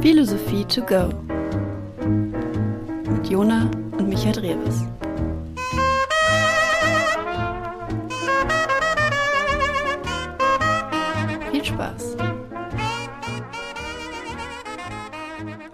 Philosophie 0.00 0.64
to 0.66 0.82
go 0.82 1.08
mit 3.10 3.28
Jona 3.28 3.70
und 3.98 4.08
Michael 4.08 4.32
Drewes. 4.32 4.84
Viel 11.50 11.64
Spaß. 11.64 12.16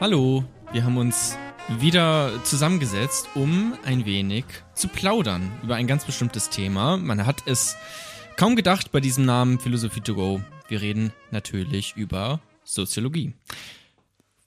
Hallo, 0.01 0.45
wir 0.73 0.85
haben 0.85 0.97
uns 0.97 1.37
wieder 1.79 2.33
zusammengesetzt, 2.45 3.29
um 3.35 3.75
ein 3.85 4.07
wenig 4.07 4.45
zu 4.75 4.89
plaudern 4.89 5.51
über 5.63 5.77
ein 5.77 5.87
ganz 5.87 6.05
bestimmtes 6.05 6.49
Thema. 6.51 6.97
Man 6.97 7.27
hat 7.27 7.43
es 7.47 7.77
kaum 8.37 8.57
gedacht 8.57 8.93
bei 8.93 9.01
diesem 9.01 9.25
Namen 9.25 9.59
Philosophie 9.59 10.01
to 10.01 10.15
go. 10.15 10.41
Wir 10.71 10.80
reden 10.82 11.12
natürlich 11.32 11.95
über 11.96 12.41
Soziologie. 12.63 13.32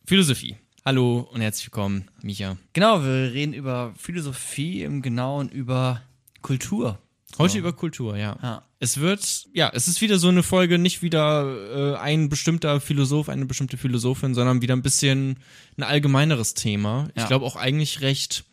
Philosophie. 0.05 0.55
Hallo 0.85 1.27
und 1.33 1.41
herzlich 1.41 1.65
willkommen, 1.67 2.09
Micha. 2.21 2.55
Genau, 2.71 3.03
wir 3.03 3.33
reden 3.33 3.51
über 3.53 3.93
Philosophie 3.97 4.83
im 4.83 5.01
Genauen 5.01 5.49
über 5.49 6.01
Kultur. 6.41 6.97
Heute 7.37 7.57
über 7.57 7.73
Kultur, 7.73 8.15
ja. 8.15 8.37
Ja. 8.41 8.63
Es 8.79 9.01
wird, 9.01 9.47
ja, 9.53 9.69
es 9.73 9.89
ist 9.89 9.99
wieder 9.99 10.17
so 10.17 10.29
eine 10.29 10.43
Folge, 10.43 10.77
nicht 10.77 11.01
wieder 11.01 11.93
äh, 11.95 11.97
ein 11.97 12.29
bestimmter 12.29 12.79
Philosoph, 12.79 13.27
eine 13.27 13.45
bestimmte 13.45 13.75
Philosophin, 13.75 14.33
sondern 14.33 14.61
wieder 14.61 14.77
ein 14.77 14.81
bisschen 14.81 15.39
ein 15.77 15.83
allgemeineres 15.83 16.53
Thema. 16.53 17.09
Ich 17.15 17.23
Ja. 17.23 17.27
glaube 17.27 17.45
auch 17.45 17.57
eigentlich 17.57 17.99
recht, 17.99 18.45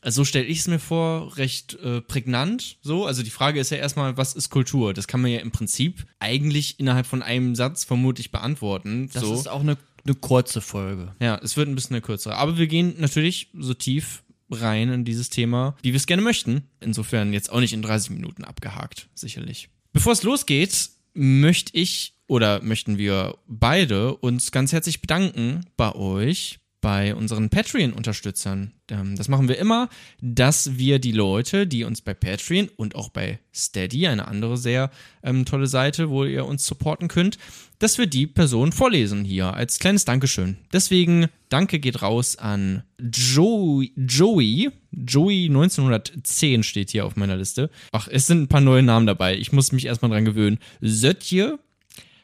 also 0.00 0.22
so 0.22 0.24
stelle 0.24 0.46
ich 0.46 0.60
es 0.60 0.68
mir 0.68 0.78
vor, 0.78 1.36
recht 1.36 1.74
äh, 1.82 2.00
prägnant. 2.00 2.78
So, 2.82 3.06
also 3.06 3.22
die 3.22 3.30
Frage 3.30 3.60
ist 3.60 3.70
ja 3.70 3.78
erstmal, 3.78 4.16
was 4.16 4.34
ist 4.34 4.50
Kultur? 4.50 4.94
Das 4.94 5.08
kann 5.08 5.20
man 5.20 5.30
ja 5.30 5.40
im 5.40 5.50
Prinzip 5.50 6.06
eigentlich 6.18 6.78
innerhalb 6.78 7.06
von 7.06 7.22
einem 7.22 7.54
Satz 7.54 7.84
vermutlich 7.84 8.30
beantworten. 8.30 9.10
Das 9.12 9.22
so. 9.24 9.34
ist 9.34 9.48
auch 9.48 9.60
eine, 9.60 9.76
eine 10.04 10.14
kurze 10.14 10.60
Folge. 10.60 11.14
Ja, 11.20 11.40
es 11.42 11.56
wird 11.56 11.68
ein 11.68 11.74
bisschen 11.74 11.96
eine 11.96 12.02
kürzere. 12.02 12.36
Aber 12.36 12.58
wir 12.58 12.68
gehen 12.68 12.94
natürlich 12.98 13.50
so 13.58 13.74
tief 13.74 14.22
rein 14.50 14.90
in 14.90 15.04
dieses 15.04 15.30
Thema, 15.30 15.76
wie 15.82 15.92
wir 15.92 15.96
es 15.96 16.06
gerne 16.06 16.22
möchten. 16.22 16.62
Insofern 16.80 17.32
jetzt 17.32 17.50
auch 17.50 17.60
nicht 17.60 17.72
in 17.72 17.82
30 17.82 18.10
Minuten 18.10 18.44
abgehakt, 18.44 19.08
sicherlich. 19.14 19.68
Bevor 19.92 20.12
es 20.12 20.22
losgeht, 20.22 20.90
möchte 21.14 21.76
ich 21.76 22.14
oder 22.28 22.62
möchten 22.62 22.98
wir 22.98 23.36
beide 23.46 24.14
uns 24.14 24.52
ganz 24.52 24.72
herzlich 24.72 25.00
bedanken 25.00 25.64
bei 25.76 25.94
euch, 25.94 26.60
bei 26.80 27.14
unseren 27.14 27.50
Patreon-Unterstützern. 27.50 28.72
Ähm, 28.90 29.16
Das 29.16 29.28
machen 29.28 29.48
wir 29.48 29.58
immer, 29.58 29.88
dass 30.20 30.78
wir 30.78 30.98
die 30.98 31.12
Leute, 31.12 31.66
die 31.66 31.84
uns 31.84 32.00
bei 32.00 32.14
Patreon 32.14 32.68
und 32.76 32.94
auch 32.94 33.08
bei 33.08 33.40
Steady, 33.52 34.06
eine 34.06 34.28
andere 34.28 34.56
sehr 34.56 34.90
ähm, 35.22 35.44
tolle 35.44 35.66
Seite, 35.66 36.08
wo 36.10 36.24
ihr 36.24 36.46
uns 36.46 36.64
supporten 36.64 37.08
könnt, 37.08 37.38
dass 37.78 37.98
wir 37.98 38.06
die 38.06 38.26
Person 38.26 38.72
vorlesen 38.72 39.24
hier 39.24 39.54
als 39.54 39.78
kleines 39.78 40.04
Dankeschön. 40.04 40.58
Deswegen 40.72 41.26
Danke 41.48 41.78
geht 41.78 42.02
raus 42.02 42.36
an 42.36 42.82
Joey, 43.00 43.92
Joey, 43.96 44.70
Joey 44.92 45.46
1910 45.46 46.62
steht 46.62 46.90
hier 46.90 47.06
auf 47.06 47.16
meiner 47.16 47.36
Liste. 47.36 47.70
Ach, 47.92 48.08
es 48.10 48.26
sind 48.26 48.42
ein 48.42 48.48
paar 48.48 48.60
neue 48.60 48.82
Namen 48.82 49.06
dabei. 49.06 49.36
Ich 49.36 49.52
muss 49.52 49.72
mich 49.72 49.86
erstmal 49.86 50.10
dran 50.10 50.24
gewöhnen. 50.24 50.58
Sötje, 50.80 51.58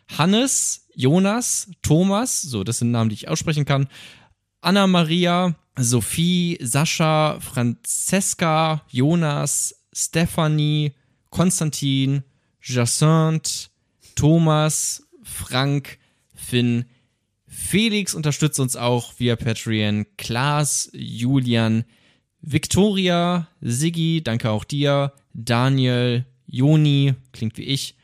Hannes, 0.09 0.87
Jonas, 0.95 1.71
Thomas, 1.83 2.43
so, 2.43 2.63
das 2.65 2.79
sind 2.79 2.91
Namen, 2.91 3.11
die 3.11 3.15
ich 3.15 3.29
aussprechen 3.29 3.65
kann. 3.65 3.89
Anna 4.65 4.87
Maria, 4.87 5.55
Sophie, 5.77 6.57
Sascha, 6.61 7.39
Franziska, 7.39 8.83
Jonas, 8.89 9.75
Stephanie, 9.93 10.93
Konstantin, 11.31 12.23
Jacinthe, 12.63 13.69
Thomas, 14.15 15.07
Frank, 15.23 15.99
Finn, 16.35 16.87
Felix 17.47 18.15
unterstützt 18.15 18.59
uns 18.59 18.75
auch 18.75 19.13
via 19.19 19.37
Patreon, 19.37 20.07
Klaas, 20.17 20.91
Julian, 20.95 21.85
Victoria, 22.41 23.49
Siggi, 23.61 24.23
danke 24.25 24.51
auch 24.51 24.65
dir, 24.65 25.13
Daniel, 25.35 26.25
Joni, 26.47 27.15
klingt 27.33 27.59
wie 27.59 27.65
ich, 27.65 27.97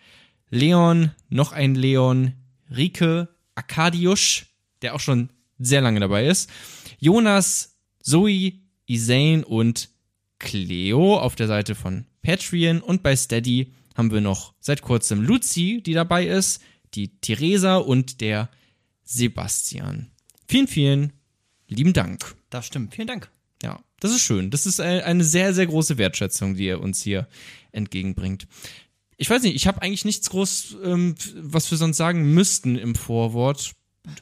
Leon, 0.51 1.13
noch 1.31 1.53
ein 1.53 1.75
Leon, 1.75 2.35
Rike, 2.71 3.29
Arkadiusz, 3.55 4.47
der 4.83 4.95
auch 4.95 5.01
schon 5.01 5.31
sehr 5.61 5.81
lange 5.81 6.01
dabei 6.01 6.27
ist, 6.27 6.51
Jonas, 6.99 7.77
Zoe, 8.03 8.55
Isain 8.87 9.45
und 9.45 9.91
Cleo 10.39 11.19
auf 11.19 11.37
der 11.37 11.47
Seite 11.47 11.75
von 11.75 12.07
Patreon 12.23 12.81
und 12.81 13.03
bei 13.03 13.15
Steady 13.15 13.73
haben 13.95 14.11
wir 14.11 14.21
noch 14.21 14.55
seit 14.61 14.83
kurzem 14.83 15.23
Luzi, 15.23 15.83
die 15.85 15.93
dabei 15.93 16.27
ist, 16.27 16.61
die 16.95 17.09
Theresa 17.21 17.77
und 17.77 18.21
der 18.21 18.49
Sebastian. 19.05 20.11
Vielen, 20.49 20.67
vielen 20.67 21.13
lieben 21.69 21.93
Dank. 21.93 22.35
Das 22.49 22.67
stimmt. 22.67 22.95
Vielen 22.95 23.09
Dank. 23.09 23.31
Ja, 23.63 23.81
das 24.01 24.13
ist 24.13 24.23
schön. 24.23 24.51
Das 24.51 24.67
ist 24.67 24.81
ein- 24.81 25.03
eine 25.03 25.25
sehr, 25.25 25.53
sehr 25.53 25.67
große 25.67 25.99
Wertschätzung, 25.99 26.55
die 26.55 26.67
ihr 26.67 26.81
uns 26.81 27.03
hier 27.03 27.29
entgegenbringt. 27.73 28.47
Ich 29.17 29.29
weiß 29.29 29.43
nicht, 29.43 29.55
ich 29.55 29.67
habe 29.67 29.83
eigentlich 29.83 30.05
nichts 30.07 30.31
groß, 30.31 30.77
ähm, 30.83 31.15
was 31.37 31.71
wir 31.71 31.77
sonst 31.77 31.99
sagen 31.99 32.33
müssten 32.33 32.77
im 32.77 32.95
Vorwort. 32.95 33.73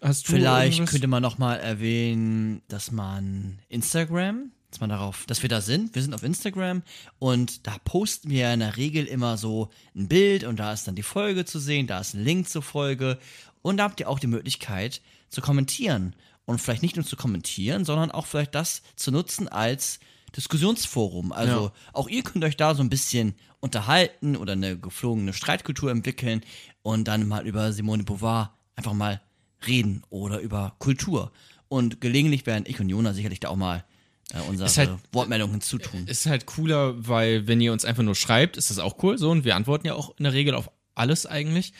Hast 0.02 0.28
du 0.28 0.32
Vielleicht 0.32 0.74
irgendwas? 0.78 0.90
könnte 0.90 1.06
man 1.08 1.22
noch 1.22 1.38
mal 1.38 1.54
erwähnen, 1.56 2.62
dass 2.68 2.90
man 2.90 3.58
Instagram, 3.68 4.50
dass 4.70 4.80
man 4.80 4.90
darauf, 4.90 5.24
dass 5.26 5.42
wir 5.42 5.48
da 5.48 5.60
sind. 5.60 5.94
Wir 5.94 6.02
sind 6.02 6.14
auf 6.14 6.22
Instagram 6.24 6.82
und 7.18 7.66
da 7.66 7.76
posten 7.84 8.28
wir 8.30 8.52
in 8.52 8.60
der 8.60 8.76
Regel 8.76 9.06
immer 9.06 9.36
so 9.36 9.70
ein 9.94 10.08
Bild 10.08 10.44
und 10.44 10.56
da 10.58 10.72
ist 10.72 10.86
dann 10.88 10.96
die 10.96 11.02
Folge 11.04 11.44
zu 11.44 11.58
sehen, 11.60 11.86
da 11.86 12.00
ist 12.00 12.14
ein 12.14 12.24
Link 12.24 12.48
zur 12.48 12.62
Folge 12.62 13.18
und 13.62 13.76
da 13.78 13.84
habt 13.84 14.00
ihr 14.00 14.08
auch 14.08 14.18
die 14.18 14.26
Möglichkeit 14.26 15.00
zu 15.30 15.40
kommentieren 15.40 16.14
und 16.44 16.60
vielleicht 16.60 16.82
nicht 16.82 16.96
nur 16.96 17.06
zu 17.06 17.16
kommentieren, 17.16 17.84
sondern 17.84 18.10
auch 18.10 18.26
vielleicht 18.26 18.54
das 18.54 18.82
zu 18.96 19.10
nutzen 19.12 19.46
als 19.48 20.00
Diskussionsforum. 20.36 21.32
Also 21.32 21.66
Ja. 21.66 21.72
auch 21.92 22.08
ihr 22.08 22.22
könnt 22.22 22.44
euch 22.44 22.56
da 22.56 22.74
so 22.74 22.82
ein 22.82 22.90
bisschen 22.90 23.34
unterhalten 23.60 24.36
oder 24.36 24.52
eine 24.54 24.76
geflogene 24.78 25.32
Streitkultur 25.32 25.90
entwickeln 25.90 26.42
und 26.82 27.06
dann 27.06 27.26
mal 27.28 27.46
über 27.46 27.72
Simone 27.72 28.04
de 28.04 28.06
Beauvoir 28.06 28.54
einfach 28.76 28.92
mal 28.92 29.20
reden 29.66 30.02
oder 30.10 30.40
über 30.40 30.74
Kultur. 30.78 31.32
Und 31.68 32.00
gelegentlich 32.00 32.46
werden 32.46 32.64
ich 32.66 32.80
und 32.80 32.88
Jona 32.88 33.12
sicherlich 33.12 33.40
da 33.40 33.48
auch 33.48 33.56
mal 33.56 33.84
äh, 34.32 34.40
unsere 34.48 34.68
halt- 34.68 34.98
Wortmeldungen 35.12 35.54
hinzutun. 35.54 36.06
Ist 36.06 36.26
halt 36.26 36.46
cooler, 36.46 36.94
weil 37.06 37.46
wenn 37.46 37.60
ihr 37.60 37.72
uns 37.72 37.84
einfach 37.84 38.02
nur 38.02 38.14
schreibt, 38.14 38.56
ist 38.56 38.70
das 38.70 38.78
auch 38.78 39.02
cool 39.02 39.18
so 39.18 39.30
und 39.30 39.44
wir 39.44 39.56
antworten 39.56 39.86
ja 39.86 39.94
auch 39.94 40.14
in 40.18 40.24
der 40.24 40.32
Regel 40.32 40.54
auf 40.54 40.70
alles 40.94 41.26
eigentlich. 41.26 41.72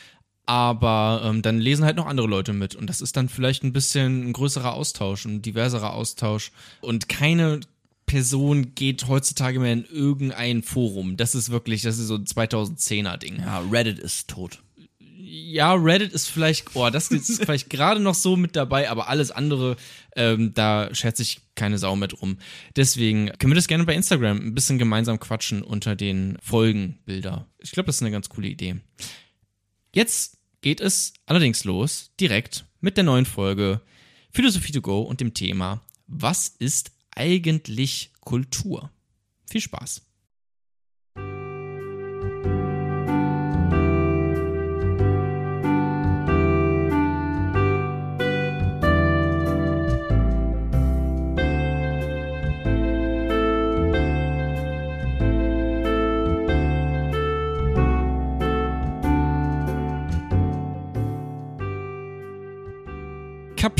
Aber 0.47 1.23
ähm, 1.25 1.43
dann 1.43 1.59
lesen 1.59 1.85
halt 1.85 1.97
noch 1.97 2.07
andere 2.07 2.27
Leute 2.27 2.55
mit 2.55 2.75
und 2.75 2.87
das 2.89 3.03
ist 3.03 3.17
dann 3.19 3.29
vielleicht 3.29 3.65
ein 3.65 3.75
bisschen 3.75 4.29
ein 4.29 4.33
größerer 4.33 4.73
Austausch, 4.73 5.27
ein 5.27 5.43
diverserer 5.43 5.93
Austausch 5.93 6.53
und 6.81 7.09
keine 7.11 7.61
Person 8.07 8.75
geht 8.75 9.09
heutzutage 9.09 9.61
mehr 9.61 9.75
in 9.75 9.85
irgendein 9.85 10.63
Forum. 10.63 11.19
Das 11.19 11.35
ist 11.35 11.51
wirklich, 11.51 11.83
das 11.83 11.99
ist 11.99 12.07
so 12.07 12.15
ein 12.15 12.25
2010er 12.25 13.19
Ding. 13.19 13.39
ja, 13.41 13.59
Reddit 13.71 13.99
ist 13.99 14.29
tot. 14.29 14.63
Ja, 15.39 15.75
Reddit 15.75 16.13
ist 16.13 16.29
vielleicht, 16.29 16.75
oh, 16.75 16.91
das 16.91 17.11
ist 17.11 17.43
vielleicht 17.43 17.71
gerade 17.71 18.01
noch 18.01 18.15
so 18.15 18.37
mit 18.37 18.57
dabei, 18.57 18.91
aber 18.91 19.09
alles 19.09 19.31
andere, 19.31 19.77
ähm, 20.17 20.53
da 20.55 20.95
schert 20.95 21.17
sich 21.17 21.41
keine 21.55 21.79
Sau 21.79 21.97
mehr 21.97 22.09
drum. 22.09 22.39
Deswegen 22.77 23.31
können 23.39 23.53
wir 23.53 23.57
das 23.57 23.69
gerne 23.69 23.85
bei 23.85 23.95
Instagram 23.95 24.39
ein 24.39 24.55
bisschen 24.55 24.79
gemeinsam 24.79 25.21
quatschen 25.21 25.63
unter 25.63 25.97
den 25.97 26.39
Folgenbilder. 26.43 27.47
Ich 27.59 27.73
glaube, 27.73 27.87
das 27.87 27.97
ist 27.97 28.03
eine 28.03 28.11
ganz 28.11 28.29
coole 28.29 28.49
Idee. 28.49 28.77
Jetzt 29.95 30.39
geht 30.61 30.81
es 30.81 31.13
allerdings 31.27 31.65
los, 31.65 32.11
direkt 32.21 32.65
mit 32.81 32.97
der 32.97 33.05
neuen 33.05 33.27
Folge 33.27 33.81
Philosophie 34.33 34.73
to 34.73 34.81
go 34.81 35.01
und 35.03 35.21
dem 35.21 35.35
Thema, 35.35 35.83
was 36.07 36.49
ist 36.49 36.93
eigentlich 37.15 38.13
Kultur? 38.21 38.91
Viel 39.47 39.61
Spaß. 39.61 40.08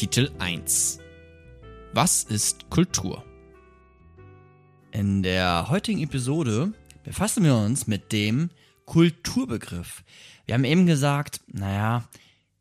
Kapitel 0.09 0.33
1 0.39 1.01
Was 1.93 2.25
ist 2.25 2.71
Kultur? 2.71 3.23
In 4.91 5.23
der 5.23 5.69
heutigen 5.69 6.03
Episode 6.03 6.73
befassen 7.05 7.45
wir 7.45 7.55
uns 7.55 7.87
mit 7.87 8.11
dem 8.11 8.49
Kulturbegriff. 8.87 10.05
Wir 10.47 10.55
haben 10.55 10.65
eben 10.65 10.87
gesagt, 10.87 11.43
naja, 11.47 12.09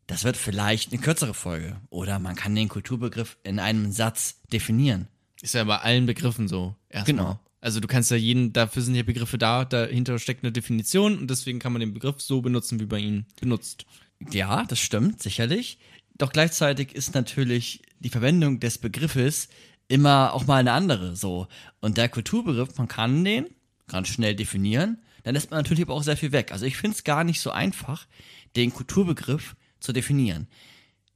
das 0.06 0.24
wird 0.24 0.36
vielleicht 0.36 0.92
eine 0.92 1.00
kürzere 1.00 1.32
Folge 1.32 1.80
oder 1.88 2.18
man 2.18 2.36
kann 2.36 2.54
den 2.54 2.68
Kulturbegriff 2.68 3.38
in 3.44 3.60
einem 3.60 3.92
Satz 3.92 4.42
definieren. 4.52 5.08
Ist 5.40 5.54
ja 5.54 5.64
bei 5.64 5.78
allen 5.78 6.04
Begriffen 6.04 6.48
so. 6.48 6.76
Genau. 7.06 7.40
Also 7.62 7.80
du 7.80 7.88
kannst 7.88 8.10
ja 8.10 8.18
jeden, 8.18 8.52
dafür 8.52 8.82
sind 8.82 8.94
ja 8.94 9.04
Begriffe 9.04 9.38
da, 9.38 9.64
dahinter 9.64 10.18
steckt 10.18 10.44
eine 10.44 10.52
Definition 10.52 11.16
und 11.16 11.30
deswegen 11.30 11.60
kann 11.60 11.72
man 11.72 11.80
den 11.80 11.94
Begriff 11.94 12.20
so 12.20 12.42
benutzen, 12.42 12.78
wie 12.78 12.84
man 12.84 13.00
ihn 13.00 13.26
benutzt. 13.40 13.86
Ja, 14.30 14.64
das 14.64 14.80
stimmt, 14.80 15.22
sicherlich. 15.22 15.78
Doch 16.18 16.32
gleichzeitig 16.32 16.94
ist 16.94 17.14
natürlich 17.14 17.82
die 18.00 18.10
Verwendung 18.10 18.60
des 18.60 18.78
Begriffes 18.78 19.48
immer 19.88 20.34
auch 20.34 20.46
mal 20.46 20.56
eine 20.58 20.72
andere, 20.72 21.16
so. 21.16 21.46
Und 21.80 21.96
der 21.96 22.08
Kulturbegriff, 22.08 22.76
man 22.76 22.88
kann 22.88 23.24
den 23.24 23.46
ganz 23.86 24.08
schnell 24.08 24.34
definieren, 24.34 24.98
dann 25.22 25.34
lässt 25.34 25.50
man 25.50 25.58
natürlich 25.60 25.82
aber 25.82 25.94
auch 25.94 26.02
sehr 26.02 26.16
viel 26.16 26.32
weg. 26.32 26.52
Also 26.52 26.66
ich 26.66 26.76
finde 26.76 26.96
es 26.96 27.04
gar 27.04 27.24
nicht 27.24 27.40
so 27.40 27.50
einfach, 27.50 28.06
den 28.56 28.72
Kulturbegriff 28.72 29.56
zu 29.80 29.92
definieren. 29.92 30.46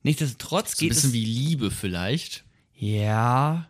Nichtsdestotrotz 0.03 0.71
So 0.73 0.77
ein 0.77 0.79
geht 0.81 0.89
bisschen 0.91 1.11
es. 1.11 1.15
wie 1.15 1.25
Liebe 1.25 1.71
vielleicht. 1.71 2.45
ja. 2.75 3.69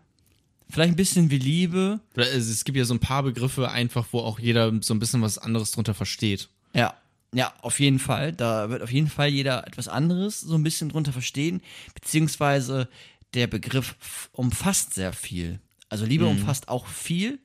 Vielleicht 0.70 0.94
ein 0.94 0.96
bisschen 0.96 1.29
wie 1.31 1.37
Liebe. 1.37 2.00
Es 2.14 2.49
es 2.49 2.64
gibt 2.64 2.79
ja 2.79 2.87
so 2.87 2.94
ein 2.94 2.99
paar 2.99 3.23
Begriffe 3.23 3.70
einfach, 3.70 4.06
wo 4.12 4.20
auch 4.20 4.38
jeder 4.38 4.73
so 4.81 4.94
ein 4.94 4.99
bisschen 4.99 5.20
was 5.20 5.37
anderes 5.37 5.73
drunter 5.73 5.93
versteht. 5.93 6.49
Ja. 6.73 6.94
Ja, 7.34 7.52
auf 7.62 7.81
jeden 7.81 7.99
Fall. 7.99 8.32
Da 8.32 8.69
wird 8.69 8.82
auf 8.82 8.93
jeden 8.93 9.08
Fall 9.08 9.29
jeder 9.29 9.67
etwas 9.67 9.88
anderes 9.88 10.40
so 10.40 10.55
ein 10.55 10.62
bisschen 10.62 10.90
drunter 10.90 11.12
verstehen. 11.12 11.62
Beziehungsweise 11.94 12.88
der 13.34 13.46
Begriff 13.46 14.29
umfasst 14.32 14.94
sehr 14.94 15.12
viel. 15.12 15.58
Also 15.88 16.05
Liebe 16.05 16.26
umfasst 16.26 16.69
auch 16.69 16.87
viel. 16.87 17.38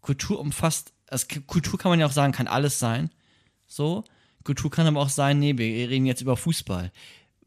Kultur 0.00 0.40
umfasst, 0.40 0.92
also 1.08 1.26
Kultur 1.46 1.78
kann 1.78 1.90
man 1.90 2.00
ja 2.00 2.06
auch 2.06 2.12
sagen, 2.12 2.32
kann 2.32 2.48
alles 2.48 2.78
sein. 2.78 3.10
So. 3.66 4.04
Kultur 4.44 4.70
kann 4.70 4.86
aber 4.86 5.00
auch 5.00 5.08
sein, 5.08 5.38
nee, 5.38 5.56
wir 5.56 5.88
reden 5.88 6.06
jetzt 6.06 6.20
über 6.20 6.36
Fußball. 6.36 6.90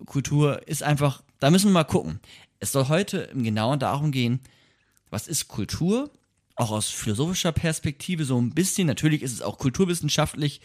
Kultur 0.05 0.65
ist 0.67 0.83
einfach, 0.83 1.23
da 1.39 1.49
müssen 1.51 1.67
wir 1.67 1.73
mal 1.73 1.83
gucken. 1.83 2.19
Es 2.59 2.71
soll 2.71 2.87
heute 2.87 3.17
im 3.17 3.43
Genauen 3.43 3.79
darum 3.79 4.11
gehen, 4.11 4.39
was 5.09 5.27
ist 5.27 5.47
Kultur? 5.47 6.09
Auch 6.57 6.71
aus 6.71 6.89
philosophischer 6.89 7.51
Perspektive 7.51 8.23
so 8.23 8.39
ein 8.39 8.51
bisschen. 8.51 8.87
Natürlich 8.87 9.21
ist 9.21 9.33
es 9.33 9.41
auch 9.41 9.57
kulturwissenschaftlich 9.57 10.61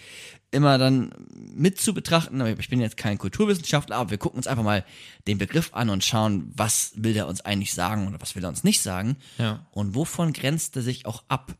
immer 0.53 0.79
dann 0.79 1.13
mit 1.53 1.81
zu 1.81 1.93
betrachten. 1.95 2.41
Aber 2.41 2.51
ich 2.51 2.69
bin 2.69 2.81
jetzt 2.81 2.97
kein 2.97 3.19
Kulturwissenschaftler, 3.19 3.97
aber 3.97 4.11
wir 4.11 4.19
gucken 4.19 4.39
uns 4.39 4.47
einfach 4.47 4.63
mal 4.63 4.85
den 5.27 5.39
Begriff 5.39 5.71
an 5.73 5.91
und 5.91 6.05
schauen, 6.05 6.53
was 6.55 6.93
will 6.95 7.13
der 7.13 7.27
uns 7.27 7.41
eigentlich 7.41 7.75
sagen 7.75 8.07
oder 8.07 8.21
was 8.21 8.37
will 8.37 8.45
er 8.45 8.51
uns 8.51 8.63
nicht 8.63 8.83
sagen. 8.83 9.17
Ja. 9.39 9.67
Und 9.73 9.97
wovon 9.97 10.33
grenzt 10.33 10.77
er 10.77 10.83
sich 10.83 11.07
auch 11.07 11.25
ab? 11.27 11.57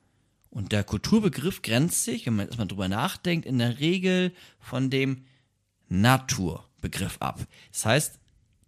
Und 0.51 0.73
der 0.73 0.85
Kulturbegriff 0.85 1.63
grenzt 1.63 2.05
sich, 2.05 2.27
wenn 2.27 2.37
man 2.37 2.47
erstmal 2.47 2.69
drüber 2.69 2.89
nachdenkt, 2.89 3.47
in 3.47 3.59
der 3.59 3.79
Regel 3.81 4.33
von 4.59 4.91
dem 4.91 5.25
Naturbegriff 5.89 7.17
ab. 7.19 7.41
Das 7.73 7.85
heißt, 7.85 8.19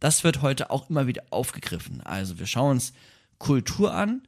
das 0.00 0.24
wird 0.24 0.42
heute 0.42 0.70
auch 0.70 0.90
immer 0.90 1.06
wieder 1.06 1.22
aufgegriffen. 1.30 2.00
Also 2.00 2.38
wir 2.40 2.46
schauen 2.46 2.72
uns 2.72 2.92
Kultur 3.38 3.94
an 3.94 4.22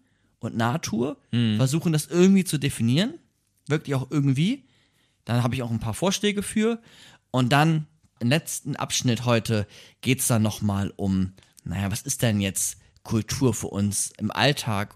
und 0.44 0.56
Natur, 0.56 1.18
versuchen 1.56 1.92
das 1.92 2.06
irgendwie 2.06 2.44
zu 2.44 2.58
definieren, 2.58 3.14
wirklich 3.66 3.94
auch 3.94 4.10
irgendwie. 4.10 4.64
Dann 5.24 5.42
habe 5.42 5.54
ich 5.54 5.62
auch 5.62 5.70
ein 5.70 5.80
paar 5.80 5.94
Vorschläge 5.94 6.42
für. 6.42 6.80
Und 7.30 7.52
dann 7.52 7.86
im 8.20 8.28
letzten 8.28 8.76
Abschnitt 8.76 9.24
heute 9.24 9.66
geht 10.00 10.20
es 10.20 10.26
dann 10.26 10.42
nochmal 10.42 10.92
um, 10.96 11.32
naja, 11.64 11.90
was 11.90 12.02
ist 12.02 12.22
denn 12.22 12.40
jetzt 12.40 12.78
Kultur 13.02 13.54
für 13.54 13.68
uns 13.68 14.12
im 14.18 14.30
Alltag? 14.30 14.94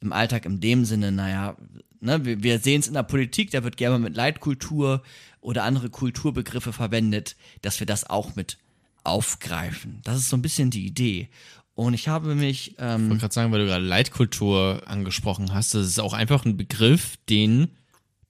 Im 0.00 0.12
Alltag 0.12 0.44
in 0.44 0.60
dem 0.60 0.84
Sinne, 0.84 1.12
naja, 1.12 1.56
ne, 2.00 2.24
wir, 2.24 2.42
wir 2.42 2.58
sehen 2.58 2.80
es 2.80 2.88
in 2.88 2.94
der 2.94 3.02
Politik, 3.02 3.50
da 3.50 3.64
wird 3.64 3.76
gerne 3.76 3.98
mit 3.98 4.16
Leitkultur 4.16 5.02
oder 5.40 5.64
andere 5.64 5.90
Kulturbegriffe 5.90 6.72
verwendet, 6.72 7.36
dass 7.62 7.80
wir 7.80 7.86
das 7.86 8.08
auch 8.08 8.34
mit 8.34 8.58
aufgreifen. 9.04 10.00
Das 10.04 10.16
ist 10.16 10.28
so 10.28 10.36
ein 10.36 10.42
bisschen 10.42 10.70
die 10.70 10.86
Idee. 10.86 11.28
Und 11.76 11.92
ich 11.92 12.08
habe 12.08 12.34
mich, 12.34 12.74
ähm, 12.78 13.02
Ich 13.02 13.08
wollte 13.10 13.20
gerade 13.20 13.34
sagen, 13.34 13.52
weil 13.52 13.60
du 13.60 13.66
gerade 13.66 13.84
Leitkultur 13.84 14.82
angesprochen 14.86 15.52
hast, 15.52 15.74
das 15.74 15.86
ist 15.86 16.00
auch 16.00 16.14
einfach 16.14 16.46
ein 16.46 16.56
Begriff, 16.56 17.18
den, 17.28 17.68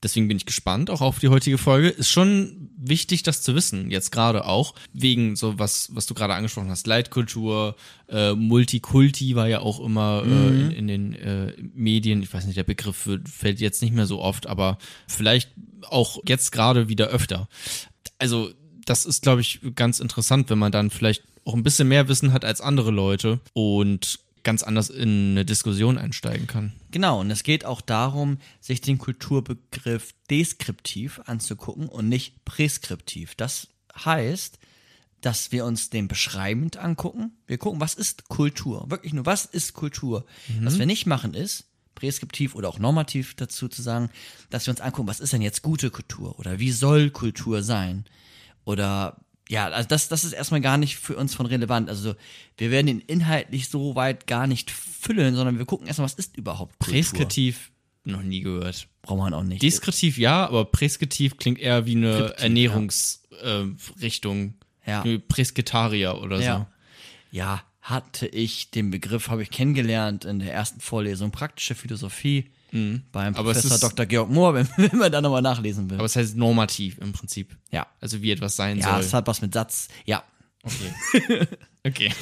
deswegen 0.03 0.27
bin 0.27 0.37
ich 0.37 0.47
gespannt, 0.47 0.91
auch 0.91 1.01
auf 1.01 1.21
die 1.21 1.29
heutige 1.29 1.57
Folge, 1.57 1.89
ist 1.89 2.11
schon 2.11 2.71
wichtig, 2.77 3.23
das 3.23 3.43
zu 3.43 3.55
wissen, 3.55 3.93
jetzt 3.93 4.11
gerade 4.11 4.47
auch, 4.47 4.75
wegen 4.93 5.37
so 5.37 5.61
was, 5.61 5.95
was 5.95 6.07
du 6.07 6.15
gerade 6.15 6.35
angesprochen 6.35 6.71
hast, 6.71 6.89
Leitkultur, 6.89 7.77
äh, 8.09 8.35
Multikulti 8.35 9.37
war 9.37 9.47
ja 9.47 9.61
auch 9.61 9.79
immer 9.79 10.25
äh, 10.27 10.49
in, 10.49 10.71
in 10.73 10.89
den 10.89 11.15
äh, 11.15 11.55
Medien, 11.73 12.25
ich 12.25 12.35
weiß 12.35 12.47
nicht, 12.47 12.57
der 12.57 12.65
Begriff 12.65 13.07
wird, 13.07 13.29
fällt 13.29 13.61
jetzt 13.61 13.81
nicht 13.81 13.95
mehr 13.95 14.07
so 14.07 14.21
oft, 14.21 14.49
aber 14.49 14.79
vielleicht 15.07 15.53
auch 15.83 16.19
jetzt 16.27 16.51
gerade 16.51 16.89
wieder 16.89 17.07
öfter. 17.07 17.49
Also, 18.19 18.51
das 18.85 19.07
ist, 19.07 19.23
glaube 19.23 19.41
ich, 19.41 19.61
ganz 19.77 20.01
interessant, 20.01 20.51
wenn 20.51 20.59
man 20.59 20.73
dann 20.73 20.91
vielleicht 20.91 21.23
auch 21.47 21.55
ein 21.55 21.63
bisschen 21.63 21.89
mehr 21.89 22.09
Wissen 22.09 22.33
hat 22.33 22.45
als 22.45 22.61
andere 22.61 22.91
Leute 22.91 23.41
und 23.53 24.19
ganz 24.43 24.63
anders 24.63 24.91
in 24.91 25.33
eine 25.33 25.45
Diskussion 25.45 25.99
einsteigen 25.99 26.47
kann. 26.47 26.73
Genau, 26.91 27.21
und 27.21 27.31
es 27.31 27.43
geht 27.43 27.65
auch 27.65 27.81
darum, 27.81 28.39
sich 28.61 28.81
den 28.81 28.99
Kulturbegriff 28.99 30.15
deskriptiv 30.31 31.21
anzugucken 31.27 31.89
und 31.89 32.09
nicht 32.09 32.45
präskriptiv. 32.45 33.35
Das 33.35 33.69
heißt, 34.05 34.59
dass 35.21 35.51
wir 35.51 35.65
uns 35.65 35.91
den 35.91 36.07
beschreibend 36.07 36.77
angucken. 36.77 37.33
Wir 37.47 37.59
gucken, 37.59 37.81
was 37.81 37.95
ist 37.95 38.29
Kultur? 38.29 38.89
Wirklich 38.89 39.13
nur, 39.13 39.27
was 39.27 39.47
ist 39.47 39.73
Kultur? 39.75 40.25
Was 40.61 40.79
wir 40.79 40.87
nicht 40.87 41.07
machen 41.07 41.35
ist, 41.35 41.65
präskriptiv 41.97 42.55
oder 42.55 42.69
auch 42.69 42.79
normativ 42.79 43.35
dazu 43.35 43.67
zu 43.69 43.83
sagen, 43.83 44.11
dass 44.51 44.67
wir 44.67 44.71
uns 44.71 44.81
angucken, 44.81 45.09
was 45.09 45.21
ist 45.21 45.33
denn 45.33 45.43
jetzt 45.43 45.63
gute 45.63 45.91
Kultur? 45.91 46.39
Oder 46.39 46.61
wie 46.61 46.71
soll 46.71 47.11
Kultur 47.11 47.65
sein? 47.65 48.05
Oder 48.65 49.17
ja, 49.49 49.69
also 49.69 49.89
das, 49.89 50.09
das 50.09 50.25
ist 50.25 50.33
erstmal 50.33 50.61
gar 50.61 50.77
nicht 50.77 50.97
für 50.97 51.17
uns 51.17 51.35
von 51.35 51.47
relevant. 51.47 51.89
Also 51.89 52.15
wir 52.57 52.71
werden 52.71 52.89
ihn 52.89 53.01
inhaltlich 53.01 53.69
so 53.69 53.95
weit 53.95 54.27
gar 54.27 54.47
nicht 54.47 54.71
füllen, 54.71 55.37
sondern 55.37 55.59
wir 55.59 55.67
gucken 55.67 55.87
erstmal, 55.87 56.07
was 56.07 56.15
ist 56.15 56.37
überhaupt 56.37 56.79
Kultur? 56.79 56.95
Präskriptiv 56.95 57.71
noch 58.05 58.23
nie 58.23 58.41
gehört. 58.41 58.89
braucht 59.03 59.19
man 59.19 59.35
auch 59.35 59.43
nicht. 59.43 59.63
Deskriptiv 59.63 60.19
ja, 60.19 60.47
aber 60.47 60.65
präskriptiv 60.65 61.37
klingt 61.37 61.59
eher 61.59 61.87
wie 61.87 61.97
eine 61.97 62.35
Ernährungsrichtung. 62.39 63.27
Äh, 63.43 64.01
Richtung. 64.01 64.55
Ja. 64.87 65.05
Presketarier 65.29 66.21
oder 66.23 66.41
ja. 66.41 66.69
ja, 67.33 67.63
hatte 67.81 68.27
ich 68.29 68.71
den 68.71 68.93
Begriff, 68.93 69.29
habe 69.29 69.43
ich 69.43 69.51
kennengelernt 69.51 70.25
in 70.25 70.39
der 70.39 70.53
ersten 70.53 70.81
Vorlesung 70.81 71.33
praktische 71.33 71.75
Philosophie 71.75 72.51
beim 72.73 73.35
Aber 73.37 73.53
es 73.53 73.63
Professor 73.63 73.89
Dr. 73.91 74.07
Georg 74.07 74.31
Mohr, 74.31 74.55
wenn, 74.55 74.69
wenn 74.77 74.99
man 74.99 75.11
da 75.13 75.21
nochmal 75.21 75.43
nachlesen 75.43 75.89
will. 75.91 75.97
Aber 75.99 76.07
es 76.07 76.17
heißt 76.17 76.37
normativ 76.37 76.99
im 76.99 77.13
Prinzip. 77.13 77.57
ja. 77.71 77.87
Also 78.01 78.23
wie 78.23 78.31
etwas 78.33 78.57
sein 78.57 78.79
Ja, 78.79 78.99
es 79.01 79.11
soll. 79.11 79.19
hat 79.19 79.27
was 79.27 79.41
mit 79.43 79.55
Satz. 79.55 79.89
Ja. 80.05 80.23
Okay. 80.63 81.47
okay. 81.87 82.13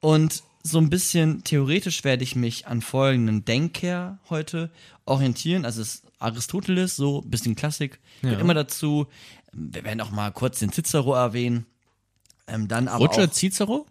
Und 0.00 0.42
so 0.62 0.78
ein 0.78 0.90
bisschen 0.90 1.44
theoretisch 1.44 2.04
werde 2.04 2.24
ich 2.24 2.36
mich 2.36 2.66
an 2.66 2.82
folgenden 2.82 3.44
Denker 3.44 4.18
heute 4.28 4.70
orientieren. 5.06 5.64
Also 5.64 5.80
es 5.82 5.96
ist 5.96 6.04
Aristoteles, 6.18 6.96
so 6.96 7.22
ein 7.22 7.30
bisschen 7.30 7.54
Klassik, 7.54 8.00
Ja. 8.22 8.32
immer 8.38 8.54
dazu. 8.54 9.06
Wir 9.52 9.84
werden 9.84 10.00
auch 10.00 10.10
mal 10.10 10.30
kurz 10.32 10.58
den 10.58 10.72
Cicero 10.72 11.14
erwähnen. 11.14 11.64
Ähm, 12.46 12.68
dann 12.68 12.88
aber 12.88 13.06
Roger 13.06 13.24
auch, 13.24 13.32
Cicero? 13.32 13.86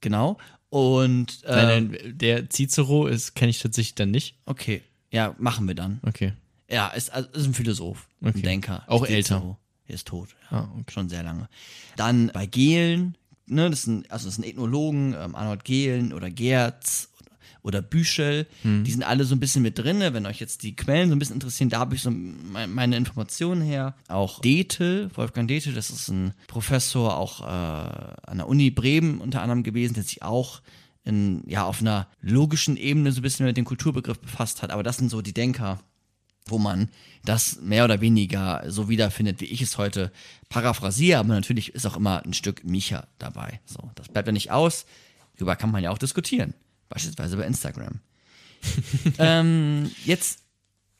genau. 0.00 0.36
Und 0.74 1.44
äh, 1.44 1.52
Nein, 1.54 1.88
nein, 2.02 2.18
der 2.18 2.50
Cicero 2.50 3.06
ist 3.06 3.34
kenne 3.36 3.50
ich 3.50 3.60
tatsächlich 3.60 3.94
dann 3.94 4.10
nicht. 4.10 4.34
okay, 4.46 4.82
ja, 5.12 5.36
machen 5.38 5.68
wir 5.68 5.76
dann. 5.76 6.00
Okay. 6.02 6.32
Ja, 6.68 6.88
ist, 6.88 7.12
also, 7.12 7.28
ist 7.30 7.46
ein 7.46 7.54
Philosoph, 7.54 8.08
Okay. 8.20 8.32
ein 8.38 8.42
Denker. 8.42 8.82
Auch 8.88 9.06
Cicero. 9.06 9.14
älter. 9.16 9.58
Er 9.86 9.94
ist 9.94 10.08
tot, 10.08 10.30
Ah, 10.50 10.56
ja. 10.56 10.72
okay. 10.80 10.92
schon 10.92 11.08
sehr 11.08 11.22
lange. 11.22 11.48
Dann 11.94 12.32
bei 12.34 12.46
Gehlen, 12.46 13.16
ne, 13.46 13.70
das 13.70 13.82
sind, 13.82 14.10
also 14.10 14.26
das 14.26 14.34
sind 14.34 14.44
Ethnologen, 14.44 15.14
ähm, 15.16 15.36
Arnold 15.36 15.62
Gehlen 15.64 16.12
oder 16.12 16.28
Gerz 16.30 17.10
oder, 17.64 17.82
Büschel, 17.82 18.46
Hm. 18.62 18.84
die 18.84 18.92
sind 18.92 19.02
alle 19.02 19.24
so 19.24 19.34
ein 19.34 19.40
bisschen 19.40 19.62
mit 19.62 19.76
drin. 19.78 19.98
Wenn 19.98 20.26
euch 20.26 20.38
jetzt 20.38 20.62
die 20.62 20.76
Quellen 20.76 21.08
so 21.08 21.16
ein 21.16 21.18
bisschen 21.18 21.34
interessieren, 21.34 21.70
da 21.70 21.80
habe 21.80 21.96
ich 21.96 22.02
so 22.02 22.10
mein, 22.12 22.72
meine 22.72 22.96
Informationen 22.96 23.62
her. 23.62 23.94
Auch 24.06 24.40
Detel, 24.40 25.10
Wolfgang 25.14 25.48
Detel, 25.48 25.72
das 25.74 25.90
ist 25.90 26.08
ein 26.08 26.32
Professor 26.46 27.16
auch 27.16 27.40
äh, 27.40 27.44
an 28.30 28.36
der 28.38 28.46
Uni 28.48 28.70
Bremen 28.70 29.18
unter 29.20 29.42
anderem 29.42 29.62
gewesen, 29.64 29.94
der 29.94 30.04
sich 30.04 30.22
auch 30.22 30.60
in, 31.04 31.42
ja, 31.46 31.64
auf 31.64 31.80
einer 31.80 32.06
logischen 32.22 32.76
Ebene 32.76 33.12
so 33.12 33.18
ein 33.20 33.22
bisschen 33.22 33.46
mit 33.46 33.56
dem 33.56 33.64
Kulturbegriff 33.64 34.20
befasst 34.20 34.62
hat. 34.62 34.70
Aber 34.70 34.82
das 34.82 34.98
sind 34.98 35.10
so 35.10 35.20
die 35.22 35.34
Denker, 35.34 35.80
wo 36.46 36.58
man 36.58 36.88
das 37.24 37.60
mehr 37.62 37.84
oder 37.86 38.00
weniger 38.02 38.62
so 38.68 38.88
wiederfindet, 38.90 39.40
wie 39.40 39.46
ich 39.46 39.62
es 39.62 39.78
heute 39.78 40.12
paraphrasiere, 40.50 41.18
aber 41.20 41.28
natürlich 41.28 41.74
ist 41.74 41.86
auch 41.86 41.96
immer 41.96 42.22
ein 42.24 42.34
Stück 42.34 42.64
Micha 42.64 43.06
dabei. 43.18 43.60
So, 43.64 43.90
das 43.94 44.08
bleibt 44.10 44.28
ja 44.28 44.32
nicht 44.32 44.50
aus. 44.50 44.84
Darüber 45.36 45.56
kann 45.56 45.70
man 45.70 45.82
ja 45.82 45.90
auch 45.90 45.98
diskutieren. 45.98 46.54
Beispielsweise 46.88 47.36
bei 47.36 47.46
Instagram. 47.46 48.00
ähm, 49.18 49.90
jetzt 50.04 50.40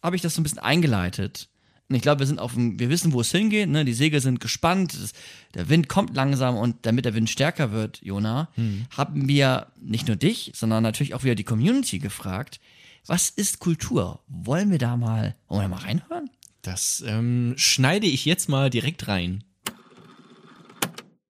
habe 0.03 0.17
ich 0.17 0.23
das 0.23 0.35
so 0.35 0.41
ein 0.41 0.45
bisschen 0.45 0.59
eingeleitet. 0.59 1.49
Und 1.88 1.97
ich 1.97 2.03
glaube, 2.03 2.21
wir 2.21 2.26
sind 2.26 2.38
auf 2.38 2.55
dem, 2.55 2.79
wir 2.79 2.88
wissen, 2.88 3.12
wo 3.12 3.21
es 3.21 3.31
hingeht, 3.31 3.69
ne? 3.69 3.85
Die 3.85 3.93
Segel 3.93 4.21
sind 4.21 4.41
gespannt, 4.41 4.95
es, 4.95 5.12
der 5.55 5.69
Wind 5.69 5.88
kommt 5.88 6.14
langsam 6.14 6.57
und 6.57 6.87
damit 6.87 7.05
der 7.05 7.14
Wind 7.14 7.29
stärker 7.29 7.73
wird, 7.73 8.00
Jona, 8.03 8.49
haben 8.97 9.29
wir 9.29 9.67
nicht 9.81 10.07
nur 10.07 10.17
dich, 10.17 10.53
sondern 10.55 10.83
natürlich 10.83 11.14
auch 11.14 11.25
wieder 11.25 11.35
die 11.35 11.45
Community 11.45 11.99
gefragt, 11.99 12.59
was 13.07 13.29
ist 13.29 13.59
Kultur? 13.59 14.21
Wollen 14.29 14.71
wir 14.71 14.79
da 14.79 14.97
mal, 14.97 15.37
wollen 15.49 15.62
wir 15.62 15.69
mal 15.69 15.83
reinhören? 15.83 16.31
Das 16.62 17.05
ähm, 17.07 17.53
schneide 17.57 18.07
ich 18.07 18.25
jetzt 18.25 18.49
mal 18.49 18.71
direkt 18.71 19.07
rein. 19.09 19.45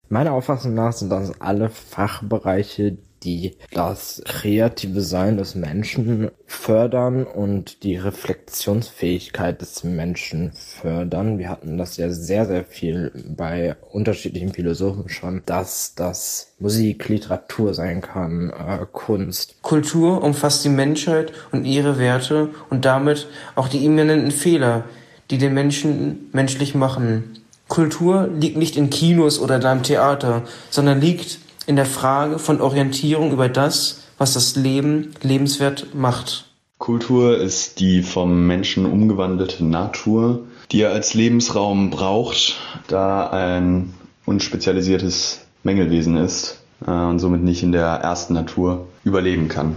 Meiner 0.09 0.33
Auffassung 0.33 0.75
nach 0.75 0.93
sind 0.93 1.11
das 1.11 1.41
alle 1.41 1.69
Fachbereiche, 1.69 2.99
die 3.27 3.57
das 3.73 4.23
kreative 4.25 5.01
Sein 5.01 5.37
des 5.37 5.57
Menschen 5.57 6.31
fördern 6.47 7.25
und 7.25 7.83
die 7.83 7.97
Reflexionsfähigkeit 7.97 9.61
des 9.61 9.83
Menschen 9.83 10.53
fördern. 10.53 11.39
Wir 11.39 11.51
hatten 11.51 11.77
das 11.77 11.97
ja 11.97 12.09
sehr, 12.11 12.47
sehr 12.47 12.65
viel 12.65 13.11
bei 13.37 13.75
unterschiedlichen 13.91 14.53
Philosophen 14.53 15.09
schon, 15.09 15.43
dass 15.45 15.95
das 15.97 16.55
Musik, 16.61 17.09
Literatur 17.09 17.75
sein 17.75 18.01
kann, 18.01 18.51
äh, 18.51 18.87
Kunst. 18.93 19.57
Kultur 19.61 20.23
umfasst 20.23 20.65
die 20.65 20.69
Menschheit 20.69 21.33
und 21.51 21.65
ihre 21.65 21.99
Werte 21.99 22.51
und 22.71 22.85
damit 22.85 23.27
auch 23.57 23.67
die 23.67 23.85
immanenten 23.85 24.31
Fehler, 24.31 24.85
die 25.31 25.39
den 25.39 25.53
Menschen 25.53 26.31
menschlich 26.33 26.77
machen. 26.77 27.41
Kultur 27.67 28.29
liegt 28.29 28.57
nicht 28.57 28.77
in 28.77 28.91
Kinos 28.91 29.41
oder 29.41 29.59
deinem 29.59 29.83
Theater, 29.83 30.45
sondern 30.71 31.01
liegt 31.01 31.41
in 31.67 31.77
der 31.77 31.87
Frage 31.87 32.39
von 32.39 32.61
Orientierung 32.61 33.33
über 33.33 33.49
das, 33.49 34.03
was 34.19 34.35
das 34.35 34.57
Leben 34.57 35.13
lebenswert 35.23 35.95
macht. 35.95 36.47
Kultur 36.79 37.39
ist 37.39 37.81
die 37.81 38.03
vom 38.03 38.47
Menschen 38.47 38.87
umgewandelte 38.87 39.65
Natur, 39.65 40.45
die 40.71 40.83
er 40.83 40.93
als 40.93 41.15
Lebensraum 41.15 41.91
braucht, 41.91 42.57
da 42.89 43.31
ein 43.31 43.95
unspezialisiertes 44.27 45.47
Mängelwesen 45.63 46.17
ist 46.17 46.61
äh, 46.87 46.91
und 46.91 47.19
somit 47.19 47.43
nicht 47.43 47.63
in 47.63 47.73
der 47.73 47.87
ersten 47.87 48.35
Natur 48.35 48.87
überleben 49.05 49.49
kann. 49.49 49.77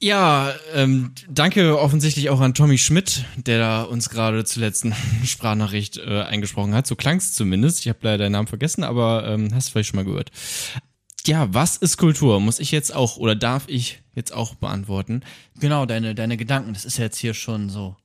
Ja, 0.00 0.54
ähm, 0.74 1.12
danke 1.28 1.78
offensichtlich 1.78 2.30
auch 2.30 2.40
an 2.40 2.54
Tommy 2.54 2.78
Schmidt, 2.78 3.24
der 3.36 3.58
da 3.58 3.82
uns 3.82 4.10
gerade 4.10 4.44
zuletzt 4.44 4.84
eine 4.84 4.94
Sprachnachricht 5.24 5.96
äh, 5.98 6.22
eingesprochen 6.22 6.72
hat. 6.74 6.86
So 6.86 6.94
klang's 6.94 7.32
zumindest. 7.32 7.80
Ich 7.80 7.88
habe 7.88 7.98
leider 8.02 8.18
deinen 8.24 8.32
Namen 8.32 8.46
vergessen, 8.48 8.84
aber 8.84 9.26
ähm, 9.26 9.52
hast 9.52 9.68
du 9.68 9.72
vielleicht 9.72 9.90
schon 9.90 9.96
mal 9.96 10.04
gehört. 10.04 10.30
Ja, 11.26 11.52
was 11.52 11.76
ist 11.76 11.96
Kultur? 11.96 12.40
Muss 12.40 12.60
ich 12.60 12.70
jetzt 12.70 12.94
auch 12.94 13.16
oder 13.16 13.34
darf 13.34 13.64
ich 13.66 14.00
jetzt 14.14 14.32
auch 14.32 14.54
beantworten? 14.54 15.22
Genau, 15.58 15.84
deine, 15.84 16.14
deine 16.14 16.36
Gedanken, 16.36 16.72
das 16.74 16.84
ist 16.84 16.98
ja 16.98 17.04
jetzt 17.04 17.18
hier 17.18 17.34
schon 17.34 17.68
so 17.68 17.96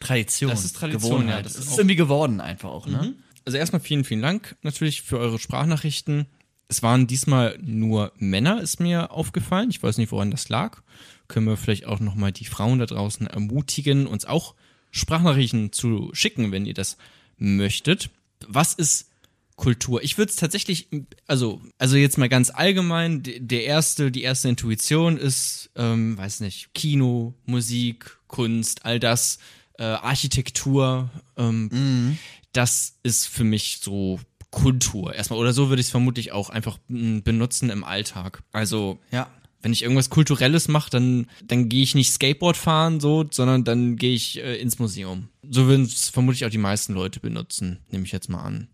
Tradition. 0.00 0.50
Das 0.50 0.64
ist 0.64 0.76
Tradition, 0.76 1.10
Gewohnheit. 1.20 1.36
ja, 1.36 1.42
das 1.42 1.52
Das 1.54 1.64
ist 1.64 1.70
ist, 1.72 1.78
irgendwie 1.78 1.96
geworden 1.96 2.40
einfach 2.40 2.68
auch, 2.70 2.86
ne? 2.86 3.14
Also 3.44 3.56
erstmal 3.56 3.80
vielen, 3.80 4.02
vielen 4.04 4.20
Dank 4.20 4.56
natürlich 4.62 5.02
für 5.02 5.18
eure 5.18 5.38
Sprachnachrichten. 5.38 6.26
Es 6.68 6.82
waren 6.82 7.06
diesmal 7.06 7.56
nur 7.62 8.12
Männer, 8.18 8.60
ist 8.60 8.80
mir 8.80 9.12
aufgefallen. 9.12 9.70
Ich 9.70 9.80
weiß 9.82 9.98
nicht, 9.98 10.10
woran 10.10 10.32
das 10.32 10.48
lag. 10.48 10.82
Können 11.28 11.46
wir 11.46 11.56
vielleicht 11.56 11.86
auch 11.86 12.00
nochmal 12.00 12.32
die 12.32 12.44
Frauen 12.44 12.78
da 12.78 12.86
draußen 12.86 13.26
ermutigen, 13.26 14.06
uns 14.06 14.24
auch 14.24 14.54
Sprachnachrichten 14.90 15.72
zu 15.72 16.10
schicken, 16.12 16.52
wenn 16.52 16.66
ihr 16.66 16.74
das 16.74 16.96
möchtet. 17.36 18.10
Was 18.46 18.74
ist 18.74 19.10
Kultur? 19.56 20.02
Ich 20.02 20.18
würde 20.18 20.30
es 20.30 20.36
tatsächlich, 20.36 20.88
also, 21.26 21.60
also 21.78 21.96
jetzt 21.96 22.18
mal 22.18 22.28
ganz 22.28 22.50
allgemein, 22.50 23.22
de- 23.22 23.40
der 23.40 23.64
erste, 23.64 24.10
die 24.10 24.22
erste 24.22 24.48
Intuition 24.48 25.16
ist, 25.16 25.70
ähm, 25.76 26.16
weiß 26.18 26.40
nicht, 26.40 26.72
Kino, 26.74 27.34
Musik, 27.46 28.18
Kunst, 28.26 28.84
all 28.84 29.00
das, 29.00 29.38
äh, 29.78 29.84
Architektur, 29.84 31.10
ähm, 31.36 32.16
das 32.52 32.94
ist 33.02 33.26
für 33.26 33.44
mich 33.44 33.78
so 33.82 34.18
Kultur 34.50 35.14
erstmal. 35.14 35.38
Oder 35.38 35.52
so 35.52 35.68
würde 35.68 35.80
ich 35.80 35.86
es 35.88 35.90
vermutlich 35.90 36.32
auch 36.32 36.48
einfach 36.48 36.78
mm, 36.88 37.20
benutzen 37.20 37.68
im 37.68 37.84
Alltag. 37.84 38.42
Also, 38.52 38.98
Ja. 39.10 39.28
Wenn 39.66 39.72
ich 39.72 39.82
irgendwas 39.82 40.10
Kulturelles 40.10 40.68
mache, 40.68 40.90
dann, 40.90 41.26
dann 41.44 41.68
gehe 41.68 41.82
ich 41.82 41.96
nicht 41.96 42.12
Skateboard 42.12 42.56
fahren, 42.56 43.00
so, 43.00 43.26
sondern 43.28 43.64
dann 43.64 43.96
gehe 43.96 44.14
ich 44.14 44.38
äh, 44.38 44.60
ins 44.60 44.78
Museum. 44.78 45.26
So 45.42 45.66
würden 45.66 45.86
es 45.86 46.08
vermutlich 46.08 46.44
auch 46.44 46.50
die 46.50 46.56
meisten 46.56 46.94
Leute 46.94 47.18
benutzen, 47.18 47.80
nehme 47.90 48.04
ich 48.04 48.12
jetzt 48.12 48.28
mal 48.28 48.44
an. 48.44 48.68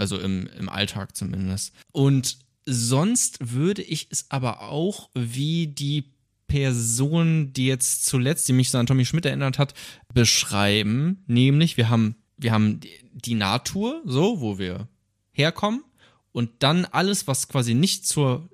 Also 0.00 0.18
im, 0.18 0.48
im 0.58 0.70
Alltag 0.70 1.14
zumindest. 1.14 1.74
Und 1.92 2.38
sonst 2.64 3.36
würde 3.52 3.82
ich 3.82 4.06
es 4.08 4.30
aber 4.30 4.62
auch 4.62 5.10
wie 5.14 5.66
die 5.66 6.14
Person, 6.46 7.52
die 7.52 7.66
jetzt 7.66 8.06
zuletzt, 8.06 8.48
die 8.48 8.54
mich 8.54 8.70
so 8.70 8.78
an 8.78 8.86
Tommy 8.86 9.04
Schmidt 9.04 9.26
erinnert 9.26 9.58
hat, 9.58 9.74
beschreiben. 10.14 11.22
Nämlich, 11.26 11.76
wir 11.76 11.90
haben, 11.90 12.14
wir 12.38 12.52
haben 12.52 12.80
die- 12.80 13.34
Natur, 13.34 14.00
so, 14.06 14.40
wo 14.40 14.58
wir 14.58 14.88
herkommen. 15.32 15.84
Und 16.32 16.50
dann 16.60 16.86
alles, 16.86 17.26
was 17.26 17.46
quasi 17.48 17.74
nicht 17.74 18.06
zur 18.06 18.48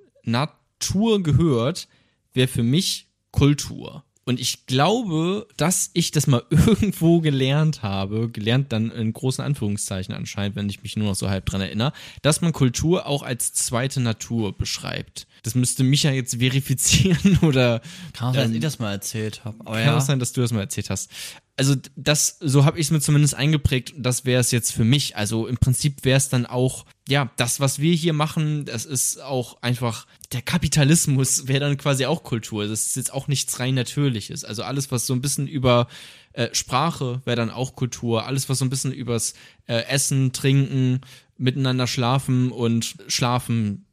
Natur 0.79 1.23
gehört, 1.23 1.87
wäre 2.33 2.47
für 2.47 2.63
mich 2.63 3.07
Kultur. 3.31 4.03
Und 4.25 4.41
ich 4.41 4.65
glaube, 4.65 5.47
dass 5.55 5.89
ich 5.93 6.11
das 6.11 6.27
mal 6.27 6.43
irgendwo 6.49 7.21
gelernt 7.21 7.81
habe, 7.81 8.29
gelernt 8.29 8.73
dann 8.73 8.91
in 8.91 9.13
großen 9.13 9.43
Anführungszeichen 9.43 10.13
anscheinend, 10.13 10.57
wenn 10.57 10.69
ich 10.69 10.83
mich 10.83 10.97
nur 10.97 11.07
noch 11.07 11.15
so 11.15 11.29
halb 11.29 11.45
dran 11.45 11.61
erinnere, 11.61 11.93
dass 12.21 12.41
man 12.41 12.51
Kultur 12.51 13.07
auch 13.07 13.23
als 13.23 13.53
zweite 13.53 14.01
Natur 14.01 14.55
beschreibt. 14.57 15.27
Das 15.43 15.55
müsste 15.55 15.83
mich 15.85 16.03
ja 16.03 16.11
jetzt 16.11 16.39
verifizieren 16.39 17.37
oder 17.41 17.81
Kann 18.11 18.29
auch 18.29 18.33
sein, 18.33 18.41
dass 18.43 18.49
Ähm, 18.49 18.55
ich 18.55 18.61
das 18.61 18.79
mal 18.79 18.91
erzählt 18.91 19.45
habe. 19.45 19.63
Kann 19.63 19.79
ja. 19.79 19.97
auch 19.97 20.01
sein, 20.01 20.19
dass 20.19 20.33
du 20.33 20.41
das 20.41 20.51
mal 20.51 20.59
erzählt 20.59 20.89
hast. 20.89 21.09
Also 21.55 21.75
das, 21.95 22.37
so 22.41 22.65
habe 22.65 22.79
ich 22.79 22.87
es 22.87 22.91
mir 22.91 22.99
zumindest 22.99 23.33
eingeprägt. 23.33 23.93
Das 23.97 24.25
wäre 24.25 24.41
es 24.41 24.51
jetzt 24.51 24.73
für 24.73 24.83
mich. 24.83 25.15
Also 25.15 25.47
im 25.47 25.57
Prinzip 25.57 26.03
wäre 26.03 26.17
es 26.17 26.27
dann 26.27 26.45
auch, 26.45 26.85
ja, 27.07 27.31
das, 27.37 27.59
was 27.59 27.79
wir 27.79 27.93
hier 27.93 28.13
machen, 28.13 28.65
das 28.65 28.85
ist 28.85 29.21
auch 29.21 29.61
einfach, 29.61 30.05
der 30.33 30.41
Kapitalismus 30.41 31.47
wäre 31.47 31.61
dann 31.61 31.77
quasi 31.77 32.05
auch 32.05 32.23
Kultur. 32.23 32.67
Das 32.67 32.85
ist 32.85 32.95
jetzt 32.97 33.13
auch 33.13 33.27
nichts 33.27 33.59
rein 33.59 33.75
Natürliches. 33.75 34.43
Also 34.43 34.63
alles, 34.63 34.91
was 34.91 35.07
so 35.07 35.13
ein 35.13 35.21
bisschen 35.21 35.47
über 35.47 35.87
äh, 36.33 36.49
Sprache 36.53 37.21
wäre 37.23 37.37
dann 37.37 37.49
auch 37.49 37.75
Kultur. 37.75 38.25
Alles, 38.25 38.49
was 38.49 38.59
so 38.59 38.65
ein 38.65 38.69
bisschen 38.69 38.91
übers 38.91 39.35
äh, 39.67 39.83
Essen, 39.85 40.33
Trinken, 40.33 41.01
miteinander 41.37 41.87
schlafen 41.87 42.51
und 42.51 42.95
schlafen 43.07 43.85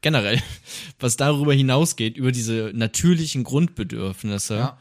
generell, 0.00 0.40
was 0.98 1.16
darüber 1.16 1.52
hinausgeht, 1.52 2.16
über 2.16 2.32
diese 2.32 2.72
natürlichen 2.74 3.44
Grundbedürfnisse 3.44 4.56
Ja. 4.56 4.78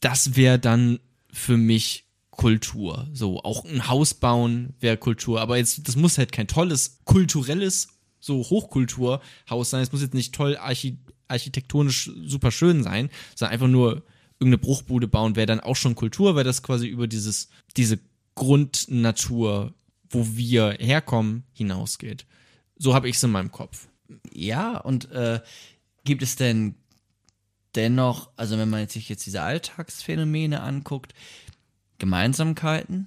das 0.00 0.36
wäre 0.36 0.58
dann 0.58 1.00
für 1.32 1.56
mich 1.56 2.04
Kultur. 2.32 3.08
So, 3.12 3.42
auch 3.42 3.64
ein 3.64 3.88
Haus 3.88 4.14
bauen 4.14 4.74
wäre 4.80 4.96
Kultur. 4.96 5.40
Aber 5.40 5.58
jetzt, 5.58 5.86
das 5.86 5.96
muss 5.96 6.18
halt 6.18 6.32
kein 6.32 6.48
tolles, 6.48 6.98
kulturelles, 7.04 7.88
so 8.20 8.38
Hochkulturhaus 8.38 9.70
sein. 9.70 9.82
Es 9.82 9.92
muss 9.92 10.00
jetzt 10.02 10.14
nicht 10.14 10.34
toll 10.34 10.56
archi 10.56 10.98
architektonisch 11.28 12.10
super 12.26 12.50
schön 12.50 12.82
sein, 12.82 13.08
sondern 13.34 13.54
einfach 13.54 13.68
nur 13.68 14.02
irgendeine 14.38 14.58
Bruchbude 14.58 15.08
bauen 15.08 15.34
wäre 15.34 15.46
dann 15.46 15.60
auch 15.60 15.76
schon 15.76 15.94
Kultur, 15.94 16.34
weil 16.34 16.44
das 16.44 16.62
quasi 16.62 16.88
über 16.88 17.06
dieses, 17.06 17.48
diese 17.76 18.00
Grundnatur, 18.34 19.72
wo 20.10 20.26
wir 20.36 20.76
herkommen, 20.78 21.44
hinausgeht. 21.52 22.26
So 22.76 22.92
habe 22.94 23.08
ich 23.08 23.16
es 23.16 23.22
in 23.22 23.30
meinem 23.30 23.50
Kopf. 23.50 23.88
Ja, 24.30 24.76
und 24.76 25.10
äh, 25.10 25.40
gibt 26.04 26.22
es 26.22 26.36
denn 26.36 26.74
dennoch, 27.74 28.30
also 28.36 28.58
wenn 28.58 28.68
man 28.68 28.86
sich 28.88 29.08
jetzt 29.08 29.24
diese 29.24 29.40
Alltagsphänomene 29.40 30.60
anguckt, 30.60 31.14
Gemeinsamkeiten 32.02 33.06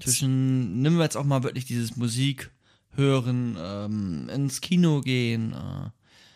zwischen, 0.00 0.82
nehmen 0.82 0.96
wir 0.96 1.04
jetzt 1.04 1.16
auch 1.16 1.24
mal 1.24 1.44
wirklich 1.44 1.64
dieses 1.64 1.94
Musik 1.94 2.50
hören, 2.96 3.56
ähm, 3.56 4.28
ins 4.30 4.60
Kino 4.60 5.00
gehen, 5.00 5.52
äh, 5.52 5.90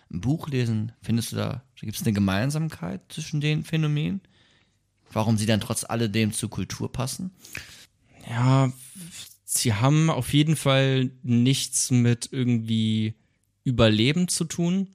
ein 0.09 0.21
Buch 0.21 0.49
lesen, 0.49 0.93
findest 1.03 1.33
du 1.33 1.37
da, 1.37 1.65
gibt 1.81 1.97
es 1.97 2.03
eine 2.05 2.13
Gemeinsamkeit 2.13 3.01
zwischen 3.09 3.41
den 3.41 3.65
Phänomenen? 3.65 4.21
Warum 5.11 5.37
sie 5.37 5.47
dann 5.47 5.61
trotz 5.61 5.83
alledem 5.83 6.33
zur 6.33 6.49
Kultur 6.49 6.93
passen? 6.93 7.33
Ja, 8.31 8.73
sie 9.45 9.75
haben 9.75 10.11
auf 10.11 10.33
jeden 10.33 10.55
Fall 10.55 11.11
nichts 11.25 11.91
mit 11.91 12.29
irgendwie 12.31 13.15
Überleben 13.65 14.29
zu 14.29 14.45
tun. 14.45 14.95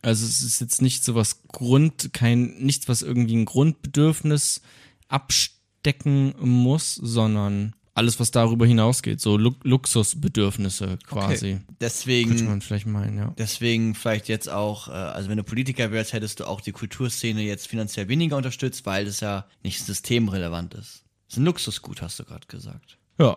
Also 0.00 0.24
es 0.24 0.40
ist 0.42 0.62
jetzt 0.62 0.80
nicht 0.80 1.04
so 1.04 1.14
was 1.14 1.42
Grund, 1.48 2.14
kein, 2.14 2.56
nichts, 2.58 2.88
was 2.88 3.02
irgendwie 3.02 3.36
ein 3.36 3.44
Grundbedürfnis 3.44 4.62
abstecken 5.12 6.34
muss, 6.40 6.94
sondern 6.94 7.74
alles, 7.94 8.18
was 8.18 8.30
darüber 8.30 8.66
hinausgeht, 8.66 9.20
so 9.20 9.36
Lu 9.36 9.52
Luxusbedürfnisse 9.62 10.98
quasi. 11.06 11.50
Könnte 11.52 11.74
Deswegen 11.80 12.46
man 12.46 12.62
vielleicht 12.62 12.86
meinen, 12.86 13.18
ja. 13.18 13.34
Deswegen 13.36 13.94
vielleicht 13.94 14.28
jetzt 14.28 14.48
auch, 14.48 14.88
äh, 14.88 14.92
also 14.92 15.28
wenn 15.28 15.36
du 15.36 15.44
Politiker 15.44 15.92
wärst, 15.92 16.14
hättest 16.14 16.40
du 16.40 16.46
auch 16.46 16.62
die 16.62 16.72
Kulturszene 16.72 17.42
jetzt 17.42 17.68
finanziell 17.68 18.08
weniger 18.08 18.38
unterstützt, 18.38 18.86
weil 18.86 19.06
es 19.06 19.20
ja 19.20 19.46
nicht 19.62 19.84
systemrelevant 19.84 20.72
ist. 20.74 21.04
Das 21.26 21.34
ist 21.34 21.38
ein 21.38 21.44
Luxusgut, 21.44 22.00
hast 22.00 22.18
du 22.18 22.24
gerade 22.24 22.46
gesagt. 22.46 22.98
Ja. 23.18 23.36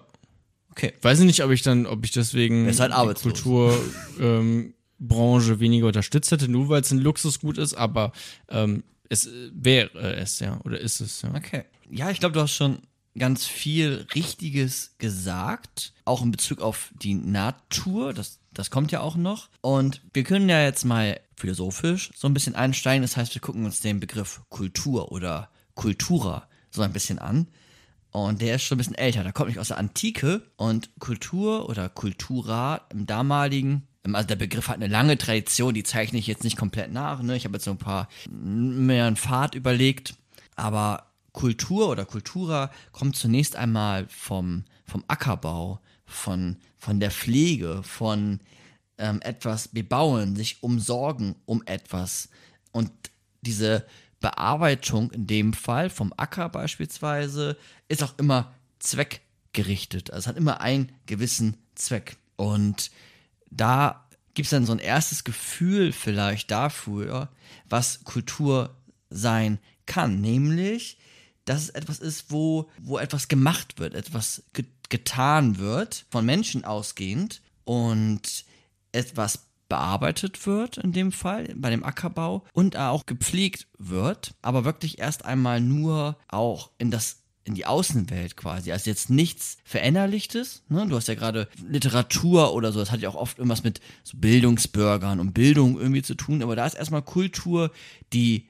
Okay. 0.72 0.94
Weiß 1.02 1.20
ich 1.20 1.26
nicht, 1.26 1.44
ob 1.44 1.52
ich 1.52 1.62
dann, 1.62 1.86
ob 1.86 2.04
ich 2.06 2.12
deswegen 2.12 2.68
halt 2.68 2.94
die. 3.18 3.24
Kulturbranche 3.24 3.84
ähm, 4.20 5.60
weniger 5.60 5.88
unterstützt 5.88 6.32
hätte, 6.32 6.48
nur 6.48 6.70
weil 6.70 6.82
es 6.82 6.92
ein 6.92 7.00
Luxusgut 7.00 7.58
ist, 7.58 7.74
aber 7.74 8.14
ähm, 8.50 8.84
es 9.10 9.28
äh, 9.28 9.52
wäre 9.54 10.16
es 10.16 10.40
ja, 10.40 10.60
oder 10.64 10.80
ist 10.80 11.00
es 11.00 11.22
ja. 11.22 11.34
Okay. 11.34 11.66
Ja, 11.90 12.10
ich 12.10 12.20
glaube, 12.20 12.34
du 12.34 12.42
hast 12.42 12.54
schon 12.54 12.80
ganz 13.18 13.46
viel 13.46 14.06
Richtiges 14.14 14.96
gesagt, 14.98 15.94
auch 16.04 16.22
in 16.22 16.32
Bezug 16.32 16.62
auf 16.62 16.92
die 17.02 17.14
Natur, 17.14 18.14
das, 18.14 18.40
das 18.54 18.70
kommt 18.70 18.92
ja 18.92 19.00
auch 19.00 19.16
noch. 19.16 19.50
Und 19.62 20.02
wir 20.14 20.24
können 20.24 20.50
ja 20.50 20.62
jetzt 20.62 20.86
mal 20.86 21.20
philosophisch 21.38 22.12
so 22.16 22.28
ein 22.28 22.34
bisschen 22.34 22.56
einsteigen, 22.56 23.02
das 23.02 23.18
heißt, 23.18 23.34
wir 23.34 23.42
gucken 23.42 23.66
uns 23.66 23.82
den 23.82 24.00
Begriff 24.00 24.42
Kultur 24.50 25.12
oder 25.12 25.50
Kultura 25.76 26.48
so 26.72 26.82
ein 26.82 26.94
bisschen 26.94 27.20
an. 27.20 27.48
Und 28.12 28.42
der 28.42 28.56
ist 28.56 28.64
schon 28.64 28.76
ein 28.76 28.80
bisschen 28.80 28.96
älter, 28.96 29.24
der 29.24 29.34
kommt 29.34 29.50
nicht 29.50 29.60
aus 29.60 29.68
der 29.70 29.78
Antike. 29.78 30.42
Und 30.56 30.90
Kultur 31.00 31.68
oder 31.68 31.90
Kultura 31.90 32.86
im 32.90 33.06
damaligen 33.06 33.88
Also 34.14 34.28
der 34.28 34.36
Begriff 34.36 34.68
hat 34.68 34.76
eine 34.76 34.88
lange 34.88 35.18
Tradition, 35.18 35.74
die 35.74 35.84
zeichne 35.84 36.20
ich 36.20 36.28
jetzt 36.28 36.44
nicht 36.44 36.58
komplett 36.58 36.92
nach. 36.92 37.22
Ne? 37.22 37.36
Ich 37.36 37.46
habe 37.46 37.56
jetzt 37.56 37.66
so 37.66 37.72
ein 37.72 37.78
paar 37.78 38.08
mehr 38.30 39.06
einen 39.06 39.16
Pfad 39.16 39.56
überlegt. 39.56 40.16
Aber 40.56 41.08
Kultur 41.32 41.90
oder 41.90 42.06
Kultura 42.06 42.72
kommt 42.92 43.16
zunächst 43.16 43.56
einmal 43.56 44.08
vom, 44.08 44.64
vom 44.86 45.04
Ackerbau, 45.08 45.80
von, 46.06 46.58
von 46.78 47.00
der 47.00 47.12
Pflege, 47.12 47.82
von 47.84 48.40
ähm, 48.98 49.22
etwas 49.22 49.70
bebauen, 49.70 50.36
sich 50.36 50.62
umsorgen 50.62 51.36
um 51.46 51.64
etwas. 51.66 52.30
Und 52.72 52.92
diese 53.42 53.86
Bearbeitung 54.20 55.12
in 55.12 55.28
dem 55.28 55.54
Fall 55.54 55.90
vom 55.90 56.14
Acker 56.18 56.50
beispielsweise 56.50 57.58
ist 57.88 58.04
auch 58.04 58.18
immer 58.18 58.54
zweckgerichtet. 58.80 60.12
Also 60.12 60.22
es 60.22 60.28
hat 60.28 60.38
immer 60.38 60.62
einen 60.62 60.92
gewissen 61.06 61.58
Zweck. 61.76 62.18
Und 62.38 62.92
da 63.50 64.06
gibt 64.34 64.46
es 64.46 64.52
dann 64.52 64.66
so 64.66 64.74
ein 64.74 64.80
erstes 64.80 65.24
Gefühl 65.24 65.92
vielleicht 65.92 66.52
dafür, 66.52 67.30
was 67.70 68.04
Kultur 68.04 68.76
sein 69.10 69.60
kann. 69.86 70.22
Nämlich, 70.22 70.98
dass 71.46 71.64
es 71.64 71.70
etwas 71.70 72.00
ist, 72.00 72.32
wo, 72.32 72.70
wo 72.80 72.98
etwas 72.98 73.28
gemacht 73.28 73.80
wird, 73.80 73.94
etwas 73.94 74.44
ge 74.54 74.66
getan 74.88 75.58
wird, 75.58 76.06
von 76.12 76.24
Menschen 76.24 76.64
ausgehend 76.64 77.42
und 77.64 78.46
etwas 78.92 79.48
bearbeitet 79.68 80.46
wird 80.46 80.78
in 80.78 80.92
dem 80.92 81.12
Fall, 81.12 81.52
bei 81.56 81.72
dem 81.72 81.84
Ackerbau 81.84 82.46
und 82.54 82.78
auch 82.78 83.08
gepflegt 83.08 83.68
wird, 83.80 84.36
aber 84.44 84.64
wirklich 84.64 85.00
erst 85.00 85.26
einmal 85.26 85.60
nur 85.60 86.18
auch 86.28 86.70
in 86.78 86.92
das 86.92 87.24
in 87.46 87.54
die 87.54 87.66
Außenwelt 87.66 88.36
quasi. 88.36 88.72
Also 88.72 88.90
jetzt 88.90 89.10
nichts 89.10 89.58
Verinnerlichtes. 89.64 90.64
Ne? 90.68 90.86
Du 90.88 90.96
hast 90.96 91.08
ja 91.08 91.14
gerade 91.14 91.48
Literatur 91.70 92.54
oder 92.54 92.72
so, 92.72 92.80
das 92.80 92.92
hat 92.92 93.02
ja 93.02 93.10
auch 93.10 93.16
oft 93.16 93.38
irgendwas 93.38 93.64
mit 93.64 93.82
so 94.04 94.18
Bildungsbürgern 94.18 95.20
und 95.20 95.34
Bildung 95.34 95.80
irgendwie 95.80 96.02
zu 96.02 96.16
tun, 96.16 96.42
aber 96.42 96.56
da 96.56 96.66
ist 96.66 96.74
erstmal 96.74 97.04
Kultur 97.04 97.72
die 98.14 98.48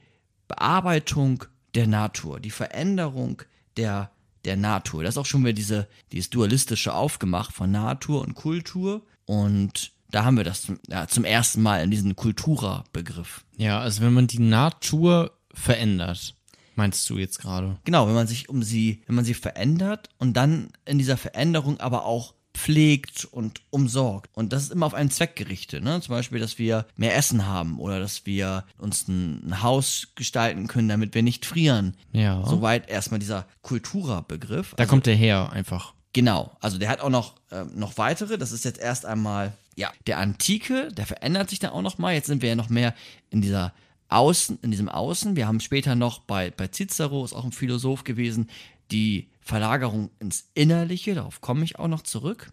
Bearbeitung 0.48 1.44
der 1.74 1.86
Natur, 1.86 2.40
die 2.40 2.50
Veränderung 2.50 3.42
der, 3.76 4.10
der 4.46 4.56
Natur. 4.56 5.02
Das 5.02 5.14
ist 5.14 5.18
auch 5.18 5.26
schon 5.26 5.42
wieder 5.42 5.52
diese, 5.52 5.88
dieses 6.12 6.30
dualistische 6.30 6.94
Aufgemacht 6.94 7.52
von 7.52 7.70
Natur 7.70 8.22
und 8.22 8.34
Kultur. 8.34 9.02
Und 9.26 9.92
da 10.10 10.24
haben 10.24 10.38
wir 10.38 10.44
das 10.44 10.62
zum, 10.62 10.78
ja, 10.88 11.06
zum 11.06 11.24
ersten 11.24 11.60
Mal 11.60 11.82
in 11.82 11.90
diesem 11.90 12.16
Kultura-Begriff. 12.16 13.44
Ja, 13.58 13.80
also 13.80 14.02
wenn 14.02 14.14
man 14.14 14.26
die 14.26 14.38
Natur 14.38 15.32
verändert, 15.52 16.34
meinst 16.76 17.08
du 17.10 17.18
jetzt 17.18 17.38
gerade? 17.40 17.76
Genau, 17.84 18.06
wenn 18.06 18.14
man 18.14 18.26
sich 18.26 18.48
um 18.48 18.62
sie, 18.62 19.02
wenn 19.06 19.14
man 19.16 19.24
sie 19.24 19.34
verändert 19.34 20.08
und 20.18 20.34
dann 20.34 20.68
in 20.84 20.98
dieser 20.98 21.16
Veränderung 21.16 21.80
aber 21.80 22.04
auch 22.04 22.34
pflegt 22.54 23.26
und 23.26 23.60
umsorgt. 23.68 24.30
Und 24.34 24.52
das 24.52 24.62
ist 24.62 24.72
immer 24.72 24.86
auf 24.86 24.94
einen 24.94 25.10
Zweck 25.10 25.36
gerichtet. 25.36 25.84
Ne? 25.84 26.00
Zum 26.00 26.14
Beispiel, 26.14 26.40
dass 26.40 26.58
wir 26.58 26.86
mehr 26.96 27.14
Essen 27.14 27.46
haben 27.46 27.78
oder 27.78 28.00
dass 28.00 28.24
wir 28.24 28.64
uns 28.78 29.06
ein, 29.08 29.62
Haus 29.62 30.08
gestalten 30.14 30.66
können, 30.66 30.88
damit 30.88 31.14
wir 31.14 31.22
nicht 31.22 31.44
frieren. 31.44 31.94
Ja. 32.12 32.42
Soweit 32.46 32.88
erstmal 32.88 33.20
dieser 33.20 33.46
Kultura-Begriff. 33.60 34.70
Da 34.76 34.82
Also- 34.84 34.90
kommt 34.90 35.06
der 35.06 35.16
her 35.16 35.50
einfach. 35.52 35.94
Genau, 36.12 36.56
also 36.60 36.78
der 36.78 36.88
hat 36.88 37.00
auch 37.00 37.10
noch, 37.10 37.34
äh, 37.50 37.64
noch 37.74 37.98
weitere. 37.98 38.38
Das 38.38 38.52
ist 38.52 38.64
jetzt 38.64 38.78
erst 38.80 39.04
einmal, 39.04 39.52
ja, 39.76 39.90
der 40.06 40.16
Antike, 40.16 40.88
der 40.92 41.04
verändert 41.04 41.50
sich 41.50 41.58
dann 41.58 41.72
auch 41.72 41.82
noch 41.82 41.98
mal. 41.98 42.14
Jetzt 42.14 42.26
sind 42.28 42.40
wir 42.40 42.48
ja 42.48 42.56
noch 42.56 42.70
mehr 42.70 42.94
in 43.28 43.42
dieser 43.42 43.74
Außen, 44.08 44.58
in 44.62 44.70
diesem 44.70 44.88
Außen. 44.88 45.36
Wir 45.36 45.46
haben 45.46 45.60
später 45.60 45.94
noch 45.94 46.20
bei, 46.20 46.50
bei 46.50 46.68
Cicero, 46.68 47.24
ist 47.24 47.32
auch 47.32 47.44
ein 47.44 47.52
Philosoph 47.52 48.04
gewesen, 48.04 48.48
die 48.90 49.28
Verlagerung 49.40 50.10
ins 50.20 50.48
Innerliche, 50.54 51.14
darauf 51.14 51.40
komme 51.40 51.64
ich 51.64 51.78
auch 51.78 51.88
noch 51.88 52.02
zurück. 52.02 52.52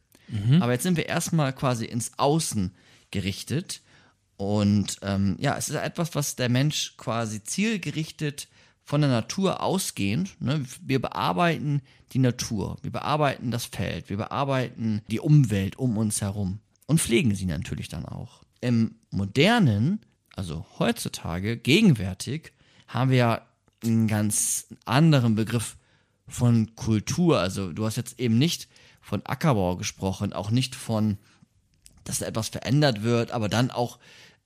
Aber 0.62 0.72
jetzt 0.72 0.83
sind 0.83 0.98
wir 0.98 1.07
erstmal 1.07 1.53
quasi 1.53 1.86
ins 1.86 2.12
Außen 2.17 2.72
gerichtet. 3.12 3.81
Und 4.38 4.98
ähm, 5.01 5.36
ja, 5.39 5.57
es 5.57 5.69
ist 5.69 5.75
etwas, 5.75 6.15
was 6.15 6.36
der 6.36 6.50
Mensch 6.50 6.98
quasi 6.98 7.43
zielgerichtet 7.43 8.48
von 8.83 9.01
der 9.01 9.10
Natur 9.10 9.62
ausgehend. 9.62 10.41
Ne? 10.41 10.63
Wir 10.81 11.01
bearbeiten 11.01 11.81
die 12.12 12.19
Natur, 12.19 12.77
wir 12.81 12.91
bearbeiten 12.91 13.51
das 13.51 13.65
Feld, 13.65 14.10
wir 14.10 14.17
bearbeiten 14.17 15.01
die 15.10 15.19
Umwelt 15.19 15.77
um 15.77 15.98
uns 15.98 16.22
herum 16.22 16.60
und 16.86 17.00
pflegen 17.00 17.33
sie 17.33 17.45
natürlich 17.45 17.88
dann 17.88 18.05
auch. 18.05 18.43
Im 18.62 18.95
modernen, 19.10 19.99
also 20.36 20.65
heutzutage, 20.80 21.58
gegenwärtig, 21.58 22.52
haben 22.88 23.12
wir 23.12 23.17
ja 23.17 23.41
einen 23.84 24.08
ganz 24.08 24.67
anderen 24.86 25.36
Begriff 25.36 25.78
von 26.28 26.76
Kultur. 26.76 27.39
Also 27.39 27.72
du 27.72 27.86
hast 27.86 27.98
jetzt 27.98 28.19
eben 28.19 28.38
nicht 28.38 28.67
von 29.02 29.22
Ackerbau 29.26 29.76
gesprochen, 29.76 30.34
auch 30.34 30.52
nicht 30.52 30.76
von 30.76 31.17
dass 32.04 32.19
da 32.19 32.26
etwas 32.26 32.50
verändert 32.50 33.04
wird, 33.04 33.32
aber 33.32 33.50
dann 33.50 33.72
auch 33.72 33.98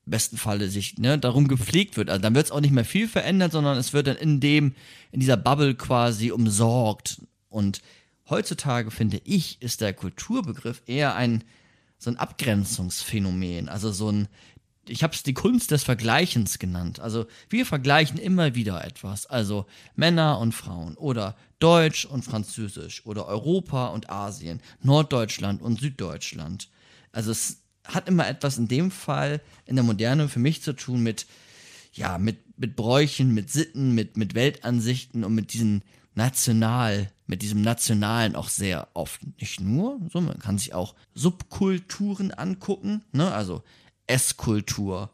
im 0.06 0.12
besten 0.12 0.38
Falle 0.38 0.70
sich 0.70 0.98
ne, 0.98 1.18
darum 1.18 1.48
gepflegt 1.48 1.98
wird. 1.98 2.10
Also 2.10 2.22
dann 2.22 2.36
wird 2.36 2.46
es 2.46 2.52
auch 2.52 2.62
nicht 2.62 2.72
mehr 2.72 2.86
viel 2.86 3.08
verändert, 3.08 3.52
sondern 3.52 3.78
es 3.78 3.94
wird 3.94 4.08
dann 4.08 4.18
in 4.18 4.40
dem, 4.40 4.76
in 5.12 5.20
dieser 5.20 5.38
Bubble 5.38 5.76
quasi 5.76 6.32
umsorgt. 6.32 7.22
Und 7.50 7.82
heutzutage 8.30 8.92
finde 8.92 9.22
ich, 9.24 9.62
ist 9.62 9.82
der 9.82 9.94
Kulturbegriff 9.94 10.82
eher 10.86 11.16
ein 11.16 11.44
so 12.00 12.12
ein 12.12 12.18
Abgrenzungsphänomen, 12.18 13.70
also 13.70 13.92
so 13.92 14.12
ein 14.12 14.28
ich 14.90 15.04
habe 15.04 15.14
es 15.14 15.24
die 15.24 15.34
Kunst 15.34 15.72
des 15.72 15.84
Vergleichens 15.84 16.60
genannt. 16.60 17.00
Also 17.00 17.26
wir 17.50 17.66
vergleichen 17.66 18.18
immer 18.18 18.56
wieder 18.56 18.84
etwas. 18.84 19.26
Also 19.26 19.66
Männer 19.96 20.40
und 20.40 20.54
Frauen 20.54 20.96
oder 20.96 21.36
Deutsch 21.60 22.06
und 22.06 22.24
Französisch 22.24 23.06
oder 23.06 23.28
Europa 23.28 23.88
und 23.88 24.10
Asien, 24.10 24.62
Norddeutschland 24.82 25.62
und 25.62 25.80
Süddeutschland. 25.80 26.70
Also 27.12 27.32
es 27.32 27.64
hat 27.84 28.08
immer 28.08 28.28
etwas 28.28 28.58
in 28.58 28.68
dem 28.68 28.92
Fall 28.92 29.42
in 29.66 29.76
der 29.76 29.84
Moderne 29.84 30.30
für 30.30 30.40
mich 30.40 30.62
zu 30.62 30.74
tun 30.74 31.02
mit, 31.02 31.26
ja, 31.94 32.18
mit, 32.18 32.60
mit 32.60 32.76
Bräuchen, 32.76 33.34
mit 33.34 33.52
Sitten, 33.52 33.96
mit, 33.96 34.18
mit 34.18 34.36
Weltansichten 34.36 35.24
und 35.24 35.34
mit 35.34 35.54
diesen 35.54 35.84
national, 36.16 37.12
mit 37.28 37.42
diesem 37.42 37.62
Nationalen 37.62 38.36
auch 38.36 38.50
sehr 38.50 38.90
oft. 38.94 39.22
Nicht 39.40 39.62
nur, 39.62 40.00
so, 40.12 40.20
man 40.20 40.40
kann 40.40 40.58
sich 40.58 40.74
auch 40.74 40.96
Subkulturen 41.14 42.32
angucken, 42.32 43.04
ne, 43.12 43.32
also 43.32 43.64
Esskultur, 44.08 45.10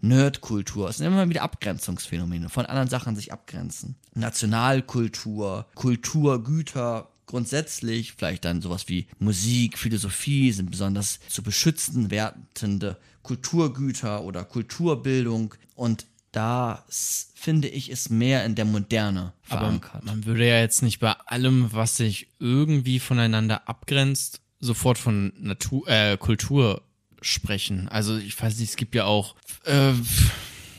Nerdkultur. 0.00 0.88
Es 0.88 0.96
sind 0.96 1.06
immer 1.06 1.28
wieder 1.28 1.42
Abgrenzungsphänomene, 1.42 2.48
von 2.48 2.64
anderen 2.66 2.88
Sachen 2.88 3.16
sich 3.16 3.32
abgrenzen. 3.32 3.96
Nationalkultur, 4.14 5.66
Kulturgüter 5.74 7.08
grundsätzlich, 7.26 8.14
vielleicht 8.14 8.44
dann 8.44 8.60
sowas 8.62 8.88
wie 8.88 9.06
Musik, 9.18 9.78
Philosophie 9.78 10.50
sind 10.52 10.70
besonders 10.70 11.20
zu 11.28 11.42
beschützen 11.42 12.10
wertende 12.10 12.96
Kulturgüter 13.22 14.24
oder 14.24 14.44
Kulturbildung 14.44 15.54
und 15.76 16.06
da 16.32 16.84
s- 16.88 17.30
finde 17.34 17.68
ich 17.68 17.90
es 17.90 18.10
mehr 18.10 18.44
in 18.44 18.54
der 18.56 18.64
Moderne 18.64 19.32
Aber 19.48 19.60
verankert. 19.60 20.04
man 20.04 20.24
würde 20.24 20.48
ja 20.48 20.58
jetzt 20.60 20.82
nicht 20.82 20.98
bei 20.98 21.12
allem, 21.12 21.72
was 21.72 21.96
sich 21.96 22.28
irgendwie 22.40 22.98
voneinander 22.98 23.68
abgrenzt, 23.68 24.40
sofort 24.58 24.98
von 24.98 25.32
Natur, 25.38 25.86
äh, 25.88 26.16
Kultur 26.16 26.82
sprechen. 27.22 27.88
Also 27.88 28.16
ich 28.16 28.40
weiß 28.40 28.58
nicht, 28.58 28.70
es 28.70 28.76
gibt 28.76 28.94
ja 28.94 29.04
auch, 29.04 29.34
äh, 29.64 29.92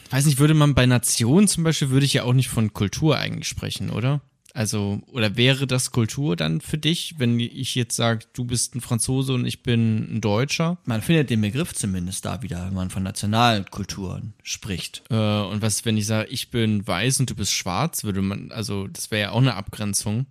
weiß 0.09 0.25
nicht, 0.25 0.39
würde 0.39 0.53
man 0.53 0.75
bei 0.75 0.85
Nationen 0.85 1.47
zum 1.47 1.63
Beispiel, 1.63 1.89
würde 1.89 2.05
ich 2.05 2.13
ja 2.13 2.23
auch 2.23 2.33
nicht 2.33 2.49
von 2.49 2.73
Kultur 2.73 3.17
eigentlich 3.17 3.47
sprechen, 3.47 3.89
oder? 3.89 4.21
Also, 4.53 5.01
oder 5.07 5.37
wäre 5.37 5.65
das 5.65 5.91
Kultur 5.91 6.35
dann 6.35 6.61
für 6.61 6.77
dich, 6.77 7.15
wenn 7.17 7.39
ich 7.39 7.75
jetzt 7.75 7.95
sage, 7.95 8.25
du 8.33 8.43
bist 8.43 8.75
ein 8.75 8.81
Franzose 8.81 9.33
und 9.33 9.45
ich 9.45 9.63
bin 9.63 10.15
ein 10.15 10.21
Deutscher? 10.21 10.77
man 10.85 11.01
findet 11.01 11.29
den 11.29 11.41
Begriff 11.41 11.73
zumindest 11.73 12.25
da 12.25 12.41
wieder, 12.41 12.65
wenn 12.65 12.73
man 12.73 12.89
von 12.89 13.03
nationalen 13.03 13.65
Kulturen 13.65 14.33
spricht. 14.43 15.03
Äh, 15.09 15.15
und 15.15 15.61
was, 15.61 15.85
wenn 15.85 15.97
ich 15.97 16.05
sage, 16.05 16.29
ich 16.29 16.49
bin 16.49 16.85
weiß 16.85 17.21
und 17.21 17.29
du 17.29 17.35
bist 17.35 17.53
schwarz, 17.53 18.03
würde 18.03 18.21
man, 18.21 18.51
also 18.51 18.87
das 18.87 19.11
wäre 19.11 19.21
ja 19.21 19.31
auch 19.31 19.41
eine 19.41 19.55
Abgrenzung. 19.55 20.25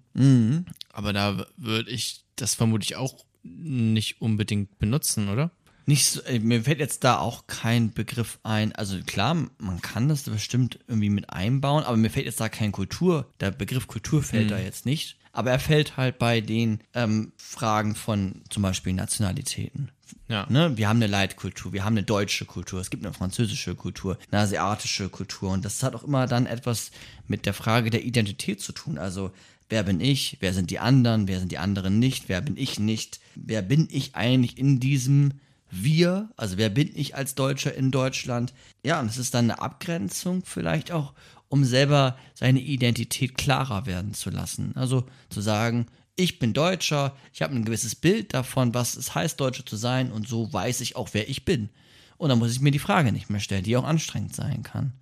Aber 0.92 1.12
da 1.12 1.46
würde 1.56 1.90
ich 1.90 2.24
das 2.36 2.54
vermutlich 2.54 2.96
auch 2.96 3.24
nicht 3.42 4.20
unbedingt 4.20 4.78
benutzen, 4.78 5.28
oder? 5.28 5.50
Nicht 5.86 6.06
so, 6.06 6.22
äh, 6.22 6.38
mir 6.38 6.62
fällt 6.62 6.78
jetzt 6.78 7.04
da 7.04 7.18
auch 7.18 7.46
kein 7.46 7.92
Begriff 7.92 8.38
ein. 8.42 8.72
Also 8.74 8.98
klar, 9.04 9.34
man 9.58 9.80
kann 9.80 10.08
das 10.08 10.22
bestimmt 10.22 10.78
irgendwie 10.86 11.10
mit 11.10 11.30
einbauen, 11.30 11.84
aber 11.84 11.96
mir 11.96 12.10
fällt 12.10 12.26
jetzt 12.26 12.40
da 12.40 12.48
kein 12.48 12.72
Kultur, 12.72 13.30
der 13.40 13.50
Begriff 13.50 13.86
Kultur 13.86 14.22
fällt 14.22 14.50
da 14.50 14.58
jetzt 14.58 14.86
nicht. 14.86 15.16
Aber 15.32 15.50
er 15.50 15.60
fällt 15.60 15.96
halt 15.96 16.18
bei 16.18 16.40
den 16.40 16.80
ähm, 16.92 17.32
Fragen 17.36 17.94
von 17.94 18.42
zum 18.48 18.62
Beispiel 18.62 18.92
Nationalitäten. 18.92 19.90
Ja. 20.28 20.46
Ne? 20.48 20.76
Wir 20.76 20.88
haben 20.88 20.96
eine 20.96 21.06
Leitkultur, 21.06 21.72
wir 21.72 21.84
haben 21.84 21.94
eine 21.94 22.02
deutsche 22.02 22.44
Kultur, 22.44 22.80
es 22.80 22.90
gibt 22.90 23.04
eine 23.04 23.14
französische 23.14 23.74
Kultur, 23.74 24.18
eine 24.30 24.42
asiatische 24.42 25.08
Kultur 25.08 25.50
und 25.50 25.64
das 25.64 25.82
hat 25.82 25.94
auch 25.94 26.04
immer 26.04 26.26
dann 26.26 26.46
etwas 26.46 26.90
mit 27.28 27.46
der 27.46 27.54
Frage 27.54 27.90
der 27.90 28.04
Identität 28.04 28.60
zu 28.60 28.72
tun. 28.72 28.98
Also 28.98 29.30
wer 29.68 29.82
bin 29.84 30.00
ich, 30.00 30.36
wer 30.40 30.52
sind 30.52 30.70
die 30.70 30.78
anderen, 30.78 31.28
wer 31.28 31.38
sind 31.38 31.52
die 31.52 31.58
anderen 31.58 31.98
nicht, 31.98 32.28
wer 32.28 32.40
bin 32.40 32.56
ich 32.56 32.78
nicht, 32.78 33.20
wer 33.34 33.62
bin 33.62 33.88
ich 33.90 34.14
eigentlich 34.14 34.58
in 34.58 34.80
diesem 34.80 35.34
wir, 35.70 36.30
also 36.36 36.56
wer 36.56 36.68
bin 36.68 36.90
ich 36.94 37.14
als 37.14 37.34
Deutscher 37.34 37.74
in 37.74 37.90
Deutschland? 37.90 38.52
Ja, 38.84 39.00
und 39.00 39.10
es 39.10 39.18
ist 39.18 39.34
dann 39.34 39.50
eine 39.50 39.60
Abgrenzung 39.60 40.42
vielleicht 40.44 40.92
auch, 40.92 41.12
um 41.48 41.64
selber 41.64 42.16
seine 42.34 42.60
Identität 42.60 43.36
klarer 43.36 43.86
werden 43.86 44.14
zu 44.14 44.30
lassen. 44.30 44.72
Also 44.76 45.04
zu 45.28 45.40
sagen, 45.40 45.86
ich 46.16 46.38
bin 46.38 46.52
Deutscher, 46.52 47.16
ich 47.32 47.42
habe 47.42 47.54
ein 47.54 47.64
gewisses 47.64 47.94
Bild 47.94 48.34
davon, 48.34 48.74
was 48.74 48.96
es 48.96 49.14
heißt, 49.14 49.40
Deutscher 49.40 49.64
zu 49.64 49.76
sein 49.76 50.12
und 50.12 50.28
so 50.28 50.52
weiß 50.52 50.80
ich 50.80 50.96
auch, 50.96 51.10
wer 51.12 51.28
ich 51.28 51.44
bin. 51.44 51.70
Und 52.18 52.28
dann 52.28 52.38
muss 52.38 52.52
ich 52.52 52.60
mir 52.60 52.70
die 52.70 52.78
Frage 52.78 53.12
nicht 53.12 53.30
mehr 53.30 53.40
stellen, 53.40 53.64
die 53.64 53.76
auch 53.76 53.84
anstrengend 53.84 54.34
sein 54.34 54.62
kann. 54.62 54.92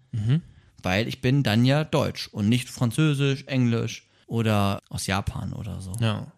Weil 0.83 1.09
ich 1.09 1.20
bin 1.20 1.42
dann 1.42 1.64
ja 1.64 1.85
Deutsch 1.85 2.28
und 2.28 2.48
nicht 2.48 2.68
Französisch, 2.68 3.44
Englisch 3.46 4.07
oder 4.26 4.81
aus 4.88 5.07
Japan 5.07 5.52
oder 5.52 5.81
so. 5.81 5.92
Ja. 6.00 6.31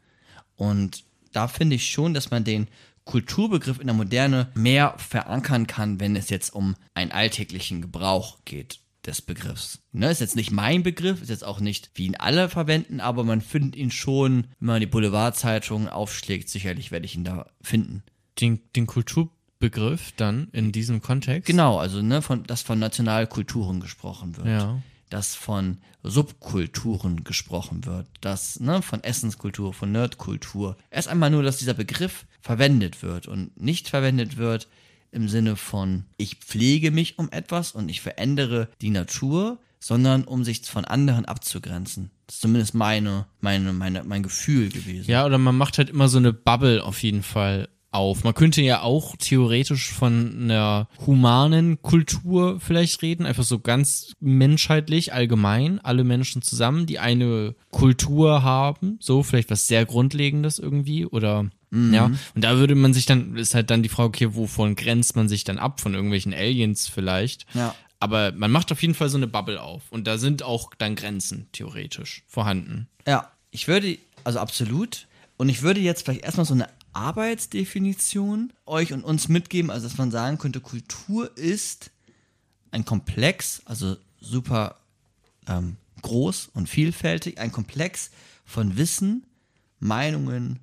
Und 0.57 1.05
da 1.33 1.49
finde 1.49 1.77
ich 1.77 1.91
schon, 1.91 2.15
dass 2.15 2.31
man 2.31 2.45
den 2.45 2.69
Kulturbegriff 3.11 3.81
in 3.81 3.89
der 3.89 3.97
Moderne 3.97 4.53
mehr 4.55 4.95
verankern 4.97 5.67
kann, 5.67 5.99
wenn 5.99 6.15
es 6.15 6.31
jetzt 6.31 6.55
um 6.55 6.77
einen 6.95 7.11
alltäglichen 7.11 7.83
Gebrauch 7.83 8.39
geht 8.45 8.79
des 9.05 9.21
Begriffs. 9.21 9.81
Ne, 9.91 10.11
ist 10.11 10.21
jetzt 10.21 10.37
nicht 10.37 10.53
mein 10.53 10.85
Begriff, 10.85 11.21
ist 11.21 11.29
jetzt 11.29 11.45
auch 11.45 11.59
nicht, 11.59 11.91
wie 11.95 12.07
ihn 12.07 12.15
alle 12.15 12.49
verwenden, 12.49 13.01
aber 13.01 13.25
man 13.25 13.41
findet 13.41 13.75
ihn 13.75 13.91
schon, 13.91 14.47
wenn 14.61 14.67
man 14.67 14.81
die 14.81 14.87
Boulevardzeitungen 14.87 15.89
aufschlägt, 15.89 16.49
sicherlich 16.49 16.93
werde 16.93 17.07
ich 17.07 17.17
ihn 17.17 17.25
da 17.25 17.51
finden. 17.61 18.05
Den, 18.41 18.61
den 18.77 18.87
Kulturbegriff 18.87 20.13
dann 20.17 20.49
in 20.53 20.71
diesem 20.71 21.03
Kontext. 21.03 21.47
Genau, 21.49 21.79
also 21.79 22.03
ne, 22.03 22.23
von, 22.23 22.45
dass 22.45 22.63
von 22.63 22.79
Nationalkulturen 22.79 23.81
gesprochen 23.81 24.37
wird. 24.37 24.47
Ja. 24.47 24.81
Dass 25.11 25.35
von 25.35 25.79
Subkulturen 26.03 27.25
gesprochen 27.25 27.85
wird. 27.85 28.07
Dass 28.21 28.59
ne, 28.61 28.81
von 28.81 29.05
Essenskultur, 29.05 29.75
von 29.75 29.93
Nerdkultur. 29.93 30.77
Erst 30.91 31.09
einmal 31.09 31.31
nur, 31.31 31.43
dass 31.43 31.59
dieser 31.59 31.75
Begriff 31.75 32.25
verwendet 32.41 33.03
wird 33.03 33.29
und 33.29 33.61
nicht 33.61 33.89
verwendet 33.89 34.39
wird 34.39 34.69
im 35.13 35.29
Sinne 35.29 35.57
von, 35.57 36.05
ich 36.17 36.37
pflege 36.37 36.91
mich 36.91 37.19
um 37.19 37.31
etwas 37.33 37.73
und 37.73 37.89
ich 37.89 38.01
verändere 38.01 38.69
die 38.81 38.91
Natur, 38.91 39.59
sondern 39.81 40.25
um 40.25 40.45
sich 40.45 40.63
von 40.63 40.85
anderen 40.85 41.25
abzugrenzen. 41.25 42.11
Das 42.27 42.37
ist 42.37 42.43
zumindest 42.43 42.75
meine, 42.75 43.27
meine, 43.41 43.73
meine, 43.73 44.05
mein 44.05 44.23
Gefühl 44.23 44.69
gewesen. 44.69 45.11
Ja, 45.11 45.27
oder 45.27 45.39
man 45.39 45.57
macht 45.57 45.79
halt 45.79 45.91
immer 45.91 46.09
so 46.09 46.19
eine 46.19 46.33
Bubble 46.33 46.85
auf 46.85 47.03
jeden 47.03 47.23
Fall 47.23 47.69
auf. 47.91 48.25
Man 48.25 48.35
könnte 48.35 48.63
ja 48.63 48.83
auch 48.83 49.17
theoretisch 49.17 49.91
von 49.91 50.43
einer 50.43 50.89
humanen 51.07 51.83
Kultur 51.83 52.61
vielleicht 52.61 53.03
reden, 53.03 53.27
einfach 53.27 53.45
so 53.45 53.59
ganz 53.59 54.13
menschheitlich, 54.21 55.13
allgemein, 55.13 55.81
alle 55.81 56.05
Menschen 56.05 56.43
zusammen, 56.43 56.87
die 56.87 56.99
eine 56.99 57.55
Kultur 57.71 58.43
haben, 58.43 58.99
so 59.01 59.23
vielleicht 59.23 59.51
was 59.51 59.67
sehr 59.67 59.85
Grundlegendes 59.87 60.59
irgendwie 60.59 61.07
oder 61.07 61.51
ja, 61.73 62.07
und 62.35 62.43
da 62.43 62.57
würde 62.57 62.75
man 62.75 62.93
sich 62.93 63.07
dann, 63.07 63.37
ist 63.37 63.55
halt 63.55 63.71
dann 63.71 63.85
die 63.85 63.89
Frage, 63.89 64.09
okay, 64.09 64.35
wovon 64.35 64.75
grenzt 64.75 65.15
man 65.15 65.29
sich 65.29 65.45
dann 65.45 65.59
ab? 65.59 65.81
Von 65.81 65.95
irgendwelchen 65.95 66.35
Aliens 66.35 66.89
vielleicht. 66.89 67.47
Ja. 67.55 67.77
Aber 68.01 68.33
man 68.33 68.51
macht 68.51 68.73
auf 68.73 68.83
jeden 68.83 68.95
Fall 68.95 69.09
so 69.09 69.19
eine 69.19 69.29
Bubble 69.29 69.63
auf. 69.63 69.83
Und 69.91 70.07
da 70.07 70.19
sind 70.19 70.43
auch 70.43 70.73
dann 70.79 70.97
Grenzen 70.97 71.47
theoretisch 71.53 72.25
vorhanden. 72.27 72.89
Ja, 73.07 73.31
ich 73.53 73.69
würde, 73.69 73.99
also 74.25 74.41
absolut. 74.41 75.07
Und 75.37 75.49
ich 75.49 75.63
würde 75.63 75.81
jetzt 75.81 76.03
vielleicht 76.05 76.25
erstmal 76.25 76.47
so 76.47 76.55
eine 76.55 76.69
Arbeitsdefinition 76.93 78.53
euch 78.67 78.93
und 78.93 79.05
uns 79.05 79.29
mitgeben, 79.29 79.71
also 79.71 79.89
dass 79.89 79.99
man 79.99 80.11
sagen 80.11 80.39
könnte, 80.39 80.61
Kultur 80.61 81.37
ist 81.37 81.91
ein 82.71 82.85
Komplex, 82.85 83.63
also 83.65 83.97
super 84.21 84.77
ähm, 85.47 85.77
groß 86.03 86.51
und 86.55 86.69
vielfältig, 86.69 87.39
ein 87.39 87.53
Komplex 87.53 88.11
von 88.45 88.77
Wissen, 88.77 89.27
Meinungen, 89.79 90.61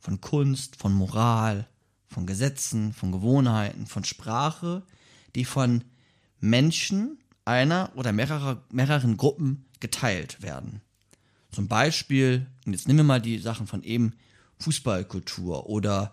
von 0.00 0.20
Kunst, 0.20 0.76
von 0.76 0.92
Moral, 0.92 1.66
von 2.08 2.26
Gesetzen, 2.26 2.92
von 2.92 3.12
Gewohnheiten, 3.12 3.86
von 3.86 4.04
Sprache, 4.04 4.82
die 5.34 5.44
von 5.44 5.84
Menschen 6.40 7.18
einer 7.44 7.90
oder 7.94 8.12
mehrerer, 8.12 8.62
mehreren 8.70 9.16
Gruppen 9.16 9.64
geteilt 9.80 10.42
werden. 10.42 10.80
Zum 11.50 11.68
Beispiel, 11.68 12.46
und 12.66 12.72
jetzt 12.72 12.88
nehmen 12.88 13.00
wir 13.00 13.04
mal 13.04 13.20
die 13.20 13.38
Sachen 13.38 13.66
von 13.66 13.82
eben, 13.82 14.14
Fußballkultur 14.64 15.68
oder 15.68 16.12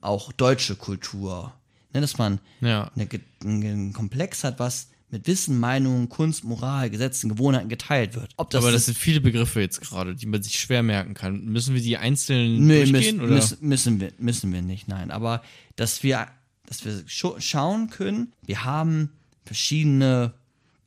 auch 0.00 0.32
deutsche 0.32 0.74
Kultur. 0.76 1.52
Ne, 1.94 2.00
dass 2.00 2.18
man 2.18 2.38
Ja. 2.60 2.90
eine, 2.96 3.08
einen 3.44 3.92
Komplex 3.92 4.44
hat, 4.44 4.58
was 4.58 4.88
mit 5.10 5.26
Wissen, 5.26 5.60
Meinungen, 5.60 6.08
Kunst, 6.08 6.42
Moral, 6.42 6.88
Gesetzen, 6.88 7.28
Gewohnheiten 7.28 7.68
geteilt 7.68 8.14
wird. 8.14 8.32
Ob 8.38 8.48
das 8.48 8.62
Aber 8.64 8.72
das 8.72 8.86
sind 8.86 8.96
viele 8.96 9.20
Begriffe 9.20 9.60
jetzt 9.60 9.82
gerade, 9.82 10.14
die 10.14 10.24
man 10.24 10.42
sich 10.42 10.58
schwer 10.58 10.82
merken 10.82 11.12
kann. 11.12 11.44
Müssen 11.44 11.74
wir 11.74 11.82
die 11.82 11.98
einzeln 11.98 12.66
Nee, 12.66 12.84
durchgehen? 12.86 13.18
müssen, 13.18 13.20
oder? 13.20 13.34
müssen, 13.34 13.58
müssen, 13.68 14.00
wir, 14.00 14.12
müssen 14.18 14.52
wir 14.54 14.62
nicht, 14.62 14.88
nein. 14.88 15.10
Aber 15.10 15.42
dass 15.76 16.02
wir, 16.02 16.28
dass 16.64 16.84
wir 16.86 17.04
schauen 17.06 17.90
können, 17.90 18.32
wir 18.46 18.64
haben 18.64 19.10
verschiedene 19.44 20.32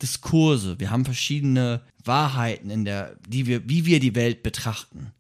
Diskurse, 0.02 0.80
wir 0.80 0.90
haben 0.90 1.06
verschiedene 1.06 1.82
Wahrheiten 2.04 2.72
in 2.72 2.84
der, 2.84 3.16
die 3.30 3.46
wir, 3.46 3.70
wie 3.70 3.86
wir 3.86 4.00
die 4.00 4.16
Welt 4.16 4.42
betrachten. 4.44 5.12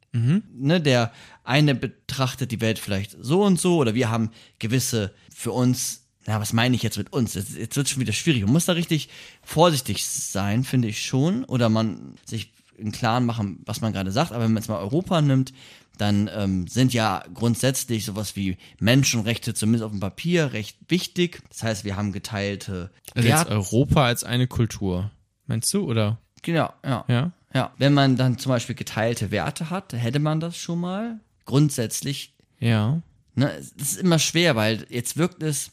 Ne, 0.54 0.82
der 0.82 1.12
eine 1.44 1.76
betrachtet 1.76 2.52
die 2.52 2.62
Welt 2.62 2.80
vielleicht 2.80 3.16
so 3.20 3.44
und 3.44 3.60
so, 3.60 3.78
oder 3.78 3.94
wir 3.96 4.10
haben 4.10 4.32
gewisse 4.60 5.14
für 5.34 5.52
uns, 5.52 6.06
na, 6.26 6.40
was 6.40 6.54
meine 6.54 6.76
ich 6.76 6.84
jetzt 6.84 6.98
mit 6.98 7.12
uns? 7.14 7.34
Jetzt, 7.34 7.56
jetzt 7.56 7.76
wird 7.76 7.88
es 7.88 7.92
schon 7.92 8.02
wieder 8.02 8.14
schwierig. 8.14 8.44
Man 8.44 8.54
muss 8.54 8.66
da 8.66 8.74
richtig 8.74 9.10
vorsichtig 9.44 10.06
sein, 10.06 10.64
finde 10.64 10.88
ich 10.88 11.06
schon. 11.06 11.44
Oder 11.44 11.70
man 11.70 12.16
sich 12.26 12.54
im 12.78 12.92
Klaren 12.92 13.26
machen, 13.26 13.62
was 13.66 13.82
man 13.82 13.94
gerade 13.94 14.12
sagt. 14.12 14.32
Aber 14.32 14.44
wenn 14.44 14.54
man 14.54 14.62
jetzt 14.62 14.70
mal 14.70 14.80
Europa 14.80 15.22
nimmt, 15.22 15.54
dann 15.98 16.30
ähm, 16.34 16.68
sind 16.68 16.94
ja 16.94 17.24
grundsätzlich 17.34 18.06
sowas 18.06 18.36
wie 18.36 18.58
Menschenrechte, 18.80 19.54
zumindest 19.54 19.84
auf 19.84 19.92
dem 19.92 20.00
Papier, 20.00 20.54
recht 20.54 20.78
wichtig. 20.90 21.42
Das 21.50 21.64
heißt, 21.64 21.86
wir 21.86 21.96
haben 21.96 22.12
geteilte 22.12 22.92
Also. 23.14 23.50
Europa 23.50 24.06
als 24.06 24.24
eine 24.24 24.48
Kultur. 24.48 25.12
Meinst 25.48 25.74
du, 25.74 25.86
oder? 25.86 26.20
Genau, 26.42 26.74
ja. 26.84 27.06
Ja? 27.08 27.32
Ja, 27.56 27.72
wenn 27.78 27.94
man 27.94 28.18
dann 28.18 28.38
zum 28.38 28.50
Beispiel 28.50 28.76
geteilte 28.76 29.32
Werte 29.32 29.70
hat, 29.70 29.94
hätte 29.94 30.20
man 30.20 30.42
das 30.42 30.58
schon 30.58 30.82
mal. 30.82 31.22
Grundsätzlich, 31.46 32.34
Ja. 32.60 33.02
ne, 33.36 33.50
es 33.56 33.72
ist 33.72 33.98
immer 33.98 34.20
schwer, 34.20 34.56
weil 34.58 34.86
jetzt 34.90 35.16
wirkt 35.16 35.42
es, 35.42 35.72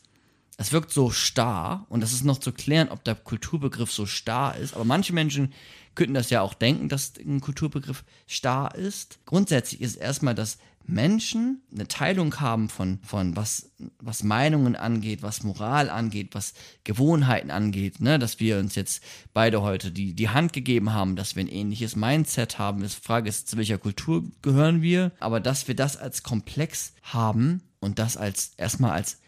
es 0.59 0.71
wirkt 0.73 0.93
so 0.93 1.11
starr 1.11 1.85
und 1.89 2.01
das 2.01 2.13
ist 2.13 2.25
noch 2.25 2.39
zu 2.39 2.53
klären, 2.53 2.89
ob 2.89 3.03
der 3.03 3.17
Kulturbegriff 3.17 3.91
so 3.91 4.07
starr 4.07 4.57
ist. 4.59 4.75
Aber 4.75 4.85
manche 4.85 5.13
Menschen 5.13 5.53
könnten 5.97 6.15
das 6.15 6.31
ja 6.31 6.41
auch 6.41 6.55
denken, 6.55 6.89
dass 6.89 7.15
ein 7.19 7.41
Kulturbegriff 7.41 8.05
starr 8.29 8.75
ist. 8.77 9.19
Grundsätzlich 9.27 9.81
ist 9.81 9.97
erstmal, 9.97 10.37
dass 10.37 10.59
Menschen 10.87 11.63
eine 11.73 11.89
Teilung 11.89 12.41
haben 12.41 12.69
von, 12.69 12.99
von 13.03 13.37
was, 13.37 13.73
was 13.99 14.23
Meinungen 14.23 14.77
angeht, 14.77 15.23
was 15.23 15.43
Moral 15.43 15.91
angeht, 15.91 16.31
was 16.33 16.55
Gewohnheiten 16.85 17.51
angeht, 17.51 18.01
ne? 18.01 18.19
dass 18.19 18.41
wir 18.41 18.59
uns 18.59 18.75
jetzt 18.75 19.03
beide 19.33 19.63
heute 19.63 19.91
die, 19.91 20.15
die 20.15 20.29
Hand 20.29 20.53
gegeben 20.53 20.93
haben, 20.93 21.17
dass 21.17 21.37
wir 21.37 21.45
ein 21.45 21.49
ähnliches 21.49 21.97
Mindset 21.97 22.59
haben. 22.59 22.83
Die 22.83 22.89
Frage 22.89 23.29
ist, 23.29 23.49
zu 23.49 23.57
welcher 23.57 23.79
Kultur 23.79 24.25
gehören 24.43 24.83
wir, 24.83 25.13
aber 25.21 25.41
dass 25.41 25.69
wir 25.69 25.75
das 25.75 25.97
als 25.97 26.23
Komplex 26.23 26.95
haben 27.03 27.63
und 27.81 27.99
das 27.99 28.17
als 28.17 28.53
erstmal 28.57 28.93
als 28.93 29.19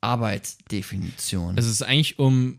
Arbeitsdefinition. 0.00 1.56
Es 1.56 1.66
ist 1.66 1.82
eigentlich 1.82 2.18
um, 2.18 2.58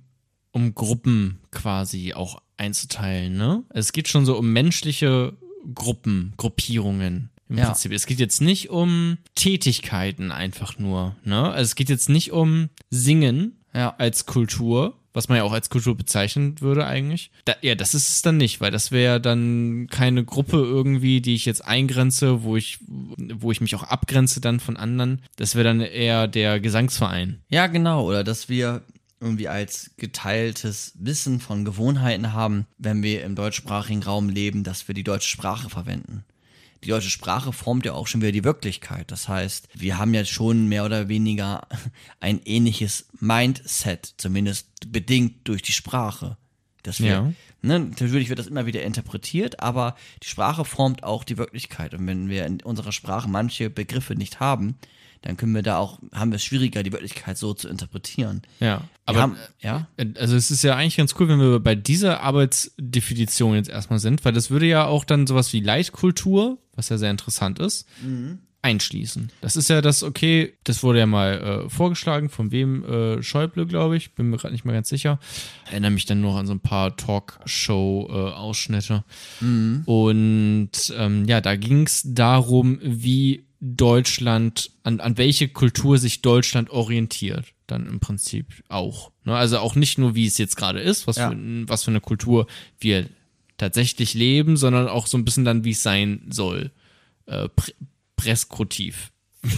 um 0.51 0.73
Gruppen 0.73 1.39
quasi 1.51 2.13
auch 2.13 2.41
einzuteilen, 2.57 3.37
ne? 3.37 3.63
Es 3.69 3.91
geht 3.91 4.07
schon 4.07 4.25
so 4.25 4.37
um 4.37 4.51
menschliche 4.51 5.37
Gruppen, 5.73 6.33
Gruppierungen. 6.37 7.29
Im 7.49 7.57
Ja. 7.57 7.65
Prinzip. 7.65 7.91
Es 7.91 8.05
geht 8.07 8.19
jetzt 8.19 8.41
nicht 8.41 8.69
um 8.69 9.17
Tätigkeiten 9.35 10.31
einfach 10.31 10.79
nur, 10.79 11.15
ne? 11.23 11.43
Also 11.51 11.61
es 11.69 11.75
geht 11.75 11.89
jetzt 11.89 12.09
nicht 12.09 12.31
um 12.31 12.69
Singen 12.89 13.57
Ja. 13.73 13.93
als 13.97 14.25
Kultur, 14.25 14.97
was 15.13 15.29
man 15.29 15.37
ja 15.37 15.43
auch 15.43 15.53
als 15.53 15.69
Kultur 15.69 15.95
bezeichnen 15.95 16.59
würde 16.59 16.85
eigentlich. 16.87 17.31
Da, 17.45 17.53
ja, 17.61 17.75
das 17.75 17.93
ist 17.93 18.09
es 18.09 18.21
dann 18.21 18.37
nicht, 18.37 18.59
weil 18.61 18.71
das 18.71 18.91
wäre 18.91 19.21
dann 19.21 19.87
keine 19.89 20.25
Gruppe 20.25 20.57
irgendwie, 20.57 21.21
die 21.21 21.35
ich 21.35 21.45
jetzt 21.45 21.63
eingrenze, 21.63 22.43
wo 22.43 22.57
ich, 22.57 22.79
wo 22.87 23.51
ich 23.51 23.61
mich 23.61 23.75
auch 23.75 23.83
abgrenze 23.83 24.41
dann 24.41 24.59
von 24.59 24.75
anderen. 24.75 25.21
Das 25.35 25.55
wäre 25.55 25.63
dann 25.65 25.81
eher 25.81 26.27
der 26.27 26.59
Gesangsverein. 26.59 27.41
Ja, 27.49 27.67
genau. 27.67 28.05
Oder 28.05 28.23
dass 28.23 28.49
wir 28.49 28.81
irgendwie 29.21 29.47
als 29.47 29.91
geteiltes 29.97 30.93
Wissen 30.99 31.39
von 31.39 31.63
Gewohnheiten 31.63 32.33
haben, 32.33 32.65
wenn 32.77 33.01
wir 33.03 33.23
im 33.23 33.35
deutschsprachigen 33.35 34.03
Raum 34.03 34.29
leben, 34.29 34.63
dass 34.63 34.87
wir 34.87 34.95
die 34.95 35.03
deutsche 35.05 35.29
Sprache 35.29 35.69
verwenden. 35.69 36.25
Die 36.85 36.89
deutsche 36.89 37.09
Sprache 37.09 37.51
formt 37.51 37.83
ja 37.85 37.93
auch 37.93 38.05
schon 38.05 38.21
wieder 38.21 38.31
die 38.31 38.43
Wirklichkeit. 38.43 39.11
Das 39.11 39.27
heißt, 39.27 39.69
wir 39.73 39.97
haben 39.97 40.13
ja 40.13 40.23
schon 40.23 40.67
mehr 40.67 40.85
oder 40.85 41.09
weniger 41.09 41.67
ein 42.19 42.39
ähnliches 42.45 43.07
Mindset, 43.19 44.13
zumindest 44.17 44.67
bedingt 44.91 45.47
durch 45.47 45.63
die 45.63 45.71
Sprache. 45.71 46.37
Dass 46.83 46.99
wir, 47.01 47.09
Ja. 47.09 47.33
ne, 47.63 47.79
natürlich 47.79 48.29
wird 48.29 48.37
das 48.37 48.45
immer 48.45 48.67
wieder 48.67 48.83
interpretiert, 48.83 49.59
aber 49.61 49.95
die 50.21 50.27
Sprache 50.27 50.63
formt 50.63 51.03
auch 51.03 51.23
die 51.23 51.39
Wirklichkeit. 51.39 51.95
Und 51.95 52.05
wenn 52.05 52.29
wir 52.29 52.45
in 52.45 52.61
unserer 52.61 52.91
Sprache 52.91 53.27
manche 53.27 53.71
Begriffe 53.71 54.13
nicht 54.13 54.39
haben, 54.39 54.77
dann 55.21 55.37
können 55.37 55.55
wir 55.55 55.63
da 55.63 55.77
auch, 55.77 55.99
haben 56.13 56.31
wir 56.31 56.37
es 56.37 56.43
schwieriger, 56.43 56.83
die 56.83 56.91
Wirklichkeit 56.91 57.37
so 57.37 57.53
zu 57.53 57.67
interpretieren. 57.67 58.41
Ja, 58.59 58.81
Aber 59.05 59.21
haben, 59.21 59.37
ja, 59.59 59.87
Also 60.17 60.35
es 60.35 60.51
ist 60.51 60.63
ja 60.63 60.75
eigentlich 60.75 60.97
ganz 60.97 61.15
cool, 61.19 61.27
wenn 61.27 61.39
wir 61.39 61.59
bei 61.59 61.75
dieser 61.75 62.21
Arbeitsdefinition 62.21 63.55
jetzt 63.55 63.69
erstmal 63.69 63.99
sind, 63.99 64.23
weil 64.25 64.33
das 64.33 64.49
würde 64.49 64.67
ja 64.67 64.85
auch 64.85 65.03
dann 65.03 65.27
sowas 65.27 65.53
wie 65.53 65.61
Leitkultur, 65.61 66.57
was 66.75 66.89
ja 66.89 66.97
sehr 66.97 67.11
interessant 67.11 67.59
ist, 67.59 67.87
einschließen. 68.65 69.29
Das 69.41 69.55
ist 69.55 69.69
ja 69.69 69.81
das, 69.81 70.01
okay, 70.01 70.57
das 70.63 70.81
wurde 70.81 70.97
ja 70.97 71.05
mal 71.05 71.65
äh, 71.65 71.69
vorgeschlagen, 71.69 72.29
von 72.29 72.51
wem 72.51 72.83
äh, 72.83 73.21
Schäuble, 73.21 73.67
glaube 73.67 73.95
ich, 73.95 74.15
bin 74.15 74.31
mir 74.31 74.37
gerade 74.37 74.53
nicht 74.53 74.65
mehr 74.65 74.73
ganz 74.73 74.89
sicher. 74.89 75.19
Erinnere 75.69 75.91
mich 75.91 76.05
dann 76.05 76.21
noch 76.21 76.35
an 76.35 76.47
so 76.47 76.53
ein 76.53 76.61
paar 76.61 76.97
Talkshow-Ausschnitte. 76.97 79.03
Und 79.85 80.71
ähm, 80.97 81.25
ja, 81.25 81.41
da 81.41 81.55
ging 81.55 81.83
es 81.83 82.01
darum, 82.05 82.79
wie 82.81 83.45
Deutschland, 83.75 84.71
an, 84.83 84.99
an 84.99 85.17
welche 85.17 85.47
Kultur 85.49 85.97
sich 85.97 86.21
Deutschland 86.21 86.69
orientiert, 86.69 87.45
dann 87.67 87.87
im 87.87 87.99
Prinzip 87.99 88.47
auch. 88.69 89.11
Ne? 89.23 89.35
Also 89.35 89.57
auch 89.59 89.75
nicht 89.75 89.97
nur, 89.97 90.13
wie 90.15 90.27
es 90.27 90.37
jetzt 90.37 90.55
gerade 90.55 90.79
ist, 90.79 91.07
was, 91.07 91.15
Ja. 91.17 91.31
für, 91.31 91.37
was 91.67 91.83
für 91.83 91.91
eine 91.91 92.01
Kultur 92.01 92.47
wir 92.79 93.09
tatsächlich 93.57 94.13
leben, 94.13 94.57
sondern 94.57 94.87
auch 94.87 95.07
so 95.07 95.17
ein 95.17 95.25
bisschen 95.25 95.45
dann, 95.45 95.63
wie 95.63 95.71
es 95.71 95.81
sein 95.83 96.27
soll. 96.29 96.71
Äh, 97.25 97.49
pr 97.49 97.71
preskriptiv. 98.17 99.11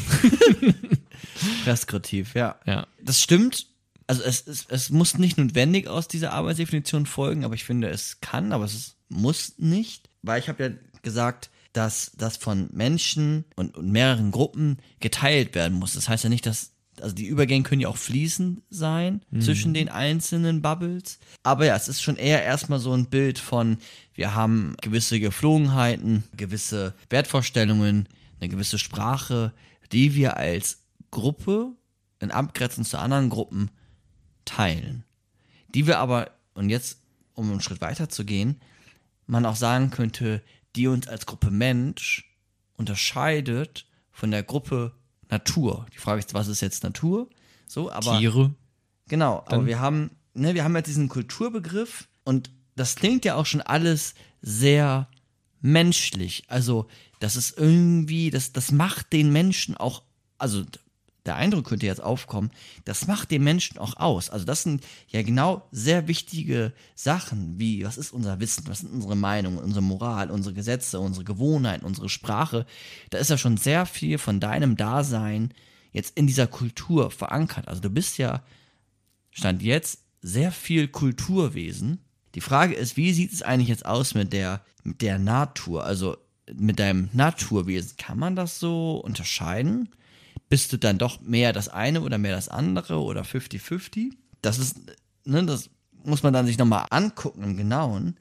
Preskriptiv, 1.63 2.33
ja. 2.35 2.55
Ja. 2.65 2.87
Das 3.01 3.21
stimmt. 3.21 3.67
Also 4.07 4.23
es, 4.23 4.47
es, 4.47 4.65
es 4.69 4.89
muss 4.89 5.17
nicht 5.17 5.37
notwendig 5.37 5.87
aus 5.87 6.07
dieser 6.07 6.33
Arbeitsdefinition 6.33 7.05
folgen, 7.05 7.43
aber 7.43 7.55
ich 7.55 7.65
finde, 7.65 7.89
es 7.89 8.19
kann, 8.21 8.51
aber 8.53 8.65
es 8.65 8.95
muss 9.09 9.53
nicht. 9.57 10.09
Weil 10.21 10.39
ich 10.39 10.49
habe 10.49 10.63
ja 10.63 10.69
gesagt, 11.01 11.49
dass 11.73 12.11
das 12.17 12.37
von 12.37 12.69
Menschen 12.71 13.45
und, 13.55 13.77
und 13.77 13.91
mehreren 13.91 14.31
Gruppen 14.31 14.77
geteilt 14.99 15.55
werden 15.55 15.77
muss. 15.77 15.93
Das 15.93 16.09
heißt 16.09 16.23
ja 16.23 16.29
nicht, 16.29 16.45
dass, 16.45 16.71
also 17.01 17.13
die 17.13 17.27
Übergänge 17.27 17.63
können 17.63 17.81
ja 17.81 17.89
auch 17.89 17.97
fließend 17.97 18.61
sein 18.69 19.21
zwischen 19.39 19.73
den 19.73 19.89
einzelnen 19.89 20.61
Bubbles. 20.61 21.19
Aber 21.43 21.65
ja, 21.65 21.75
es 21.75 21.87
ist 21.87 22.01
schon 22.01 22.15
eher 22.15 22.43
erstmal 22.43 22.79
so 22.79 22.93
ein 22.93 23.07
Bild 23.07 23.39
von, 23.39 23.77
wir 24.13 24.33
haben 24.33 24.75
gewisse 24.81 25.19
Geflogenheiten, 25.19 26.23
gewisse 26.35 26.95
Wertvorstellungen, 27.09 28.07
eine 28.39 28.49
gewisse 28.49 28.79
Sprache, 28.79 29.53
die 29.91 30.15
wir 30.15 30.37
als 30.37 30.83
Gruppe 31.11 31.71
in 32.19 32.31
Abgrenzung 32.31 32.83
zu 32.83 32.97
anderen 32.97 33.29
Gruppen 33.29 33.69
teilen. 34.45 35.03
Die 35.73 35.87
wir 35.87 35.99
aber, 35.99 36.31
und 36.53 36.69
jetzt, 36.69 36.99
um 37.33 37.51
einen 37.51 37.61
Schritt 37.61 37.81
weiter 37.81 38.09
zu 38.09 38.25
gehen, 38.25 38.59
man 39.27 39.45
auch 39.45 39.55
sagen 39.55 39.91
könnte, 39.91 40.41
die 40.77 40.87
uns 40.87 41.07
als 41.07 41.25
Gruppe 41.25 41.49
Mensch 41.51 42.23
unterscheidet 42.77 43.85
von 44.11 44.31
der 44.31 44.43
Gruppe 44.43 44.93
Natur. 45.29 45.85
Die 45.93 45.97
Frage 45.97 46.19
ist, 46.19 46.33
was 46.33 46.47
ist 46.47 46.61
jetzt 46.61 46.83
Natur? 46.83 47.27
So, 47.67 47.91
aber 47.91 48.17
Tiere. 48.19 48.53
Genau, 49.07 49.39
aber 49.39 49.57
Dann- 49.57 49.65
wir 49.65 49.79
haben, 49.79 50.11
ne, 50.33 50.53
wir 50.53 50.63
haben 50.63 50.75
jetzt 50.75 50.87
diesen 50.87 51.09
Kulturbegriff 51.09 52.07
und 52.23 52.51
das 52.75 52.95
klingt 52.95 53.25
ja 53.25 53.35
auch 53.35 53.45
schon 53.45 53.61
alles 53.61 54.13
sehr 54.41 55.09
menschlich. 55.61 56.43
Also, 56.47 56.87
das 57.19 57.35
ist 57.35 57.57
irgendwie, 57.57 58.29
das, 58.29 58.53
das 58.53 58.71
macht 58.71 59.11
den 59.11 59.31
Menschen 59.33 59.75
auch, 59.75 60.03
also 60.37 60.63
der 61.27 61.35
Eindruck 61.35 61.65
könnte 61.65 61.85
jetzt 61.85 62.01
aufkommen, 62.01 62.51
das 62.85 63.07
macht 63.07 63.31
den 63.31 63.43
Menschen 63.43 63.77
auch 63.77 63.97
aus. 63.97 64.29
Also 64.29 64.45
das 64.45 64.63
sind 64.63 64.83
ja 65.09 65.21
genau 65.21 65.67
sehr 65.71 66.07
wichtige 66.07 66.73
Sachen, 66.95 67.59
wie 67.59 67.85
was 67.85 67.97
ist 67.97 68.11
unser 68.11 68.39
Wissen, 68.39 68.65
was 68.67 68.79
sind 68.79 68.93
unsere 68.93 69.15
Meinungen, 69.15 69.59
unsere 69.59 69.83
Moral, 69.83 70.31
unsere 70.31 70.55
Gesetze, 70.55 70.99
unsere 70.99 71.25
Gewohnheiten, 71.25 71.85
unsere 71.85 72.09
Sprache. 72.09 72.65
Da 73.09 73.17
ist 73.17 73.29
ja 73.29 73.37
schon 73.37 73.57
sehr 73.57 73.85
viel 73.85 74.17
von 74.17 74.39
deinem 74.39 74.77
Dasein 74.77 75.53
jetzt 75.91 76.17
in 76.17 76.27
dieser 76.27 76.47
Kultur 76.47 77.11
verankert. 77.11 77.67
Also 77.67 77.81
du 77.81 77.89
bist 77.89 78.17
ja 78.17 78.43
Stand 79.31 79.61
jetzt 79.61 79.99
sehr 80.21 80.51
viel 80.51 80.87
Kulturwesen. 80.87 81.99
Die 82.33 82.41
Frage 82.41 82.73
ist, 82.73 82.97
wie 82.97 83.13
sieht 83.13 83.33
es 83.33 83.43
eigentlich 83.43 83.69
jetzt 83.69 83.85
aus 83.85 84.15
mit 84.15 84.33
der, 84.33 84.61
mit 84.83 85.01
der 85.01 85.19
Natur? 85.19 85.83
Also 85.83 86.17
mit 86.53 86.79
deinem 86.79 87.09
Naturwesen. 87.13 87.97
Kann 87.97 88.17
man 88.17 88.35
das 88.35 88.59
so 88.59 88.97
unterscheiden? 88.97 89.89
Bist 90.49 90.71
du 90.71 90.77
dann 90.77 90.97
doch 90.97 91.19
mehr 91.21 91.53
das 91.53 91.69
eine 91.69 92.01
oder 92.01 92.17
mehr 92.17 92.35
das 92.35 92.49
andere 92.49 93.01
oder 93.01 93.23
50-50? 93.23 94.11
Das 94.41 94.59
ist, 94.59 94.77
ne, 95.25 95.45
das 95.45 95.69
muss 96.03 96.23
man 96.23 96.33
dann 96.33 96.45
sich 96.45 96.57
nochmal 96.57 96.85
angucken 96.89 97.43
im 97.43 97.57
Genauen. 97.57 98.15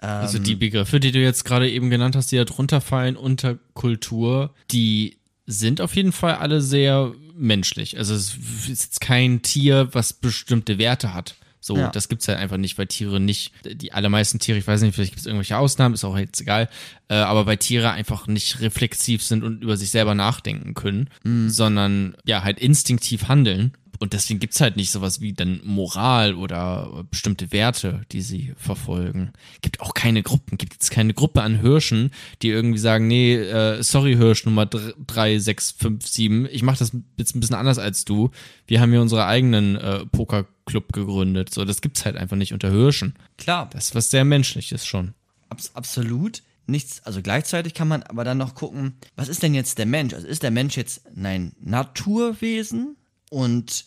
Also 0.00 0.38
die 0.38 0.54
Begriffe, 0.54 1.00
die 1.00 1.10
du 1.10 1.20
jetzt 1.20 1.44
gerade 1.44 1.68
eben 1.68 1.90
genannt 1.90 2.14
hast, 2.14 2.30
die 2.30 2.36
da 2.36 2.44
drunter 2.44 2.80
fallen 2.80 3.16
unter 3.16 3.58
Kultur, 3.74 4.54
die 4.70 5.16
sind 5.46 5.80
auf 5.80 5.96
jeden 5.96 6.12
Fall 6.12 6.36
alle 6.36 6.60
sehr 6.60 7.12
menschlich. 7.34 7.98
Also 7.98 8.14
es 8.14 8.36
ist 8.68 9.00
kein 9.00 9.42
Tier, 9.42 9.88
was 9.92 10.12
bestimmte 10.12 10.78
Werte 10.78 11.14
hat. 11.14 11.36
So, 11.60 11.76
Ja. 11.76 11.88
das 11.90 12.08
gibt's 12.08 12.28
halt 12.28 12.38
einfach 12.38 12.56
nicht, 12.56 12.78
weil 12.78 12.86
Tiere 12.86 13.20
nicht, 13.20 13.52
die 13.64 13.92
allermeisten 13.92 14.38
Tiere, 14.38 14.58
ich 14.58 14.66
weiß 14.66 14.80
nicht, 14.82 14.94
vielleicht 14.94 15.10
gibt 15.12 15.20
es 15.20 15.26
irgendwelche 15.26 15.58
Ausnahmen, 15.58 15.94
ist 15.94 16.04
auch 16.04 16.16
jetzt 16.16 16.40
egal, 16.40 16.68
äh, 17.08 17.14
aber 17.14 17.46
weil 17.46 17.56
Tiere 17.56 17.90
einfach 17.90 18.26
nicht 18.26 18.60
reflexiv 18.60 19.22
sind 19.22 19.42
und 19.42 19.62
über 19.62 19.76
sich 19.76 19.90
selber 19.90 20.14
nachdenken 20.14 20.74
können, 20.74 21.08
sondern 21.48 22.14
ja, 22.24 22.42
halt 22.44 22.60
instinktiv 22.60 23.28
handeln. 23.28 23.72
Und 23.98 24.12
deswegen 24.12 24.38
gibt's 24.38 24.60
halt 24.60 24.76
nicht 24.76 24.90
sowas 24.90 25.20
wie 25.20 25.32
dann 25.32 25.60
Moral 25.64 26.34
oder 26.34 27.04
bestimmte 27.10 27.52
Werte, 27.52 28.02
die 28.12 28.20
sie 28.20 28.54
verfolgen. 28.56 29.32
Gibt 29.60 29.80
auch 29.80 29.94
keine 29.94 30.22
Gruppen, 30.22 30.56
gibt 30.56 30.74
jetzt 30.74 30.90
keine 30.90 31.14
Gruppe 31.14 31.42
an 31.42 31.60
Hirschen, 31.60 32.12
die 32.42 32.48
irgendwie 32.48 32.78
sagen, 32.78 33.08
nee, 33.08 33.34
äh, 33.34 33.82
sorry 33.82 34.14
Hirsch 34.14 34.44
Nummer 34.44 34.66
3, 34.66 35.38
6, 35.38 35.72
5, 35.72 36.06
7, 36.06 36.48
ich 36.50 36.62
mach 36.62 36.76
das 36.76 36.92
jetzt 37.16 37.34
ein 37.34 37.40
bisschen 37.40 37.56
anders 37.56 37.78
als 37.78 38.04
du. 38.04 38.30
Wir 38.66 38.80
haben 38.80 38.92
hier 38.92 39.02
unsere 39.02 39.26
eigenen 39.26 39.76
äh, 39.76 40.06
Pokerclub 40.06 40.92
gegründet. 40.92 41.52
So, 41.52 41.64
das 41.64 41.80
gibt's 41.80 42.04
halt 42.04 42.16
einfach 42.16 42.36
nicht 42.36 42.52
unter 42.52 42.70
Hirschen. 42.70 43.14
Klar, 43.36 43.68
Das 43.72 43.86
ist 43.86 43.94
was 43.94 44.10
sehr 44.10 44.24
menschliches 44.24 44.86
schon. 44.86 45.14
Abs 45.48 45.74
absolut 45.74 46.42
nichts. 46.68 47.02
Also 47.04 47.22
gleichzeitig 47.22 47.74
kann 47.74 47.88
man 47.88 48.02
aber 48.02 48.24
dann 48.24 48.38
noch 48.38 48.54
gucken, 48.54 48.94
was 49.16 49.28
ist 49.28 49.42
denn 49.42 49.54
jetzt 49.54 49.78
der 49.78 49.86
Mensch? 49.86 50.14
Also 50.14 50.26
ist 50.26 50.42
der 50.42 50.50
Mensch 50.50 50.76
jetzt 50.76 51.02
ein 51.16 51.52
Naturwesen 51.60 52.97
und 53.30 53.84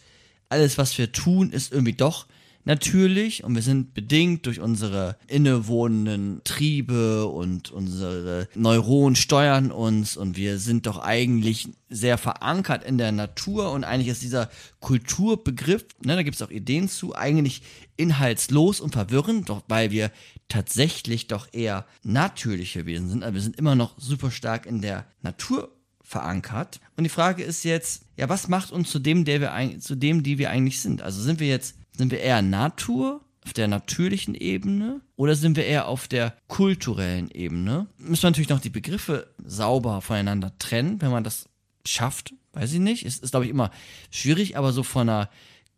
alles, 0.50 0.78
was 0.78 0.98
wir 0.98 1.12
tun, 1.12 1.52
ist 1.52 1.72
irgendwie 1.72 1.94
doch 1.94 2.28
natürlich. 2.66 3.44
Und 3.44 3.56
wir 3.56 3.62
sind 3.62 3.94
bedingt 3.94 4.46
durch 4.46 4.60
unsere 4.60 5.18
innewohnenden 5.28 6.42
Triebe 6.44 7.26
und 7.28 7.72
unsere 7.72 8.48
Neuronen 8.56 9.16
steuern 9.16 9.72
uns. 9.72 10.18
Und 10.18 10.38
wir 10.38 10.60
sind 10.60 10.86
doch 10.86 11.00
eigentlich 11.00 11.70
sehr 11.90 12.18
verankert 12.18 12.84
in 12.84 12.98
der 12.98 13.12
Natur. 13.12 13.72
Und 13.72 13.84
eigentlich 13.84 14.10
ist 14.10 14.22
dieser 14.22 14.50
Kulturbegriff, 14.80 15.86
ne, 16.04 16.16
da 16.16 16.24
gibt 16.24 16.36
es 16.36 16.42
auch 16.42 16.52
Ideen 16.52 16.90
zu, 16.90 17.16
eigentlich 17.16 17.64
inhaltslos 17.98 18.82
und 18.82 18.94
verwirrend, 18.94 19.50
doch 19.50 19.64
weil 19.68 19.92
wir 19.92 20.12
tatsächlich 20.48 21.28
doch 21.28 21.48
eher 21.52 21.86
natürliche 22.04 22.86
Wesen 22.86 23.10
sind, 23.10 23.24
also 23.24 23.36
wir 23.36 23.42
sind 23.42 23.58
immer 23.58 23.76
noch 23.76 23.94
super 23.98 24.32
stark 24.32 24.66
in 24.66 24.82
der 24.82 25.06
Natur 25.22 25.70
verankert. 26.12 26.82
Und 26.98 27.06
die 27.06 27.10
Frage 27.10 27.42
ist 27.42 27.64
jetzt, 27.64 28.04
ja, 28.18 28.28
was 28.28 28.50
macht 28.50 28.72
uns 28.72 28.92
zu 28.92 29.00
dem, 29.00 29.24
der 29.24 29.40
wir 29.40 29.80
zu 29.80 29.96
dem, 29.96 30.24
die 30.24 30.38
wir 30.38 30.50
eigentlich 30.50 30.82
sind? 30.82 31.02
Also 31.02 31.22
sind 31.22 31.40
wir 31.40 31.48
jetzt, 31.48 31.76
sind 31.96 32.12
wir 32.12 32.20
eher 32.20 32.42
Natur 32.42 33.22
auf 33.46 33.54
der 33.54 33.68
natürlichen 33.70 34.36
Ebene 34.36 35.02
oder 35.16 35.36
sind 35.36 35.56
wir 35.56 35.66
eher 35.66 35.88
auf 35.88 36.08
der 36.08 36.36
kulturellen 36.48 37.32
Ebene? 37.32 37.88
Müssen 37.98 38.24
wir 38.24 38.30
natürlich 38.30 38.50
noch 38.50 38.60
die 38.60 38.70
Begriffe 38.70 39.34
sauber 39.44 40.02
voneinander 40.02 40.52
trennen, 40.60 41.02
wenn 41.02 41.12
man 41.12 41.24
das 41.24 41.48
schafft, 41.86 42.34
weiß 42.54 42.74
ich 42.74 42.80
nicht. 42.80 43.06
Ist, 43.06 43.24
ist 43.24 43.32
glaube 43.32 43.46
ich, 43.46 43.52
immer 43.52 43.72
schwierig, 44.12 44.58
aber 44.58 44.74
so 44.74 44.84
von 44.84 45.10
einer 45.10 45.30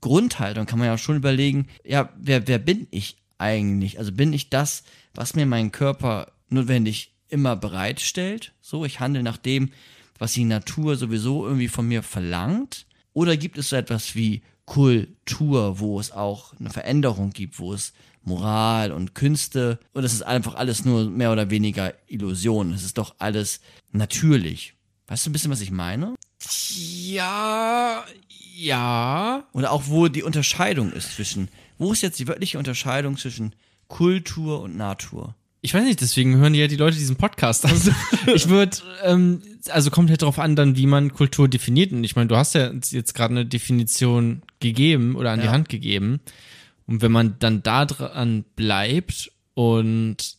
Grundhaltung 0.02 0.66
kann 0.66 0.80
man 0.80 0.88
ja 0.88 0.98
schon 0.98 1.16
überlegen, 1.16 1.68
ja, 1.86 2.10
wer, 2.18 2.48
wer 2.48 2.58
bin 2.58 2.88
ich 2.90 3.18
eigentlich? 3.38 4.00
Also 4.00 4.12
bin 4.12 4.34
ich 4.34 4.50
das, 4.50 4.84
was 5.14 5.36
mir 5.36 5.46
mein 5.46 5.72
Körper 5.72 6.34
notwendig 6.50 7.14
immer 7.30 7.56
bereitstellt? 7.56 8.54
So, 8.62 8.84
ich 8.84 9.00
handle 9.00 9.24
nach 9.24 9.38
dem, 9.38 9.72
was 10.20 10.34
die 10.34 10.46
Natur 10.46 10.96
sowieso 10.96 11.46
irgendwie 11.46 11.68
von 11.68 11.88
mir 11.88 12.04
verlangt? 12.04 12.86
Oder 13.14 13.38
gibt 13.38 13.58
es 13.58 13.70
so 13.70 13.76
etwas 13.76 14.16
wie 14.16 14.42
Kultur, 14.66 15.80
wo 15.80 16.00
es 16.00 16.12
auch 16.12 16.54
eine 16.60 16.70
Veränderung 16.70 17.32
gibt, 17.32 17.60
wo 17.60 17.74
es 17.74 17.94
Moral 18.24 18.92
und 18.92 19.16
Künste 19.16 19.80
und 19.92 20.04
es 20.04 20.14
ist 20.14 20.22
einfach 20.22 20.56
alles 20.56 20.86
nur 20.86 21.10
mehr 21.10 21.32
oder 21.32 21.50
weniger 21.50 21.94
Illusion. 22.08 22.74
Es 22.74 22.84
ist 22.84 22.98
doch 22.98 23.16
alles 23.20 23.60
natürlich. 23.92 24.76
Weißt 25.08 25.26
du 25.26 25.30
ein 25.30 25.34
bisschen, 25.34 25.52
was 25.52 25.62
ich 25.62 25.72
meine? 25.72 26.16
Ja, 26.74 28.06
ja. 28.56 29.48
Oder 29.52 29.72
auch, 29.72 29.84
wo 29.88 30.08
die 30.08 30.24
Unterscheidung 30.24 30.92
ist 30.94 31.16
zwischen, 31.16 31.50
wo 31.78 31.92
ist 31.92 32.02
jetzt 32.02 32.20
die 32.20 32.28
wörtliche 32.28 32.58
Unterscheidung 32.58 33.18
zwischen 33.18 33.56
Kultur 33.88 34.62
und 34.62 34.78
Natur? 34.78 35.36
Ich 35.66 35.74
weiß 35.74 35.86
nicht, 35.86 36.02
deswegen 36.02 36.36
hören 36.36 36.54
ja 36.54 36.68
die 36.68 36.76
Leute 36.76 36.98
diesen 36.98 37.16
Podcast. 37.16 37.66
Also 37.66 37.92
ich 38.36 38.50
würde, 38.50 38.78
ähm, 39.04 39.42
also 39.70 39.92
kommt 39.92 40.10
halt 40.10 40.22
darauf 40.22 40.38
an, 40.38 40.58
dann 40.58 40.76
wie 40.76 40.88
man 40.88 41.14
Kultur 41.14 41.48
definiert. 41.48 41.94
Und 41.94 42.04
ich 42.04 42.18
meine, 42.18 42.28
du 42.28 42.36
hast 42.36 42.54
ja 42.54 42.70
jetzt 42.90 43.16
gerade 43.16 43.32
eine 43.32 43.46
Definition 43.46 44.42
gegeben 44.60 45.16
oder 45.16 45.32
an 45.32 45.40
die 45.40 45.46
Ja. 45.46 45.54
Hand 45.54 45.70
gegeben. 45.70 46.20
Und 46.86 47.02
wenn 47.02 47.14
man 47.14 47.38
dann 47.40 47.64
da 47.64 47.86
dran 47.86 48.44
bleibt 48.58 49.32
und 49.54 50.36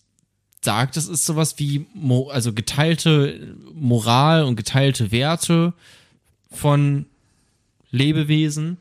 sagt, 0.63 0.99
das 0.99 1.09
ist 1.09 1.25
sowas 1.25 1.55
wie, 1.59 1.87
Mo 1.95 2.29
also 2.29 2.53
geteilte 2.53 3.57
Moral 3.73 4.45
und 4.45 4.57
geteilte 4.57 5.11
Werte 5.11 5.73
von 6.51 7.07
Lebewesen, 7.91 8.77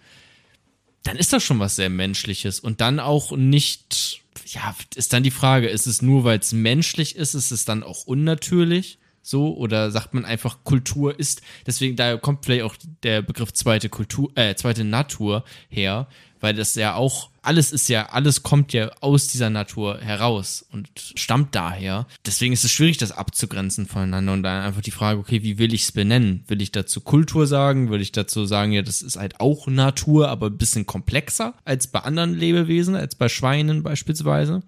dann 1.04 1.16
ist 1.16 1.32
das 1.32 1.42
schon 1.44 1.60
was 1.60 1.78
sehr 1.78 1.90
Menschliches 1.90 2.60
und 2.60 2.82
dann 2.82 3.00
auch 3.00 3.32
nicht, 3.36 4.23
ja, 4.48 4.76
ist 4.96 5.14
dann 5.14 5.24
die 5.24 5.32
Frage, 5.32 5.68
ist 5.68 5.88
es 5.88 6.02
nur, 6.02 6.24
weil 6.24 6.40
es 6.40 6.52
menschlich 6.52 7.16
ist, 7.16 7.34
ist 7.34 7.52
es 7.52 7.66
dann 7.66 7.84
auch 7.84 8.06
unnatürlich? 8.06 9.00
So, 9.22 9.56
oder 9.56 9.90
sagt 9.90 10.14
man 10.14 10.26
einfach, 10.26 10.66
Kultur 10.66 11.18
ist, 11.18 11.42
deswegen, 11.66 11.96
da 11.96 12.18
kommt 12.18 12.44
vielleicht 12.44 12.64
auch 12.64 12.76
der 13.04 13.22
Begriff 13.22 13.54
zweite 13.54 13.88
Kultur, 13.88 14.32
äh, 14.36 14.56
zweite 14.56 14.84
Natur 14.84 15.46
her, 15.70 16.08
weil 16.42 16.54
das 16.54 16.76
ja 16.76 16.96
auch, 16.96 17.30
alles 17.44 17.74
ist 17.74 17.90
ja, 17.90 18.08
alles 18.08 18.42
kommt 18.42 18.74
ja 18.74 18.90
aus 19.02 19.28
dieser 19.28 19.50
Natur 19.50 20.00
heraus 20.00 20.66
und 20.72 20.90
stammt 20.96 21.54
daher. 21.54 22.08
Deswegen 22.26 22.54
ist 22.54 22.64
es 22.64 22.72
schwierig, 22.72 22.98
das 22.98 23.12
abzugrenzen 23.12 23.86
voneinander 23.86 24.34
und 24.34 24.44
dann 24.44 24.64
einfach 24.64 24.82
die 24.82 24.92
Frage, 24.92 25.20
okay, 25.20 25.44
wie 25.44 25.58
will 25.58 25.74
ich 25.74 25.84
es 25.84 25.92
benennen? 25.92 26.46
Will 26.48 26.62
ich 26.62 26.72
dazu 26.72 27.02
Kultur 27.02 27.46
sagen? 27.46 27.92
Will 27.92 28.02
ich 28.02 28.14
dazu 28.14 28.46
sagen, 28.46 28.72
ja, 28.72 28.82
das 28.82 29.02
ist 29.02 29.18
halt 29.18 29.42
auch 29.42 29.68
Natur, 29.68 30.30
aber 30.30 30.48
ein 30.48 30.58
bisschen 30.58 30.86
komplexer 30.86 31.54
als 31.66 31.88
bei 31.88 32.00
anderen 32.00 32.34
Lebewesen, 32.34 32.96
als 32.96 33.16
bei 33.16 33.28
Schweinen 33.28 33.84
beispielsweise? 33.84 34.64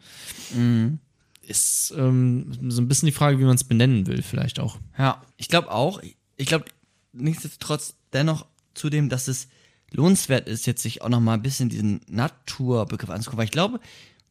Ist 1.42 1.94
ähm, 1.98 2.52
so 2.70 2.82
ein 2.82 2.88
bisschen 2.90 3.08
die 3.08 3.14
Frage, 3.14 3.40
wie 3.40 3.46
man 3.46 3.56
es 3.56 3.64
benennen 3.64 4.06
will, 4.06 4.22
vielleicht 4.22 4.60
auch. 4.60 4.78
Ja, 4.98 5.24
ich 5.38 5.48
glaube 5.48 5.72
auch. 5.72 6.02
Ich 6.36 6.48
glaube 6.48 6.66
nichtsdestotrotz 7.14 7.96
dennoch 8.12 8.46
zudem, 8.74 9.08
dass 9.08 9.30
es 9.30 9.48
lohnenswert 9.92 10.48
ist, 10.48 10.66
jetzt 10.66 10.82
sich 10.82 11.02
auch 11.02 11.10
noch 11.10 11.20
mal 11.20 11.36
ein 11.36 11.42
bisschen 11.42 11.70
diesen 11.70 12.02
Naturbegriff 12.08 13.10
anzugucken, 13.10 13.40
weil 13.40 13.46
ich 13.46 13.52
glaube, 13.52 13.80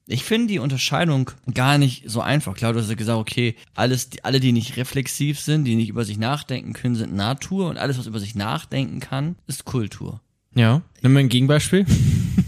ich 0.06 0.24
finde 0.24 0.48
die 0.48 0.58
Unterscheidung 0.58 1.30
gar 1.54 1.78
nicht 1.78 2.04
so 2.06 2.20
einfach. 2.20 2.54
Klar, 2.54 2.74
du 2.74 2.80
hast 2.80 2.90
ja 2.90 2.94
gesagt, 2.94 3.18
okay, 3.18 3.54
alles, 3.74 4.10
die, 4.10 4.24
alle, 4.24 4.38
die 4.38 4.52
nicht 4.52 4.76
reflexiv 4.76 5.40
sind, 5.40 5.64
die 5.64 5.76
nicht 5.76 5.88
über 5.88 6.04
sich 6.04 6.18
nachdenken 6.18 6.74
können, 6.74 6.94
sind 6.94 7.14
Natur 7.14 7.68
und 7.70 7.78
alles, 7.78 7.98
was 7.98 8.06
über 8.06 8.20
sich 8.20 8.34
nachdenken 8.34 9.00
kann, 9.00 9.36
ist 9.46 9.64
Kultur. 9.64 10.20
Ja. 10.54 10.82
Nimm 11.00 11.14
mal 11.14 11.20
ein 11.20 11.28
Gegenbeispiel. 11.30 11.86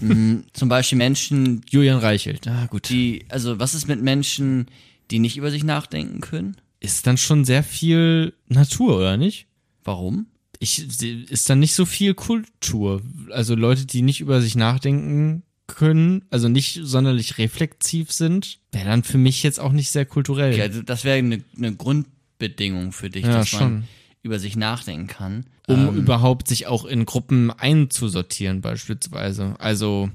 Zum 0.52 0.68
Beispiel 0.68 0.98
Menschen, 0.98 1.62
Julian 1.70 1.98
Reichelt. 1.98 2.46
Ah, 2.46 2.66
gut. 2.66 2.88
die, 2.90 3.24
also 3.30 3.58
was 3.58 3.74
ist 3.74 3.88
mit 3.88 4.02
Menschen, 4.02 4.66
die 5.10 5.18
nicht 5.18 5.36
über 5.36 5.50
sich 5.50 5.64
nachdenken 5.64 6.20
können? 6.20 6.56
ist 6.80 7.06
dann 7.06 7.16
schon 7.16 7.44
sehr 7.44 7.62
viel 7.62 8.34
Natur, 8.48 8.98
oder 8.98 9.16
nicht? 9.16 9.46
Warum? 9.84 10.26
Ich, 10.58 11.02
ist 11.30 11.50
dann 11.50 11.58
nicht 11.60 11.74
so 11.74 11.84
viel 11.86 12.14
Kultur. 12.14 13.02
Also 13.30 13.54
Leute, 13.54 13.86
die 13.86 14.02
nicht 14.02 14.20
über 14.20 14.40
sich 14.40 14.54
nachdenken 14.56 15.42
können, 15.66 16.24
also 16.30 16.48
nicht 16.48 16.80
sonderlich 16.82 17.38
reflexiv 17.38 18.12
sind, 18.12 18.58
wäre 18.72 18.86
dann 18.86 19.02
für 19.02 19.18
mich 19.18 19.42
jetzt 19.42 19.58
auch 19.60 19.72
nicht 19.72 19.90
sehr 19.90 20.06
kulturell. 20.06 20.56
Ja, 20.56 20.64
also 20.64 20.82
das 20.82 21.04
wäre 21.04 21.18
eine, 21.18 21.42
eine 21.56 21.74
Grundbedingung 21.74 22.92
für 22.92 23.10
dich, 23.10 23.24
Ja, 23.24 23.38
dass 23.38 23.48
schon. 23.48 23.60
man 23.60 23.84
über 24.22 24.38
sich 24.38 24.56
nachdenken 24.56 25.06
kann. 25.06 25.46
um 25.66 25.88
Ähm, 25.88 25.94
überhaupt 25.96 26.48
sich 26.48 26.66
auch 26.66 26.84
in 26.84 27.04
Gruppen 27.06 27.50
einzusortieren 27.50 28.60
beispielsweise. 28.60 29.54
Also 29.58 30.10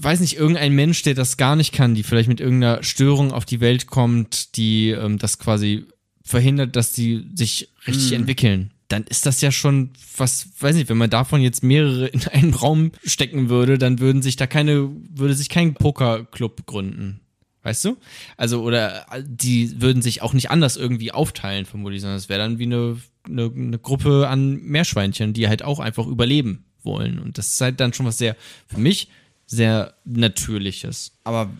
weiß 0.00 0.20
nicht, 0.20 0.36
irgendein 0.36 0.72
Mensch, 0.74 1.02
der 1.02 1.14
das 1.14 1.36
gar 1.36 1.56
nicht 1.56 1.72
kann, 1.72 1.94
die 1.94 2.02
vielleicht 2.02 2.28
mit 2.28 2.40
irgendeiner 2.40 2.82
Störung 2.82 3.32
auf 3.32 3.44
die 3.44 3.60
Welt 3.60 3.86
kommt, 3.86 4.56
die 4.56 4.90
ähm, 4.90 5.18
das 5.18 5.38
quasi 5.38 5.84
verhindert, 6.24 6.76
dass 6.76 6.92
die 6.92 7.26
sich 7.34 7.68
richtig 7.86 8.12
entwickeln. 8.12 8.70
Dann 8.92 9.04
ist 9.04 9.24
das 9.24 9.40
ja 9.40 9.50
schon 9.50 9.90
was, 10.18 10.48
weiß 10.60 10.76
nicht, 10.76 10.90
wenn 10.90 10.98
man 10.98 11.08
davon 11.08 11.40
jetzt 11.40 11.62
mehrere 11.62 12.06
in 12.08 12.26
einen 12.28 12.52
Raum 12.52 12.92
stecken 13.04 13.48
würde, 13.48 13.78
dann 13.78 14.00
würden 14.00 14.20
sich 14.20 14.36
da 14.36 14.46
keine, 14.46 14.90
würde 15.10 15.34
sich 15.34 15.48
kein 15.48 15.72
Pokerclub 15.74 16.66
gründen. 16.66 17.20
Weißt 17.62 17.84
du? 17.84 17.96
Also, 18.36 18.62
oder 18.62 19.06
äh, 19.12 19.22
die 19.24 19.80
würden 19.80 20.02
sich 20.02 20.20
auch 20.20 20.34
nicht 20.34 20.50
anders 20.50 20.76
irgendwie 20.76 21.12
aufteilen, 21.12 21.64
vermutlich, 21.64 22.02
sondern 22.02 22.18
es 22.18 22.28
wäre 22.28 22.40
dann 22.40 22.58
wie 22.58 22.64
eine, 22.64 22.98
eine, 23.24 23.50
eine 23.54 23.78
Gruppe 23.78 24.28
an 24.28 24.56
Meerschweinchen, 24.56 25.32
die 25.32 25.48
halt 25.48 25.62
auch 25.62 25.78
einfach 25.78 26.06
überleben 26.06 26.64
wollen. 26.82 27.18
Und 27.18 27.38
das 27.38 27.48
ist 27.52 27.60
halt 27.60 27.80
dann 27.80 27.94
schon 27.94 28.04
was 28.04 28.18
sehr, 28.18 28.36
für 28.66 28.78
mich, 28.78 29.08
sehr 29.46 29.94
Natürliches. 30.04 31.12
Aber 31.24 31.50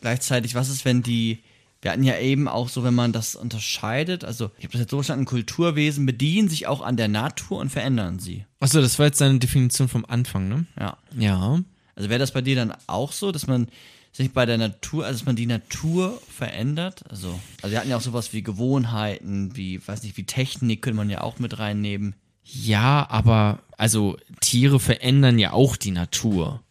gleichzeitig, 0.00 0.54
was 0.54 0.70
ist, 0.70 0.84
wenn 0.84 1.02
die, 1.02 1.38
wir 1.82 1.92
hatten 1.92 2.04
ja 2.04 2.18
eben 2.18 2.46
auch 2.46 2.68
so, 2.68 2.84
wenn 2.84 2.94
man 2.94 3.12
das 3.12 3.34
unterscheidet, 3.34 4.24
also 4.24 4.50
ich 4.58 4.64
habe 4.64 4.72
das 4.72 4.82
jetzt 4.82 4.90
so 4.90 4.98
verstanden, 4.98 5.24
Kulturwesen 5.24 6.04
bedienen 6.04 6.48
sich 6.48 6.66
auch 6.66 6.82
an 6.82 6.96
der 6.96 7.08
Natur 7.08 7.58
und 7.58 7.70
verändern 7.70 8.18
sie. 8.18 8.44
Achso, 8.60 8.80
das 8.80 8.98
war 8.98 9.06
jetzt 9.06 9.20
deine 9.20 9.38
Definition 9.38 9.88
vom 9.88 10.04
Anfang, 10.04 10.48
ne? 10.48 10.66
Ja. 10.78 10.98
Ja. 11.16 11.60
Also 11.94 12.10
wäre 12.10 12.18
das 12.18 12.32
bei 12.32 12.42
dir 12.42 12.56
dann 12.56 12.74
auch 12.86 13.12
so, 13.12 13.32
dass 13.32 13.46
man 13.46 13.68
sich 14.12 14.32
bei 14.32 14.44
der 14.44 14.58
Natur, 14.58 15.06
also 15.06 15.20
dass 15.20 15.26
man 15.26 15.36
die 15.36 15.46
Natur 15.46 16.20
verändert? 16.28 17.04
Also, 17.08 17.38
also 17.62 17.72
wir 17.72 17.78
hatten 17.78 17.90
ja 17.90 17.96
auch 17.96 18.02
sowas 18.02 18.32
wie 18.32 18.42
Gewohnheiten, 18.42 19.56
wie, 19.56 19.86
weiß 19.86 20.02
nicht, 20.02 20.16
wie 20.16 20.24
Technik 20.24 20.82
könnte 20.82 20.96
man 20.96 21.10
ja 21.10 21.22
auch 21.22 21.38
mit 21.38 21.58
reinnehmen. 21.58 22.14
Ja, 22.42 23.06
aber 23.08 23.60
also 23.76 24.16
Tiere 24.40 24.80
verändern 24.80 25.38
ja 25.38 25.52
auch 25.52 25.76
die 25.76 25.92
Natur. 25.92 26.62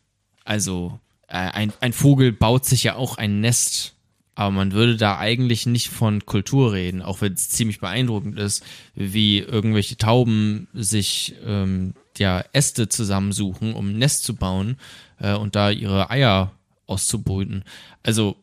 Also 0.43 0.99
äh, 1.27 1.37
ein, 1.37 1.73
ein 1.79 1.93
Vogel 1.93 2.31
baut 2.33 2.65
sich 2.65 2.83
ja 2.83 2.95
auch 2.95 3.17
ein 3.17 3.39
Nest, 3.39 3.95
aber 4.39 4.51
man 4.51 4.71
würde 4.71 4.95
da 4.95 5.17
eigentlich 5.17 5.65
nicht 5.65 5.89
von 5.89 6.25
Kultur 6.25 6.71
reden, 6.71 7.01
auch 7.01 7.19
wenn 7.19 7.33
es 7.33 7.49
ziemlich 7.49 7.81
beeindruckend 7.81 8.39
ist, 8.39 8.63
wie 8.95 9.39
irgendwelche 9.39 9.97
Tauben 9.97 10.69
sich 10.71 11.35
ähm, 11.45 11.93
ja 12.17 12.45
Äste 12.53 12.87
zusammensuchen, 12.87 13.73
um 13.73 13.89
ein 13.89 13.97
Nest 13.97 14.23
zu 14.23 14.37
bauen 14.37 14.77
äh, 15.19 15.33
und 15.33 15.57
da 15.57 15.71
ihre 15.71 16.09
Eier 16.09 16.53
auszubrüten. 16.85 17.65
Also 18.01 18.37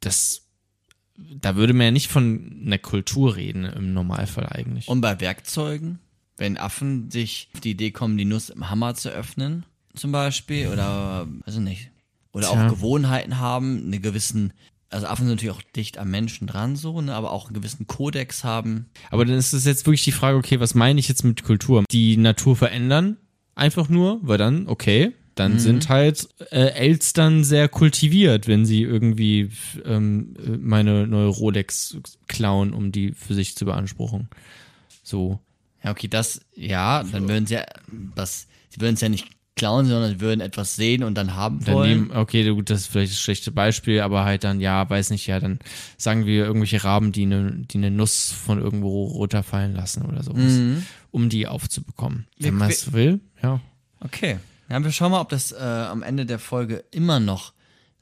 das 0.00 0.42
da 1.14 1.54
würde 1.54 1.72
man 1.72 1.84
ja 1.84 1.90
nicht 1.92 2.10
von 2.10 2.62
einer 2.66 2.78
Kultur 2.78 3.36
reden 3.36 3.64
im 3.64 3.94
Normalfall 3.94 4.46
eigentlich. 4.46 4.88
Und 4.88 5.02
bei 5.02 5.20
Werkzeugen, 5.20 6.00
wenn 6.36 6.56
Affen 6.56 7.12
sich 7.12 7.48
auf 7.54 7.60
die 7.60 7.70
Idee 7.70 7.92
kommen, 7.92 8.18
die 8.18 8.24
Nuss 8.24 8.50
im 8.50 8.70
Hammer 8.70 8.96
zu 8.96 9.10
öffnen, 9.10 9.66
zum 9.94 10.10
Beispiel, 10.10 10.66
oder, 10.66 11.28
also 11.44 11.60
nicht, 11.60 11.92
oder 12.32 12.48
Tja. 12.48 12.66
auch 12.66 12.70
Gewohnheiten 12.70 13.38
haben, 13.38 13.84
eine 13.86 14.00
gewissen, 14.00 14.52
also 14.90 15.06
Affen 15.06 15.26
sind 15.26 15.36
natürlich 15.36 15.54
auch 15.54 15.62
dicht 15.74 15.98
am 15.98 16.10
Menschen 16.10 16.46
dran, 16.46 16.76
so, 16.76 17.00
ne, 17.00 17.14
aber 17.14 17.32
auch 17.32 17.46
einen 17.46 17.54
gewissen 17.54 17.86
Kodex 17.86 18.44
haben. 18.44 18.86
Aber 19.10 19.24
dann 19.24 19.36
ist 19.36 19.52
es 19.52 19.64
jetzt 19.64 19.86
wirklich 19.86 20.04
die 20.04 20.12
Frage, 20.12 20.38
okay, 20.38 20.60
was 20.60 20.74
meine 20.74 21.00
ich 21.00 21.08
jetzt 21.08 21.24
mit 21.24 21.42
Kultur? 21.42 21.84
Die 21.90 22.16
Natur 22.16 22.56
verändern 22.56 23.16
einfach 23.54 23.88
nur, 23.88 24.20
weil 24.22 24.38
dann, 24.38 24.68
okay, 24.68 25.12
dann 25.36 25.58
sind 25.58 25.90
halt 25.90 26.28
äh, 26.50 26.70
Elstern 26.70 27.44
sehr 27.44 27.68
kultiviert, 27.68 28.48
wenn 28.48 28.64
sie 28.64 28.82
irgendwie 28.82 29.50
ähm, 29.84 30.34
äh, 30.42 30.50
meine 30.56 31.06
neue 31.06 31.26
Rolex 31.26 31.98
klauen, 32.26 32.72
um 32.72 32.90
die 32.90 33.12
für 33.12 33.34
sich 33.34 33.54
zu 33.54 33.66
beanspruchen. 33.66 34.30
So. 35.02 35.38
Ja, 35.84 35.90
okay, 35.90 36.08
das, 36.08 36.40
ja, 36.54 37.02
dann 37.04 37.28
würden 37.28 37.46
sie 37.46 37.54
ja, 37.54 37.66
das, 38.14 38.48
sie 38.70 38.80
würden 38.80 38.94
es 38.94 39.02
ja 39.02 39.10
nicht 39.10 39.28
klauen, 39.56 39.86
sondern 39.86 40.20
würden 40.20 40.40
etwas 40.40 40.76
sehen 40.76 41.02
und 41.02 41.14
dann 41.14 41.34
haben 41.34 41.64
Dann 41.64 41.74
wollen. 41.74 41.88
nehmen, 41.88 42.10
okay, 42.12 42.48
gut, 42.50 42.68
das 42.68 42.82
ist 42.82 42.86
vielleicht 42.88 43.12
das 43.12 43.20
schlechte 43.20 43.50
Beispiel, 43.50 44.00
aber 44.00 44.24
halt 44.24 44.44
dann, 44.44 44.60
ja, 44.60 44.88
weiß 44.88 45.10
nicht, 45.10 45.26
ja, 45.26 45.40
dann 45.40 45.58
sagen 45.96 46.26
wir 46.26 46.44
irgendwelche 46.44 46.84
Raben, 46.84 47.10
die 47.10 47.22
eine 47.22 47.52
die 47.52 47.78
eine 47.78 47.90
Nuss 47.90 48.30
von 48.32 48.60
irgendwo 48.60 49.04
runterfallen 49.04 49.74
lassen 49.74 50.02
oder 50.04 50.22
sowas, 50.22 50.60
um 51.10 51.28
die 51.30 51.46
aufzubekommen. 51.46 52.26
Wenn 52.38 52.54
man 52.54 52.70
es 52.70 52.92
will, 52.92 53.20
ja. 53.42 53.60
Okay. 54.00 54.38
Ja, 54.68 54.82
wir 54.82 54.92
schauen 54.92 55.12
mal, 55.12 55.20
ob 55.20 55.30
das 55.30 55.52
äh, 55.52 55.56
am 55.56 56.02
Ende 56.02 56.26
der 56.26 56.38
Folge 56.38 56.84
immer 56.90 57.18
noch 57.20 57.52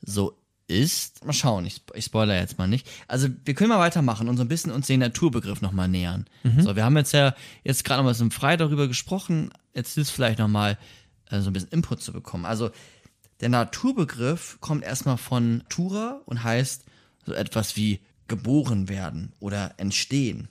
so 0.00 0.36
ist. 0.66 1.24
Mal 1.24 1.34
schauen, 1.34 1.66
ich, 1.66 1.82
ich 1.94 2.06
spoiler 2.06 2.38
jetzt 2.38 2.58
mal 2.58 2.66
nicht. 2.66 2.88
Also 3.06 3.28
wir 3.44 3.54
können 3.54 3.68
mal 3.68 3.78
weitermachen 3.78 4.28
und 4.28 4.38
so 4.38 4.42
ein 4.42 4.48
bisschen 4.48 4.72
uns 4.72 4.86
den 4.86 5.00
Naturbegriff 5.00 5.60
nochmal 5.60 5.88
nähern. 5.88 6.24
So, 6.58 6.74
wir 6.74 6.84
haben 6.84 6.96
jetzt 6.96 7.12
ja 7.12 7.34
jetzt 7.64 7.84
gerade 7.84 8.00
noch 8.00 8.06
mal 8.06 8.14
so 8.14 8.28
frei 8.30 8.56
darüber 8.56 8.88
gesprochen. 8.88 9.50
Jetzt 9.74 9.98
es 9.98 10.10
vielleicht 10.10 10.38
nochmal 10.38 10.78
so 11.42 11.50
ein 11.50 11.52
bisschen 11.52 11.70
Input 11.70 12.02
zu 12.02 12.12
bekommen. 12.12 12.44
Also 12.44 12.70
der 13.40 13.48
Naturbegriff 13.48 14.58
kommt 14.60 14.84
erstmal 14.84 15.18
von 15.18 15.62
Tura 15.68 16.20
und 16.26 16.44
heißt 16.44 16.84
so 17.26 17.32
etwas 17.32 17.76
wie 17.76 18.00
geboren 18.28 18.88
werden 18.88 19.32
oder 19.40 19.74
entstehen. 19.76 20.48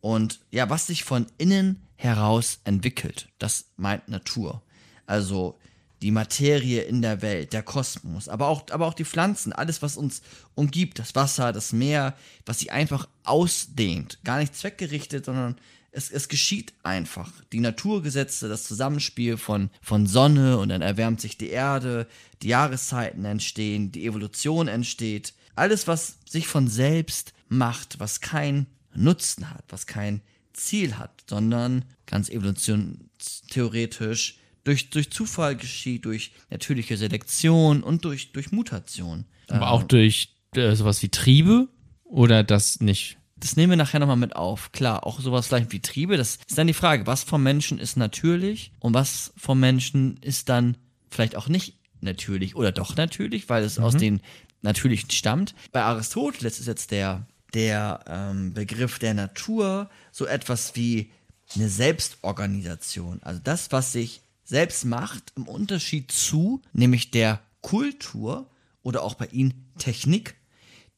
Und 0.00 0.40
ja, 0.50 0.70
was 0.70 0.86
sich 0.86 1.04
von 1.04 1.26
innen 1.38 1.82
heraus 1.96 2.60
entwickelt, 2.64 3.28
das 3.38 3.66
meint 3.76 4.08
Natur. 4.08 4.62
Also 5.06 5.58
die 6.02 6.10
Materie 6.10 6.82
in 6.82 7.02
der 7.02 7.20
Welt, 7.20 7.52
der 7.52 7.62
Kosmos, 7.62 8.28
aber 8.28 8.48
auch, 8.48 8.64
aber 8.70 8.86
auch 8.86 8.94
die 8.94 9.04
Pflanzen, 9.04 9.52
alles, 9.52 9.82
was 9.82 9.98
uns 9.98 10.22
umgibt, 10.54 10.98
das 10.98 11.14
Wasser, 11.14 11.52
das 11.52 11.72
Meer, 11.72 12.16
was 12.46 12.60
sich 12.60 12.72
einfach 12.72 13.06
ausdehnt. 13.24 14.18
Gar 14.24 14.38
nicht 14.38 14.56
zweckgerichtet, 14.56 15.26
sondern 15.26 15.56
es, 15.92 16.10
es 16.10 16.28
geschieht 16.28 16.72
einfach. 16.82 17.30
Die 17.52 17.60
Naturgesetze, 17.60 18.48
das 18.48 18.64
Zusammenspiel 18.64 19.36
von, 19.36 19.70
von 19.82 20.06
Sonne 20.06 20.58
und 20.58 20.70
dann 20.70 20.82
erwärmt 20.82 21.20
sich 21.20 21.36
die 21.36 21.50
Erde, 21.50 22.06
die 22.42 22.48
Jahreszeiten 22.48 23.24
entstehen, 23.24 23.92
die 23.92 24.06
Evolution 24.06 24.68
entsteht. 24.68 25.34
Alles, 25.54 25.88
was 25.88 26.18
sich 26.28 26.46
von 26.46 26.68
selbst 26.68 27.32
macht, 27.48 27.98
was 27.98 28.20
kein 28.20 28.66
Nutzen 28.94 29.50
hat, 29.50 29.64
was 29.68 29.86
kein 29.86 30.20
Ziel 30.52 30.98
hat, 30.98 31.24
sondern 31.28 31.84
ganz 32.06 32.28
evolutionstheoretisch 32.28 34.38
durch, 34.64 34.90
durch 34.90 35.10
Zufall 35.10 35.56
geschieht, 35.56 36.04
durch 36.04 36.32
natürliche 36.50 36.96
Selektion 36.96 37.82
und 37.82 38.04
durch, 38.04 38.32
durch 38.32 38.52
Mutation. 38.52 39.24
Aber 39.48 39.70
auch 39.70 39.82
durch 39.82 40.36
äh, 40.54 40.74
sowas 40.74 41.02
wie 41.02 41.08
Triebe 41.08 41.68
oder 42.04 42.44
das 42.44 42.80
nicht? 42.80 43.16
Das 43.40 43.56
nehmen 43.56 43.70
wir 43.70 43.76
nachher 43.76 44.00
nochmal 44.00 44.16
mit 44.16 44.36
auf. 44.36 44.72
Klar, 44.72 45.06
auch 45.06 45.20
sowas 45.20 45.46
vielleicht 45.46 45.72
wie 45.72 45.80
Triebe. 45.80 46.16
Das 46.16 46.38
ist 46.46 46.58
dann 46.58 46.66
die 46.66 46.74
Frage, 46.74 47.06
was 47.06 47.24
vom 47.24 47.42
Menschen 47.42 47.78
ist 47.78 47.96
natürlich 47.96 48.72
und 48.78 48.94
was 48.94 49.32
vom 49.36 49.58
Menschen 49.58 50.18
ist 50.18 50.48
dann 50.48 50.76
vielleicht 51.10 51.36
auch 51.36 51.48
nicht 51.48 51.78
natürlich 52.00 52.54
oder 52.54 52.72
doch 52.72 52.96
natürlich, 52.96 53.48
weil 53.48 53.64
es 53.64 53.78
aus 53.78 53.96
den 53.96 54.20
Natürlichen 54.62 55.10
stammt. 55.10 55.54
Bei 55.72 55.82
Aristoteles 55.82 56.60
ist 56.60 56.66
jetzt 56.66 56.90
der 56.90 57.26
der 57.54 58.00
ähm, 58.06 58.54
Begriff 58.54 58.98
der 58.98 59.14
Natur 59.14 59.90
so 60.12 60.26
etwas 60.26 60.76
wie 60.76 61.10
eine 61.54 61.68
Selbstorganisation. 61.68 63.20
Also 63.22 63.40
das, 63.42 63.72
was 63.72 63.92
sich 63.92 64.22
selbst 64.44 64.84
macht, 64.84 65.32
im 65.36 65.48
Unterschied 65.48 66.12
zu, 66.12 66.62
nämlich 66.72 67.10
der 67.10 67.40
Kultur 67.60 68.48
oder 68.82 69.02
auch 69.02 69.14
bei 69.14 69.26
ihnen 69.26 69.72
Technik, 69.78 70.36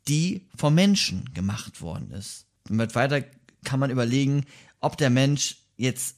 die 0.08 0.48
vom 0.56 0.74
Menschen 0.74 1.32
gemacht 1.34 1.80
worden 1.80 2.10
ist. 2.10 2.46
Und 2.68 2.94
weiter 2.94 3.24
kann 3.64 3.80
man 3.80 3.90
überlegen, 3.90 4.44
ob 4.80 4.96
der 4.96 5.10
Mensch 5.10 5.56
jetzt 5.76 6.16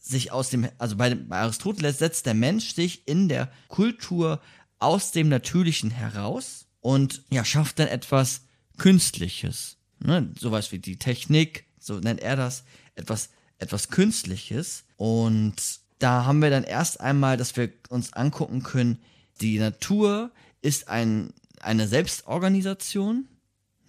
sich 0.00 0.32
aus 0.32 0.50
dem, 0.50 0.68
also 0.78 0.96
bei, 0.96 1.14
bei 1.14 1.38
Aristoteles 1.38 1.98
setzt 1.98 2.26
der 2.26 2.34
Mensch 2.34 2.74
sich 2.74 3.06
in 3.06 3.28
der 3.28 3.52
Kultur 3.68 4.40
aus 4.80 5.12
dem 5.12 5.28
Natürlichen 5.28 5.90
heraus 5.90 6.66
und 6.80 7.22
ja, 7.30 7.44
schafft 7.44 7.78
dann 7.78 7.86
etwas 7.86 8.42
Künstliches. 8.78 9.76
Ne? 10.00 10.32
Sowas 10.38 10.72
wie 10.72 10.80
die 10.80 10.96
Technik, 10.96 11.66
so 11.78 12.00
nennt 12.00 12.20
er 12.20 12.34
das, 12.34 12.64
etwas, 12.96 13.30
etwas 13.58 13.88
Künstliches. 13.88 14.84
Und 14.96 15.54
da 16.00 16.24
haben 16.24 16.42
wir 16.42 16.50
dann 16.50 16.64
erst 16.64 17.00
einmal, 17.00 17.36
dass 17.36 17.56
wir 17.56 17.70
uns 17.88 18.12
angucken 18.12 18.64
können, 18.64 18.98
die 19.40 19.58
Natur 19.58 20.32
ist 20.60 20.88
ein, 20.88 21.32
eine 21.62 21.88
Selbstorganisation. 21.88 23.28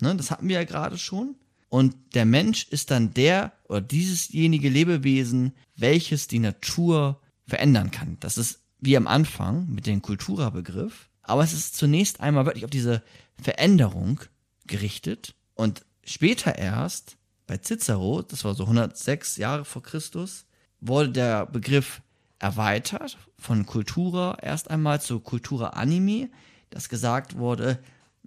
Ne? 0.01 0.15
Das 0.15 0.31
hatten 0.31 0.47
wir 0.47 0.55
ja 0.55 0.63
gerade 0.63 0.97
schon. 0.97 1.35
Und 1.69 1.95
der 2.13 2.25
Mensch 2.25 2.67
ist 2.69 2.91
dann 2.91 3.13
der 3.13 3.53
oder 3.67 3.81
diesesjenige 3.81 4.69
Lebewesen, 4.69 5.53
welches 5.75 6.27
die 6.27 6.39
Natur 6.39 7.19
verändern 7.47 7.89
kann. 7.91 8.17
Das 8.19 8.37
ist 8.37 8.61
wie 8.79 8.95
am 8.95 9.07
Anfang 9.07 9.67
mit 9.69 9.87
dem 9.87 10.01
Kultura-Begriff. 10.01 11.09
Aber 11.23 11.43
es 11.43 11.53
ist 11.53 11.75
zunächst 11.75 12.19
einmal 12.19 12.45
wirklich 12.45 12.65
auf 12.65 12.69
diese 12.69 13.01
Veränderung 13.41 14.19
gerichtet. 14.67 15.35
Und 15.55 15.85
später 16.03 16.57
erst, 16.57 17.17
bei 17.47 17.57
Cicero, 17.57 18.21
das 18.21 18.43
war 18.45 18.55
so 18.55 18.63
106 18.63 19.37
Jahre 19.37 19.65
vor 19.65 19.81
Christus, 19.81 20.45
wurde 20.79 21.09
der 21.09 21.45
Begriff 21.45 22.01
erweitert 22.39 23.17
von 23.39 23.65
Kultura 23.65 24.37
erst 24.41 24.69
einmal 24.69 25.01
zu 25.01 25.21
Kultura 25.21 25.69
Animi, 25.69 26.29
dass 26.73 26.89
gesagt 26.89 27.37
wurde, 27.37 27.79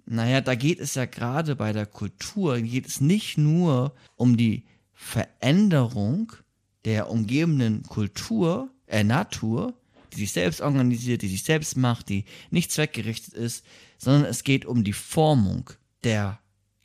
naja, 0.05 0.41
da 0.41 0.55
geht 0.55 0.79
es 0.79 0.95
ja 0.95 1.05
gerade 1.05 1.55
bei 1.55 1.73
der 1.73 1.85
Kultur, 1.85 2.59
geht 2.59 2.87
es 2.87 3.01
nicht 3.01 3.37
nur 3.37 3.93
um 4.15 4.37
die 4.37 4.63
Veränderung 4.93 6.31
der 6.85 7.09
umgebenden 7.09 7.83
Kultur, 7.83 8.69
äh, 8.87 9.03
Natur, 9.03 9.73
die 10.13 10.19
sich 10.19 10.31
selbst 10.31 10.61
organisiert, 10.61 11.21
die 11.21 11.27
sich 11.27 11.43
selbst 11.43 11.75
macht, 11.75 12.07
die 12.07 12.23
nicht 12.49 12.71
zweckgerichtet 12.71 13.33
ist, 13.33 13.65
sondern 13.97 14.25
es 14.25 14.43
geht 14.43 14.65
um 14.65 14.83
die 14.85 14.93
Formung 14.93 15.69
der 16.03 16.39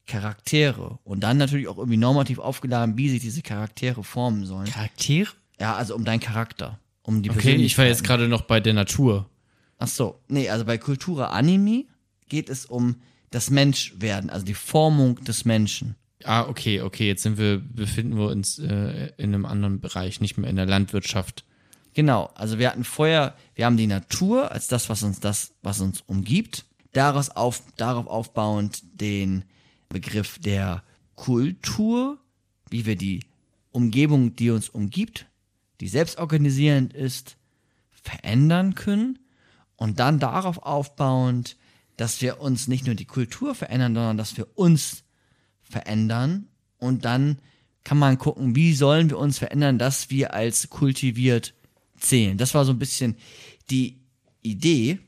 Charaktere 0.07 0.99
und 1.05 1.21
dann 1.21 1.37
natürlich 1.37 1.69
auch 1.69 1.79
irgendwie 1.79 1.97
normativ 1.97 2.41
aufgeladen, 2.41 2.97
wie 2.97 3.09
sich 3.09 3.21
diese 3.21 3.43
Charaktere 3.43 4.03
formen 4.03 4.45
sollen. 4.47 4.67
Charaktere? 4.67 5.31
Ja, 5.61 5.77
also 5.77 5.95
um 5.95 6.05
deinen 6.05 6.21
Charakter, 6.21 6.81
um 7.03 7.23
die 7.23 7.31
Okay, 7.31 7.55
ich 7.55 7.79
war 7.79 7.85
jetzt 7.85 8.03
gerade 8.03 8.27
noch 8.27 8.43
bei 8.43 8.59
der 8.59 8.75
Natur. 8.75 9.31
Ach 9.83 9.89
so, 9.89 10.20
nee, 10.28 10.49
also 10.49 10.64
bei 10.64 10.78
Kultura 10.78 11.30
Anime 11.30 11.87
geht 12.28 12.49
es 12.49 12.66
um 12.66 13.03
das 13.30 13.51
Menschwerden, 13.51 14.30
also 14.30 14.47
die 14.47 14.55
Formung 14.55 15.16
des 15.24 15.45
Menschen. 15.45 15.97
Ah, 16.22 16.43
okay, 16.43 16.83
okay, 16.83 17.09
jetzt 17.09 17.24
sind 17.24 17.37
wir, 17.37 17.59
befinden 17.59 18.16
wir 18.16 18.28
uns 18.28 18.61
äh, 18.61 19.11
in 19.16 19.35
einem 19.35 19.45
anderen 19.45 19.80
Bereich, 19.80 20.20
nicht 20.20 20.39
mehr 20.39 20.49
in 20.49 20.55
der 20.55 20.66
Landwirtschaft. 20.66 21.45
Genau, 21.95 22.30
also 22.37 22.61
wir 22.61 22.70
hatten 22.70 22.85
vorher, 22.85 23.35
wir 23.57 23.66
haben 23.66 23.76
die 23.76 23.89
Natur 23.89 24.53
als 24.53 24.68
das, 24.68 24.89
was 24.89 25.03
uns 25.03 25.18
das, 25.18 25.53
was 25.62 25.80
uns 25.80 26.01
umgibt. 26.07 26.64
Daraus 26.93 27.30
auf, 27.30 27.61
darauf 27.76 28.07
aufbauend 28.07 28.85
den 29.01 29.45
Begriff 29.89 30.39
der 30.39 30.85
Kultur, 31.16 32.18
wie 32.70 32.87
wir 32.87 32.95
die 32.95 33.24
Umgebung, 33.72 34.37
die 34.37 34.51
uns 34.51 34.68
umgibt, 34.68 35.26
die 35.80 35.89
selbstorganisierend 35.89 36.95
ist, 36.95 37.37
verändern 37.91 38.76
können. 38.76 39.18
Und 39.83 39.99
dann 39.99 40.20
darauf 40.20 40.59
aufbauend, 40.59 41.57
dass 41.97 42.22
wir 42.22 42.41
uns 42.41 42.68
nicht 42.68 42.87
nur 42.87 42.95
die 42.95 43.05
Kultur 43.05 43.53
verändern, 43.53 43.97
sondern 43.97 44.16
dass 44.16 44.37
wir 44.37 44.47
uns 44.57 45.03
verändern. 45.61 46.47
Und 46.78 47.05
dann 47.05 47.41
kann 47.83 47.99
man 47.99 48.16
gucken, 48.16 48.55
wie 48.55 48.74
sollen 48.74 49.11
wir 49.11 49.18
uns 49.18 49.41
verändern, 49.41 49.78
dass 49.78 50.09
wir 50.09 50.35
als 50.35 50.70
kultiviert 50.70 51.55
zählen. 51.99 52.39
Das 52.39 52.55
war 52.55 52.64
so 52.64 52.70
ein 52.70 52.78
bisschen 52.78 53.16
die 53.70 53.99
Idee 54.41 55.01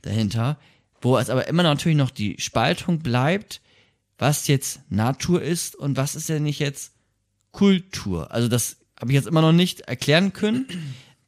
dahinter, 0.00 0.58
wo 1.02 1.18
es 1.18 1.28
aber 1.28 1.46
immer 1.46 1.62
natürlich 1.62 1.98
noch 1.98 2.08
die 2.08 2.36
Spaltung 2.40 3.00
bleibt, 3.00 3.60
was 4.16 4.46
jetzt 4.46 4.80
Natur 4.88 5.42
ist 5.42 5.76
und 5.76 5.98
was 5.98 6.14
ist 6.14 6.30
denn 6.30 6.44
nicht 6.44 6.58
jetzt 6.58 6.94
Kultur. 7.50 8.32
Also 8.32 8.48
das 8.48 8.78
habe 8.98 9.12
ich 9.12 9.16
jetzt 9.16 9.28
immer 9.28 9.42
noch 9.42 9.52
nicht 9.52 9.82
erklären 9.82 10.32
können, 10.32 10.66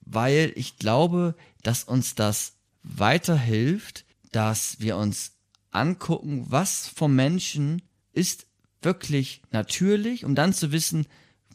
weil 0.00 0.54
ich 0.56 0.78
glaube, 0.78 1.34
dass 1.62 1.84
uns 1.84 2.14
das 2.14 2.54
weiterhilft, 2.84 4.04
dass 4.30 4.78
wir 4.78 4.96
uns 4.96 5.32
angucken, 5.72 6.46
was 6.48 6.86
vom 6.86 7.16
Menschen 7.16 7.82
ist 8.12 8.46
wirklich 8.82 9.42
natürlich, 9.50 10.24
um 10.24 10.34
dann 10.34 10.52
zu 10.52 10.70
wissen, 10.70 11.06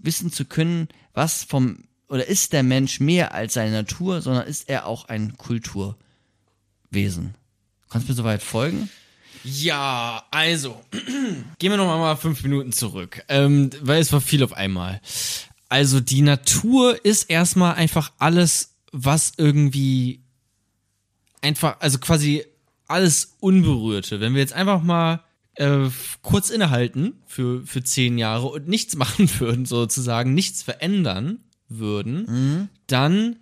wissen 0.02 0.32
zu 0.32 0.46
können, 0.46 0.90
was 1.14 1.44
vom 1.44 1.86
oder 2.08 2.26
ist 2.26 2.54
der 2.54 2.64
Mensch 2.64 3.00
mehr 3.00 3.36
als 3.36 3.54
seine 3.54 3.72
Natur, 3.72 4.22
sondern 4.22 4.48
ist 4.48 4.68
er 4.68 4.88
auch 4.88 5.06
ein 5.06 5.38
Kulturwesen. 5.38 5.96
Kannst 7.90 8.08
du 8.08 8.12
mir 8.12 8.16
soweit 8.16 8.42
folgen? 8.42 8.90
Ja, 9.44 10.26
also, 10.32 10.82
gehen 11.60 11.72
wir 11.72 11.78
noch 11.78 11.86
mal 11.86 12.16
fünf 12.16 12.42
Minuten 12.44 12.72
zurück, 12.72 13.24
ähm, 13.30 13.70
weil 13.82 14.02
es 14.02 14.12
war 14.12 14.22
viel 14.22 14.44
auf 14.44 14.54
einmal. 14.54 15.02
Also 15.70 16.00
die 16.00 16.24
Natur 16.24 17.06
ist 17.06 17.30
erstmal 17.30 17.76
einfach 17.76 18.12
alles, 18.18 18.76
was 18.92 19.34
irgendwie 19.38 20.24
einfach, 21.42 21.78
also 21.80 22.00
quasi 22.00 22.44
alles 22.88 23.38
Unberührte. 23.40 24.20
Wenn 24.20 24.34
wir 24.34 24.42
jetzt 24.42 24.54
einfach 24.54 24.82
mal 24.82 25.24
äh, 25.56 25.90
kurz 26.22 26.50
innehalten 26.50 27.14
für, 27.26 27.66
für 27.66 27.84
zehn 27.84 28.18
Jahre 28.18 28.48
und 28.48 28.68
nichts 28.68 28.96
machen 28.98 29.30
würden, 29.40 29.66
sozusagen, 29.66 30.34
nichts 30.34 30.64
verändern 30.64 31.40
würden, 31.68 32.70
dann 32.88 33.38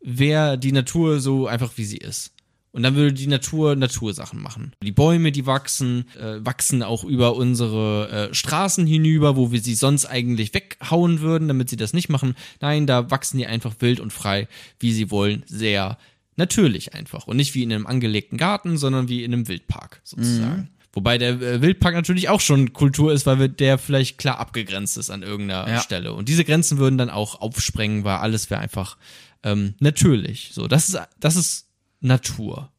wäre 0.00 0.58
die 0.58 0.72
Natur 0.72 1.20
so 1.20 1.46
einfach, 1.46 1.72
wie 1.76 1.84
sie 1.84 1.98
ist. 1.98 2.32
Und 2.72 2.84
dann 2.84 2.94
würde 2.94 3.12
die 3.12 3.26
Natur 3.26 3.74
Natursachen 3.74 4.40
machen. 4.40 4.72
Die 4.82 4.92
Bäume, 4.92 5.32
die 5.32 5.44
wachsen, 5.46 6.04
äh, 6.16 6.44
wachsen 6.44 6.84
auch 6.84 7.02
über 7.02 7.34
unsere 7.34 8.30
äh, 8.30 8.34
Straßen 8.34 8.86
hinüber, 8.86 9.36
wo 9.36 9.50
wir 9.50 9.60
sie 9.60 9.74
sonst 9.74 10.06
eigentlich 10.06 10.54
weghauen 10.54 11.20
würden, 11.20 11.48
damit 11.48 11.68
sie 11.68 11.76
das 11.76 11.92
nicht 11.92 12.08
machen. 12.08 12.36
Nein, 12.60 12.86
da 12.86 13.10
wachsen 13.10 13.38
die 13.38 13.46
einfach 13.46 13.74
wild 13.80 13.98
und 13.98 14.12
frei, 14.12 14.46
wie 14.78 14.92
sie 14.92 15.10
wollen, 15.10 15.42
sehr 15.46 15.98
natürlich 16.40 16.94
einfach. 16.94 17.26
Und 17.28 17.36
nicht 17.36 17.54
wie 17.54 17.62
in 17.62 17.72
einem 17.72 17.86
angelegten 17.86 18.36
Garten, 18.38 18.76
sondern 18.78 19.08
wie 19.08 19.22
in 19.22 19.32
einem 19.32 19.46
Wildpark 19.46 20.00
sozusagen. 20.02 20.70
Wobei 20.92 21.18
der 21.18 21.40
äh, 21.40 21.62
Wildpark 21.62 21.94
natürlich 21.94 22.28
auch 22.28 22.40
schon 22.40 22.72
Kultur 22.72 23.12
ist, 23.12 23.24
weil 23.24 23.48
der 23.48 23.78
vielleicht 23.78 24.18
klar 24.18 24.40
abgegrenzt 24.40 24.96
ist 24.98 25.10
an 25.10 25.22
irgendeiner 25.22 25.68
Ja. 25.68 25.80
Stelle. 25.80 26.12
Und 26.12 26.28
diese 26.28 26.44
Grenzen 26.44 26.78
würden 26.78 26.98
dann 26.98 27.10
auch 27.10 27.40
aufsprengen, 27.40 28.02
weil 28.02 28.16
alles 28.16 28.50
wäre 28.50 28.60
einfach 28.60 28.96
ähm, 29.44 29.74
natürlich. 29.78 30.50
So, 30.52 30.66
das 30.66 30.88
ist, 30.88 30.98
das 31.20 31.36
ist 31.36 31.66
Natur. 32.00 32.70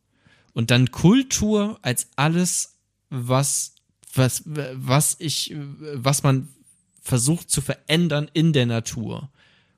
Und 0.54 0.72
dann 0.72 0.92
Kultur 0.92 1.80
als 1.84 2.08
alles, 2.18 2.76
was, 3.10 3.76
was, 4.14 4.44
was 4.46 5.16
ich, 5.20 5.56
was 5.96 6.24
man 6.24 6.50
versucht 7.02 7.50
zu 7.50 7.62
verändern 7.62 8.30
in 8.34 8.52
der 8.52 8.66
Natur. 8.66 9.30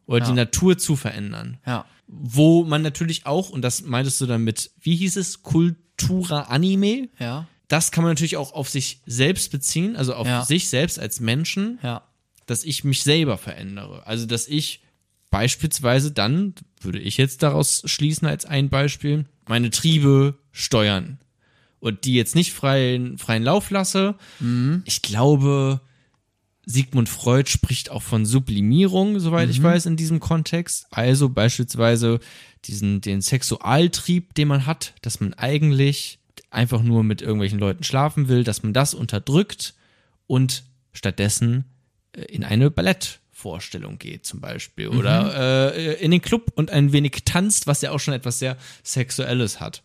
Oder 0.08 0.26
Ja. 0.26 0.32
die 0.32 0.36
Natur 0.36 0.78
zu 0.80 0.96
verändern. 0.96 1.58
Ja. 1.68 1.86
Wo 2.08 2.64
man 2.64 2.82
natürlich 2.82 3.26
auch, 3.26 3.50
und 3.50 3.62
das 3.62 3.82
meintest 3.84 4.20
du 4.22 4.26
dann 4.26 4.44
mit, 4.44 4.72
wie 4.82 4.96
hieß 4.96 5.16
es, 5.18 5.42
Kultura 5.44 6.42
Anime? 6.44 7.10
Ja. 7.20 7.48
Das 7.68 7.92
kann 7.92 8.04
man 8.04 8.12
natürlich 8.12 8.38
auch 8.38 8.54
auf 8.54 8.70
sich 8.70 9.02
selbst 9.06 9.52
beziehen, 9.52 9.96
also 9.96 10.14
auf 10.14 10.28
Ja. 10.28 10.46
sich 10.46 10.70
selbst 10.70 11.00
als 11.00 11.20
Menschen 11.20 11.80
Ja. 11.82 12.04
dass 12.46 12.64
ich 12.66 12.84
mich 12.84 13.04
selber 13.04 13.38
verändere. 13.38 14.06
Also, 14.06 14.26
dass 14.26 14.48
ich 14.48 14.82
beispielsweise 15.32 16.12
dann, 16.12 16.54
würde 16.82 17.00
ich 17.00 17.18
jetzt 17.18 17.42
daraus 17.42 17.82
schließen 17.86 18.28
als 18.28 18.46
ein 18.46 18.70
Beispiel, 18.70 19.26
meine 19.48 19.72
Triebe 19.72 20.38
steuern 20.52 21.18
und 21.80 22.06
die 22.06 22.14
jetzt 22.14 22.36
nicht 22.36 22.54
freien, 22.54 23.18
freien 23.18 23.44
Lauf 23.44 23.72
lasse. 23.72 24.16
Ich 24.86 25.02
glaube, 25.02 25.82
Sigmund 26.66 27.10
Freud 27.10 27.50
spricht 27.50 27.92
auch 27.92 28.02
von 28.02 28.26
Sublimierung, 28.26 29.20
soweit 29.20 29.50
ich 29.50 29.62
weiß, 29.62 29.86
in 29.86 29.98
diesem 29.98 30.20
Kontext. 30.20 30.88
Also 30.92 31.30
beispielsweise 31.30 32.20
diesen, 32.66 33.02
den 33.02 33.22
Sexualtrieb, 33.22 34.34
den 34.34 34.48
man 34.48 34.66
hat, 34.66 34.94
dass 35.02 35.20
man 35.20 35.34
eigentlich 35.34 36.20
einfach 36.50 36.82
nur 36.82 37.04
mit 37.04 37.22
irgendwelchen 37.22 37.60
Leuten 37.60 37.84
schlafen 37.84 38.28
will, 38.30 38.44
dass 38.44 38.64
man 38.64 38.74
das 38.74 38.94
unterdrückt 38.94 39.74
und 40.28 40.64
stattdessen 40.94 41.66
äh, 42.16 42.22
in 42.22 42.44
eine 42.44 42.72
Ballettvorstellung 42.72 43.98
geht 43.98 44.26
zum 44.26 44.40
Beispiel 44.40 44.88
oder 44.88 45.74
äh, 45.76 45.94
in 45.96 46.12
den 46.12 46.22
Club 46.22 46.52
und 46.56 46.72
ein 46.72 46.94
wenig 46.94 47.24
tanzt, 47.26 47.68
was 47.68 47.82
ja 47.82 47.92
auch 47.92 48.00
schon 48.00 48.14
etwas 48.14 48.40
sehr 48.40 48.58
Sexuelles 48.84 49.60
hat. 49.60 49.84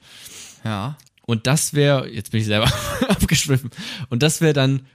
Ja. 0.65 0.97
Und 1.23 1.47
das 1.47 1.75
wäre, 1.75 2.09
jetzt 2.09 2.31
bin 2.31 2.41
ich 2.41 2.47
selber 2.47 2.73
abgeschwiffen, 3.09 3.71
und 4.11 4.23
das 4.23 4.41
wäre 4.41 4.53
dann 4.53 4.87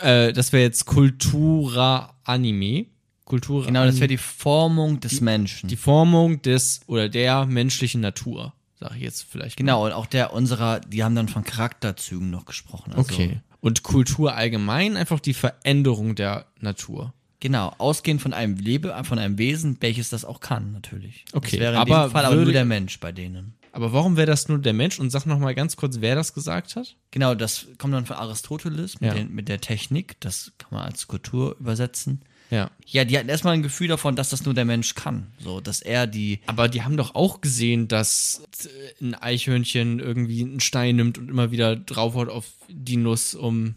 äh, 0.00 0.32
das 0.32 0.52
wäre 0.52 0.62
jetzt 0.62 0.86
Kultura 0.86 2.14
Anime. 2.24 2.86
Kultura 3.24 3.66
Genau, 3.66 3.84
das 3.84 3.96
wäre 3.96 4.08
die 4.08 4.16
Formung 4.16 4.98
des 5.00 5.20
Menschen. 5.20 5.68
die 5.68 5.76
Formung 5.76 6.42
des 6.42 6.80
oder 6.86 7.08
der 7.08 7.46
menschlichen 7.46 8.00
Natur, 8.00 8.54
sage 8.78 8.96
ich 8.96 9.02
jetzt 9.02 9.24
vielleicht. 9.30 9.56
mal. 9.58 9.64
genau, 9.64 9.86
und 9.86 9.92
auch 9.92 10.06
der 10.06 10.32
unserer, 10.32 10.80
die 10.80 11.04
haben 11.04 11.14
dann 11.14 11.28
von 11.28 11.44
Charakterzügen 11.44 12.30
noch 12.30 12.44
gesprochen. 12.44 12.92
Also, 12.92 13.02
Okay. 13.14 13.40
Und 13.60 13.82
Kultur 13.82 14.34
allgemein 14.34 14.96
einfach 14.96 15.20
die 15.20 15.34
Veränderung 15.34 16.14
der 16.14 16.46
Natur. 16.60 17.12
Genau, 17.40 17.72
ausgehend 17.78 18.20
von 18.22 18.32
einem 18.32 18.56
Lebe, 18.56 18.94
von 19.04 19.18
einem 19.18 19.38
Wesen, 19.38 19.76
welches 19.80 20.08
das 20.10 20.24
auch 20.24 20.40
kann, 20.40 20.72
natürlich. 20.72 21.24
Okay, 21.32 21.52
das 21.52 21.60
wäre 21.60 21.72
in 21.74 21.78
aber 21.78 22.06
dem 22.06 22.10
Fall 22.10 22.24
aber 22.24 22.34
würde- 22.34 22.44
nur 22.46 22.52
der 22.54 22.64
Mensch 22.64 22.98
bei 23.00 23.12
denen. 23.12 23.54
Aber 23.72 23.92
warum 23.92 24.16
wäre 24.16 24.26
das 24.26 24.48
nur 24.48 24.58
der 24.58 24.72
Mensch? 24.72 24.98
Und 24.98 25.10
sag 25.10 25.26
noch 25.26 25.38
mal 25.38 25.54
ganz 25.54 25.76
kurz, 25.76 26.00
wer 26.00 26.14
das 26.16 26.34
gesagt 26.34 26.74
hat. 26.76 26.96
Genau, 27.12 27.34
das 27.34 27.66
kommt 27.78 27.94
dann 27.94 28.06
von 28.06 28.16
Aristoteles 28.16 29.00
mit, 29.00 29.08
Ja. 29.08 29.14
den, 29.14 29.32
mit 29.32 29.48
der 29.48 29.60
Technik, 29.60 30.18
das 30.20 30.52
kann 30.58 30.68
man 30.72 30.82
als 30.82 31.06
Kultur 31.06 31.56
übersetzen. 31.60 32.22
Ja. 32.50 32.68
Ja, 32.84 33.04
die 33.04 33.16
hatten 33.16 33.28
erstmal 33.28 33.54
ein 33.54 33.62
Gefühl 33.62 33.86
davon, 33.86 34.16
dass 34.16 34.30
das 34.30 34.44
nur 34.44 34.54
der 34.54 34.64
Mensch 34.64 34.96
kann. 34.96 35.28
So, 35.38 35.60
dass 35.60 35.82
er 35.82 36.08
die. 36.08 36.40
Aber 36.46 36.66
die 36.68 36.82
haben 36.82 36.96
doch 36.96 37.14
auch 37.14 37.40
gesehen, 37.40 37.86
dass 37.86 38.42
ein 39.00 39.14
Eichhörnchen 39.14 40.00
irgendwie 40.00 40.42
einen 40.42 40.58
Stein 40.58 40.96
nimmt 40.96 41.16
und 41.16 41.28
immer 41.28 41.52
wieder 41.52 41.76
draufhaut 41.76 42.28
auf 42.28 42.46
die 42.68 42.96
Nuss, 42.96 43.36
um 43.36 43.76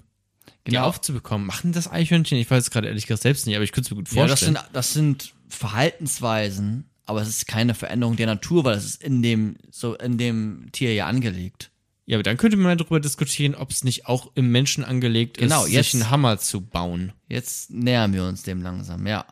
die 0.66 0.72
Genau. 0.72 0.86
aufzubekommen. 0.88 1.46
Machen 1.46 1.72
das 1.72 1.92
Eichhörnchen? 1.92 2.40
Ich 2.40 2.50
weiß 2.50 2.64
es 2.64 2.72
gerade 2.72 2.88
ehrlich 2.88 3.06
gesagt 3.06 3.22
selbst 3.22 3.46
nicht, 3.46 3.56
aber 3.56 3.64
ich 3.64 3.74
könnte 3.74 3.90
es 3.90 3.92
mir 3.92 3.98
gut 3.98 4.12
Ja, 4.12 4.24
das 4.26 4.40
vorstellen. 4.40 4.56
sind, 4.56 4.66
das 4.74 4.94
sind 4.94 5.34
Verhaltensweisen, 5.50 6.86
aber 7.06 7.22
es 7.22 7.28
ist 7.28 7.48
keine 7.48 7.74
Veränderung 7.74 8.16
der 8.16 8.28
Natur, 8.28 8.64
weil 8.64 8.78
es 8.78 8.86
ist 8.86 9.04
in 9.04 9.22
dem, 9.22 9.56
so 9.72 9.96
in 9.96 10.18
dem 10.18 10.70
Tier 10.72 10.94
ja 10.94 11.08
angelegt. 11.08 11.70
Ja, 12.06 12.18
aber 12.18 12.24
dann 12.24 12.36
könnte 12.38 12.58
man 12.58 12.78
darüber 12.78 13.00
diskutieren, 13.00 13.56
ob 13.56 13.72
es 13.72 13.84
nicht 13.86 14.08
auch 14.08 14.32
im 14.36 14.52
Menschen 14.52 14.84
angelegt 14.84 15.38
Genau, 15.38 15.64
ist, 15.66 15.72
jetzt- 15.72 15.92
sich 15.92 16.02
einen 16.02 16.12
Hammer 16.12 16.38
zu 16.38 16.62
bauen. 16.62 17.14
Jetzt 17.30 17.72
nähern 17.72 18.14
wir 18.14 18.26
uns 18.26 18.44
dem 18.44 18.62
langsam, 18.62 19.08
ja. 19.08 19.26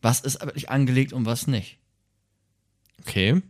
Was 0.00 0.20
ist 0.20 0.40
wirklich 0.40 0.68
angelegt 0.70 1.12
und 1.12 1.26
was 1.26 1.46
nicht? 1.46 1.78
Okay. 3.00 3.40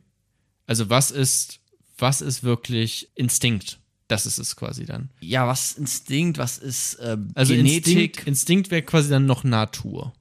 Also 0.66 0.90
was 0.90 1.10
ist, 1.10 1.60
was 1.98 2.20
ist 2.20 2.42
wirklich 2.42 3.10
Instinkt? 3.14 3.78
Das 4.08 4.26
ist 4.26 4.38
es 4.38 4.56
quasi 4.56 4.84
dann. 4.84 5.10
Ja, 5.20 5.46
was 5.46 5.70
ist 5.70 5.78
Instinkt, 5.78 6.38
was 6.38 6.58
ist 6.58 6.94
äh, 6.96 7.16
Also 7.34 7.54
Genetik? 7.54 7.86
Instinkt, 7.86 8.26
Instinkt 8.26 8.70
wäre 8.70 8.82
quasi 8.82 9.08
dann 9.08 9.24
noch 9.26 9.44
Natur. 9.44 10.12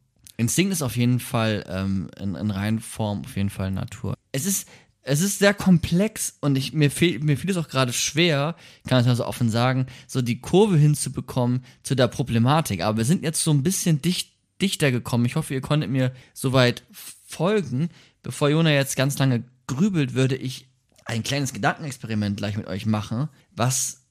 Instinkt 0.41 0.73
ist 0.73 0.81
auf 0.81 0.97
jeden 0.97 1.19
Fall 1.19 1.63
ähm, 1.69 2.09
in, 2.19 2.35
in 2.35 2.49
Reinform 2.51 3.21
auf 3.23 3.35
jeden 3.35 3.51
Fall 3.51 3.69
Natur. 3.71 4.15
Es 4.31 4.45
ist, 4.45 4.67
es 5.03 5.21
ist 5.21 5.39
sehr 5.39 5.53
komplex 5.53 6.37
und 6.41 6.55
ich, 6.57 6.73
mir, 6.73 6.89
fehl, 6.89 7.19
mir 7.19 7.37
fiel 7.37 7.51
es 7.51 7.57
auch 7.57 7.67
gerade 7.67 7.93
schwer, 7.93 8.55
kann 8.87 9.01
ich 9.01 9.07
mal 9.07 9.15
so 9.15 9.25
offen 9.25 9.49
sagen, 9.49 9.85
so 10.07 10.21
die 10.21 10.41
Kurve 10.41 10.77
hinzubekommen 10.77 11.63
zu 11.83 11.93
der 11.95 12.07
Problematik. 12.07 12.81
Aber 12.81 12.97
wir 12.97 13.05
sind 13.05 13.23
jetzt 13.23 13.43
so 13.43 13.51
ein 13.51 13.61
bisschen 13.61 14.01
dicht, 14.01 14.31
dichter 14.61 14.91
gekommen. 14.91 15.25
Ich 15.25 15.35
hoffe, 15.35 15.53
ihr 15.53 15.61
konntet 15.61 15.91
mir 15.91 16.11
soweit 16.33 16.83
folgen. 16.91 17.89
Bevor 18.23 18.49
Jona 18.49 18.71
jetzt 18.71 18.95
ganz 18.95 19.17
lange 19.19 19.43
grübelt, 19.67 20.13
würde 20.15 20.35
ich 20.35 20.67
ein 21.05 21.23
kleines 21.23 21.53
Gedankenexperiment 21.53 22.37
gleich 22.37 22.57
mit 22.57 22.67
euch 22.67 22.85
machen, 22.85 23.29
was 23.55 24.01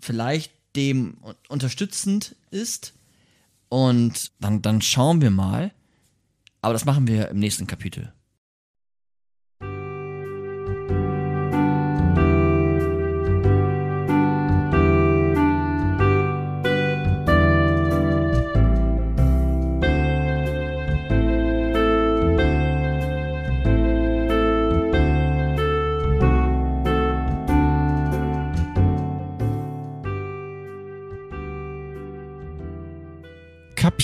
vielleicht 0.00 0.52
dem 0.76 1.16
un- 1.22 1.34
unterstützend 1.48 2.36
ist. 2.50 2.92
Und 3.74 4.30
dann, 4.38 4.62
dann 4.62 4.80
schauen 4.80 5.20
wir 5.20 5.32
mal. 5.32 5.72
Aber 6.60 6.74
das 6.74 6.84
machen 6.84 7.08
wir 7.08 7.30
im 7.30 7.40
nächsten 7.40 7.66
Kapitel. 7.66 8.12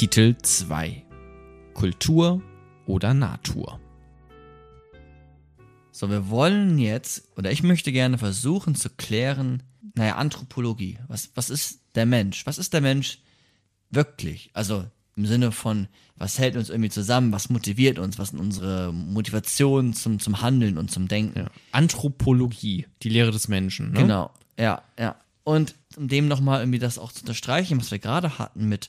Kapitel 0.00 0.34
2 0.38 1.02
Kultur 1.74 2.40
oder 2.86 3.12
Natur. 3.12 3.78
So, 5.92 6.08
wir 6.08 6.30
wollen 6.30 6.78
jetzt, 6.78 7.28
oder 7.36 7.52
ich 7.52 7.62
möchte 7.62 7.92
gerne 7.92 8.16
versuchen 8.16 8.74
zu 8.74 8.88
klären, 8.88 9.62
naja, 9.94 10.16
Anthropologie. 10.16 10.98
Was, 11.06 11.32
was 11.34 11.50
ist 11.50 11.82
der 11.96 12.06
Mensch? 12.06 12.46
Was 12.46 12.56
ist 12.56 12.72
der 12.72 12.80
Mensch 12.80 13.18
wirklich? 13.90 14.48
Also 14.54 14.86
im 15.16 15.26
Sinne 15.26 15.52
von, 15.52 15.86
was 16.16 16.38
hält 16.38 16.56
uns 16.56 16.70
irgendwie 16.70 16.88
zusammen? 16.88 17.30
Was 17.30 17.50
motiviert 17.50 17.98
uns? 17.98 18.18
Was 18.18 18.30
sind 18.30 18.38
unsere 18.38 18.94
Motivationen 18.94 19.92
zum, 19.92 20.18
zum 20.18 20.40
Handeln 20.40 20.78
und 20.78 20.90
zum 20.90 21.08
Denken? 21.08 21.48
Anthropologie, 21.72 22.86
die 23.02 23.10
Lehre 23.10 23.32
des 23.32 23.48
Menschen. 23.48 23.92
Ne? 23.92 23.98
Genau, 23.98 24.30
ja, 24.58 24.80
ja. 24.98 25.16
Und 25.44 25.74
um 25.98 26.08
dem 26.08 26.26
nochmal 26.26 26.60
irgendwie 26.60 26.78
das 26.78 26.98
auch 26.98 27.12
zu 27.12 27.20
unterstreichen, 27.20 27.78
was 27.78 27.90
wir 27.90 27.98
gerade 27.98 28.38
hatten 28.38 28.66
mit 28.66 28.88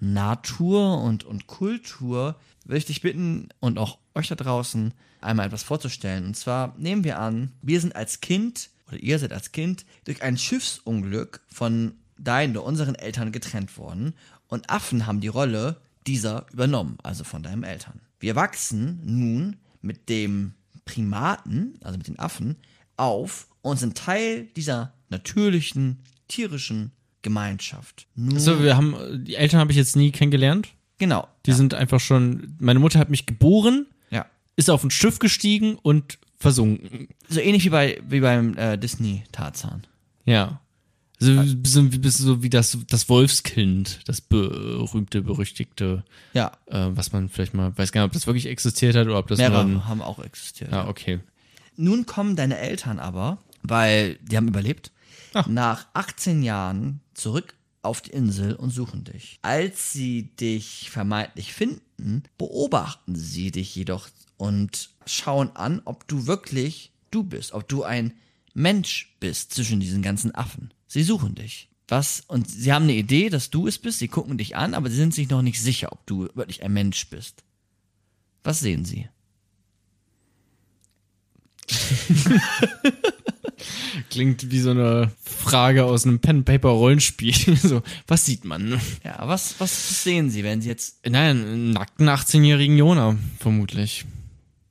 Natur 0.00 1.02
und, 1.02 1.24
und 1.24 1.46
Kultur, 1.46 2.36
würde 2.64 2.78
ich 2.78 2.86
dich 2.86 3.02
bitten 3.02 3.48
und 3.60 3.78
auch 3.78 3.98
euch 4.14 4.28
da 4.28 4.34
draußen 4.34 4.94
einmal 5.20 5.46
etwas 5.46 5.62
vorzustellen. 5.62 6.24
Und 6.24 6.36
zwar 6.36 6.74
nehmen 6.78 7.04
wir 7.04 7.18
an, 7.18 7.52
wir 7.62 7.80
sind 7.80 7.94
als 7.94 8.20
Kind 8.20 8.70
oder 8.88 8.98
ihr 8.98 9.18
seid 9.18 9.32
als 9.32 9.52
Kind 9.52 9.84
durch 10.04 10.22
ein 10.22 10.36
Schiffsunglück 10.36 11.40
von 11.48 11.94
deinen 12.18 12.56
oder 12.56 12.66
unseren 12.66 12.94
Eltern 12.94 13.32
getrennt 13.32 13.78
worden 13.78 14.14
und 14.48 14.68
Affen 14.68 15.06
haben 15.06 15.20
die 15.20 15.28
Rolle 15.28 15.80
dieser 16.06 16.46
übernommen, 16.52 16.98
also 17.02 17.24
von 17.24 17.42
deinen 17.42 17.62
Eltern. 17.62 18.00
Wir 18.18 18.36
wachsen 18.36 19.00
nun 19.04 19.56
mit 19.80 20.08
dem 20.08 20.54
Primaten, 20.84 21.78
also 21.82 21.98
mit 21.98 22.08
den 22.08 22.18
Affen, 22.18 22.56
auf 22.96 23.48
und 23.62 23.78
sind 23.78 23.96
Teil 23.96 24.44
dieser 24.56 24.92
natürlichen, 25.08 26.00
tierischen 26.28 26.92
Gemeinschaft. 27.22 28.06
Nun, 28.16 28.38
So, 28.38 28.62
wir 28.62 28.76
haben, 28.76 28.94
die 29.24 29.34
Eltern 29.36 29.60
habe 29.60 29.70
ich 29.72 29.76
jetzt 29.78 29.96
nie 29.96 30.10
kennengelernt. 30.10 30.68
genau. 30.98 31.26
Die 31.46 31.52
sind 31.52 31.74
einfach 31.74 32.00
schon, 32.00 32.56
meine 32.60 32.78
Mutter 32.80 32.98
hat 32.98 33.10
mich 33.10 33.26
geboren, 33.26 33.86
ja. 34.10 34.26
ist 34.56 34.70
auf 34.70 34.84
ein 34.84 34.90
Schiff 34.90 35.18
gestiegen 35.18 35.74
und 35.76 36.18
versunken. 36.38 37.08
So 37.28 37.40
ähnlich 37.40 37.64
wie 37.64 37.70
bei 37.70 38.00
wie 38.08 38.20
beim 38.20 38.56
äh, 38.56 38.76
Disney 38.78 39.24
Tarzan. 39.32 39.86
Ja. 40.24 40.60
So, 41.18 41.34
so, 41.64 41.92
wie- 41.92 42.08
so 42.08 42.42
wie 42.42 42.48
das, 42.48 42.78
das 42.88 43.08
Wolfskind, 43.10 44.00
das 44.06 44.22
berühmte, 44.22 45.20
berüchtigte, 45.20 46.02
Ja, 46.32 46.52
äh, 46.66 46.86
was 46.90 47.12
man 47.12 47.28
vielleicht 47.28 47.52
mal, 47.52 47.76
weiß 47.76 47.92
gar 47.92 48.00
nicht, 48.02 48.06
ob 48.08 48.12
das 48.14 48.26
wirklich 48.26 48.46
existiert 48.46 48.96
hat 48.96 49.06
oder 49.06 49.18
ob 49.18 49.28
das 49.28 49.38
mehrere 49.38 49.66
nur 49.66 49.86
haben 49.86 50.00
auch 50.00 50.18
existiert. 50.18 50.72
Ja, 50.72 50.88
okay. 50.88 51.20
Nun 51.76 52.06
kommen 52.06 52.36
deine 52.36 52.58
Eltern 52.58 52.98
aber, 52.98 53.36
weil 53.62 54.14
die 54.22 54.36
haben 54.38 54.48
überlebt, 54.48 54.92
Ach. 55.34 55.46
nach 55.46 55.86
18 55.94 56.42
Jahren 56.42 57.00
zurück 57.14 57.54
auf 57.82 58.00
die 58.00 58.10
Insel 58.10 58.54
und 58.54 58.70
suchen 58.70 59.04
dich. 59.04 59.38
Als 59.42 59.92
sie 59.92 60.34
dich 60.36 60.90
vermeintlich 60.90 61.52
finden, 61.52 62.24
beobachten 62.36 63.16
sie 63.16 63.50
dich 63.50 63.74
jedoch 63.74 64.08
und 64.36 64.90
schauen 65.06 65.54
an, 65.56 65.82
ob 65.84 66.06
du 66.08 66.26
wirklich 66.26 66.92
du 67.10 67.22
bist, 67.22 67.52
ob 67.52 67.68
du 67.68 67.82
ein 67.82 68.12
Mensch 68.54 69.16
bist 69.20 69.54
zwischen 69.54 69.80
diesen 69.80 70.02
ganzen 70.02 70.34
Affen. 70.34 70.72
Sie 70.86 71.02
suchen 71.02 71.34
dich. 71.34 71.68
Was? 71.88 72.22
Und 72.26 72.48
sie 72.48 72.72
haben 72.72 72.84
eine 72.84 72.94
Idee, 72.94 73.30
dass 73.30 73.50
du 73.50 73.66
es 73.66 73.78
bist, 73.78 73.98
sie 73.98 74.08
gucken 74.08 74.38
dich 74.38 74.56
an, 74.56 74.74
aber 74.74 74.90
sie 74.90 74.96
sind 74.96 75.12
sich 75.14 75.28
noch 75.28 75.42
nicht 75.42 75.60
sicher, 75.60 75.92
ob 75.92 76.06
du 76.06 76.28
wirklich 76.34 76.62
ein 76.62 76.72
Mensch 76.72 77.08
bist. 77.08 77.42
Was 78.44 78.60
sehen 78.60 78.84
sie? 78.84 79.08
Klingt 84.10 84.50
wie 84.50 84.60
so 84.60 84.70
eine 84.70 85.10
Frage 85.22 85.84
aus 85.84 86.06
einem 86.06 86.20
Pen-Paper-Rollenspiel. 86.20 87.56
so, 87.62 87.82
was 88.06 88.26
sieht 88.26 88.44
man? 88.44 88.80
Ja, 89.04 89.26
was, 89.26 89.58
was 89.58 90.02
sehen 90.02 90.30
Sie, 90.30 90.44
wenn 90.44 90.62
Sie 90.62 90.68
jetzt, 90.68 91.06
Nein, 91.08 91.42
einen 91.42 91.70
nackten 91.72 92.08
18-jährigen 92.08 92.76
Jona, 92.76 93.16
vermutlich. 93.38 94.04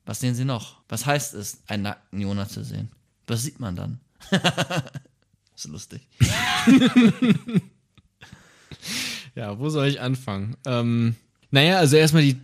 was 0.06 0.20
sehen 0.20 0.34
Sie 0.34 0.44
noch? 0.44 0.78
Was 0.88 1.06
heißt 1.06 1.34
es, 1.34 1.62
einen 1.66 1.84
nackten 1.84 2.20
Jonah 2.20 2.48
zu 2.48 2.64
sehen? 2.64 2.90
Was 3.26 3.42
sieht 3.42 3.60
man 3.60 3.76
dann? 3.76 4.00
ist 5.54 5.68
lustig. 5.68 6.02
Ja, 9.34 9.58
wo 9.58 9.68
soll 9.68 9.86
ich 9.86 10.00
anfangen? 10.00 10.56
Ähm, 10.66 11.14
naja, 11.50 11.78
also 11.78 11.96
erstmal 11.96 12.22
die. 12.22 12.36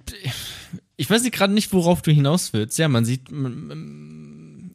Ich 0.97 1.11
weiß 1.11 1.23
nicht 1.23 1.35
gerade 1.35 1.53
nicht, 1.53 1.73
worauf 1.73 2.01
du 2.03 2.11
hinaus 2.11 2.53
willst. 2.53 2.79
Ja, 2.79 2.89
man 2.89 3.05
sieht, 3.05 3.31
man, 3.31 3.67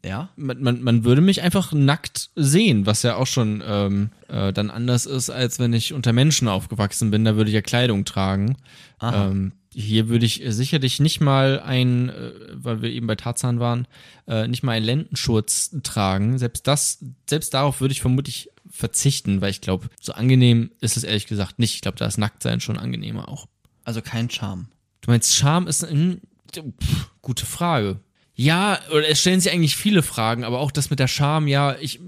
Ja? 0.03 0.29
man, 0.35 0.61
man, 0.61 0.81
man 0.81 1.03
würde 1.03 1.21
mich 1.21 1.41
einfach 1.41 1.73
nackt 1.73 2.31
sehen, 2.35 2.85
was 2.85 3.03
ja 3.03 3.15
auch 3.15 3.27
schon 3.27 3.63
ähm, 3.65 4.09
äh, 4.27 4.51
dann 4.51 4.71
anders 4.71 5.05
ist, 5.05 5.29
als 5.29 5.59
wenn 5.59 5.73
ich 5.73 5.93
unter 5.93 6.13
Menschen 6.13 6.47
aufgewachsen 6.47 7.11
bin. 7.11 7.23
Da 7.23 7.35
würde 7.35 7.49
ich 7.49 7.55
ja 7.55 7.61
Kleidung 7.61 8.05
tragen. 8.05 8.57
Ähm, 9.01 9.53
hier 9.73 10.09
würde 10.09 10.25
ich 10.25 10.43
sicherlich 10.47 10.99
nicht 10.99 11.21
mal 11.21 11.59
ein, 11.59 12.09
äh, 12.09 12.31
weil 12.53 12.81
wir 12.81 12.89
eben 12.89 13.07
bei 13.07 13.15
Tarzan 13.15 13.59
waren, 13.59 13.87
äh, 14.27 14.47
nicht 14.47 14.63
mal 14.63 14.73
einen 14.73 14.85
Lendenschurz 14.85 15.75
tragen. 15.83 16.37
Selbst 16.37 16.67
das, 16.67 16.99
selbst 17.29 17.53
darauf 17.53 17.79
würde 17.79 17.93
ich 17.93 18.01
vermutlich 18.01 18.49
verzichten, 18.69 19.41
weil 19.41 19.51
ich 19.51 19.61
glaube, 19.61 19.89
so 19.99 20.13
angenehm 20.13 20.71
ist 20.81 20.97
es 20.97 21.03
ehrlich 21.03 21.27
gesagt 21.27 21.59
nicht. 21.59 21.75
Ich 21.75 21.81
glaube, 21.81 21.97
da 21.97 22.05
ist 22.05 22.17
Nacktsein 22.17 22.59
schon 22.59 22.77
angenehmer 22.77 23.29
auch. 23.29 23.47
Also 23.83 24.01
kein 24.01 24.29
Charme. 24.29 24.67
Du 25.01 25.11
meinst, 25.11 25.35
Charme 25.35 25.67
ist 25.67 25.83
ein, 25.83 26.21
pff, 26.53 27.09
gute 27.21 27.45
Frage. 27.45 27.99
Ja, 28.41 28.79
oder 28.91 29.07
es 29.07 29.19
stellen 29.21 29.39
sich 29.39 29.51
eigentlich 29.51 29.75
viele 29.75 30.03
Fragen, 30.03 30.43
aber 30.43 30.59
auch 30.59 30.71
das 30.71 30.89
mit 30.89 30.99
der 30.99 31.07
Charme, 31.07 31.47
ja, 31.47 31.75
ich, 31.79 31.99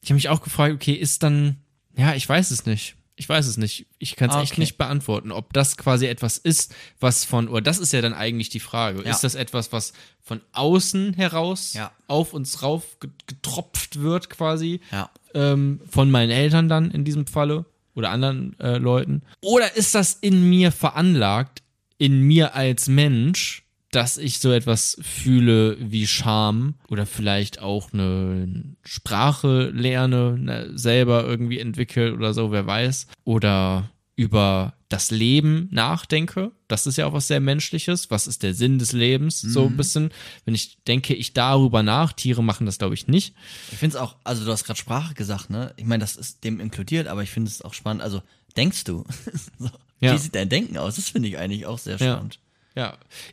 ich 0.00 0.08
habe 0.10 0.14
mich 0.14 0.28
auch 0.28 0.42
gefragt, 0.42 0.74
okay, 0.74 0.92
ist 0.94 1.22
dann, 1.22 1.58
ja, 1.96 2.14
ich 2.14 2.28
weiß 2.28 2.50
es 2.50 2.66
nicht. 2.66 2.96
Ich 3.16 3.28
weiß 3.28 3.46
es 3.46 3.58
nicht. 3.58 3.86
Ich 3.98 4.16
kann 4.16 4.30
es 4.30 4.36
Ah, 4.36 4.40
echt 4.42 4.52
okay. 4.52 4.62
nicht 4.62 4.78
beantworten, 4.78 5.30
ob 5.30 5.52
das 5.52 5.76
quasi 5.76 6.06
etwas 6.06 6.38
ist, 6.38 6.74
was 7.00 7.26
von, 7.26 7.48
oder 7.48 7.60
das 7.60 7.78
ist 7.78 7.92
ja 7.92 8.00
dann 8.00 8.14
eigentlich 8.14 8.48
die 8.48 8.60
Frage. 8.60 9.02
Ja. 9.04 9.10
Ist 9.10 9.22
das 9.22 9.34
etwas, 9.34 9.72
was 9.72 9.92
von 10.22 10.40
außen 10.52 11.12
heraus 11.14 11.74
Ja. 11.74 11.92
auf 12.06 12.32
uns 12.32 12.62
rauf 12.62 12.98
ge- 12.98 13.10
getropft 13.26 14.00
wird 14.00 14.30
quasi? 14.30 14.80
Ja. 14.90 15.10
ähm, 15.34 15.80
von 15.90 16.10
meinen 16.10 16.30
Eltern 16.30 16.68
dann 16.70 16.90
in 16.90 17.04
diesem 17.04 17.26
Falle 17.26 17.66
oder 17.94 18.08
anderen 18.10 18.58
äh, 18.58 18.78
Leuten? 18.78 19.20
Oder 19.42 19.76
ist 19.76 19.94
das 19.94 20.14
in 20.14 20.48
mir 20.48 20.72
veranlagt, 20.72 21.62
in 21.98 22.22
mir 22.22 22.54
als 22.54 22.88
Mensch, 22.88 23.64
dass 23.90 24.18
ich 24.18 24.38
so 24.38 24.52
etwas 24.52 24.98
fühle 25.02 25.76
wie 25.80 26.06
Scham 26.06 26.74
oder 26.88 27.06
vielleicht 27.06 27.60
auch 27.60 27.92
eine 27.92 28.76
Sprache 28.84 29.70
lerne, 29.74 30.38
ne, 30.38 30.70
selber 30.74 31.24
irgendwie 31.24 31.58
entwickle 31.58 32.14
oder 32.14 32.32
so, 32.32 32.52
wer 32.52 32.66
weiß. 32.66 33.08
Oder 33.24 33.90
über 34.14 34.74
das 34.90 35.10
Leben 35.10 35.68
nachdenke. 35.70 36.52
Das 36.68 36.86
ist 36.86 36.98
ja 36.98 37.06
auch 37.06 37.12
was 37.12 37.28
sehr 37.28 37.40
Menschliches. 37.40 38.10
Was 38.10 38.26
ist 38.26 38.42
der 38.42 38.54
Sinn 38.54 38.78
des 38.78 38.92
Lebens? 38.92 39.40
So 39.40 39.66
ein 39.66 39.76
bisschen. 39.76 40.10
Wenn 40.44 40.54
ich 40.54 40.82
denke, 40.84 41.14
ich 41.14 41.32
darüber 41.32 41.82
nach. 41.82 42.12
Tiere 42.12 42.44
machen 42.44 42.66
das, 42.66 42.78
glaube 42.78 42.94
ich, 42.94 43.06
nicht. 43.06 43.34
Ich 43.72 43.78
finde 43.78 43.96
es 43.96 44.02
auch, 44.02 44.16
also 44.24 44.44
du 44.44 44.52
hast 44.52 44.64
gerade 44.64 44.78
Sprache 44.78 45.14
gesagt, 45.14 45.48
ne? 45.48 45.72
Ich 45.76 45.84
meine, 45.86 46.02
das 46.02 46.16
ist 46.16 46.44
dem 46.44 46.60
inkludiert, 46.60 47.08
aber 47.08 47.22
ich 47.22 47.30
finde 47.30 47.50
es 47.50 47.62
auch 47.62 47.72
spannend. 47.72 48.02
Also, 48.02 48.22
denkst 48.56 48.84
du? 48.84 49.04
so, 49.58 49.70
Ja. 50.00 50.14
Wie 50.14 50.18
sieht 50.18 50.34
dein 50.34 50.48
Denken 50.48 50.76
aus? 50.78 50.96
Das 50.96 51.08
finde 51.08 51.28
ich 51.28 51.38
eigentlich 51.38 51.66
auch 51.66 51.78
sehr 51.78 51.98
spannend. 51.98 52.34
Ja, 52.34 52.40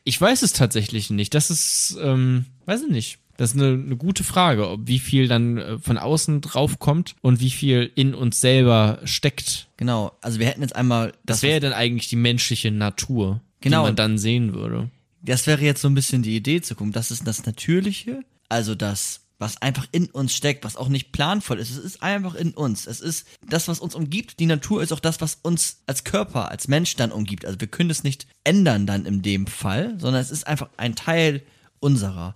ich 0.03 0.19
weiß 0.19 0.41
es 0.41 0.53
tatsächlich 0.53 1.09
nicht. 1.09 1.33
Das 1.33 1.49
ist, 1.49 1.97
ähm, 2.01 2.45
weiß 2.65 2.83
ich 2.83 2.89
nicht. 2.91 3.19
Das 3.37 3.51
ist 3.51 3.55
eine, 3.61 3.73
eine 3.73 3.95
gute 3.95 4.23
Frage, 4.23 4.67
ob 4.67 4.87
wie 4.87 4.97
viel 4.99 5.27
dann 5.27 5.57
äh, 5.57 5.77
von 5.77 5.97
außen 5.99 6.41
drauf 6.41 6.79
kommt 6.79 7.15
und 7.21 7.39
wie 7.39 7.51
viel 7.51 7.91
in 7.93 8.15
uns 8.15 8.41
selber 8.41 8.99
steckt. 9.03 9.67
Genau. 9.77 10.11
Also 10.21 10.39
wir 10.39 10.47
hätten 10.47 10.61
jetzt 10.61 10.75
einmal 10.75 11.11
Das 11.25 11.37
das, 11.37 11.43
wäre 11.43 11.59
dann 11.59 11.73
eigentlich 11.73 12.09
die 12.09 12.15
menschliche 12.15 12.71
Natur, 12.71 13.41
Genau. 13.61 13.83
die 13.83 13.87
man 13.89 13.95
dann 13.95 14.17
sehen 14.17 14.53
würde. 14.53 14.89
das 15.21 15.45
wäre 15.45 15.61
jetzt 15.61 15.81
so 15.81 15.87
ein 15.87 15.93
bisschen 15.93 16.23
die 16.23 16.35
Idee 16.35 16.61
zu 16.61 16.73
gucken. 16.75 16.91
Das 16.93 17.11
ist 17.11 17.27
das 17.27 17.45
Natürliche, 17.45 18.21
also 18.49 18.73
das, 18.75 19.21
was 19.39 19.61
einfach 19.61 19.87
in 19.91 20.07
uns 20.07 20.33
steckt, 20.33 20.65
was 20.65 20.75
auch 20.75 20.89
nicht 20.89 21.11
planvoll 21.11 21.59
ist. 21.59 21.69
Es 21.69 21.77
ist 21.77 22.01
einfach 22.01 22.33
in 22.33 22.51
uns. 22.51 22.87
Es 22.87 23.01
ist 23.01 23.27
das, 23.47 23.67
was 23.67 23.79
uns 23.79 23.93
umgibt. 23.93 24.39
Die 24.39 24.47
Natur 24.47 24.81
ist 24.81 24.91
auch 24.91 24.99
das, 24.99 25.21
was 25.21 25.35
uns 25.35 25.83
als 25.85 26.03
Körper, 26.03 26.49
als 26.49 26.67
Mensch 26.67 26.95
dann 26.95 27.11
umgibt. 27.11 27.45
Also 27.45 27.59
wir 27.59 27.67
können 27.67 27.91
es 27.91 28.03
nicht 28.03 28.27
ändern 28.43 28.87
dann 28.87 29.05
in 29.05 29.21
dem 29.21 29.45
Fall, 29.45 29.99
sondern 29.99 30.21
es 30.21 30.31
ist 30.31 30.47
einfach 30.47 30.69
ein 30.77 30.95
Teil 30.95 31.43
unserer. 31.79 32.35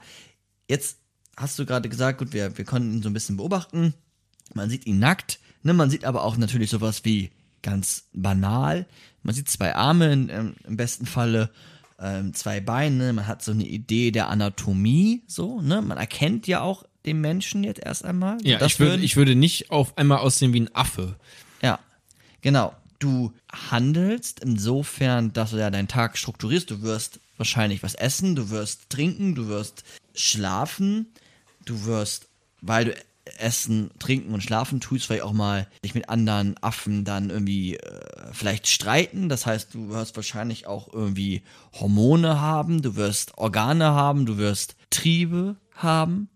Jetzt 0.68 1.00
hast 1.38 1.58
du 1.58 1.66
gerade 1.66 1.90
gesagt, 1.90 2.20
gut, 2.20 2.34
wir, 2.34 2.58
wir 2.58 2.66
konnten 2.66 2.94
ihn 2.94 3.02
so 3.02 3.10
ein 3.10 3.14
bisschen 3.14 3.38
beobachten. 3.38 3.96
Man 4.54 4.70
sieht 4.70 4.86
ihn 4.86 5.00
nackt, 5.00 5.40
ne? 5.64 5.74
man 5.74 5.90
sieht 5.90 6.06
aber 6.06 6.24
auch 6.24 6.38
natürlich 6.38 6.70
sowas 6.70 7.04
wie 7.04 7.32
ganz 7.64 8.10
banal. 8.14 8.86
Man 9.24 9.34
sieht 9.34 9.50
zwei 9.50 9.76
Arme 9.76 10.12
in, 10.12 10.30
ähm, 10.30 10.56
im 10.68 10.78
besten 10.78 11.06
Falle, 11.06 11.50
ähm, 12.00 12.34
zwei 12.34 12.60
Beine, 12.60 13.14
man 13.14 13.28
hat 13.28 13.44
so 13.44 13.52
eine 13.52 13.66
Idee 13.66 14.12
der 14.12 14.30
Anatomie, 14.30 15.24
so, 15.28 15.62
ne? 15.62 15.82
Man 15.82 16.00
erkennt 16.00 16.48
ja 16.48 16.62
auch 16.62 16.84
den 17.06 17.20
Menschen 17.22 17.64
jetzt 17.64 17.80
erst 17.84 18.06
einmal. 18.06 18.38
Ja, 18.44 18.58
Das 18.60 18.74
ich 18.74 18.80
würde, 18.80 18.92
würden- 18.94 19.04
ich 19.04 19.16
würde 19.16 19.36
nicht 19.36 19.72
auf 19.72 19.98
einmal 19.98 20.20
aussehen 20.20 20.54
wie 20.54 20.62
ein 20.62 20.76
Affe. 20.76 21.16
ja, 21.62 21.80
genau. 22.42 22.74
Du 23.00 23.34
handelst 23.52 24.42
insofern, 24.42 25.34
dass 25.34 25.50
du 25.52 25.58
ja 25.58 25.72
deinen 25.72 25.88
Tag 25.88 26.20
strukturierst. 26.20 26.70
Du 26.70 26.84
wirst 26.84 27.20
wahrscheinlich 27.38 27.82
was 27.82 27.96
essen, 27.96 28.36
du 28.36 28.52
wirst 28.52 28.92
trinken, 28.92 29.34
du 29.34 29.48
wirst 29.48 29.84
schlafen, 30.14 31.08
du 31.66 31.86
wirst, 31.86 32.28
weil 32.62 32.86
du 32.86 32.96
essen, 33.40 33.90
trinken 33.98 34.34
und 34.36 34.44
schlafen 34.44 34.80
tust, 34.82 35.06
vielleicht 35.08 35.24
auch 35.24 35.34
mal 35.34 35.68
dich 35.84 35.96
mit 35.96 36.10
anderen 36.10 36.56
Affen 36.62 37.04
dann 37.04 37.32
irgendwie 37.32 37.78
äh, 37.78 38.02
vielleicht 38.34 38.68
streiten. 38.68 39.30
Das 39.30 39.48
heißt, 39.48 39.74
du 39.74 39.90
wirst 39.90 40.16
wahrscheinlich 40.16 40.68
auch 40.68 40.94
irgendwie 40.94 41.42
Hormone 41.74 42.40
haben, 42.40 42.84
du 42.84 42.96
wirst 42.96 43.36
Organe 43.38 43.86
haben, 43.94 44.28
du 44.28 44.38
wirst 44.38 44.76
Triebe 44.92 45.56
haben 45.76 46.30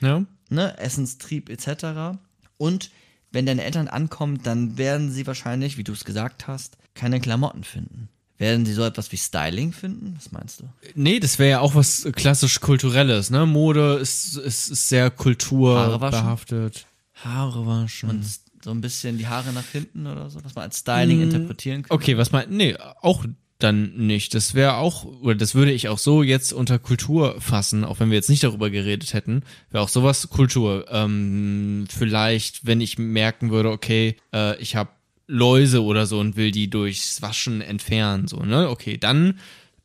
Ja? 0.00 0.24
ne, 0.50 0.78
Essenstrieb 0.78 1.50
etc. 1.50 2.18
Und 2.56 2.90
wenn 3.30 3.46
deine 3.46 3.64
Eltern 3.64 3.88
ankommen, 3.88 4.40
dann 4.42 4.78
werden 4.78 5.10
sie 5.10 5.26
wahrscheinlich, 5.26 5.76
wie 5.76 5.84
du 5.84 5.92
es 5.92 6.04
gesagt 6.04 6.46
hast, 6.46 6.76
keine 6.94 7.20
Klamotten 7.20 7.64
finden. 7.64 8.08
Werden 8.36 8.66
sie 8.66 8.72
so 8.72 8.84
etwas 8.84 9.12
wie 9.12 9.16
Styling 9.16 9.72
finden? 9.72 10.14
Was 10.16 10.32
meinst 10.32 10.60
du? 10.60 10.64
Nee, 10.94 11.20
das 11.20 11.38
wäre 11.38 11.50
ja 11.50 11.60
auch 11.60 11.74
was 11.74 12.08
klassisch 12.14 12.60
kulturelles, 12.60 13.30
ne? 13.30 13.46
Mode 13.46 13.98
ist, 14.00 14.36
ist, 14.36 14.70
ist 14.70 14.88
sehr 14.88 15.04
Haare 15.04 15.14
kulturbehaftet. 15.16 16.86
Haare 17.14 17.66
waschen. 17.66 18.10
Und 18.10 18.26
so 18.62 18.70
ein 18.70 18.80
bisschen 18.80 19.18
die 19.18 19.28
Haare 19.28 19.52
nach 19.52 19.66
hinten 19.66 20.06
oder 20.06 20.30
so, 20.30 20.42
was 20.42 20.54
man 20.54 20.64
als 20.64 20.78
Styling 20.78 21.22
interpretieren 21.22 21.82
kann? 21.82 21.94
Okay, 21.94 22.16
was 22.16 22.32
mein, 22.32 22.50
nee, 22.50 22.76
auch 23.02 23.24
dann 23.64 23.96
nicht. 23.96 24.34
Das 24.34 24.54
wäre 24.54 24.74
auch, 24.76 25.04
oder 25.04 25.34
das 25.34 25.54
würde 25.54 25.72
ich 25.72 25.88
auch 25.88 25.98
so 25.98 26.22
jetzt 26.22 26.52
unter 26.52 26.78
Kultur 26.78 27.40
fassen, 27.40 27.84
auch 27.84 27.98
wenn 27.98 28.10
wir 28.10 28.16
jetzt 28.16 28.30
nicht 28.30 28.44
darüber 28.44 28.70
geredet 28.70 29.14
hätten, 29.14 29.42
wäre 29.70 29.82
auch 29.82 29.88
sowas 29.88 30.28
Kultur. 30.30 30.86
Ähm, 30.90 31.86
vielleicht, 31.88 32.66
wenn 32.66 32.80
ich 32.80 32.98
merken 32.98 33.50
würde, 33.50 33.70
okay, 33.70 34.16
äh, 34.32 34.56
ich 34.60 34.76
habe 34.76 34.90
Läuse 35.26 35.82
oder 35.82 36.06
so 36.06 36.20
und 36.20 36.36
will 36.36 36.50
die 36.50 36.68
durchs 36.68 37.22
Waschen 37.22 37.60
entfernen, 37.62 38.28
so, 38.28 38.40
ne? 38.40 38.68
Okay, 38.68 38.98
dann 38.98 39.38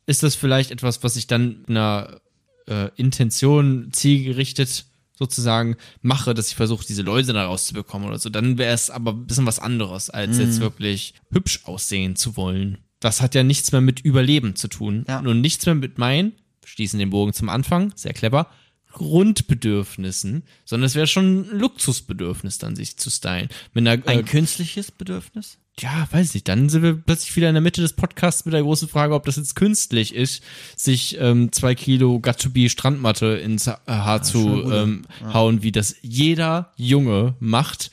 ist 0.06 0.22
das 0.22 0.34
vielleicht 0.34 0.70
etwas, 0.70 1.02
was 1.02 1.16
ich 1.16 1.26
dann 1.26 1.60
mit 1.60 1.70
einer 1.70 2.20
äh, 2.68 2.90
Intention 2.96 3.88
zielgerichtet 3.92 4.84
sozusagen 5.18 5.76
mache, 6.02 6.34
dass 6.34 6.48
ich 6.48 6.56
versuche, 6.56 6.84
diese 6.86 7.02
Läuse 7.02 7.32
da 7.32 7.44
rauszubekommen 7.46 8.08
oder 8.08 8.18
so, 8.18 8.30
dann 8.30 8.58
wäre 8.58 8.72
es 8.72 8.90
aber 8.90 9.12
ein 9.12 9.26
bisschen 9.26 9.46
was 9.46 9.58
anderes, 9.58 10.10
als 10.10 10.36
Mhm. 10.36 10.42
jetzt 10.44 10.60
wirklich 10.60 11.14
hübsch 11.30 11.60
aussehen 11.64 12.16
zu 12.16 12.36
wollen. 12.36 12.78
Das 13.00 13.20
hat 13.22 13.34
ja 13.34 13.42
nichts 13.42 13.72
mehr 13.72 13.80
mit 13.80 14.00
Überleben 14.00 14.54
zu 14.56 14.68
tun 14.68 15.04
Ja. 15.08 15.20
und 15.20 15.40
nichts 15.40 15.64
mehr 15.66 15.74
mit 15.74 15.98
meinen, 15.98 16.32
schließen 16.64 16.98
den 16.98 17.10
Bogen 17.10 17.32
zum 17.32 17.48
Anfang, 17.48 17.92
sehr 17.96 18.12
clever, 18.12 18.46
Grundbedürfnissen, 18.92 20.42
sondern 20.64 20.86
es 20.86 20.94
wäre 20.94 21.06
schon 21.06 21.40
ein 21.42 21.58
Luxusbedürfnis 21.58 22.58
dann, 22.58 22.76
sich 22.76 22.96
zu 22.96 23.10
stylen. 23.10 23.48
Einer, 23.74 23.92
Ein 24.06 24.20
äh, 24.20 24.22
künstliches 24.22 24.90
Bedürfnis? 24.90 25.58
ja, 25.78 26.06
weiß 26.10 26.34
nicht. 26.34 26.48
Dann 26.48 26.68
sind 26.68 26.82
wir 26.82 26.94
plötzlich 26.94 27.34
wieder 27.36 27.48
in 27.48 27.54
der 27.54 27.62
Mitte 27.62 27.80
des 27.80 27.94
Podcasts 27.94 28.44
mit 28.44 28.52
der 28.52 28.62
großen 28.62 28.88
Frage, 28.88 29.14
ob 29.14 29.24
das 29.24 29.36
jetzt 29.36 29.54
künstlich 29.56 30.14
ist, 30.14 30.42
sich 30.76 31.16
ähm, 31.20 31.52
zwei 31.52 31.74
Kilo 31.74 32.20
Got-to-Be 32.20 32.68
Strandmatte 32.68 33.26
ins 33.36 33.66
Ha- 33.66 33.80
Haar 33.86 34.22
zu 34.22 34.42
schon 34.42 34.62
gut. 34.64 34.72
ähm, 34.74 35.02
hauen, 35.32 35.62
wie 35.62 35.72
das 35.72 35.94
jeder 36.02 36.72
Junge 36.76 37.34
macht. 37.40 37.90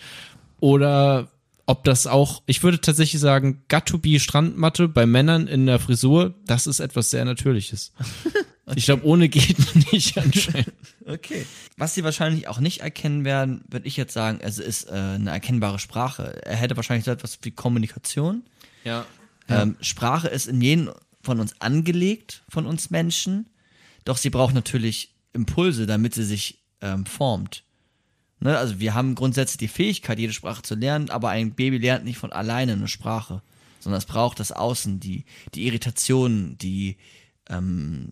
Oder 0.60 1.30
ob 1.68 1.84
das 1.84 2.08
auch, 2.08 2.42
ich 2.46 2.64
würde 2.64 2.82
tatsächlich 2.82 3.22
sagen, 3.22 3.64
Got-to-Be 3.68 4.20
Strandmatte 4.20 4.88
bei 4.88 5.06
Männern 5.06 5.48
in 5.48 5.66
der 5.66 5.80
Frisur, 5.80 6.34
das 6.46 6.66
ist 6.66 6.80
etwas 6.80 7.12
sehr 7.12 7.26
Natürliches. 7.26 7.94
Ich 8.76 8.84
glaube, 8.84 9.06
ohne 9.06 9.30
geht 9.30 9.58
nicht 9.94 10.18
anscheinend. 10.18 10.74
Okay. 11.06 11.46
Was 11.78 11.96
sie 11.96 12.04
wahrscheinlich 12.04 12.50
auch 12.50 12.60
nicht 12.60 12.82
erkennen 12.82 13.24
werden, 13.24 13.64
würde 13.70 13.88
ich 13.88 13.96
jetzt 13.96 14.12
sagen, 14.12 14.40
es 14.42 14.60
ist 14.60 14.90
äh, 14.90 14.92
eine 14.92 15.30
erkennbare 15.30 15.80
Sprache. 15.80 16.46
Er 16.46 16.58
hätte 16.58 16.76
wahrscheinlich 16.76 17.06
so 17.06 17.12
etwas 17.12 17.40
wie 17.44 17.52
Kommunikation. 17.52 18.44
Ja. 18.84 19.06
Ähm, 19.48 19.78
Sprache 19.80 20.28
ist 20.28 20.48
in 20.48 20.60
jeden 20.60 20.90
von 21.22 21.40
uns 21.40 21.62
angelegt, 21.62 22.44
von 22.50 22.66
uns 22.66 22.90
Menschen. 22.90 23.50
Doch 24.04 24.18
sie 24.18 24.30
braucht 24.30 24.54
natürlich 24.54 25.16
Impulse, 25.32 25.86
damit 25.86 26.14
sie 26.14 26.26
sich 26.26 26.66
ähm, 26.82 27.06
formt. 27.06 27.64
Ne? 28.40 28.58
Also 28.58 28.80
wir 28.80 28.94
haben 28.94 29.16
grundsätzlich 29.16 29.58
die 29.58 29.68
Fähigkeit, 29.68 30.20
jede 30.20 30.34
Sprache 30.34 30.62
zu 30.62 30.76
lernen, 30.76 31.10
aber 31.10 31.30
ein 31.30 31.54
Baby 31.54 31.78
lernt 31.78 32.06
nicht 32.06 32.18
von 32.18 32.32
alleine 32.32 32.74
eine 32.74 32.88
Sprache, 32.88 33.42
sondern 33.80 33.98
es 33.98 34.06
braucht 34.06 34.40
das 34.40 34.52
Außen, 34.52 35.00
die, 35.00 35.26
die 35.54 35.66
Irritationen, 35.66 36.58
die, 36.58 36.98
ähm, 37.50 38.12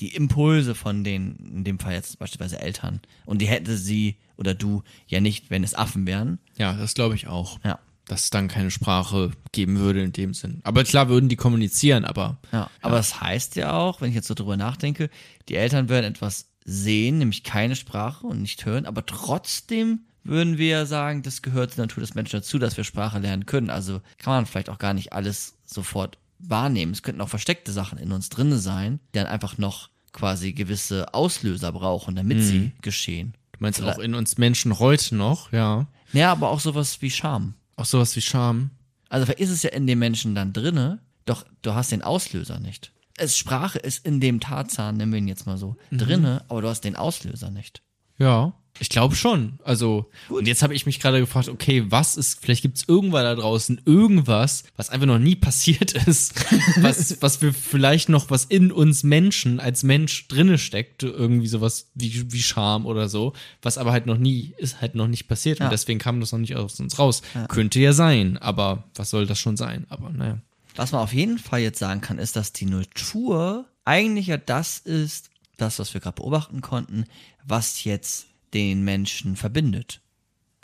die 0.00 0.14
Impulse 0.14 0.74
von 0.74 1.04
den, 1.04 1.36
in 1.36 1.64
dem 1.64 1.78
Fall 1.78 1.94
jetzt 1.94 2.18
beispielsweise 2.18 2.60
Eltern. 2.60 3.00
Und 3.26 3.42
die 3.42 3.48
hätte 3.48 3.76
sie 3.76 4.16
oder 4.36 4.54
du 4.54 4.82
ja 5.06 5.20
nicht, 5.20 5.50
wenn 5.50 5.64
es 5.64 5.74
Affen 5.74 6.06
wären. 6.06 6.38
Ja, 6.56 6.72
das 6.74 6.94
glaube 6.94 7.16
ich 7.16 7.26
auch. 7.26 7.58
Ja. 7.64 7.78
Dass 8.06 8.24
es 8.24 8.30
dann 8.30 8.48
keine 8.48 8.70
Sprache 8.70 9.32
geben 9.52 9.78
würde 9.78 10.02
in 10.02 10.12
dem 10.12 10.32
Sinn. 10.32 10.60
Aber 10.64 10.84
klar 10.84 11.10
würden 11.10 11.28
die 11.28 11.36
kommunizieren, 11.36 12.06
aber 12.06 12.38
Ja, 12.52 12.70
aber 12.80 12.96
das 12.96 13.20
heißt 13.20 13.56
ja 13.56 13.76
auch, 13.76 14.00
wenn 14.00 14.08
ich 14.08 14.14
jetzt 14.14 14.28
so 14.28 14.34
drüber 14.34 14.56
nachdenke, 14.56 15.10
die 15.48 15.56
Eltern 15.56 15.90
würden 15.90 16.06
etwas 16.06 16.46
sehen, 16.68 17.18
nämlich 17.18 17.44
keine 17.44 17.76
Sprache 17.76 18.26
und 18.26 18.42
nicht 18.42 18.66
hören, 18.66 18.84
aber 18.84 19.06
trotzdem 19.06 20.00
würden 20.22 20.58
wir 20.58 20.68
ja 20.68 20.86
sagen, 20.86 21.22
das 21.22 21.40
gehört 21.40 21.72
zur 21.72 21.84
Natur 21.84 22.02
des 22.02 22.14
Menschen 22.14 22.40
dazu, 22.40 22.58
dass 22.58 22.76
wir 22.76 22.84
Sprache 22.84 23.18
lernen 23.18 23.46
können. 23.46 23.70
Also 23.70 24.02
kann 24.18 24.34
man 24.34 24.46
vielleicht 24.46 24.68
auch 24.68 24.78
gar 24.78 24.92
nicht 24.92 25.14
alles 25.14 25.54
sofort 25.64 26.18
wahrnehmen. 26.38 26.92
Es 26.92 27.02
könnten 27.02 27.22
auch 27.22 27.28
versteckte 27.30 27.72
Sachen 27.72 27.98
in 27.98 28.12
uns 28.12 28.28
drinne 28.28 28.58
sein, 28.58 29.00
die 29.14 29.18
dann 29.18 29.26
einfach 29.26 29.56
noch 29.56 29.88
quasi 30.12 30.52
gewisse 30.52 31.14
Auslöser 31.14 31.72
brauchen, 31.72 32.16
damit 32.16 32.42
sie 32.42 32.72
geschehen. 32.82 33.34
Du 33.52 33.58
meinst 33.60 33.82
auch 33.82 33.98
in 33.98 34.14
uns 34.14 34.36
Menschen 34.36 34.78
heute 34.78 35.16
noch, 35.16 35.50
ja. 35.52 35.86
Ja, 36.12 36.32
aber 36.32 36.50
auch 36.50 36.60
sowas 36.60 37.00
wie 37.00 37.10
Scham. 37.10 37.54
Auch 37.76 37.86
sowas 37.86 38.14
wie 38.14 38.20
Scham. 38.20 38.70
Also 39.08 39.32
ist 39.32 39.50
es 39.50 39.62
ja 39.62 39.70
in 39.70 39.86
dem 39.86 39.98
Menschen 39.98 40.34
dann 40.34 40.52
drinne, 40.52 41.00
doch 41.24 41.46
du 41.62 41.74
hast 41.74 41.92
den 41.92 42.02
Auslöser 42.02 42.60
nicht. 42.60 42.92
Es 43.18 43.36
Sprache 43.36 43.78
ist 43.78 44.04
in 44.06 44.20
dem 44.20 44.40
Tarzan, 44.40 44.96
nennen 44.96 45.12
wir 45.12 45.18
ihn 45.18 45.28
jetzt 45.28 45.46
mal 45.46 45.58
so, 45.58 45.76
drinne, 45.90 46.44
aber 46.48 46.62
du 46.62 46.68
hast 46.68 46.82
den 46.82 46.96
Auslöser 46.96 47.50
nicht. 47.50 47.82
Ja, 48.18 48.52
ich 48.80 48.88
glaube 48.90 49.16
schon. 49.16 49.58
Also, 49.64 50.08
und 50.28 50.46
jetzt 50.46 50.62
habe 50.62 50.72
ich 50.74 50.86
mich 50.86 51.00
gerade 51.00 51.18
gefragt, 51.18 51.48
okay, 51.48 51.84
was 51.88 52.16
ist, 52.16 52.40
vielleicht 52.40 52.62
gibt 52.62 52.78
es 52.78 52.84
irgendwann 52.88 53.24
da 53.24 53.34
draußen 53.34 53.80
irgendwas, 53.84 54.64
was 54.76 54.90
einfach 54.90 55.06
noch 55.06 55.18
nie 55.18 55.34
passiert 55.34 55.92
ist, 56.06 56.34
was, 56.80 57.20
was 57.20 57.42
wir 57.42 57.52
vielleicht 57.52 58.08
noch, 58.08 58.30
was 58.30 58.44
in 58.44 58.70
uns 58.70 59.02
Menschen 59.02 59.58
als 59.58 59.82
Mensch 59.82 60.28
drinne 60.28 60.58
steckt, 60.58 61.02
irgendwie 61.02 61.48
sowas 61.48 61.90
wie, 61.94 62.30
wie 62.32 62.42
Scham 62.42 62.86
oder 62.86 63.08
so, 63.08 63.32
was 63.62 63.78
aber 63.78 63.90
halt 63.92 64.06
noch 64.06 64.18
nie, 64.18 64.54
ist 64.58 64.80
halt 64.80 64.94
noch 64.94 65.08
nicht 65.08 65.26
passiert 65.26 65.58
Ja. 65.58 65.66
und 65.66 65.72
deswegen 65.72 65.98
kam 65.98 66.20
das 66.20 66.30
noch 66.32 66.38
nicht 66.38 66.54
aus 66.56 66.78
uns 66.78 66.98
raus. 66.98 67.22
Könnte 67.48 67.80
ja 67.80 67.92
sein, 67.92 68.36
aber 68.38 68.84
was 68.94 69.10
soll 69.10 69.26
das 69.26 69.40
schon 69.40 69.56
sein? 69.56 69.86
Aber 69.88 70.10
naja. 70.10 70.38
Was 70.78 70.92
man 70.92 71.02
auf 71.02 71.12
jeden 71.12 71.38
Fall 71.38 71.58
jetzt 71.58 71.80
sagen 71.80 72.00
kann, 72.00 72.20
ist, 72.20 72.36
dass 72.36 72.52
die 72.52 72.64
Natur 72.64 73.66
eigentlich 73.84 74.28
ja 74.28 74.36
das 74.36 74.78
ist, 74.78 75.28
das, 75.56 75.80
was 75.80 75.92
wir 75.92 76.00
gerade 76.00 76.22
beobachten 76.22 76.60
konnten, 76.60 77.06
was 77.44 77.82
jetzt 77.82 78.28
den 78.54 78.84
Menschen 78.84 79.34
verbindet. 79.34 80.02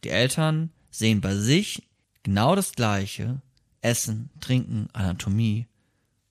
Die 0.04 0.10
Eltern 0.10 0.70
sehen 0.92 1.20
bei 1.20 1.34
sich 1.34 1.82
genau 2.22 2.54
das 2.54 2.74
Gleiche. 2.74 3.42
Essen, 3.80 4.30
Trinken, 4.40 4.88
Anatomie, 4.92 5.66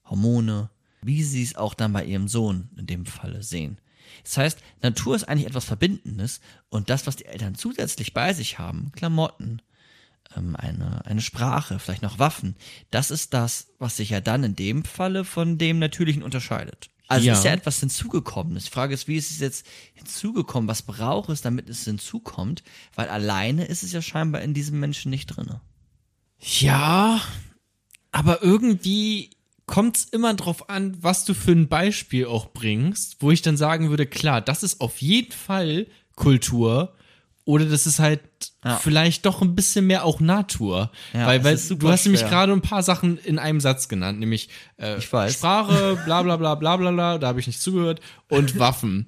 Hormone, 0.05 0.69
wie 1.01 1.21
sie 1.21 1.43
es 1.43 1.57
auch 1.57 1.73
dann 1.73 1.91
bei 1.91 2.05
ihrem 2.05 2.29
Sohn 2.29 2.69
in 2.77 2.87
dem 2.87 3.05
Falle 3.05 3.43
sehen. 3.43 3.79
Das 4.23 4.37
heißt, 4.37 4.59
Natur 4.81 5.17
ist 5.17 5.25
eigentlich 5.25 5.47
etwas 5.47 5.65
Verbindendes 5.65 6.39
und 6.69 6.89
das, 6.89 7.05
was 7.05 7.17
die 7.17 7.25
Eltern 7.25 7.55
zusätzlich 7.55 8.13
bei 8.13 8.31
sich 8.31 8.59
haben, 8.59 8.93
Klamotten, 8.93 9.61
eine, 10.35 11.05
eine 11.05 11.21
Sprache, 11.21 11.79
vielleicht 11.79 12.01
noch 12.01 12.19
Waffen, 12.19 12.55
das 12.91 13.11
ist 13.11 13.33
das, 13.33 13.67
was 13.79 13.97
sich 13.97 14.09
ja 14.09 14.21
dann 14.21 14.43
in 14.43 14.55
dem 14.55 14.83
Falle 14.85 15.23
von 15.25 15.57
dem 15.57 15.79
Natürlichen 15.79 16.23
unterscheidet. 16.23 16.89
Also 17.07 17.27
Ja. 17.27 17.33
ist 17.33 17.43
ja 17.43 17.51
etwas 17.51 17.79
hinzugekommenes. 17.79 18.65
Die 18.65 18.71
Frage 18.71 18.93
ist, 18.93 19.07
wie 19.07 19.17
ist 19.17 19.29
es 19.31 19.39
jetzt 19.39 19.65
hinzugekommen? 19.93 20.67
Was 20.69 20.81
braucht 20.83 21.29
es, 21.29 21.41
damit 21.41 21.69
es 21.69 21.83
hinzukommt? 21.83 22.63
Weil 22.95 23.09
alleine 23.09 23.65
ist 23.65 23.83
es 23.83 23.91
ja 23.91 24.01
scheinbar 24.01 24.41
in 24.41 24.53
diesem 24.53 24.79
Menschen 24.79 25.09
nicht 25.09 25.27
drinne. 25.27 25.61
Ja, 26.39 27.21
aber 28.11 28.41
irgendwie 28.43 29.31
kommt 29.65 29.97
es 29.97 30.03
immer 30.05 30.33
drauf 30.33 30.69
an, 30.69 30.97
was 31.01 31.25
du 31.25 31.33
für 31.33 31.51
ein 31.51 31.67
Beispiel 31.67 32.25
auch 32.25 32.51
bringst, 32.53 33.17
wo 33.21 33.31
ich 33.31 33.41
dann 33.41 33.57
sagen 33.57 33.89
würde, 33.89 34.05
klar, 34.05 34.41
das 34.41 34.63
ist 34.63 34.81
auf 34.81 35.01
jeden 35.01 35.31
Fall 35.31 35.87
Kultur 36.15 36.95
oder 37.45 37.65
das 37.65 37.87
ist 37.87 37.99
halt 37.99 38.21
Ja. 38.63 38.77
vielleicht 38.77 39.25
doch 39.25 39.41
ein 39.41 39.55
bisschen 39.55 39.87
mehr 39.87 40.05
auch 40.05 40.19
Natur. 40.19 40.91
Ja, 41.13 41.27
weil 41.27 41.43
weil 41.43 41.57
du 41.57 41.89
hast 41.89 42.05
nämlich 42.05 42.21
schwer. 42.21 42.29
gerade 42.29 42.53
ein 42.53 42.61
paar 42.61 42.83
Sachen 42.83 43.17
in 43.17 43.39
einem 43.39 43.59
Satz 43.59 43.87
genannt, 43.87 44.19
nämlich 44.19 44.49
äh, 44.77 44.97
Ich 44.97 45.11
weiß. 45.11 45.33
Sprache, 45.33 45.99
bla 46.05 46.23
bla 46.23 46.37
bla 46.37 46.55
bla 46.55 46.77
bla 46.77 46.91
bla, 46.91 47.17
da 47.17 47.27
habe 47.27 47.39
ich 47.39 47.47
nicht 47.47 47.61
zugehört, 47.61 47.99
und 48.29 48.57
Waffen. 48.59 49.07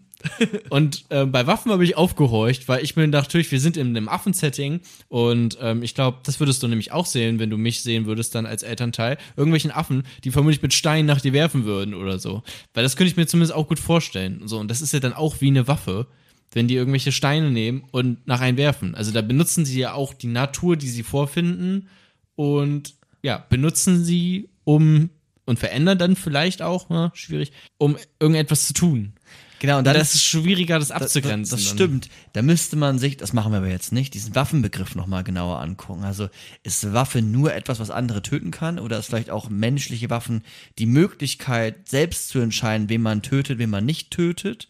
Und 0.70 1.06
äh, 1.10 1.26
bei 1.26 1.46
Waffen 1.46 1.72
habe 1.72 1.84
ich 1.84 1.98
aufgehorcht, 1.98 2.68
weil 2.68 2.84
ich 2.84 2.96
mir 2.96 3.08
dachte, 3.10 3.28
natürlich, 3.28 3.52
wir 3.52 3.60
sind 3.60 3.78
in 3.78 3.88
einem 3.88 4.10
Affensetting 4.10 4.82
und 5.08 5.58
ähm, 5.62 5.84
ich 5.84 5.94
glaube, 5.94 6.20
das 6.24 6.40
würdest 6.40 6.64
du 6.64 6.68
nämlich 6.68 6.92
auch 6.92 7.06
sehen, 7.06 7.38
wenn 7.38 7.50
du 7.50 7.58
mich 7.58 7.82
sehen 7.82 8.06
würdest 8.06 8.34
dann 8.34 8.46
als 8.46 8.64
Elternteil. 8.64 9.18
Irgendwelchen 9.38 9.72
Affen, 9.72 10.04
die 10.24 10.32
vermutlich 10.32 10.62
mit 10.62 10.74
Steinen 10.74 11.06
nach 11.06 11.22
dir 11.22 11.34
werfen 11.34 11.66
würden 11.66 11.94
oder 11.94 12.18
so. 12.20 12.44
Weil 12.74 12.84
das 12.84 12.96
könnte 12.96 13.12
ich 13.12 13.18
mir 13.18 13.28
zumindest 13.28 13.54
auch 13.54 13.68
gut 13.68 13.80
vorstellen. 13.80 14.42
So, 14.46 14.58
und 14.58 14.70
das 14.70 14.82
ist 14.82 14.94
ja 14.94 15.00
dann 15.00 15.14
auch 15.14 15.42
wie 15.42 15.48
eine 15.48 15.68
Waffe, 15.68 16.08
wenn 16.56 16.68
die 16.68 16.74
irgendwelche 16.76 17.12
Steine 17.12 17.52
nehmen 17.52 17.84
und 17.92 18.26
nach 18.26 18.40
einen 18.42 18.58
werfen. 18.58 18.96
Also 18.96 19.12
da 19.12 19.22
benutzen 19.22 19.66
sie 19.66 19.80
ja 19.80 19.94
auch 19.94 20.14
die 20.14 20.28
Natur, 20.28 20.78
die 20.78 20.88
sie 20.90 21.04
vorfinden 21.04 21.90
und 22.36 22.96
ja, 23.22 23.46
benutzen 23.50 24.04
sie, 24.04 24.50
um 24.64 25.10
und 25.46 25.60
verändern 25.60 25.98
dann 26.00 26.16
vielleicht 26.16 26.62
auch, 26.64 26.90
ne, 26.90 27.12
schwierig, 27.14 27.52
um 27.78 27.98
irgendetwas 28.20 28.66
zu 28.66 28.74
tun. 28.74 29.14
Genau, 29.60 29.74
und 29.76 29.80
Und 29.80 29.86
dann 29.88 29.96
das 29.96 30.16
ist 30.16 30.24
schwieriger, 30.24 30.80
das 30.80 30.90
Das, 30.90 31.02
abzugrenzen. 31.02 31.58
das 31.58 31.68
dann. 31.68 31.76
stimmt. 31.76 32.10
Da 32.34 32.42
müsste 32.42 32.76
man 32.76 33.00
sich, 33.00 33.18
das 33.18 33.32
machen 33.34 33.52
wir 33.52 33.58
aber 33.60 33.70
jetzt 33.70 33.92
nicht, 33.92 34.14
diesen 34.14 34.34
Waffenbegriff 34.36 34.96
nochmal 34.96 35.24
genauer 35.24 35.60
angucken. 35.62 36.04
Also 36.04 36.30
ist 36.64 36.94
Waffe 36.94 37.22
nur 37.22 37.54
etwas, 37.54 37.80
was 37.80 37.90
andere 37.92 38.22
töten 38.22 38.52
kann? 38.52 38.80
Oder 38.80 38.98
ist 39.00 39.08
vielleicht 39.08 39.30
auch 39.30 39.50
menschliche 39.50 40.10
Waffen 40.10 40.42
die 40.78 40.86
Möglichkeit, 40.86 41.88
selbst 41.88 42.30
zu 42.30 42.40
entscheiden, 42.40 42.90
wen 42.90 43.02
man 43.02 43.22
tötet, 43.22 43.58
wen 43.60 43.70
man 43.70 43.86
nicht 43.86 44.12
tötet? 44.12 44.68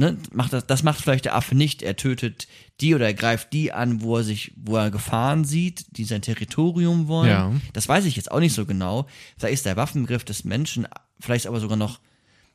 Ne? 0.00 0.16
Macht 0.32 0.54
das, 0.54 0.66
das 0.66 0.82
macht 0.82 0.98
vielleicht 0.98 1.26
der 1.26 1.36
Affe 1.36 1.54
nicht. 1.54 1.82
Er 1.82 1.94
tötet 1.94 2.48
die 2.80 2.94
oder 2.94 3.04
er 3.04 3.12
greift 3.12 3.52
die 3.52 3.70
an, 3.70 4.00
wo 4.00 4.16
er 4.16 4.24
sich, 4.24 4.54
wo 4.56 4.78
er 4.78 4.90
Gefahren 4.90 5.44
sieht, 5.44 5.98
die 5.98 6.04
sein 6.04 6.22
Territorium 6.22 7.06
wollen. 7.06 7.28
Ja. 7.28 7.52
Das 7.74 7.86
weiß 7.86 8.06
ich 8.06 8.16
jetzt 8.16 8.32
auch 8.32 8.40
nicht 8.40 8.54
so 8.54 8.64
genau. 8.64 9.06
Vielleicht 9.36 9.52
ist 9.52 9.66
der 9.66 9.76
Waffenbegriff 9.76 10.24
des 10.24 10.44
Menschen 10.44 10.88
vielleicht 11.18 11.46
aber 11.46 11.60
sogar 11.60 11.76
noch 11.76 12.00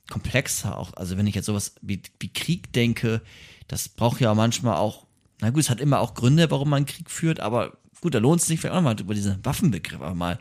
komplexer 0.09 0.75
auch. 0.75 0.93
Also 0.95 1.17
wenn 1.17 1.27
ich 1.27 1.35
jetzt 1.35 1.45
sowas 1.45 1.75
wie, 1.83 2.01
wie 2.19 2.33
Krieg 2.33 2.73
denke, 2.73 3.21
das 3.67 3.89
braucht 3.89 4.19
ja 4.19 4.33
manchmal 4.33 4.77
auch, 4.77 5.05
na 5.39 5.51
gut, 5.51 5.59
es 5.59 5.69
hat 5.69 5.79
immer 5.79 5.99
auch 5.99 6.15
Gründe, 6.15 6.49
warum 6.49 6.71
man 6.71 6.87
Krieg 6.87 7.11
führt, 7.11 7.41
aber 7.41 7.77
gut, 8.01 8.15
da 8.15 8.17
lohnt 8.17 8.41
es 8.41 8.47
sich 8.47 8.59
vielleicht 8.59 8.73
auch 8.73 8.81
nochmal 8.81 8.99
über 8.99 9.13
diesen 9.13 9.45
Waffenbegriff 9.45 10.01
aber 10.01 10.15
mal, 10.15 10.39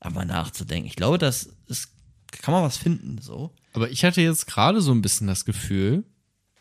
aber 0.00 0.14
mal 0.14 0.24
nachzudenken. 0.24 0.86
Ich 0.86 0.96
glaube, 0.96 1.18
das 1.18 1.50
ist, 1.66 1.90
kann 2.40 2.54
man 2.54 2.64
was 2.64 2.78
finden, 2.78 3.18
so. 3.20 3.54
Aber 3.74 3.90
ich 3.90 4.02
hatte 4.02 4.22
jetzt 4.22 4.46
gerade 4.46 4.80
so 4.80 4.92
ein 4.92 5.02
bisschen 5.02 5.26
das 5.26 5.44
Gefühl, 5.44 6.04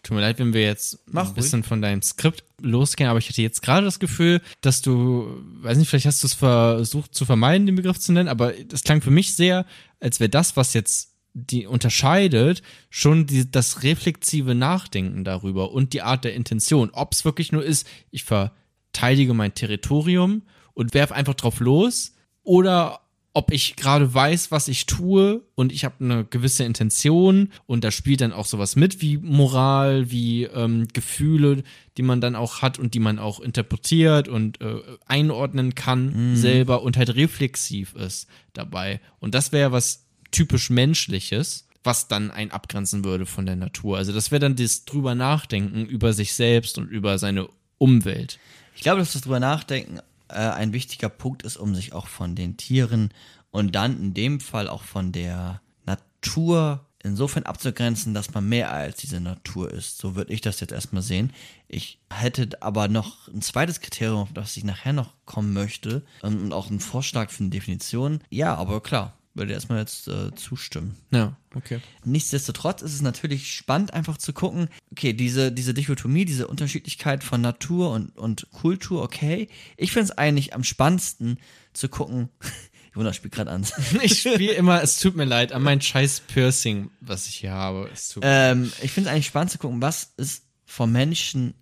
tut 0.08 0.16
mir 0.16 0.22
leid, 0.22 0.40
wenn 0.40 0.54
wir 0.54 0.64
jetzt 0.64 1.00
Mach 1.08 1.30
ein 1.30 1.34
bisschen 1.34 1.64
von 1.64 1.82
deinem 1.82 2.02
Skript 2.02 2.44
losgehen, 2.62 3.10
aber 3.10 3.20
ich 3.20 3.30
hatte 3.30 3.42
jetzt 3.42 3.62
gerade 3.62 3.86
das 3.86 4.00
Gefühl, 4.00 4.42
dass 4.62 4.82
du, 4.82 5.28
weiß 5.62 5.78
nicht, 5.78 5.90
vielleicht 5.90 6.06
hast 6.06 6.24
du 6.24 6.28
es 6.28 6.34
versucht 6.34 7.14
zu 7.14 7.26
vermeiden, 7.26 7.66
den 7.66 7.76
Begriff 7.76 8.00
zu 8.00 8.14
nennen, 8.14 8.30
aber 8.30 8.54
das 8.54 8.84
klang 8.84 9.02
für 9.02 9.12
mich 9.12 9.36
sehr, 9.36 9.66
als 10.00 10.20
wäre 10.20 10.30
das, 10.30 10.56
was 10.56 10.74
jetzt 10.74 11.14
die 11.34 11.68
unterscheidet, 11.68 12.64
schon 12.90 13.28
die, 13.28 13.50
das 13.50 13.84
reflexive 13.84 14.56
Nachdenken 14.56 15.24
darüber 15.24 15.72
und 15.72 15.94
die 15.94 16.02
Art 16.02 16.24
der 16.24 16.34
Intention. 16.34 16.90
Ob 16.92 17.14
es 17.14 17.26
wirklich 17.26 17.52
nur 17.52 17.64
ist, 17.64 17.88
ich 18.10 18.24
verteidige 18.24 19.34
mein 19.34 19.54
Territorium 19.54 20.44
und 20.74 20.94
werfe 20.94 21.14
einfach 21.14 21.36
drauf 21.36 21.60
los 21.60 22.14
oder 22.42 23.02
ob 23.38 23.52
ich 23.52 23.76
gerade 23.76 24.12
weiß, 24.12 24.50
was 24.50 24.68
ich 24.68 24.88
tue 24.88 25.44
und 25.54 25.72
ich 25.72 25.86
habe 25.86 26.04
eine 26.04 26.26
gewisse 26.26 26.64
Intention 26.64 27.52
und 27.68 27.84
da 27.84 27.92
spielt 27.92 28.22
dann 28.22 28.34
auch 28.34 28.48
sowas 28.48 28.76
mit 28.76 29.00
wie 29.04 29.18
Moral, 29.18 30.10
wie 30.10 30.46
ähm, 30.46 30.88
Gefühle, 30.92 31.62
die 31.98 32.02
man 32.02 32.20
dann 32.20 32.36
auch 32.36 32.64
hat 32.64 32.80
und 32.80 32.96
die 32.96 33.00
man 33.00 33.20
auch 33.20 33.40
interpretiert 33.40 34.28
und 34.28 34.60
äh, 34.62 34.80
einordnen 35.06 35.76
kann 35.76 36.36
selber 36.36 36.82
und 36.82 36.98
halt 36.98 37.14
reflexiv 37.14 37.94
ist 37.94 38.28
dabei. 38.54 39.02
Und 39.20 39.36
das 39.36 39.52
wäre 39.52 39.72
was 39.72 40.08
typisch 40.32 40.72
menschliches, 40.72 41.68
was 41.84 42.08
dann 42.08 42.32
ein 42.32 42.50
abgrenzen 42.50 43.04
würde 43.04 43.28
von 43.28 43.46
der 43.46 43.56
Natur. 43.56 43.98
Also 43.98 44.14
das 44.14 44.32
wäre 44.32 44.40
dann 44.40 44.56
das 44.56 44.86
drüber 44.86 45.14
nachdenken 45.14 45.86
über 45.86 46.12
sich 46.14 46.34
selbst 46.34 46.80
und 46.80 46.90
über 46.90 47.20
seine 47.20 47.48
Umwelt. 47.78 48.40
Ich 48.76 48.82
glaube, 48.82 48.98
dass 48.98 49.14
das 49.14 49.22
drüber 49.22 49.40
nachdenken 49.40 50.00
äh, 50.30 50.36
ein 50.36 50.74
wichtiger 50.74 51.10
Punkt 51.10 51.44
ist, 51.44 51.58
um 51.58 51.76
sich 51.76 51.94
auch 51.94 52.08
von 52.08 52.36
den 52.36 52.58
Tieren 52.58 53.12
und 53.52 53.76
dann 53.76 54.00
in 54.02 54.14
dem 54.14 54.40
Fall 54.40 54.68
auch 54.68 54.84
von 54.84 55.12
der 55.12 55.62
Natur 55.86 56.86
insofern 57.04 57.44
abzugrenzen, 57.44 58.14
dass 58.14 58.34
man 58.34 58.48
mehr 58.48 58.72
als 58.72 58.98
diese 58.98 59.20
Natur 59.20 59.72
ist. 59.72 59.98
So 59.98 60.16
würde 60.16 60.34
ich 60.34 60.42
das 60.42 60.60
jetzt 60.60 60.74
erstmal 60.74 61.02
sehen. 61.02 61.32
Ich 61.68 62.00
hätte 62.12 62.50
aber 62.62 62.88
noch 62.88 63.28
ein 63.28 63.42
zweites 63.42 63.82
Kriterium, 63.82 64.22
auf 64.22 64.34
das 64.34 64.58
ich 64.58 64.64
nachher 64.64 64.94
noch 64.94 65.14
kommen 65.26 65.54
möchte 65.54 66.04
ähm, 66.24 66.44
und 66.44 66.54
auch 66.54 66.70
einen 66.70 66.80
Vorschlag 66.80 67.30
für 67.30 67.44
eine 67.44 67.50
Definition. 67.50 68.22
Ja, 68.30 68.56
aber 68.56 68.82
klar, 68.82 69.17
würde 69.38 69.54
erstmal 69.54 69.80
jetzt 69.80 70.08
äh, 70.08 70.34
zustimmen. 70.36 70.96
Ja, 71.12 71.38
okay. 71.56 71.80
Nichtsdestotrotz 72.04 72.82
ist 72.82 72.94
es 72.94 73.02
natürlich 73.02 73.54
spannend, 73.54 73.94
einfach 73.94 74.18
zu 74.18 74.34
gucken, 74.34 74.70
okay, 74.92 75.14
diese, 75.14 75.52
diese 75.52 75.74
Dichotomie, 75.74 76.26
diese 76.26 76.48
Unterschiedlichkeit 76.48 77.24
von 77.24 77.42
Natur 77.42 77.92
und, 77.92 78.18
und 78.18 78.50
Kultur, 78.52 79.04
okay. 79.04 79.48
Ich 79.78 79.92
finde 79.92 80.06
es 80.06 80.18
eigentlich 80.18 80.54
am 80.54 80.64
spannendsten 80.64 81.38
zu 81.74 81.90
gucken. 81.90 82.30
Jonas 82.96 83.16
spielt 83.16 83.36
gerade 83.36 83.52
an. 83.52 83.66
Ich 84.02 84.22
spiele 84.22 84.54
immer, 84.54 84.82
es 84.82 85.00
tut 85.00 85.16
mir 85.16 85.26
leid, 85.26 85.52
an 85.52 85.62
mein 85.62 85.82
scheiß 85.82 86.22
Piercing, 86.22 86.90
was 87.00 87.28
ich 87.28 87.36
hier 87.36 87.52
habe. 87.52 87.90
Es 87.94 88.10
tut 88.10 88.24
ähm, 88.26 88.72
ich 88.82 88.92
finde 88.92 89.10
es 89.10 89.14
eigentlich 89.14 89.28
spannend 89.28 89.52
zu 89.52 89.60
gucken, 89.60 89.82
was 89.82 90.14
ist 90.18 90.44
vom 90.66 90.92
Menschen 90.92 91.54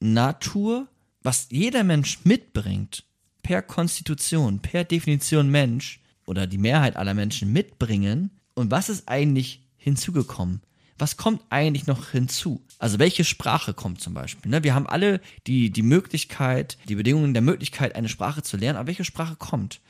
Natur, 0.00 0.88
was 1.22 1.48
jeder 1.50 1.84
Mensch 1.84 2.20
mitbringt, 2.24 3.04
per 3.42 3.60
Konstitution, 3.62 4.60
per 4.60 4.84
Definition 4.84 5.50
Mensch 5.50 5.99
oder 6.30 6.46
die 6.46 6.58
Mehrheit 6.58 6.94
aller 6.94 7.12
Menschen 7.12 7.52
mitbringen 7.52 8.30
und 8.54 8.70
was 8.70 8.88
ist 8.88 9.08
eigentlich 9.08 9.64
hinzugekommen? 9.76 10.62
Was 10.96 11.16
kommt 11.16 11.42
eigentlich 11.50 11.88
noch 11.88 12.10
hinzu? 12.10 12.64
Also 12.78 13.00
welche 13.00 13.24
Sprache 13.24 13.74
kommt 13.74 14.00
zum 14.00 14.14
Beispiel? 14.14 14.48
Ne? 14.48 14.62
Wir 14.62 14.76
haben 14.76 14.86
alle 14.86 15.20
die, 15.48 15.70
die 15.70 15.82
Möglichkeit, 15.82 16.78
die 16.88 16.94
Bedingungen 16.94 17.34
der 17.34 17.42
Möglichkeit, 17.42 17.96
eine 17.96 18.08
Sprache 18.08 18.44
zu 18.44 18.56
lernen, 18.56 18.78
aber 18.78 18.86
welche 18.86 19.04
Sprache 19.04 19.34
kommt? 19.34 19.80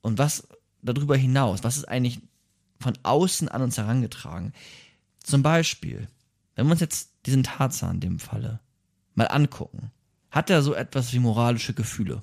Und 0.00 0.18
was 0.18 0.48
darüber 0.82 1.16
hinaus? 1.16 1.62
Was 1.62 1.76
ist 1.76 1.84
eigentlich 1.84 2.18
von 2.80 2.98
außen 3.04 3.48
an 3.48 3.62
uns 3.62 3.78
herangetragen? 3.78 4.52
Zum 5.22 5.44
Beispiel, 5.44 6.08
wenn 6.56 6.66
wir 6.66 6.72
uns 6.72 6.80
jetzt 6.80 7.10
diesen 7.24 7.44
Tarzan 7.44 7.96
in 7.96 8.00
dem 8.00 8.18
Falle 8.18 8.58
mal 9.14 9.26
angucken, 9.26 9.92
hat 10.32 10.50
er 10.50 10.60
so 10.62 10.74
etwas 10.74 11.12
wie 11.12 11.20
moralische 11.20 11.72
Gefühle? 11.72 12.20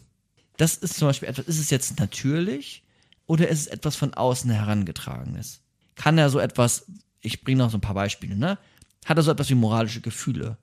Das 0.57 0.75
ist 0.75 0.95
zum 0.95 1.07
Beispiel 1.07 1.29
etwas, 1.29 1.45
ist 1.45 1.59
es 1.59 1.69
jetzt 1.69 1.99
natürlich 1.99 2.83
oder 3.31 3.47
ist 3.47 3.61
es 3.61 3.67
etwas 3.67 3.95
von 3.95 4.13
außen 4.13 4.49
herangetragenes? 4.51 5.61
Kann 5.95 6.17
er 6.17 6.29
so 6.29 6.39
etwas, 6.39 6.85
ich 7.21 7.43
bringe 7.43 7.59
noch 7.59 7.69
so 7.71 7.77
ein 7.77 7.81
paar 7.81 7.93
Beispiele, 7.95 8.35
ne? 8.35 8.57
Hat 9.05 9.17
er 9.17 9.23
so 9.23 9.31
etwas 9.31 9.49
wie 9.49 9.55
moralische 9.55 10.01
Gefühle? 10.01 10.57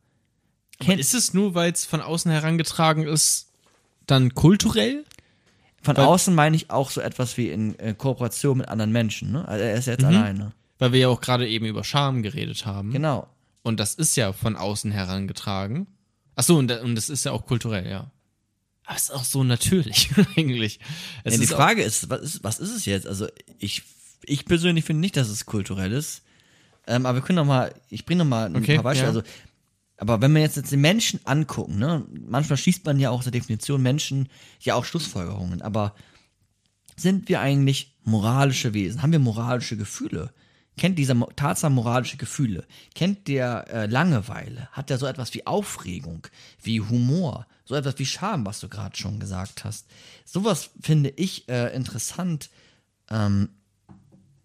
Kennt, 0.79 1.01
Ist 1.01 1.15
es 1.15 1.33
nur, 1.35 1.55
weil 1.55 1.73
es 1.73 1.87
von 1.87 2.01
außen 2.01 2.31
herangetragen 2.31 3.05
ist, 3.07 3.51
dann 4.07 4.35
kulturell? 4.35 5.05
von 5.83 5.97
weil- 5.97 6.05
außen 6.07 6.35
meine 6.35 6.57
ich 6.57 6.71
auch 6.71 6.91
so 6.91 7.01
etwas 7.01 7.37
wie 7.37 7.49
in 7.51 7.79
äh, 7.79 7.95
Kooperation 7.95 8.59
mit 8.59 8.69
anderen 8.69 8.93
Menschen, 8.93 9.33
ne? 9.33 9.47
Also 9.49 9.65
er 9.65 9.75
ist 9.75 9.87
jetzt 9.87 10.05
alleine. 10.05 10.53
Weil 10.79 10.93
wir 10.93 11.01
ja 11.01 11.09
auch 11.09 11.21
gerade 11.21 11.49
eben 11.49 11.65
über 11.67 11.85
Scham 11.85 12.23
geredet 12.23 12.67
haben. 12.67 12.93
Genau. 12.93 13.29
Und 13.63 13.81
das 13.81 13.95
ist 13.95 14.17
ja 14.17 14.33
von 14.33 14.57
außen 14.57 14.91
herangetragen. 14.93 15.87
Ach 16.37 16.43
so, 16.45 16.57
und, 16.59 16.69
da- 16.69 16.83
und 16.83 16.95
das 16.97 17.09
ist 17.09 17.25
ja 17.25 17.33
auch 17.33 17.47
kulturell, 17.47 17.89
ja. 17.89 18.11
Aber 18.89 18.97
es 18.97 19.03
ist 19.05 19.11
auch 19.11 19.25
so 19.25 19.45
natürlich 19.45 20.09
eigentlich. 20.37 20.81
Ja, 21.23 21.31
die 21.31 21.43
ist 21.43 21.53
Frage 21.53 21.83
ist 21.83 22.09
was, 22.09 22.23
ist, 22.23 22.43
was 22.45 22.59
ist 22.59 22.75
es 22.75 22.87
jetzt? 22.87 23.07
Also 23.07 23.27
ich, 23.59 23.83
ich 24.25 24.47
persönlich 24.47 24.87
finde 24.87 25.01
nicht, 25.03 25.17
dass 25.19 25.29
es 25.29 25.45
kulturell 25.45 25.93
ist. 25.93 26.23
Ähm, 26.87 27.05
aber 27.05 27.19
wir 27.19 27.23
können 27.23 27.37
noch 27.37 27.45
mal, 27.45 27.75
ich 27.91 28.07
bringe 28.07 28.21
noch 28.25 28.31
mal 28.31 28.47
ein 28.47 28.57
Okay, 28.57 28.77
paar 28.77 28.85
Beispiele. 28.85 29.13
ja. 29.13 29.15
Also, 29.19 29.29
aber 29.99 30.23
wenn 30.23 30.33
wir 30.33 30.41
jetzt, 30.41 30.57
jetzt 30.57 30.73
den 30.73 30.81
Menschen 30.81 31.21
angucken, 31.25 31.79
ne, 31.79 32.07
manchmal 32.27 32.57
schließt 32.57 32.87
man 32.87 32.99
ja 32.99 33.11
auch 33.11 33.19
aus 33.19 33.25
der 33.25 33.33
Definition 33.33 33.83
Menschen 33.83 34.31
ja 34.61 34.75
auch 34.75 34.87
Schlussfolgerungen. 34.87 35.61
Aber 35.61 35.95
sind 36.97 37.29
wir 37.29 37.41
eigentlich 37.43 37.95
moralische 38.05 38.73
Wesen? 38.73 39.03
Haben 39.03 39.13
wir 39.13 39.19
moralische 39.19 39.77
Gefühle? 39.77 40.33
Kennt 40.79 40.99
dieser 40.99 41.15
Tarzan 41.37 41.75
moralische 41.75 42.17
Gefühle? 42.17 42.65
Kennt 42.95 43.29
der 43.29 43.67
äh, 43.69 43.87
Langeweile? 43.87 44.69
Hat 44.73 44.89
der 44.89 44.97
so 44.97 45.05
etwas 45.05 45.35
wie 45.35 45.47
Aufregung, 45.47 46.27
wie 46.63 46.81
Humor, 46.81 47.47
so 47.69 47.75
etwas 47.75 47.99
wie 47.99 48.07
Scham, 48.07 48.47
was 48.47 48.61
du 48.61 48.69
gerade 48.69 48.97
schon 48.97 49.21
gesagt 49.21 49.65
hast? 49.65 49.87
Sowas 50.25 50.71
finde 50.81 51.11
ich 51.11 51.49
äh, 51.51 51.75
interessant, 51.75 52.49
ähm, 53.11 53.51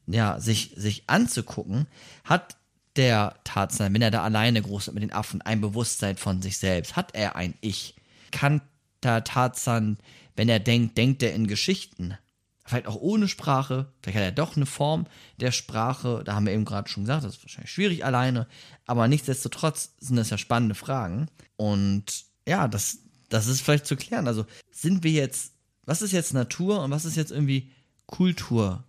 ja, 0.08 0.42
sich, 0.42 0.74
sich 0.76 1.04
anzugucken. 1.08 1.88
Hat 2.26 2.58
der 2.98 3.36
Tarzan, 3.46 3.94
wenn 3.94 4.02
er 4.02 4.12
da 4.12 4.24
alleine 4.24 4.62
groß 4.62 4.88
wird 4.88 4.96
mit 4.96 5.04
den 5.04 5.14
Affen, 5.14 5.42
ein 5.42 5.62
Bewusstsein 5.62 6.18
von 6.18 6.42
sich 6.42 6.58
selbst? 6.58 6.98
Hat 6.98 7.16
er 7.16 7.38
ein 7.38 7.54
Ich? 7.62 7.96
Kann 8.32 8.62
der 9.04 9.24
Tarzan, 9.24 9.98
wenn 10.36 10.50
er 10.50 10.60
denkt, 10.60 10.98
denkt 10.98 11.24
er 11.24 11.34
in 11.34 11.48
Geschichten? 11.48 12.18
Vielleicht 12.66 12.88
auch 12.88 12.98
ohne 12.98 13.30
Sprache, 13.30 13.88
vielleicht 14.02 14.18
hat 14.18 14.24
er 14.24 14.32
doch 14.34 14.58
eine 14.58 14.66
Form 14.66 15.06
der 15.40 15.52
Sprache, 15.52 16.24
da 16.26 16.36
haben 16.36 16.46
wir 16.46 16.54
eben 16.54 16.66
gerade 16.66 16.90
schon 16.90 17.04
gesagt, 17.04 17.24
das 17.24 17.36
ist 17.36 17.44
wahrscheinlich 17.44 17.72
schwierig 17.72 18.06
alleine, 18.06 18.48
aber 18.86 19.08
nichtsdestotrotz 19.08 19.94
sind 20.00 20.18
das 20.18 20.30
ja 20.30 20.38
spannende 20.38 20.76
Fragen. 20.76 21.28
Und 21.58 22.26
ja, 22.48 22.68
das, 22.68 23.00
das 23.34 23.48
ist 23.48 23.62
vielleicht 23.62 23.86
zu 23.88 23.96
klären. 23.96 24.28
Also 24.28 24.46
sind 24.72 25.04
wir 25.04 25.12
jetzt, 25.12 25.54
was 25.86 26.02
ist 26.02 26.12
jetzt 26.12 26.34
Natur 26.34 26.84
und 26.84 26.92
was 26.92 27.06
ist 27.06 27.16
jetzt 27.18 27.32
irgendwie 27.32 27.72
Kultur 28.06 28.84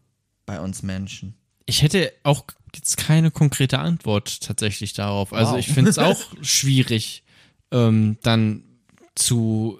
bei 0.46 0.60
uns 0.60 0.82
Menschen? 0.82 1.34
Ich 1.66 1.82
hätte 1.82 2.12
auch 2.24 2.44
jetzt 2.74 2.96
keine 2.98 3.30
konkrete 3.30 3.78
Antwort 3.78 4.42
tatsächlich 4.42 4.92
darauf. 4.92 5.32
Also 5.32 5.52
Wow. 5.52 5.58
ich 5.60 5.68
finde 5.68 5.90
es 5.90 5.98
auch 5.98 6.20
schwierig, 6.42 7.24
ähm, 7.70 8.18
dann 8.22 8.64
zu 9.14 9.78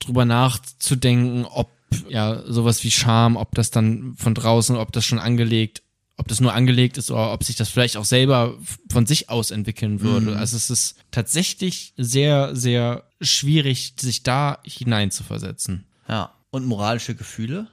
drüber 0.00 0.24
nachzudenken, 0.24 1.44
ob 1.44 1.70
ja 2.08 2.42
sowas 2.50 2.82
wie 2.84 2.90
Scham, 2.90 3.36
ob 3.36 3.54
das 3.54 3.70
dann 3.70 4.14
von 4.16 4.34
draußen, 4.34 4.76
ob 4.76 4.92
das 4.92 5.04
schon 5.04 5.18
angelegt, 5.18 5.82
ob 6.18 6.28
das 6.28 6.40
nur 6.40 6.52
angelegt 6.52 6.98
ist 6.98 7.10
oder 7.10 7.32
ob 7.32 7.44
sich 7.44 7.56
das 7.56 7.68
vielleicht 7.68 7.96
auch 7.96 8.04
selber 8.04 8.58
von 8.90 9.06
sich 9.06 9.30
aus 9.30 9.50
entwickeln 9.50 10.00
würde. 10.00 10.36
Also 10.36 10.56
es 10.56 10.68
ist 10.68 10.96
tatsächlich 11.10 11.94
sehr, 11.96 12.54
sehr 12.54 13.04
schwierig, 13.20 13.94
sich 13.98 14.24
da 14.24 14.58
hineinzuversetzen. 14.64 15.86
Ja. 16.08 16.34
Und 16.50 16.66
moralische 16.66 17.14
Gefühle? 17.14 17.68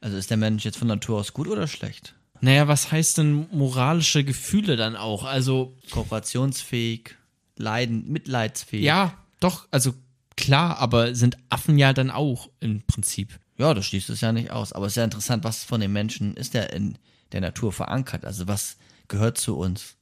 Also 0.00 0.16
ist 0.16 0.30
der 0.30 0.36
Mensch 0.36 0.64
jetzt 0.64 0.78
von 0.78 0.88
Natur 0.88 1.20
aus 1.20 1.32
gut 1.32 1.48
oder 1.48 1.66
schlecht? 1.66 2.14
Naja, 2.40 2.66
was 2.66 2.90
heißt 2.90 3.18
denn 3.18 3.46
moralische 3.52 4.24
Gefühle 4.24 4.76
dann 4.76 4.96
auch? 4.96 5.24
Also 5.24 5.76
Kooperationsfähig, 5.90 7.16
leiden, 7.56 8.10
mitleidsfähig. 8.10 8.84
Ja, 8.84 9.18
doch, 9.38 9.68
also 9.70 9.94
klar, 10.36 10.78
aber 10.78 11.14
sind 11.14 11.36
Affen 11.50 11.78
ja 11.78 11.92
dann 11.92 12.10
auch 12.10 12.48
im 12.58 12.82
Prinzip. 12.82 13.38
Ja, 13.58 13.74
das 13.74 13.86
schließt 13.86 14.10
es 14.10 14.22
ja 14.22 14.32
nicht 14.32 14.50
aus. 14.50 14.72
Aber 14.72 14.86
es 14.86 14.92
ist 14.92 14.96
ja 14.96 15.04
interessant, 15.04 15.44
was 15.44 15.62
von 15.62 15.80
den 15.80 15.92
Menschen 15.92 16.36
ist 16.36 16.54
der 16.54 16.72
in 16.72 16.96
der 17.32 17.40
Natur 17.40 17.72
verankert? 17.72 18.24
Also 18.24 18.46
was 18.48 18.76
gehört 19.08 19.38
zu 19.38 19.56
uns? 19.56 19.96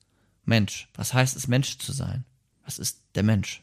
Mensch. 0.45 0.89
Was 0.95 1.15
heißt 1.15 1.37
es, 1.37 1.49
Mensch 1.49 1.79
zu 1.79 1.93
sein? 1.93 2.25
Was 2.65 2.79
ist 2.79 3.01
der 3.15 3.23
Mensch? 3.23 3.63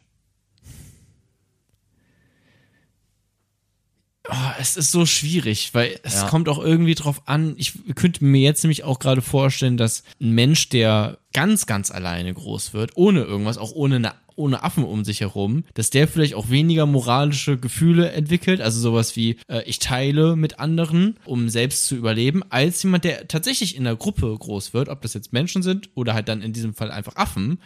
Oh, 4.30 4.50
es 4.58 4.76
ist 4.76 4.90
so 4.90 5.06
schwierig, 5.06 5.72
weil 5.72 5.98
es 6.02 6.14
Ja. 6.16 6.28
kommt 6.28 6.50
auch 6.50 6.58
irgendwie 6.58 6.94
drauf 6.94 7.22
an. 7.26 7.54
Ich 7.56 7.72
könnte 7.94 8.22
mir 8.24 8.42
jetzt 8.42 8.62
nämlich 8.62 8.84
auch 8.84 8.98
gerade 8.98 9.22
vorstellen, 9.22 9.78
dass 9.78 10.02
ein 10.20 10.32
Mensch, 10.32 10.68
der 10.68 11.18
ganz, 11.38 11.66
ganz 11.66 11.92
alleine 11.92 12.34
groß 12.34 12.74
wird, 12.74 12.96
ohne 12.96 13.22
irgendwas, 13.22 13.58
auch 13.58 13.70
ohne 13.70 13.94
eine 13.94 14.14
ohne 14.34 14.64
Affen 14.64 14.84
um 14.84 15.04
sich 15.04 15.20
herum, 15.20 15.64
dass 15.74 15.90
der 15.90 16.08
vielleicht 16.08 16.34
auch 16.34 16.48
weniger 16.48 16.86
moralische 16.86 17.58
Gefühle 17.58 18.10
entwickelt, 18.12 18.60
also 18.60 18.80
sowas 18.80 19.14
wie 19.16 19.36
äh, 19.48 19.62
ich 19.66 19.80
teile 19.80 20.36
mit 20.36 20.58
anderen, 20.60 21.16
um 21.24 21.48
selbst 21.48 21.86
zu 21.86 21.96
überleben, 21.96 22.42
als 22.50 22.82
jemand, 22.82 23.04
der 23.04 23.26
tatsächlich 23.26 23.76
in 23.76 23.84
der 23.84 23.96
Gruppe 23.96 24.34
groß 24.36 24.74
wird, 24.74 24.88
ob 24.88 25.02
das 25.02 25.14
jetzt 25.14 25.32
Menschen 25.32 25.62
sind 25.62 25.90
oder 25.94 26.14
halt 26.14 26.28
dann 26.28 26.40
in 26.40 26.52
diesem 26.52 26.74
Fall 26.74 26.92
einfach 26.92 27.16
Affen. 27.16 27.58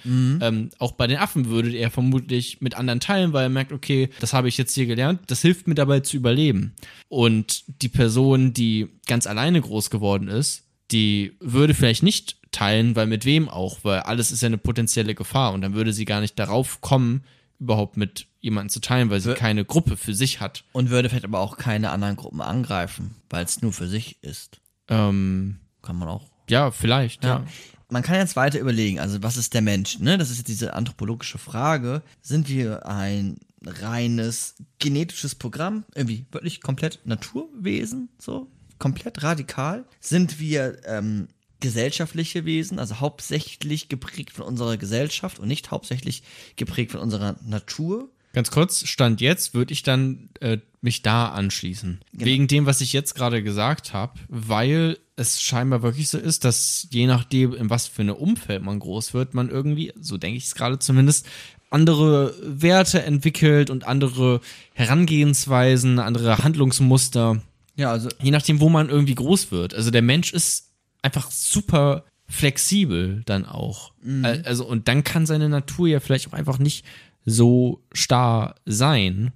Ähm, 0.42 0.70
auch 0.78 0.92
bei 0.92 1.06
den 1.06 1.18
Affen 1.18 1.48
würde 1.48 1.74
er 1.74 1.90
vermutlich 1.90 2.62
mit 2.62 2.74
anderen 2.74 3.00
teilen, 3.00 3.34
weil 3.34 3.44
er 3.44 3.50
merkt, 3.50 3.72
okay, 3.72 4.08
das 4.20 4.32
habe 4.32 4.48
ich 4.48 4.56
jetzt 4.56 4.74
hier 4.74 4.86
gelernt, 4.86 5.20
das 5.26 5.42
hilft 5.42 5.66
mir 5.66 5.74
dabei 5.74 6.00
zu 6.00 6.16
überleben. 6.16 6.74
Und 7.08 7.64
die 7.82 7.90
Person, 7.90 8.54
die 8.54 8.88
ganz 9.06 9.26
alleine 9.26 9.60
groß 9.60 9.90
geworden 9.90 10.28
ist, 10.28 10.64
die 10.90 11.36
würde 11.40 11.74
vielleicht 11.74 12.02
nicht 12.02 12.41
teilen, 12.52 12.94
weil 12.96 13.06
mit 13.06 13.24
wem 13.24 13.48
auch, 13.48 13.78
weil 13.82 14.00
alles 14.00 14.30
ist 14.30 14.42
ja 14.42 14.46
eine 14.46 14.58
potenzielle 14.58 15.14
Gefahr 15.14 15.52
und 15.52 15.62
dann 15.62 15.74
würde 15.74 15.92
sie 15.92 16.04
gar 16.04 16.20
nicht 16.20 16.38
darauf 16.38 16.80
kommen, 16.80 17.24
überhaupt 17.58 17.96
mit 17.96 18.26
jemandem 18.40 18.70
zu 18.70 18.80
teilen, 18.80 19.10
weil 19.10 19.20
sie 19.20 19.30
Wür- 19.30 19.34
keine 19.36 19.64
Gruppe 19.64 19.96
für 19.96 20.14
sich 20.14 20.40
hat. 20.40 20.64
Und 20.72 20.90
würde 20.90 21.08
vielleicht 21.08 21.24
aber 21.24 21.40
auch 21.40 21.56
keine 21.56 21.90
anderen 21.90 22.16
Gruppen 22.16 22.40
angreifen, 22.40 23.14
weil 23.30 23.44
es 23.44 23.62
nur 23.62 23.72
für 23.72 23.88
sich 23.88 24.22
ist. 24.22 24.60
Ähm, 24.88 25.58
Kann 25.80 25.96
man 25.96 26.08
auch. 26.08 26.28
ja, 26.48 26.70
vielleicht, 26.70 27.24
ja. 27.24 27.38
Ja. 27.38 27.44
Man 27.88 28.02
kann 28.02 28.16
jetzt 28.16 28.36
weiter 28.36 28.58
überlegen, 28.58 29.00
also 29.00 29.22
was 29.22 29.36
ist 29.36 29.52
der 29.54 29.60
Mensch? 29.62 29.98
Ne? 29.98 30.16
Das 30.18 30.30
ist 30.30 30.38
jetzt 30.38 30.48
diese 30.48 30.72
anthropologische 30.74 31.36
Frage. 31.38 32.02
Sind 32.22 32.48
wir 32.48 32.86
ein 32.86 33.36
reines 33.64 34.54
genetisches 34.78 35.34
Programm, 35.34 35.84
irgendwie 35.94 36.24
wirklich 36.32 36.62
komplett 36.62 37.00
Naturwesen, 37.04 38.08
so 38.18 38.48
komplett 38.78 39.22
radikal? 39.22 39.84
Sind 40.00 40.40
wir 40.40 40.78
ähm, 40.86 41.28
gesellschaftliche 41.62 42.44
Wesen, 42.44 42.78
also 42.78 43.00
hauptsächlich 43.00 43.88
geprägt 43.88 44.32
von 44.32 44.44
unserer 44.44 44.76
Gesellschaft 44.76 45.38
und 45.38 45.48
nicht 45.48 45.70
hauptsächlich 45.70 46.22
geprägt 46.56 46.92
von 46.92 47.00
unserer 47.00 47.36
Natur? 47.46 48.10
Ganz 48.34 48.50
kurz, 48.50 48.86
Stand 48.86 49.20
jetzt 49.20 49.54
würde 49.54 49.72
ich 49.72 49.82
dann 49.82 50.30
äh, 50.40 50.58
mich 50.80 51.02
da 51.02 51.28
anschließen. 51.28 52.00
Wegen 52.12 52.48
dem, 52.48 52.66
was 52.66 52.80
ich 52.80 52.92
jetzt 52.92 53.14
gerade 53.14 53.42
gesagt 53.42 53.92
habe, 53.92 54.18
weil 54.28 54.98
es 55.16 55.40
scheinbar 55.40 55.82
wirklich 55.82 56.08
so 56.08 56.18
ist, 56.18 56.44
dass 56.44 56.88
je 56.90 57.06
nachdem, 57.06 57.54
in 57.54 57.70
was 57.70 57.86
für 57.86 58.02
eine 58.02 58.14
Umfeld 58.14 58.62
man 58.62 58.78
groß 58.78 59.14
wird, 59.14 59.34
man 59.34 59.50
irgendwie, 59.50 59.92
so 60.00 60.16
denke 60.16 60.38
ich 60.38 60.44
es 60.44 60.54
gerade 60.54 60.78
zumindest, 60.78 61.26
andere 61.70 62.34
Werte 62.42 63.02
entwickelt 63.02 63.70
und 63.70 63.86
andere 63.86 64.40
Herangehensweisen, 64.74 65.98
andere 65.98 66.38
Handlungsmuster, 66.38 67.42
Ja, 67.76 67.90
also 67.90 68.08
je 68.20 68.30
nachdem, 68.30 68.60
wo 68.60 68.68
man 68.68 68.88
irgendwie 68.88 69.14
groß 69.14 69.50
wird. 69.50 69.74
Also 69.74 69.90
der 69.90 70.02
Mensch 70.02 70.32
ist 70.32 70.71
einfach 71.02 71.30
super 71.30 72.04
flexibel 72.28 73.22
dann 73.26 73.44
auch. 73.44 73.92
Al- 74.22 74.42
Also 74.46 74.66
und 74.66 74.88
dann 74.88 75.04
kann 75.04 75.26
seine 75.26 75.48
Natur 75.48 75.88
ja 75.88 76.00
vielleicht 76.00 76.28
auch 76.28 76.32
einfach 76.32 76.58
nicht 76.58 76.84
so 77.24 77.82
starr 77.92 78.54
sein, 78.64 79.32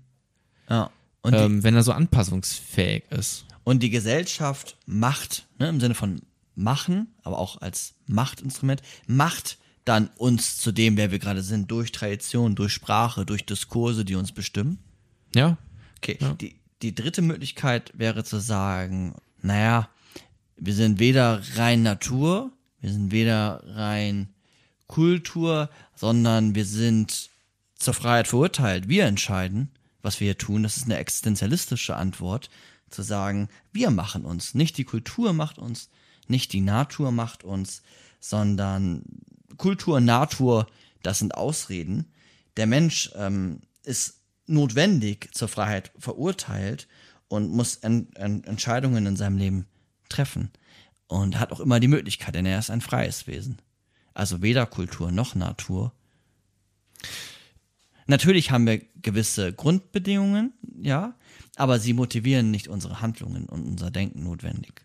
ja. 0.68 0.90
Und 1.22 1.32
die, 1.34 1.38
ähm, 1.38 1.62
wenn 1.64 1.74
er 1.74 1.82
so 1.82 1.92
anpassungsfähig 1.92 3.04
ist. 3.10 3.44
Und 3.64 3.82
die 3.82 3.90
Gesellschaft 3.90 4.76
macht, 4.86 5.46
ne, 5.58 5.68
im 5.68 5.80
Sinne 5.80 5.94
von 5.94 6.22
machen, 6.54 7.08
aber 7.22 7.38
auch 7.38 7.60
als 7.60 7.94
Machtinstrument, 8.06 8.80
macht 9.08 9.58
dann 9.84 10.08
uns 10.16 10.58
zu 10.58 10.72
dem, 10.72 10.96
wer 10.96 11.10
wir 11.10 11.18
gerade 11.18 11.42
sind, 11.42 11.70
durch 11.70 11.92
Tradition, 11.92 12.54
durch 12.54 12.72
Sprache, 12.72 13.26
durch 13.26 13.44
Diskurse, 13.44 14.04
die 14.04 14.14
uns 14.14 14.32
bestimmen. 14.32 14.78
Ja, 15.34 15.58
Okay, 15.98 16.18
die, 16.40 16.56
die 16.82 16.94
dritte 16.94 17.22
Möglichkeit 17.22 17.92
wäre 17.96 18.22
zu 18.24 18.38
sagen, 18.38 19.14
naja, 19.42 19.88
wir 20.56 20.74
sind 20.74 20.98
weder 20.98 21.42
rein 21.56 21.82
Natur, 21.82 22.52
wir 22.80 22.90
sind 22.90 23.10
weder 23.10 23.62
rein 23.66 24.28
Kultur, 24.86 25.70
sondern 25.94 26.54
wir 26.54 26.64
sind 26.64 27.30
zur 27.74 27.94
Freiheit 27.94 28.28
verurteilt. 28.28 28.88
Wir 28.88 29.04
entscheiden, 29.04 29.70
was 30.02 30.20
wir 30.20 30.26
hier 30.26 30.38
tun. 30.38 30.62
Das 30.62 30.76
ist 30.76 30.84
eine 30.84 30.98
existenzialistische 30.98 31.96
Antwort, 31.96 32.48
zu 32.90 33.02
sagen, 33.02 33.48
wir 33.72 33.90
machen 33.90 34.24
uns. 34.24 34.54
Nicht 34.54 34.78
die 34.78 34.84
Kultur 34.84 35.32
macht 35.32 35.58
uns, 35.58 35.90
nicht 36.28 36.52
die 36.52 36.60
Natur 36.60 37.10
macht 37.10 37.44
uns, 37.44 37.82
sondern 38.20 39.02
Kultur, 39.56 40.00
Natur, 40.00 40.66
das 41.02 41.18
sind 41.18 41.34
Ausreden. 41.34 42.06
Der 42.56 42.66
Mensch 42.66 43.10
ähm, 43.16 43.60
ist 43.82 44.20
notwendig 44.46 45.30
zur 45.32 45.48
Freiheit 45.48 45.90
verurteilt 45.98 46.86
und 47.28 47.50
muss 47.50 47.76
en 47.76 48.08
en 48.14 48.44
Entscheidungen 48.44 49.06
in 49.06 49.16
seinem 49.16 49.38
Leben 49.38 49.66
treffen. 50.08 50.50
Und 51.08 51.38
hat 51.38 51.52
auch 51.52 51.60
immer 51.60 51.78
die 51.78 51.88
Möglichkeit, 51.88 52.34
denn 52.34 52.46
er 52.46 52.58
ist 52.58 52.70
ein 52.70 52.80
freies 52.80 53.26
Wesen. 53.26 53.58
Also 54.12 54.42
weder 54.42 54.66
Kultur 54.66 55.12
noch 55.12 55.34
Natur. 55.34 55.92
Natürlich 58.06 58.50
haben 58.50 58.66
wir 58.66 58.80
gewisse 59.02 59.52
Grundbedingungen, 59.52 60.52
ja, 60.80 61.14
aber 61.56 61.78
sie 61.80 61.92
motivieren 61.92 62.50
nicht 62.50 62.68
unsere 62.68 63.00
Handlungen 63.00 63.46
und 63.46 63.64
unser 63.66 63.90
Denken 63.90 64.22
notwendig. 64.22 64.82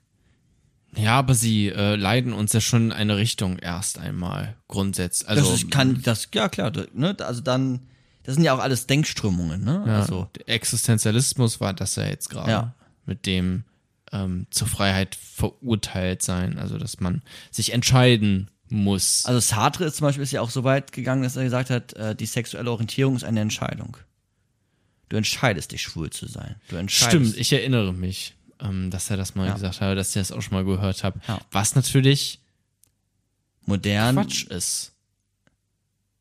Ja, 0.95 1.17
aber 1.19 1.36
sie 1.36 1.69
äh, 1.69 1.95
leiten 1.95 2.34
uns 2.34 2.51
ja 2.53 2.61
schon 2.61 2.86
in 2.88 2.91
eine 2.91 3.17
Richtung 3.17 3.57
erst 3.59 3.97
einmal 3.99 4.57
grundsätzlich. 4.67 5.30
Also 5.30 5.43
das 5.51 5.61
ist, 5.63 5.72
kann 5.72 6.01
das 6.01 6.28
ja 6.34 6.49
klar, 6.49 6.72
ne, 6.93 7.15
also 7.19 7.41
dann 7.41 7.82
das 8.24 8.36
sind 8.36 8.43
ja 8.43 8.53
auch 8.53 8.59
alles 8.59 8.86
Denkströmungen, 8.88 9.63
ne? 9.63 9.84
ja, 9.88 9.99
Also 10.01 10.28
der 10.38 10.49
Existenzialismus 10.49 11.59
war 11.59 11.74
das 11.74 11.95
ja 11.95 12.05
jetzt 12.05 12.30
gerade 12.30 12.51
Ja. 12.51 12.76
mit 13.05 13.26
dem 13.26 13.63
ähm, 14.12 14.47
zur 14.49 14.68
Freiheit 14.68 15.16
verurteilt 15.16 16.22
sein, 16.22 16.59
also 16.59 16.78
dass 16.78 16.99
man 16.99 17.22
sich 17.51 17.74
entscheiden 17.74 18.49
muss. 18.70 19.26
Also 19.26 19.39
Sartre 19.39 19.86
ist 19.86 19.97
zum 19.97 20.07
Beispiel 20.07 20.24
ist 20.24 20.32
ja 20.32 20.41
auch 20.41 20.49
so 20.49 20.64
weit 20.64 20.91
gegangen, 20.91 21.24
dass 21.24 21.36
er 21.36 21.43
gesagt 21.43 21.70
hat, 21.70 21.93
äh, 21.93 22.16
die 22.16 22.26
sexuelle 22.26 22.72
Orientierung 22.72 23.16
ist 23.16 23.24
eine 23.24 23.41
Entscheidung. 23.41 23.97
Du 25.09 25.18
entscheidest 25.18 25.72
dich, 25.74 25.82
schwul 25.82 26.09
zu 26.09 26.28
sein. 26.28 26.55
Du 26.70 26.78
entscheidest. 26.78 27.12
Stimmt, 27.32 27.38
ich 27.38 27.51
erinnere 27.51 27.93
mich, 27.93 28.34
ähm, 28.62 28.89
dass 28.91 29.09
er 29.09 29.18
das 29.18 29.36
mal 29.36 29.47
Ja. 29.47 29.53
gesagt 29.55 29.82
hat, 29.82 29.97
dass 29.97 30.09
ich 30.09 30.14
das 30.22 30.32
auch 30.32 30.41
schon 30.41 30.53
mal 30.53 30.64
gehört 30.64 31.03
habe. 31.03 31.20
Ja. 31.28 31.39
Was 31.51 31.76
natürlich 31.76 32.39
Modern. 33.66 34.16
Quatsch 34.16 34.45
ist. 34.47 34.93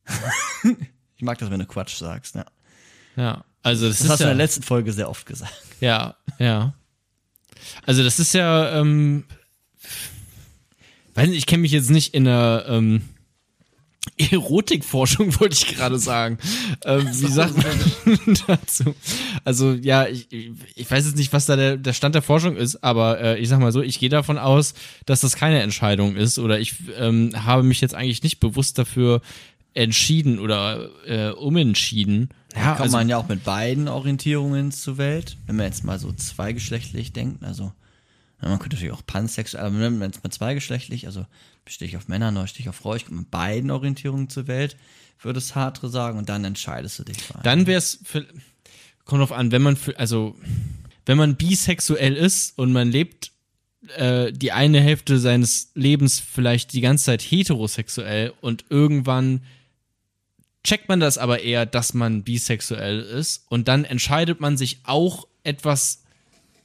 Ich 1.17 1.23
mag 1.25 1.37
das, 1.37 1.51
wenn 1.51 1.59
du 1.61 1.67
Quatsch 1.67 1.97
sagst. 1.99 2.35
Ja. 2.35 2.47
Ja, 3.15 3.45
also 3.63 3.87
das, 3.89 3.99
Das 3.99 4.05
ist 4.07 4.11
hast 4.11 4.19
du 4.21 4.25
ja, 4.25 4.31
in 4.31 4.39
der 4.39 4.45
letzten 4.47 4.63
Folge 4.63 4.91
sehr 4.91 5.11
oft 5.11 5.27
gesagt. 5.27 5.53
Ja, 5.81 6.17
ja. 6.39 6.73
Also 7.87 8.03
das 8.03 8.19
ist 8.19 8.35
ja, 8.35 8.81
ähm, 8.81 9.25
weiß 11.15 11.29
nicht, 11.29 11.39
ich 11.39 11.47
kenne 11.47 11.63
mich 11.63 11.73
jetzt 11.73 11.91
nicht 11.91 12.15
in 12.15 12.25
der 12.25 12.67
ähm, 12.69 13.03
Erotikforschung, 14.17 15.39
wollte 15.41 15.55
ich 15.55 15.77
gerade 15.77 15.99
sagen. 15.99 16.39
Ähm, 16.85 17.07
wie 17.07 17.31
sagt 17.33 17.57
man 17.57 18.39
dazu? 18.47 18.95
Also 19.45 19.73
ja, 19.73 20.07
ich, 20.07 20.29
ich 20.31 20.91
weiß 20.91 21.07
jetzt 21.07 21.17
nicht, 21.17 21.33
was 21.33 21.47
da 21.47 21.57
der, 21.57 21.77
der 21.77 21.93
Stand 21.93 22.15
der 22.15 22.23
Forschung 22.23 22.57
ist, 22.57 22.83
aber 22.83 23.21
äh, 23.21 23.39
ich 23.39 23.49
sag 23.49 23.61
mal 23.61 23.73
so, 23.73 23.83
ich 23.83 23.99
gehe 23.99 24.09
davon 24.09 24.39
aus, 24.39 24.75
dass 25.07 25.21
das 25.21 25.37
keine 25.37 25.63
Entscheidung 25.63 26.17
ist 26.17 26.39
oder 26.39 26.59
ich 26.59 26.75
ähm, 26.99 27.33
habe 27.35 27.63
mich 27.63 27.81
jetzt 27.81 27.95
eigentlich 27.95 28.23
nicht 28.23 28.41
bewusst 28.41 28.79
dafür 28.79 29.21
entschieden 29.75 30.39
oder 30.39 30.91
äh, 31.07 31.31
umentschieden. 31.31 32.31
Ja, 32.55 32.71
Kommt 32.71 32.81
also, 32.81 32.97
man 32.97 33.09
ja 33.09 33.17
auch 33.17 33.29
mit 33.29 33.45
beiden 33.45 33.89
Orientierungen 33.89 34.73
zur 34.73 34.99
Welt, 34.99 35.37
wenn 35.47 35.57
wir 35.57 35.65
jetzt 35.65 35.85
mal 35.85 35.99
so 35.99 36.13
zweigeschlechtlich 36.13 37.13
denken, 37.13 37.45
also 37.45 37.73
man 38.41 38.59
könnte 38.59 38.77
natürlich 38.77 38.95
auch 38.95 39.05
pansexuell, 39.05 39.65
aber 39.65 39.79
wenn 39.81 39.99
man 39.99 40.11
jetzt 40.11 40.25
mal 40.25 40.31
zweigeschlechtlich, 40.31 41.07
also 41.07 41.27
stehe 41.67 41.89
ich 41.89 41.97
auf 41.97 42.09
Männer, 42.09 42.31
neu 42.31 42.47
stehe 42.47 42.63
ich 42.63 42.69
auf 42.69 42.77
Frau, 42.77 42.95
ich 42.95 43.07
komme 43.07 43.21
mit 43.21 43.31
beiden 43.31 43.71
Orientierungen 43.71 44.29
zur 44.29 44.47
Welt, 44.47 44.77
würde 45.21 45.41
Sartre 45.41 45.91
sagen, 45.91 46.19
und 46.19 46.29
dann 46.29 46.45
entscheidest 46.45 46.99
du 46.99 47.05
dich 47.05 47.19
dann 47.43 47.67
wäre 47.67 47.79
es 47.79 48.01
kommt 49.05 49.21
drauf 49.21 49.33
an, 49.33 49.53
wenn 49.53 49.63
man 49.63 49.77
für, 49.77 49.99
also 49.99 50.37
wenn 51.05 51.19
man 51.19 51.37
bisexuell 51.37 52.17
ist 52.17 52.57
und 52.59 52.73
man 52.73 52.91
lebt 52.91 53.33
äh, 53.97 54.33
die 54.33 54.53
eine 54.53 54.81
Hälfte 54.81 55.19
seines 55.19 55.73
Lebens 55.75 56.21
vielleicht 56.21 56.73
die 56.73 56.81
ganze 56.81 57.07
Zeit 57.07 57.23
heterosexuell 57.23 58.33
und 58.41 58.67
irgendwann 58.69 59.43
checkt 60.65 60.89
man 60.89 61.01
das 61.01 61.19
aber 61.19 61.41
eher, 61.43 61.67
dass 61.67 61.95
man 61.95 62.23
bisexuell 62.23 63.01
ist 63.01 63.45
und 63.49 63.69
dann 63.69 63.85
entscheidet 63.85 64.41
man 64.41 64.57
sich 64.57 64.81
auch 64.85 65.27
etwas 65.43 66.03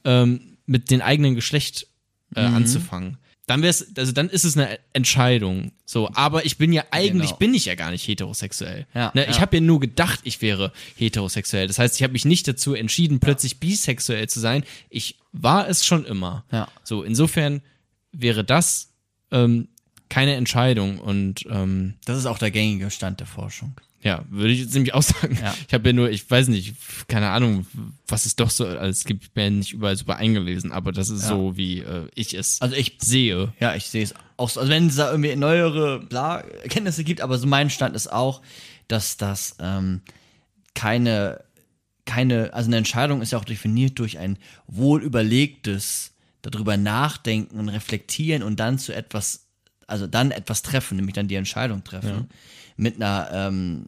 ähm, 0.04 0.58
mit 0.66 0.90
dem 0.90 1.00
eigenen 1.00 1.34
Geschlecht 1.34 1.86
äh, 2.34 2.40
anzufangen. 2.40 3.18
Dann 3.46 3.62
wär's, 3.62 3.86
also 3.96 4.10
dann 4.10 4.28
ist 4.28 4.42
es 4.44 4.56
eine 4.56 4.80
Entscheidung. 4.92 5.70
So, 5.84 6.10
aber 6.14 6.44
ich 6.44 6.58
bin 6.58 6.72
ja 6.72 6.82
eigentlich 6.90 7.28
Genau. 7.28 7.38
bin 7.38 7.54
ich 7.54 7.66
ja 7.66 7.76
gar 7.76 7.92
nicht 7.92 8.06
heterosexuell. 8.08 8.86
Ja, 8.92 9.12
ne, 9.14 9.24
Ich 9.30 9.36
ja. 9.36 9.42
habe 9.42 9.58
ja 9.58 9.60
nur 9.60 9.78
gedacht, 9.78 10.18
ich 10.24 10.42
wäre 10.42 10.72
heterosexuell. 10.96 11.68
Das 11.68 11.78
heißt, 11.78 11.94
ich 11.94 12.02
habe 12.02 12.12
mich 12.12 12.24
nicht 12.24 12.48
dazu 12.48 12.74
entschieden, 12.74 13.20
plötzlich 13.20 13.60
bisexuell 13.60 14.28
zu 14.28 14.40
sein. 14.40 14.64
Ich 14.90 15.18
war 15.32 15.68
es 15.68 15.84
schon 15.86 16.04
immer. 16.04 16.44
Ja. 16.50 16.66
So, 16.82 17.04
insofern 17.04 17.62
wäre 18.10 18.42
das 18.42 18.92
ähm, 19.30 19.68
keine 20.08 20.34
Entscheidung 20.36 20.98
und 20.98 21.44
ähm, 21.50 21.94
Das 22.04 22.18
ist 22.18 22.26
auch 22.26 22.38
der 22.38 22.50
gängige 22.50 22.90
Stand 22.90 23.20
der 23.20 23.26
Forschung. 23.26 23.74
ja, 24.02 24.24
würde 24.30 24.52
ich 24.52 24.60
jetzt 24.60 24.74
nämlich 24.74 24.94
auch 24.94 25.02
sagen. 25.14 25.36
Ja. 25.42 25.54
Ich 25.66 25.74
habe 25.74 25.88
ja 25.88 25.92
nur, 25.92 26.10
ich 26.10 26.30
weiß 26.30 26.48
nicht, 26.48 26.74
keine 27.08 27.30
Ahnung, 27.30 27.66
was 28.06 28.24
es 28.26 28.36
doch 28.36 28.50
so 28.50 28.66
alles 28.66 29.04
gibt. 29.04 29.24
Ich 29.24 29.30
bin 29.32 29.44
ja 29.44 29.50
nicht 29.50 29.72
überall 29.72 29.96
super 29.96 30.16
eingelesen, 30.16 30.70
aber 30.72 30.92
das 30.92 31.08
ist 31.10 31.22
Ja. 31.22 31.28
so, 31.30 31.56
wie 31.56 31.80
äh, 31.80 32.08
ich 32.14 32.34
es 32.34 32.60
Also 32.62 32.76
ich 32.76 32.98
sehe. 33.00 33.52
Ja, 33.58 33.74
ich 33.74 33.86
sehe 33.86 34.04
es 34.04 34.14
auch 34.36 34.48
so. 34.50 34.60
Also 34.60 34.70
wenn 34.72 34.86
es 34.86 34.96
da 34.96 35.10
irgendwie 35.10 35.34
neuere 35.34 35.98
bla, 36.00 36.38
Erkenntnisse 36.40 37.02
gibt, 37.04 37.20
aber 37.20 37.36
so 37.38 37.46
mein 37.48 37.68
Stand 37.70 37.96
ist 37.96 38.12
auch, 38.12 38.42
dass 38.88 39.16
das 39.16 39.56
ähm, 39.58 40.02
keine, 40.74 41.42
keine, 42.04 42.52
also 42.54 42.68
eine 42.68 42.76
Entscheidung 42.76 43.22
ist 43.22 43.32
ja 43.32 43.38
auch 43.38 43.44
definiert 43.44 43.98
durch 43.98 44.18
ein 44.18 44.38
wohlüberlegtes 44.68 46.12
darüber 46.42 46.76
nachdenken 46.76 47.58
und 47.58 47.68
reflektieren 47.68 48.44
und 48.44 48.60
dann 48.60 48.78
zu 48.78 48.94
etwas, 48.94 49.45
also 49.86 50.06
dann 50.06 50.30
etwas 50.30 50.62
treffen, 50.62 50.96
nämlich 50.96 51.14
dann 51.14 51.28
die 51.28 51.34
Entscheidung 51.36 51.84
treffen. 51.84 52.28
Mit 52.76 52.96
einer 52.96 53.28
ähm, 53.32 53.86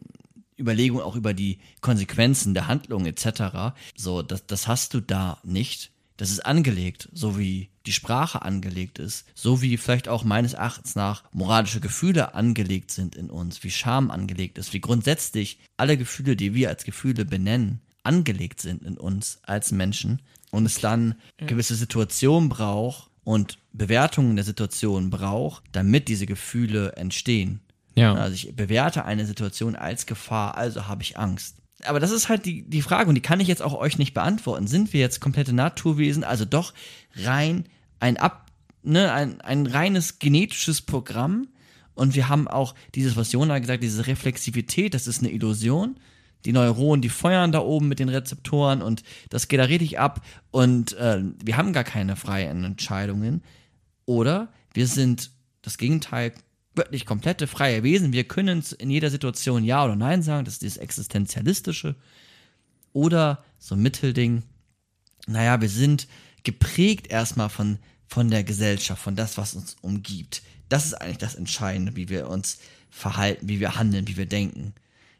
Überlegung 0.59 1.01
auch 1.01 1.15
über 1.15 1.33
die 1.33 1.59
Konsequenzen 1.81 2.53
der 2.53 2.67
Handlung 2.67 3.05
etc. 3.05 3.75
So, 3.95 4.21
das, 4.21 4.45
das 4.45 4.67
hast 4.67 4.93
du 4.93 5.01
da 5.01 5.39
nicht. 5.43 5.91
Das 6.17 6.31
ist 6.31 6.45
angelegt, 6.45 7.07
so 7.13 7.39
wie 7.39 7.69
die 7.85 7.93
Sprache 7.93 8.41
angelegt 8.41 8.99
ist, 8.99 9.25
so 9.35 9.61
wie 9.61 9.77
vielleicht 9.77 10.09
auch 10.09 10.25
meines 10.25 10.53
Erachtens 10.53 10.95
nach 10.95 11.23
moralische 11.31 11.79
Gefühle 11.79 12.33
angelegt 12.33 12.91
sind 12.91 13.15
in 13.15 13.29
uns, 13.29 13.63
wie 13.63 13.71
Scham 13.71 14.11
angelegt 14.11 14.57
ist, 14.57 14.73
wie 14.73 14.81
grundsätzlich 14.81 15.59
alle 15.77 15.97
Gefühle, 15.97 16.35
die 16.35 16.53
wir 16.53 16.67
als 16.67 16.83
Gefühle 16.83 17.23
benennen, 17.23 17.79
angelegt 18.03 18.59
sind 18.59 18.83
in 18.83 18.97
uns 18.97 19.39
als 19.43 19.71
Menschen 19.71 20.21
und 20.51 20.65
es 20.65 20.81
dann 20.81 21.15
gewisse 21.37 21.75
Situationen 21.75 22.49
braucht 22.49 23.09
und 23.23 23.58
Bewertungen 23.71 24.35
der 24.35 24.45
Situation 24.45 25.09
braucht, 25.09 25.63
damit 25.71 26.07
diese 26.07 26.25
Gefühle 26.25 26.93
entstehen. 26.93 27.61
Ja. 27.95 28.13
Also 28.13 28.33
ich 28.33 28.55
bewerte 28.55 29.05
eine 29.05 29.25
Situation 29.25 29.75
als 29.75 30.05
Gefahr, 30.05 30.57
also 30.57 30.87
habe 30.87 31.03
ich 31.03 31.17
Angst. 31.17 31.57
Aber 31.85 31.99
das 31.99 32.11
ist 32.11 32.29
halt 32.29 32.45
die, 32.45 32.63
die 32.63 32.81
Frage 32.81 33.09
und 33.09 33.15
die 33.15 33.21
kann 33.21 33.39
ich 33.39 33.47
jetzt 33.47 33.61
auch 33.61 33.73
euch 33.73 33.97
nicht 33.97 34.13
beantworten. 34.13 34.67
Sind 34.67 34.91
wir 34.93 34.99
jetzt 34.99 35.21
komplette 35.21 35.53
Naturwesen, 35.53 36.23
also 36.23 36.45
doch 36.45 36.73
rein 37.15 37.65
ein 37.99 38.17
Ab, 38.17 38.51
ne, 38.83 39.11
ein, 39.11 39.41
ein 39.41 39.65
reines 39.65 40.19
genetisches 40.19 40.81
Programm 40.81 41.47
und 41.99 42.15
wir 42.15 42.29
haben 42.29 42.47
auch 42.47 42.75
dieses, 42.95 43.17
was 43.17 43.31
Jona 43.31 43.59
gesagt 43.59 43.79
hat, 43.79 43.83
diese 43.83 44.07
Reflexivität, 44.07 44.93
das 44.93 45.07
ist 45.07 45.19
eine 45.19 45.31
Illusion. 45.31 45.97
Die 46.45 46.53
Neuronen, 46.53 47.01
die 47.01 47.09
feuern 47.09 47.51
da 47.51 47.59
oben 47.59 47.87
mit 47.87 47.99
den 47.99 48.09
Rezeptoren 48.09 48.81
und 48.81 49.03
das 49.29 49.47
geht 49.47 49.59
da 49.59 49.65
richtig 49.65 49.99
ab 49.99 50.21
und 50.51 50.93
äh, 50.93 51.21
wir 51.43 51.57
haben 51.57 51.73
gar 51.73 51.83
keine 51.83 52.15
freien 52.15 52.63
Entscheidungen. 52.63 53.43
Oder 54.05 54.47
wir 54.73 54.87
sind 54.87 55.31
das 55.61 55.77
Gegenteil, 55.77 56.33
wirklich 56.75 57.05
komplette 57.05 57.47
freie 57.47 57.83
Wesen. 57.83 58.13
Wir 58.13 58.23
können 58.23 58.63
in 58.77 58.89
jeder 58.89 59.09
Situation 59.09 59.63
Ja 59.63 59.83
oder 59.83 59.95
Nein 59.95 60.21
sagen. 60.21 60.45
Das 60.45 60.55
ist 60.55 60.61
dieses 60.61 60.77
Existenzialistische. 60.77 61.95
Oder 62.93 63.43
so 63.59 63.75
ein 63.75 63.81
Mittelding. 63.81 64.43
Naja, 65.27 65.61
wir 65.61 65.69
sind 65.69 66.07
geprägt 66.43 67.07
erstmal 67.07 67.49
von, 67.49 67.77
von 68.07 68.29
der 68.29 68.43
Gesellschaft, 68.43 69.01
von 69.01 69.15
das, 69.15 69.37
was 69.37 69.53
uns 69.53 69.75
umgibt. 69.81 70.41
Das 70.69 70.85
ist 70.85 70.93
eigentlich 70.93 71.17
das 71.17 71.35
Entscheidende, 71.35 71.95
wie 71.95 72.09
wir 72.09 72.29
uns 72.29 72.59
verhalten, 72.89 73.47
wie 73.49 73.59
wir 73.59 73.75
handeln, 73.75 74.07
wie 74.07 74.17
wir 74.17 74.25
denken. 74.25 74.73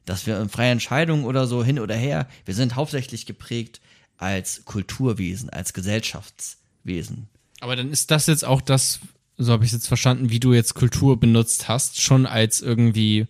Dass 0.10 0.26
wir 0.26 0.42
in 0.42 0.50
freie 0.50 0.72
Entscheidungen 0.72 1.24
oder 1.26 1.46
so 1.46 1.64
hin 1.64 1.78
oder 1.80 1.94
her, 1.96 2.28
wir 2.46 2.56
sind 2.56 2.76
hauptsächlich 2.76 3.28
geprägt 3.28 3.80
als 4.18 4.66
Kulturwesen, 4.66 5.52
als 5.52 5.72
Gesellschaftswesen. 5.74 7.28
Aber 7.62 7.76
dann 7.76 7.92
ist 7.92 8.10
das 8.12 8.28
jetzt 8.28 8.46
auch 8.46 8.62
das, 8.62 9.00
so 9.38 9.52
habe 9.52 9.64
ich 9.66 9.70
es 9.70 9.74
jetzt 9.74 9.88
verstanden, 9.88 10.30
wie 10.30 10.40
du 10.40 10.54
jetzt 10.54 10.74
Kultur 10.74 11.20
benutzt 11.20 11.68
hast, 11.68 12.02
schon 12.02 12.26
als 12.26 12.62
irgendwie, 12.62 13.28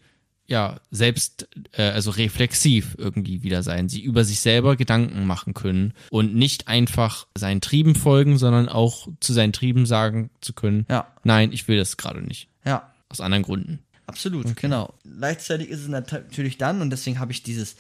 ja, 0.47 0.79
selbst, 0.91 1.47
äh, 1.73 1.83
also 1.83 2.11
reflexiv 2.11 2.95
irgendwie 2.97 3.43
wieder 3.43 3.61
sein. 3.63 3.89
Sie 3.89 4.01
über 4.01 4.23
sich 4.23 4.39
selber 4.39 4.75
Gedanken 4.75 5.25
machen 5.25 5.53
können 5.53 5.93
und 6.11 6.33
nicht 6.35 6.67
einfach 6.67 7.27
seinen 7.35 7.61
Trieben 7.61 7.95
folgen, 7.95 8.37
sondern 8.37 8.69
auch 8.69 9.07
zu 9.19 9.33
seinen 9.33 9.53
Trieben 9.53 9.85
sagen 9.85 10.29
zu 10.41 10.53
können, 10.53 10.85
Ja. 10.89 11.07
nein, 11.23 11.51
ich 11.51 11.67
will 11.67 11.77
das 11.77 11.97
gerade 11.97 12.21
nicht. 12.21 12.47
Ja, 12.65 12.93
Aus 13.09 13.19
anderen 13.21 13.43
Gründen. 13.43 13.79
Absolut, 14.09 14.55
genau. 14.55 14.93
Gleichzeitig 15.03 15.69
ist 15.69 15.81
es 15.81 15.87
nat- 15.87 16.11
natürlich 16.11 16.57
dann, 16.57 16.81
und 16.81 16.89
deswegen 16.89 17.19
habe 17.19 17.31
ich 17.31 17.43
dieses 17.43 17.75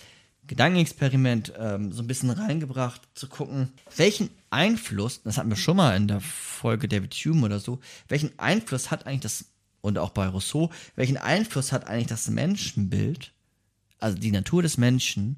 Gedankenexperiment 0.47 1.53
ähm, 1.57 1.91
so 1.91 2.01
ein 2.01 2.07
bisschen 2.07 2.29
reingebracht, 2.31 3.01
zu 3.13 3.27
gucken, 3.27 3.71
welchen 3.95 4.29
Einfluss, 4.49 5.21
das 5.23 5.37
hatten 5.37 5.49
wir 5.49 5.57
schon 5.57 5.77
mal 5.77 5.95
in 5.95 6.07
der 6.07 6.21
Folge 6.21 6.87
David 6.87 7.13
Hume 7.13 7.45
oder 7.45 7.59
so, 7.59 7.79
welchen 8.07 8.37
Einfluss 8.39 8.89
hat 8.89 9.05
eigentlich 9.05 9.21
das, 9.21 9.45
und 9.81 9.97
auch 9.97 10.09
bei 10.09 10.27
Rousseau, 10.27 10.71
welchen 10.95 11.17
Einfluss 11.17 11.71
hat 11.71 11.87
eigentlich 11.87 12.07
das 12.07 12.27
Menschenbild, 12.29 13.31
also 13.99 14.17
die 14.17 14.31
Natur 14.31 14.61
des 14.63 14.77
Menschen, 14.77 15.37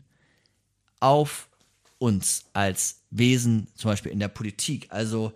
auf 0.99 1.49
uns 1.97 2.45
als 2.53 3.01
Wesen, 3.09 3.67
zum 3.75 3.91
Beispiel 3.91 4.11
in 4.11 4.19
der 4.19 4.29
Politik. 4.29 4.87
Also, 4.89 5.33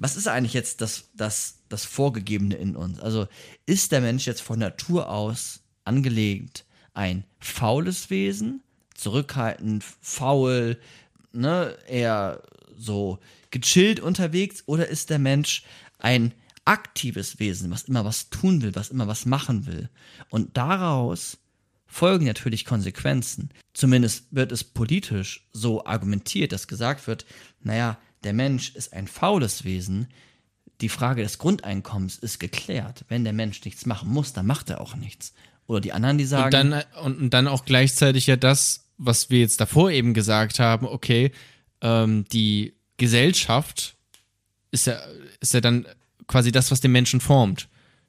was 0.00 0.16
ist 0.16 0.26
eigentlich 0.26 0.54
jetzt 0.54 0.80
das, 0.80 1.10
das, 1.14 1.58
das 1.68 1.84
Vorgegebene 1.84 2.56
in 2.56 2.74
uns? 2.74 2.98
Also, 3.00 3.28
ist 3.66 3.92
der 3.92 4.00
Mensch 4.00 4.26
jetzt 4.26 4.40
von 4.40 4.58
Natur 4.58 5.10
aus 5.10 5.60
angelegt 5.84 6.64
ein 6.94 7.24
faules 7.38 8.10
Wesen, 8.10 8.62
zurückhaltend, 8.94 9.84
faul, 10.00 10.80
ne, 11.32 11.76
eher 11.86 12.42
so 12.76 13.18
gechillt 13.50 14.00
unterwegs, 14.00 14.62
oder 14.66 14.88
ist 14.88 15.10
der 15.10 15.18
Mensch 15.18 15.64
ein 15.98 16.34
aktives 16.64 17.38
Wesen, 17.38 17.70
was 17.70 17.84
immer 17.84 18.04
was 18.04 18.30
tun 18.30 18.62
will, 18.62 18.74
was 18.74 18.88
immer 18.88 19.06
was 19.06 19.26
machen 19.26 19.66
will? 19.66 19.90
Und 20.30 20.56
daraus 20.56 21.38
folgen 21.86 22.24
natürlich 22.24 22.64
Konsequenzen. 22.64 23.50
Zumindest 23.74 24.26
wird 24.30 24.50
es 24.50 24.64
politisch 24.64 25.48
so 25.52 25.84
argumentiert, 25.84 26.52
dass 26.52 26.68
gesagt 26.68 27.06
wird, 27.06 27.26
naja, 27.62 27.98
der 28.24 28.32
Mensch 28.32 28.74
ist 28.74 28.92
ein 28.92 29.06
faules 29.06 29.64
Wesen, 29.64 30.08
die 30.80 30.88
Frage 30.88 31.22
des 31.22 31.38
Grundeinkommens 31.38 32.16
ist 32.18 32.38
geklärt. 32.38 33.04
Wenn 33.08 33.24
der 33.24 33.32
Mensch 33.32 33.64
nichts 33.64 33.86
machen 33.86 34.10
muss, 34.10 34.32
dann 34.32 34.46
macht 34.46 34.70
er 34.70 34.80
auch 34.80 34.96
nichts. 34.96 35.34
Oder 35.66 35.80
die 35.80 35.92
anderen, 35.92 36.18
die 36.18 36.24
sagen. 36.24 36.44
Und 36.44 36.52
dann, 36.52 36.84
und 37.04 37.30
dann 37.30 37.48
auch 37.48 37.64
gleichzeitig 37.64 38.26
ja 38.26 38.36
das, 38.36 38.86
was 38.96 39.30
wir 39.30 39.40
jetzt 39.40 39.60
davor 39.60 39.90
eben 39.90 40.14
gesagt 40.14 40.58
haben, 40.58 40.86
okay, 40.86 41.32
ähm, 41.80 42.24
die 42.32 42.74
Gesellschaft 42.96 43.96
ist 44.70 44.86
ja, 44.86 45.00
ist 45.40 45.54
ja 45.54 45.60
dann 45.60 45.86
quasi 46.26 46.52
das, 46.52 46.70
was 46.70 46.80
den 46.80 46.92
Menschen 46.92 47.20
formt. 47.20 47.68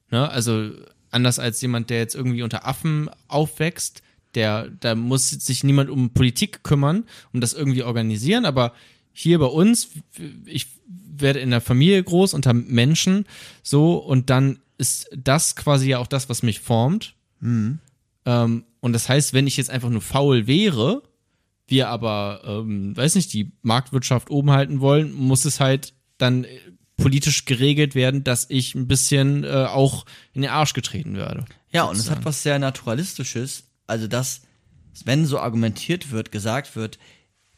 Ne? 0.10 0.30
Also 0.30 0.72
anders 1.10 1.40
als 1.40 1.62
jemand, 1.62 1.90
der 1.90 2.00
jetzt 2.00 2.16
irgendwie 2.16 2.44
unter 2.44 2.68
Affen 2.68 3.10
aufwächst, 3.28 4.02
der, 4.36 4.70
da 4.80 4.96
muss 4.96 5.30
sich 5.30 5.64
niemand 5.64 5.90
um 5.90 6.14
Politik 6.14 6.64
kümmern, 6.64 7.06
um 7.34 7.42
das 7.42 7.54
irgendwie 7.54 7.84
organisieren, 7.84 8.46
aber 8.46 8.74
hier 9.14 9.40
bei 9.40 9.46
uns, 9.46 9.90
ich 10.46 10.68
werde 10.88 11.40
in 11.40 11.52
der 11.52 11.62
Familie 11.62 12.04
groß 12.04 12.34
unter 12.34 12.54
Menschen 12.54 13.26
so 13.64 13.96
und 13.98 14.30
dann 14.30 14.60
ist 14.78 15.10
das 15.16 15.56
quasi 15.56 15.90
ja 15.90 16.00
auch 16.00 16.08
das, 16.08 16.30
was 16.30 16.44
mich 16.44 16.60
formt. 16.60 17.16
Mhm. 17.40 17.80
Ähm, 18.26 18.64
und 18.80 18.94
das 18.94 19.10
heißt, 19.10 19.34
wenn 19.34 19.48
ich 19.48 19.58
jetzt 19.58 19.70
einfach 19.70 19.90
nur 19.90 20.02
faul 20.02 20.48
wäre, 20.48 21.04
wir 21.68 21.90
aber, 21.90 22.42
ähm, 22.46 22.96
weiß 22.98 23.16
nicht, 23.16 23.32
die 23.34 23.52
Marktwirtschaft 23.62 24.30
oben 24.30 24.52
halten 24.52 24.82
wollen, 24.82 25.14
muss 25.14 25.46
es 25.46 25.60
halt 25.60 25.94
dann 26.18 26.44
äh, 26.44 26.60
politisch 26.98 27.46
geregelt 27.46 27.96
werden, 27.96 28.24
dass 28.24 28.48
ich 28.50 28.76
ein 28.76 28.88
bisschen 28.88 29.44
äh, 29.44 29.66
auch 29.70 30.06
in 30.34 30.42
den 30.42 30.52
Arsch 30.52 30.74
getreten 30.74 31.16
werde. 31.16 31.46
Ja, 31.72 31.84
und 31.84 31.96
es 31.98 32.12
hat 32.12 32.26
was 32.26 32.44
sehr 32.44 32.60
Naturalistisches. 32.60 33.64
Also, 33.88 34.08
dass, 34.08 34.42
wenn 35.06 35.26
so 35.26 35.40
argumentiert 35.40 36.12
wird, 36.12 36.32
gesagt 36.32 36.76
wird, 36.76 37.00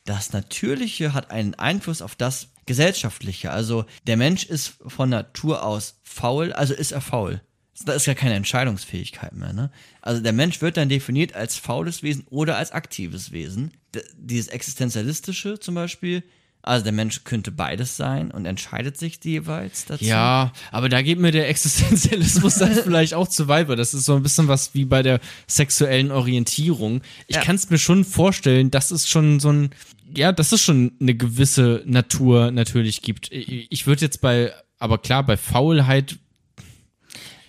das 0.06 0.34
Natürliche 0.34 1.14
hat 1.14 1.32
einen 1.32 1.56
Einfluss 1.56 2.02
auf 2.02 2.16
das 2.16 2.50
Gesellschaftliche. 2.66 3.52
Also, 3.52 3.86
der 4.08 4.18
Mensch 4.18 4.46
ist 4.46 4.76
von 4.88 5.10
Natur 5.10 5.64
aus 5.64 6.00
faul, 6.04 6.54
also 6.54 6.74
ist 6.74 6.92
er 6.92 7.02
faul. 7.02 7.42
Da 7.86 7.94
ist 7.94 8.06
ja 8.06 8.14
keine 8.14 8.36
Entscheidungsfähigkeit 8.36 9.34
mehr. 9.34 9.52
Ne? 9.52 9.72
Also 10.02 10.22
der 10.22 10.32
Mensch 10.32 10.62
wird 10.62 10.78
dann 10.78 10.90
definiert 10.90 11.34
als 11.34 11.58
faules 11.58 12.04
Wesen 12.04 12.26
oder 12.30 12.56
als 12.56 12.72
aktives 12.72 13.32
Wesen. 13.32 13.72
D 13.96 14.02
dieses 14.16 14.48
Existenzialistische 14.50 15.60
zum 15.60 15.76
Beispiel, 15.76 16.24
also 16.64 16.84
der 16.84 16.94
Mensch 16.94 17.24
könnte 17.26 17.52
beides 17.52 17.98
sein 17.98 18.32
und 18.32 18.46
entscheidet 18.46 18.98
sich 18.98 19.20
jeweils 19.24 19.86
dazu. 19.86 20.04
Ja, 20.04 20.52
aber 20.72 20.90
da 20.90 21.02
geht 21.02 21.20
mir 21.20 21.32
der 21.32 21.50
Existenzialismus 21.50 22.56
dann 22.56 22.74
vielleicht 22.84 23.14
auch 23.14 23.28
zu 23.28 23.48
weit, 23.48 23.68
weil 23.68 23.76
das 23.76 23.94
ist 23.94 24.06
so 24.06 24.16
ein 24.16 24.24
bisschen 24.24 24.48
was 24.48 24.74
wie 24.74 24.86
bei 24.86 25.04
der 25.04 25.20
sexuellen 25.48 26.12
Orientierung. 26.12 27.02
Ich 27.28 27.36
Ja. 27.36 27.42
kann 27.44 27.58
es 27.58 27.70
mir 27.70 27.78
schon 27.78 28.06
vorstellen, 28.06 28.72
dass 28.72 28.92
es 28.92 29.08
schon 29.10 29.40
so 29.40 29.52
ein, 29.52 29.70
ja, 30.16 30.32
dass 30.32 30.52
es 30.54 30.62
schon 30.62 30.94
eine 31.02 31.16
gewisse 31.16 31.84
Natur 31.86 32.52
natürlich 32.52 33.02
gibt. 33.02 33.30
Ich 33.32 33.86
würde 33.86 34.02
jetzt 34.02 34.22
bei, 34.22 34.54
aber 34.80 34.98
klar, 34.98 35.24
bei 35.26 35.38
Faulheit 35.38 36.18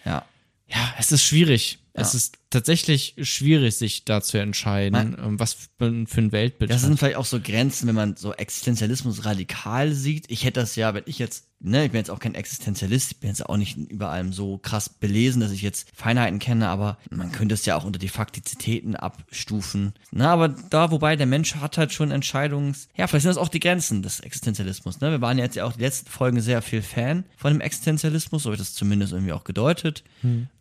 Ja. 0.04 0.24
Ja, 0.68 0.94
es 0.98 1.12
ist 1.12 1.22
schwierig. 1.22 1.78
Es 1.92 2.12
Ja. 2.12 2.16
ist 2.18 2.38
tatsächlich 2.54 3.14
schwierig, 3.20 3.76
sich 3.76 4.04
da 4.04 4.22
zu 4.22 4.38
entscheiden, 4.38 5.16
ähm, 5.22 5.38
was 5.38 5.54
für, 5.78 5.84
ein 5.86 6.32
Weltbild. 6.32 6.70
Das 6.70 6.82
hat. 6.82 6.88
sind 6.88 6.98
vielleicht 6.98 7.16
auch 7.16 7.24
so 7.24 7.40
Grenzen, 7.40 7.88
wenn 7.88 7.94
man 7.94 8.16
so 8.16 8.32
Existenzialismus 8.32 9.24
radikal 9.24 9.92
sieht. 9.92 10.30
Ich 10.30 10.44
hätte 10.44 10.60
das 10.60 10.76
ja, 10.76 10.94
wenn 10.94 11.02
ich 11.06 11.18
jetzt, 11.18 11.46
ne, 11.60 11.84
ich 11.84 11.90
bin 11.90 11.98
jetzt 11.98 12.10
auch 12.10 12.20
kein 12.20 12.34
Existenzialist, 12.34 13.12
ich 13.12 13.20
bin 13.20 13.28
jetzt 13.28 13.44
auch 13.44 13.56
nicht 13.56 13.76
über 13.76 14.10
allem 14.10 14.32
so 14.32 14.58
krass 14.58 14.88
belesen, 14.88 15.40
dass 15.40 15.50
ich 15.50 15.62
jetzt 15.62 15.88
Feinheiten 15.94 16.38
kenne, 16.38 16.68
aber 16.68 16.98
man 17.10 17.32
könnte 17.32 17.54
es 17.54 17.66
ja 17.66 17.76
auch 17.76 17.84
unter 17.84 17.98
die 17.98 18.08
Faktizitäten 18.08 18.96
abstufen. 18.96 19.92
Na, 20.12 20.32
aber 20.32 20.48
da, 20.48 20.90
wobei 20.90 21.16
der 21.16 21.26
Mensch 21.26 21.56
hat 21.56 21.76
halt 21.76 21.92
schon 21.92 22.10
Entscheidungs, 22.10 22.88
ja, 22.96 23.06
vielleicht 23.06 23.24
sind 23.24 23.30
das 23.30 23.38
auch 23.38 23.48
die 23.48 23.60
Grenzen 23.60 24.02
des 24.02 24.20
Existenzialismus, 24.20 25.00
ne? 25.00 25.10
Wir 25.10 25.20
waren 25.20 25.38
ja 25.38 25.44
jetzt 25.44 25.56
ja 25.56 25.64
auch 25.64 25.72
die 25.72 25.82
letzten 25.82 26.10
Folgen 26.10 26.40
sehr 26.40 26.62
viel 26.62 26.82
Fan 26.82 27.24
von 27.36 27.52
dem 27.52 27.60
Existenzialismus, 27.60 28.44
so 28.44 28.50
wird 28.50 28.60
das 28.60 28.74
zumindest 28.74 29.12
irgendwie 29.12 29.32
auch 29.32 29.44
gedeutet. 29.44 30.04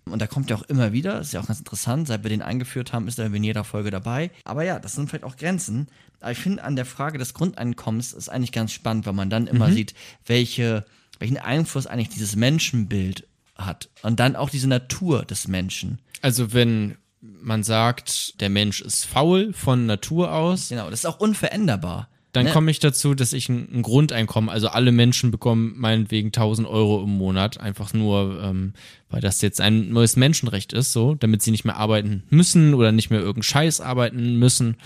Und 0.05 0.21
da 0.21 0.27
kommt 0.27 0.49
ja 0.49 0.57
auch 0.57 0.63
immer 0.63 0.91
wieder, 0.91 1.21
ist 1.21 1.33
ja 1.33 1.39
auch 1.39 1.47
ganz 1.47 1.59
interessant, 1.59 1.82
seit 2.05 2.23
wir 2.23 2.29
den 2.29 2.41
eingeführt 2.41 2.93
haben, 2.93 3.07
ist 3.07 3.19
er 3.19 3.33
in 3.33 3.43
jeder 3.43 3.63
Folge 3.63 3.91
dabei. 3.91 4.31
Aber 4.45 4.63
ja, 4.63 4.79
das 4.79 4.93
sind 4.93 5.09
vielleicht 5.09 5.23
auch 5.23 5.37
Grenzen. 5.37 5.87
Aber 6.19 6.31
ich 6.31 6.37
finde 6.37 6.63
an 6.63 6.75
der 6.75 6.85
Frage 6.85 7.17
des 7.17 7.33
Grundeinkommens 7.33 8.13
ist 8.13 8.29
eigentlich 8.29 8.51
ganz 8.51 8.71
spannend, 8.71 9.05
weil 9.05 9.13
man 9.13 9.29
dann 9.29 9.47
immer 9.47 9.71
sieht, 9.71 9.93
welche, 10.25 10.85
welchen 11.19 11.37
Einfluss 11.37 11.87
eigentlich 11.87 12.09
dieses 12.09 12.35
Menschenbild 12.35 13.27
hat. 13.55 13.89
Und 14.01 14.19
dann 14.19 14.35
auch 14.35 14.49
diese 14.49 14.67
Natur 14.67 15.23
des 15.25 15.47
Menschen. 15.47 15.99
also 16.21 16.53
wenn 16.53 16.97
man 17.21 17.63
sagt, 17.63 18.39
der 18.41 18.49
Mensch 18.49 18.81
ist 18.81 19.05
faul 19.05 19.53
von 19.53 19.85
Natur 19.85 20.33
aus, 20.33 20.69
Genau, 20.69 20.89
das 20.89 21.01
ist 21.01 21.05
auch 21.05 21.19
unveränderbar. 21.19 22.09
Dann 22.33 22.45
Ne? 22.45 22.51
komme 22.51 22.69
ich 22.71 22.79
dazu, 22.79 23.13
dass 23.13 23.31
ich 23.31 23.47
ein, 23.47 23.69
ein 23.73 23.81
Grundeinkommen, 23.83 24.49
also 24.49 24.67
alle 24.67 24.91
Menschen 24.91 25.31
bekommen 25.31 25.73
meinetwegen 25.77 26.27
1000 26.29 26.67
Euro 26.67 27.03
im 27.03 27.11
Monat, 27.11 27.59
einfach 27.59 27.93
nur, 27.93 28.41
ähm, 28.43 28.73
weil 29.09 29.21
das 29.21 29.41
jetzt 29.41 29.61
ein 29.61 29.89
neues 29.89 30.15
Menschenrecht 30.17 30.73
ist, 30.73 30.91
so, 30.93 31.15
damit 31.15 31.41
sie 31.41 31.51
nicht 31.51 31.63
mehr 31.63 31.77
arbeiten 31.77 32.23
müssen 32.29 32.73
oder 32.73 32.91
nicht 32.91 33.09
mehr 33.11 33.19
irgendeinen 33.19 33.43
Scheiß 33.43 33.79
arbeiten 33.81 34.37
müssen 34.39 34.77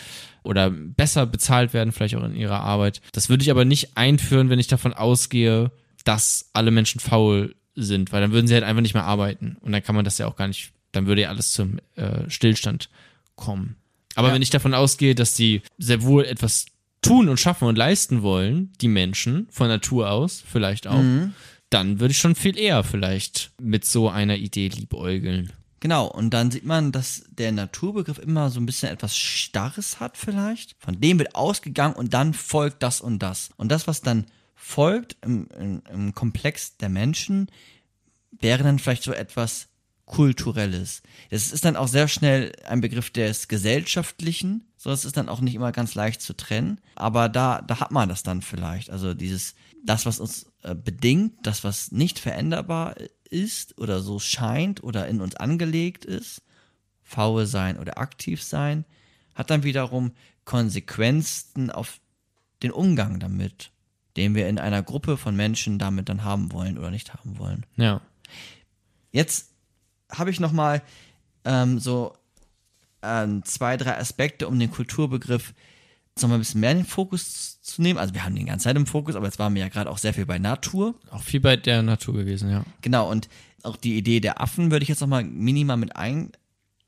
oder 0.43 0.69
besser 0.69 1.25
bezahlt 1.25 1.73
werden, 1.73 1.91
vielleicht 1.91 2.15
auch 2.15 2.23
in 2.23 2.35
ihrer 2.35 2.59
Arbeit. 2.61 3.01
Das 3.13 3.29
würde 3.29 3.43
ich 3.43 3.49
aber 3.51 3.65
nicht 3.65 3.97
einführen, 3.97 4.49
wenn 4.49 4.59
ich 4.59 4.67
davon 4.67 4.93
ausgehe, 4.93 5.71
dass 6.03 6.49
alle 6.53 6.71
Menschen 6.71 6.99
faul 7.01 7.55
sind, 7.75 8.11
weil 8.11 8.21
dann 8.21 8.31
würden 8.31 8.47
sie 8.47 8.53
halt 8.53 8.63
einfach 8.63 8.81
nicht 8.81 8.93
mehr 8.93 9.03
arbeiten 9.05 9.57
und 9.61 9.71
dann 9.71 9.83
kann 9.83 9.95
man 9.95 10.03
das 10.05 10.17
ja 10.17 10.27
auch 10.27 10.35
gar 10.35 10.47
nicht, 10.47 10.71
dann 10.91 11.05
würde 11.07 11.21
ja 11.21 11.29
alles 11.29 11.51
zum 11.51 11.79
äh, 11.95 12.29
Stillstand 12.29 12.89
kommen. 13.35 13.75
Aber 14.15 14.29
Ja. 14.29 14.33
wenn 14.33 14.41
ich 14.41 14.49
davon 14.49 14.73
ausgehe, 14.73 15.15
dass 15.15 15.33
die 15.33 15.61
sehr 15.77 16.01
wohl 16.03 16.25
etwas 16.25 16.65
tun 17.07 17.29
und 17.29 17.39
schaffen 17.39 17.67
und 17.67 17.77
leisten 17.77 18.21
wollen, 18.21 18.73
die 18.81 18.87
Menschen 18.87 19.47
von 19.51 19.67
Natur 19.67 20.11
aus 20.11 20.43
vielleicht 20.45 20.87
auch, 20.87 21.03
dann 21.69 21.99
würde 21.99 22.11
ich 22.11 22.19
schon 22.19 22.35
viel 22.35 22.57
eher 22.57 22.83
vielleicht 22.83 23.51
mit 23.61 23.85
so 23.85 24.09
einer 24.09 24.37
Idee 24.37 24.69
liebäugeln. 24.69 25.51
Genau, 25.79 26.07
und 26.07 26.31
dann 26.31 26.49
sieht 26.49 26.65
man, 26.65 26.91
dass 26.91 27.23
der 27.29 27.51
Naturbegriff 27.51 28.17
immer 28.17 28.49
so 28.49 28.59
ein 28.59 28.65
bisschen 28.65 28.89
etwas 28.89 29.15
Starres 29.15 29.99
hat 29.99 30.17
vielleicht. 30.17 30.75
Von 30.79 30.99
dem 30.99 31.19
wird 31.19 31.35
ausgegangen 31.35 31.95
und 31.95 32.13
dann 32.13 32.33
folgt 32.33 32.81
das 32.81 32.99
und 32.99 33.19
das. 33.19 33.51
Und 33.57 33.71
das, 33.71 33.85
was 33.85 34.01
dann 34.01 34.25
folgt 34.55 35.17
im, 35.23 35.47
im, 35.59 35.81
im 35.93 36.13
Komplex 36.15 36.77
der 36.77 36.89
Menschen, 36.89 37.47
wäre 38.31 38.63
dann 38.63 38.79
vielleicht 38.79 39.03
so 39.03 39.13
etwas 39.13 39.67
Kulturelles. 40.07 41.03
Das 41.29 41.51
ist 41.51 41.65
dann 41.65 41.75
auch 41.75 41.89
sehr 41.89 42.07
schnell 42.07 42.53
ein 42.65 42.79
Begriff 42.79 43.11
des 43.11 43.49
Gesellschaftlichen. 43.49 44.65
So, 44.77 44.89
das 44.89 45.03
ist 45.03 45.17
dann 45.17 45.27
auch 45.27 45.41
nicht 45.41 45.53
immer 45.53 45.73
ganz 45.73 45.95
leicht 45.95 46.21
zu 46.21 46.33
trennen. 46.33 46.79
Aber 46.95 47.27
da, 47.27 47.61
da 47.61 47.81
hat 47.81 47.91
man 47.91 48.07
das 48.07 48.23
dann 48.23 48.41
vielleicht. 48.41 48.89
Also 48.89 49.13
dieses, 49.13 49.53
das, 49.83 50.05
was 50.05 50.19
uns 50.21 50.49
äh, 50.63 50.73
bedingt, 50.75 51.33
das, 51.43 51.65
was 51.65 51.91
nicht 51.91 52.19
veränderbar 52.19 52.95
ist 53.29 53.77
oder 53.79 53.99
so 53.99 54.17
scheint 54.17 54.81
oder 54.81 55.09
in 55.09 55.19
uns 55.19 55.35
angelegt 55.35 56.05
ist, 56.05 56.41
faul 57.03 57.45
sein 57.45 57.77
oder 57.77 57.97
aktiv 57.97 58.41
sein, 58.41 58.85
hat 59.35 59.49
dann 59.49 59.63
wiederum 59.63 60.13
Konsequenzen 60.45 61.69
auf 61.69 61.99
den 62.63 62.71
Umgang 62.71 63.19
damit, 63.19 63.71
den 64.15 64.35
wir 64.35 64.47
in 64.47 64.57
einer 64.57 64.83
Gruppe 64.83 65.17
von 65.17 65.35
Menschen 65.35 65.79
damit 65.79 66.07
dann 66.07 66.23
haben 66.23 66.53
wollen 66.53 66.77
oder 66.77 66.91
nicht 66.91 67.13
haben 67.13 67.37
wollen. 67.39 67.65
Ja. 67.75 67.99
Jetzt 69.11 69.56
habe 70.11 70.29
ich 70.31 70.39
noch 70.39 70.51
mal 70.51 70.81
ähm, 71.45 71.79
so 71.79 72.13
ähm, 73.01 73.43
zwei, 73.43 73.77
drei 73.77 73.97
Aspekte, 73.97 74.47
um 74.47 74.59
den 74.59 74.71
Kulturbegriff 74.71 75.53
noch 76.21 76.29
mal 76.29 76.35
ein 76.35 76.39
bisschen 76.39 76.61
mehr 76.61 76.71
in 76.71 76.77
den 76.77 76.85
Fokus 76.85 77.61
zu 77.61 77.81
nehmen. 77.81 77.99
Also 77.99 78.13
wir 78.13 78.23
haben 78.23 78.35
den 78.35 78.47
ganze 78.47 78.65
Zeit 78.65 78.75
im 78.75 78.85
Fokus, 78.85 79.15
aber 79.15 79.25
jetzt 79.25 79.39
waren 79.39 79.53
wir 79.53 79.61
ja 79.61 79.69
gerade 79.69 79.89
auch 79.89 79.97
sehr 79.97 80.13
viel 80.13 80.25
bei 80.25 80.39
Natur. 80.39 80.95
Auch 81.11 81.21
viel 81.21 81.39
bei 81.39 81.55
der 81.55 81.81
Natur 81.83 82.15
gewesen, 82.15 82.49
ja. 82.49 82.63
Genau, 82.81 83.09
und 83.09 83.29
auch 83.63 83.77
die 83.77 83.97
Idee 83.97 84.19
der 84.19 84.41
Affen 84.41 84.71
würde 84.71 84.83
ich 84.83 84.89
jetzt 84.89 85.01
noch 85.01 85.07
mal 85.07 85.23
minimal 85.23 85.77
mit 85.77 85.95
ein, 85.95 86.31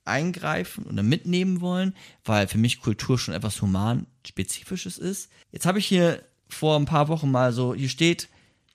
eingreifen 0.06 0.86
oder 0.86 1.04
mitnehmen 1.04 1.62
wollen, 1.62 1.96
weil 2.24 2.48
für 2.48 2.58
mich 2.58 2.82
Kultur 2.82 3.18
schon 3.18 3.34
etwas 3.34 3.62
human-spezifisches 3.62 4.98
ist. 4.98 5.30
Jetzt 5.52 5.66
habe 5.66 5.80
ich 5.80 5.86
hier 5.86 6.24
vor 6.48 6.78
ein 6.78 6.86
paar 6.86 7.08
Wochen 7.08 7.30
mal 7.30 7.54
so, 7.54 7.76
hier 7.76 7.90
steht, 7.90 8.30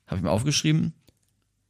habe 0.07 0.19
ich 0.19 0.23
mir 0.23 0.31
aufgeschrieben, 0.31 0.93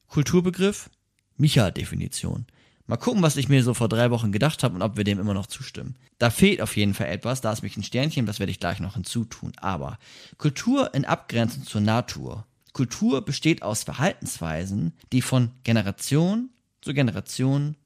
Kulturbegriff, 0.09 0.91
Micha-Definition. 1.37 2.47
Mal 2.87 2.99
gucken, 2.99 3.23
was 3.23 3.39
ich 3.39 3.49
mir 3.49 3.63
so 3.63 3.73
vor 3.73 3.89
drei 3.89 4.11
Wochen 4.11 4.31
gedacht 4.31 4.63
habe 4.63 4.75
und 4.75 4.83
ob 4.83 4.99
wir 4.99 5.05
dem 5.05 5.19
immer 5.19 5.33
noch 5.33 5.47
zustimmen. 5.47 5.97
Da 6.19 6.29
fehlt 6.29 6.61
auf 6.61 6.77
jeden 6.77 6.93
Fall 6.93 7.09
etwas, 7.09 7.41
da 7.41 7.51
ist 7.51 7.63
mich 7.63 7.77
ein 7.79 7.83
Sternchen, 7.83 8.27
das 8.27 8.41
werde 8.41 8.53
ich 8.53 8.61
gleich 8.61 8.79
noch 8.79 8.95
hinzutun. 8.95 9.53
Aber 9.57 9.99
Kultur 10.37 10.93
in 10.93 11.07
Abgrenzung 11.07 11.65
zur 11.65 11.81
Natur. 11.81 12.47
Kultur 12.75 13.25
besteht 13.25 13.63
aus 13.63 13.85
Verhaltensweisen, 13.85 14.93
die 15.13 15.23
von 15.23 15.53
Generation 15.63 16.51
zu 16.83 16.93
Generation 16.93 17.77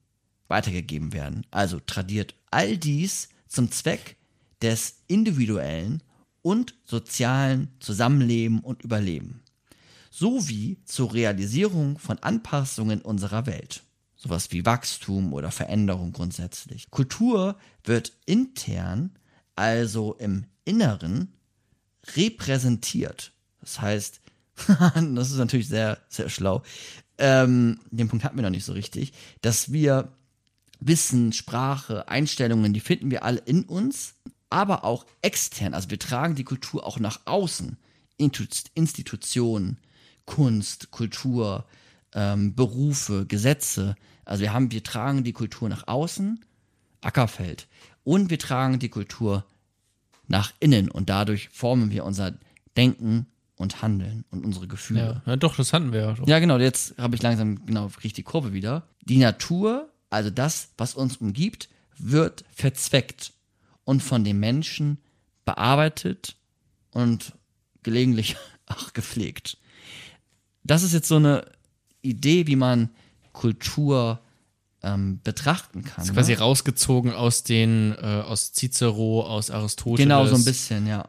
weitergegeben 0.49 1.13
werden. 1.13 1.47
Also 1.53 1.79
tradiert 1.79 2.35
all 2.51 2.77
dies 2.77 3.29
zum 3.47 3.71
Zweck 3.71 4.17
des 4.63 4.97
individuellen 5.07 6.03
und 6.43 6.75
sozialen 6.85 7.69
Zusammenleben 7.79 8.61
und 8.61 8.83
Überleben, 8.83 9.43
sowie 10.11 10.79
zur 10.85 11.15
Realisierung 11.15 11.99
von 11.99 12.19
Anpassungen 12.19 13.01
unserer 13.03 13.47
Welt. 13.47 13.85
Sowas 14.19 14.51
wie 14.51 14.67
Wachstum 14.67 15.33
oder 15.33 15.53
Veränderung 15.53 16.13
grundsätzlich. 16.13 16.91
Kultur 16.91 17.57
wird 17.85 18.13
intern, 18.27 19.17
also 19.55 20.15
im 20.15 20.45
Inneren, 20.65 21.33
repräsentiert. 22.17 23.33
Das 23.61 23.81
heißt, 23.81 24.21
das 25.15 25.31
ist 25.31 25.39
natürlich 25.39 25.69
sehr, 25.69 25.99
sehr 26.09 26.29
schlau. 26.29 26.63
Ähm, 27.17 27.81
den 27.91 28.09
Punkt 28.09 28.25
hatten 28.25 28.37
wir 28.37 28.43
noch 28.43 28.51
nicht 28.51 28.65
so 28.65 28.73
richtig, 28.73 29.13
dass 29.41 29.73
wir 29.73 30.13
Wissen, 30.81 31.33
Sprache, 31.33 32.09
Einstellungen, 32.09 32.73
die 32.73 32.81
finden 32.81 33.11
wir 33.11 33.25
alle 33.25 33.41
in 33.41 33.65
uns, 33.65 34.15
aber 34.51 34.85
auch 34.85 35.07
extern. 35.23 35.75
Also 35.75 35.91
wir 35.91 35.99
tragen 35.99 36.35
die 36.35 36.45
Kultur 36.45 36.87
auch 36.87 36.99
nach 36.99 37.21
außen. 37.25 37.77
Institutionen, 38.17 39.79
Kunst, 40.25 40.91
Kultur, 40.91 41.67
ähm, 42.15 42.55
Berufe, 42.55 43.27
Gesetze. 43.27 43.97
Also 44.25 44.43
wir 44.43 44.53
haben, 44.53 44.71
wir 44.71 44.83
tragen 44.83 45.25
die 45.25 45.33
Kultur 45.33 45.69
nach 45.69 45.87
außen, 45.87 46.45
Ackerfeld, 47.01 47.69
und 48.05 48.31
wir 48.31 48.39
tragen 48.39 48.79
die 48.79 48.89
Kultur 48.89 49.45
nach 50.27 50.53
innen 50.61 50.91
und 50.91 51.09
dadurch 51.09 51.49
formen 51.51 51.91
wir 51.91 52.05
unser 52.05 52.35
Denken 52.77 53.27
und 53.57 53.83
Handeln 53.83 54.25
und 54.31 54.45
unsere 54.45 54.69
Gefühle. 54.69 55.23
Ja, 55.27 55.33
ja 55.33 55.37
doch, 55.37 55.57
das 55.57 55.73
hatten 55.73 55.93
wir 55.93 56.01
ja. 56.01 56.13
Doch. 56.13 56.27
Ja, 56.29 56.39
genau, 56.39 56.59
jetzt 56.59 56.97
habe 56.99 57.17
ich 57.17 57.23
langsam 57.23 57.67
genau 57.67 57.87
richtig 57.87 58.15
die 58.15 58.23
Kurve 58.23 58.53
wieder. 58.53 58.87
Die 59.03 59.19
Natur, 59.19 59.89
also 60.11 60.31
das, 60.31 60.71
was 60.79 60.95
uns 60.95 61.17
umgibt, 61.17 61.69
wird 61.99 62.45
verzweckt 62.53 63.33
und 63.85 64.03
von 64.03 64.23
den 64.23 64.39
Menschen 64.39 64.99
bearbeitet 65.45 66.37
und 66.93 67.33
gelegentlich 67.83 68.37
auch 68.67 68.93
gepflegt. 68.93 69.59
Das 70.63 70.83
ist 70.83 70.93
jetzt 70.93 71.09
so 71.09 71.17
eine 71.17 71.45
Idee, 72.03 72.47
wie 72.47 72.57
man 72.57 72.91
Kultur 73.33 74.21
ähm, 74.83 75.21
betrachten 75.23 75.85
kann. 75.85 75.97
Das 75.97 76.07
ist 76.07 76.15
quasi 76.15 76.33
ne? 76.33 76.39
rausgezogen 76.39 77.13
aus 77.13 77.43
den, 77.43 77.93
äh, 78.01 78.23
aus 78.25 78.53
Cicero, 78.53 79.23
aus 79.27 79.51
Aristoteles. 79.51 80.05
Genau, 80.05 80.27
so 80.27 80.37
ein 80.37 80.45
bisschen, 80.45 80.87
ja. 80.87 81.09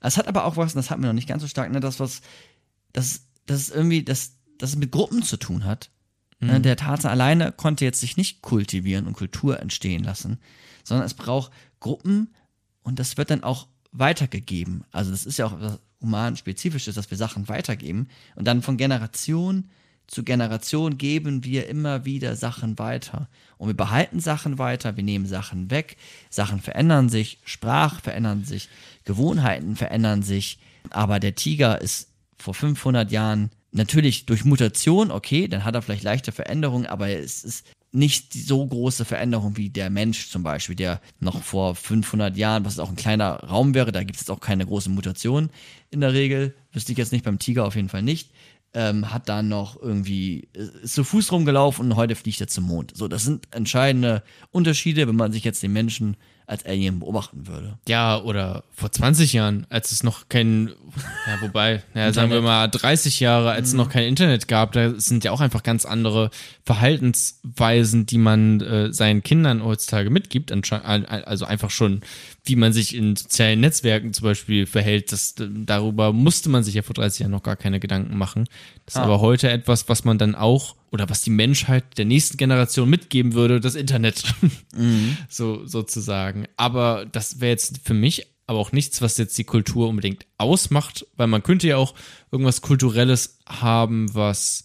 Es 0.00 0.16
hat 0.16 0.28
aber 0.28 0.44
auch 0.46 0.56
was, 0.56 0.72
das 0.72 0.90
hatten 0.90 1.02
wir 1.02 1.08
noch 1.08 1.14
nicht 1.14 1.28
ganz 1.28 1.42
so 1.42 1.48
stark, 1.48 1.70
ne, 1.70 1.80
das, 1.80 2.00
was, 2.00 2.22
das, 2.92 3.22
das 3.46 3.60
ist 3.60 3.74
irgendwie, 3.74 4.02
das, 4.02 4.32
das 4.58 4.76
mit 4.76 4.90
Gruppen 4.90 5.22
zu 5.22 5.36
tun 5.36 5.64
hat. 5.64 5.90
Ne, 6.42 6.58
der 6.58 6.76
Tarzan 6.76 7.10
alleine 7.10 7.52
konnte 7.52 7.84
jetzt 7.84 8.00
sich 8.00 8.16
nicht 8.16 8.40
kultivieren 8.40 9.06
und 9.06 9.12
Kultur 9.12 9.60
entstehen 9.60 10.02
lassen, 10.02 10.38
sondern 10.84 11.04
es 11.04 11.12
braucht 11.12 11.52
Gruppen 11.80 12.34
und 12.82 12.98
das 12.98 13.18
wird 13.18 13.30
dann 13.30 13.44
auch 13.44 13.68
weitergegeben. 13.92 14.84
Also 14.90 15.10
das 15.10 15.26
ist 15.26 15.36
ja 15.36 15.44
auch 15.44 15.60
was 15.60 15.78
human-spezifisches, 16.00 16.94
dass 16.94 17.10
wir 17.10 17.18
Sachen 17.18 17.48
weitergeben 17.48 18.08
und 18.36 18.46
dann 18.46 18.62
von 18.62 18.78
Generation 18.78 19.68
zu 20.10 20.24
Generation 20.24 20.98
geben 20.98 21.44
wir 21.44 21.68
immer 21.68 22.04
wieder 22.04 22.34
Sachen 22.34 22.78
weiter. 22.80 23.28
Und 23.58 23.68
wir 23.68 23.76
behalten 23.76 24.18
Sachen 24.18 24.58
weiter, 24.58 24.96
wir 24.96 25.04
nehmen 25.04 25.26
Sachen 25.26 25.70
weg, 25.70 25.96
Sachen 26.30 26.60
verändern 26.60 27.08
sich, 27.08 27.38
Sprache 27.44 28.02
verändern 28.02 28.44
sich, 28.44 28.68
Gewohnheiten 29.04 29.76
verändern 29.76 30.22
sich. 30.22 30.58
Aber 30.90 31.20
der 31.20 31.36
Tiger 31.36 31.80
ist 31.80 32.08
vor 32.38 32.54
500 32.54 33.12
Jahren 33.12 33.50
natürlich 33.70 34.26
durch 34.26 34.44
Mutation, 34.44 35.12
okay, 35.12 35.46
dann 35.46 35.64
hat 35.64 35.76
er 35.76 35.82
vielleicht 35.82 36.02
leichte 36.02 36.32
Veränderungen, 36.32 36.86
aber 36.86 37.08
es 37.10 37.44
ist 37.44 37.66
nicht 37.92 38.32
so 38.32 38.64
große 38.64 39.04
Veränderung 39.04 39.56
wie 39.56 39.68
der 39.68 39.90
Mensch 39.90 40.28
zum 40.28 40.42
Beispiel, 40.42 40.76
der 40.76 41.00
noch 41.18 41.42
vor 41.42 41.74
500 41.74 42.36
Jahren, 42.36 42.64
was 42.64 42.78
auch 42.78 42.88
ein 42.88 42.96
kleiner 42.96 43.44
Raum 43.44 43.74
wäre, 43.74 43.92
da 43.92 44.02
gibt 44.04 44.20
es 44.20 44.30
auch 44.30 44.40
keine 44.40 44.66
große 44.66 44.90
Mutation 44.90 45.50
in 45.90 46.00
der 46.00 46.12
Regel, 46.12 46.54
wüsste 46.72 46.92
ich 46.92 46.98
jetzt 46.98 47.12
nicht, 47.12 47.24
beim 47.24 47.38
Tiger 47.38 47.64
auf 47.64 47.74
jeden 47.74 47.88
Fall 47.88 48.02
nicht, 48.02 48.30
ähm, 48.74 49.12
hat 49.12 49.28
dann 49.28 49.48
noch 49.48 49.80
irgendwie, 49.80 50.48
ist 50.52 50.94
zu 50.94 51.04
Fuß 51.04 51.32
rumgelaufen 51.32 51.86
und 51.86 51.96
heute 51.96 52.14
fliegt 52.14 52.40
er 52.40 52.46
zum 52.46 52.64
Mond. 52.64 52.96
So, 52.96 53.08
das 53.08 53.24
sind 53.24 53.48
entscheidende 53.50 54.22
Unterschiede, 54.50 55.08
wenn 55.08 55.16
man 55.16 55.32
sich 55.32 55.44
jetzt 55.44 55.62
den 55.62 55.72
Menschen 55.72 56.16
als 56.50 56.66
Alien 56.66 56.98
beobachten 56.98 57.46
würde. 57.46 57.78
Ja, 57.88 58.20
oder 58.20 58.64
vor 58.72 58.90
20 58.90 59.32
Jahren, 59.32 59.66
als 59.70 59.92
es 59.92 60.02
noch 60.02 60.28
kein, 60.28 60.68
ja, 61.26 61.40
wobei, 61.40 61.82
ja, 61.94 62.12
sagen 62.12 62.30
wir 62.30 62.42
mal 62.42 62.66
30 62.66 63.20
Jahre, 63.20 63.52
als 63.52 63.68
es 63.68 63.74
noch 63.74 63.88
kein 63.88 64.04
Internet 64.04 64.48
gab, 64.48 64.72
da 64.72 64.98
sind 64.98 65.22
ja 65.22 65.30
auch 65.30 65.40
einfach 65.40 65.62
ganz 65.62 65.84
andere 65.86 66.30
Verhaltensweisen, 66.64 68.06
die 68.06 68.18
man 68.18 68.60
äh, 68.60 68.92
seinen 68.92 69.22
Kindern 69.22 69.64
heutzutage 69.64 70.10
mitgibt. 70.10 70.52
Also 70.52 71.44
einfach 71.44 71.70
schon, 71.70 72.00
wie 72.44 72.56
man 72.56 72.72
sich 72.72 72.94
in 72.94 73.16
sozialen 73.16 73.60
Netzwerken 73.60 74.12
zum 74.12 74.24
Beispiel 74.24 74.66
verhält. 74.66 75.12
Das, 75.12 75.34
darüber 75.38 76.12
musste 76.12 76.48
man 76.48 76.64
sich 76.64 76.74
ja 76.74 76.82
vor 76.82 76.94
30 76.94 77.20
Jahren 77.20 77.30
noch 77.32 77.42
gar 77.42 77.56
keine 77.56 77.80
Gedanken 77.80 78.16
machen. 78.18 78.46
Das 78.86 78.94
ist 78.96 79.00
Ah. 79.00 79.04
aber 79.04 79.20
heute 79.20 79.50
etwas, 79.50 79.88
was 79.88 80.04
man 80.04 80.18
dann 80.18 80.34
auch, 80.34 80.74
oder 80.90 81.08
was 81.08 81.22
die 81.22 81.30
Menschheit 81.30 81.98
der 81.98 82.04
nächsten 82.04 82.36
Generation 82.36 82.90
mitgeben 82.90 83.34
würde, 83.34 83.60
das 83.60 83.74
Internet. 83.74 84.22
so 85.28 85.66
sozusagen. 85.66 86.46
Aber 86.56 87.06
das 87.06 87.40
wäre 87.40 87.52
jetzt 87.52 87.80
für 87.84 87.94
mich 87.94 88.26
aber 88.46 88.58
auch 88.58 88.72
nichts, 88.72 89.00
was 89.00 89.16
jetzt 89.16 89.38
die 89.38 89.44
Kultur 89.44 89.88
unbedingt 89.88 90.26
ausmacht, 90.36 91.06
weil 91.16 91.28
man 91.28 91.44
könnte 91.44 91.68
ja 91.68 91.76
auch 91.76 91.94
irgendwas 92.32 92.62
Kulturelles 92.62 93.38
haben, 93.46 94.12
was 94.12 94.64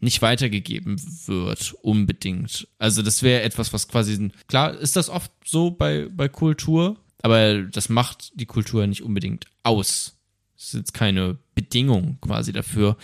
nicht 0.00 0.22
weitergegeben 0.22 0.98
wird, 1.26 1.74
unbedingt. 1.82 2.66
Also 2.78 3.02
das 3.02 3.22
wäre 3.22 3.42
etwas, 3.42 3.74
was 3.74 3.88
quasi, 3.88 4.30
klar 4.46 4.74
ist 4.78 4.96
das 4.96 5.10
oft 5.10 5.30
so 5.44 5.70
bei, 5.70 6.08
bei 6.10 6.28
Kultur, 6.28 6.96
aber 7.20 7.62
das 7.62 7.90
macht 7.90 8.32
die 8.40 8.46
Kultur 8.46 8.86
nicht 8.86 9.02
unbedingt 9.02 9.46
aus. 9.62 10.16
Es 10.56 10.68
ist 10.68 10.74
jetzt 10.74 10.94
keine 10.94 11.36
Bedingung 11.54 12.18
quasi 12.22 12.52
dafür, 12.52 12.96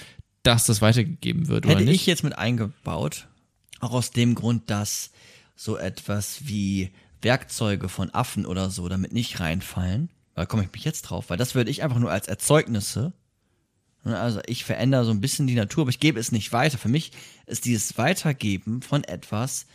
dass 0.43 0.67
das 0.67 0.81
weitergegeben 0.83 1.49
wird, 1.49 1.65
Hätte 1.65 1.77
oder 1.77 1.85
nicht? 1.85 1.95
ich 2.03 2.07
jetzt 2.07 2.25
mit 2.25 2.37
eingebaut, 2.37 3.29
auch 3.81 3.93
aus 3.93 4.11
dem 4.11 4.35
Grund, 4.35 4.71
dass 4.71 5.11
so 5.57 5.77
etwas 5.77 6.47
wie 6.47 6.91
Werkzeuge 7.21 7.89
von 7.89 8.11
Affen 8.13 8.47
oder 8.47 8.71
so 8.71 8.89
damit 8.89 9.13
nicht 9.13 9.39
reinfallen. 9.41 10.09
Da 10.35 10.47
komme 10.47 10.65
ich 10.65 10.73
mich 10.73 10.85
jetzt 10.85 11.03
drauf, 11.03 11.31
weil 11.31 11.37
das 11.37 11.55
würde 11.55 11.71
ich 11.71 11.83
einfach 11.83 11.99
nur 11.99 12.11
als 12.11 12.27
Erzeugnisse. 12.27 13.13
ne, 14.05 14.19
Also 14.19 14.41
ich 14.47 14.65
verändere 14.65 15.05
so 15.05 15.11
ein 15.13 15.21
bisschen 15.21 15.47
die 15.47 15.55
Natur, 15.55 15.83
aber 15.83 15.91
ich 15.91 16.01
gebe 16.01 16.19
es 16.19 16.33
nicht 16.33 16.53
weiter. 16.53 16.79
Für 16.79 16.89
mich 16.89 17.13
ist 17.47 17.65
dieses 17.65 17.97
Weitergeben 17.99 18.83
von 18.83 19.05
etwas 19.05 19.67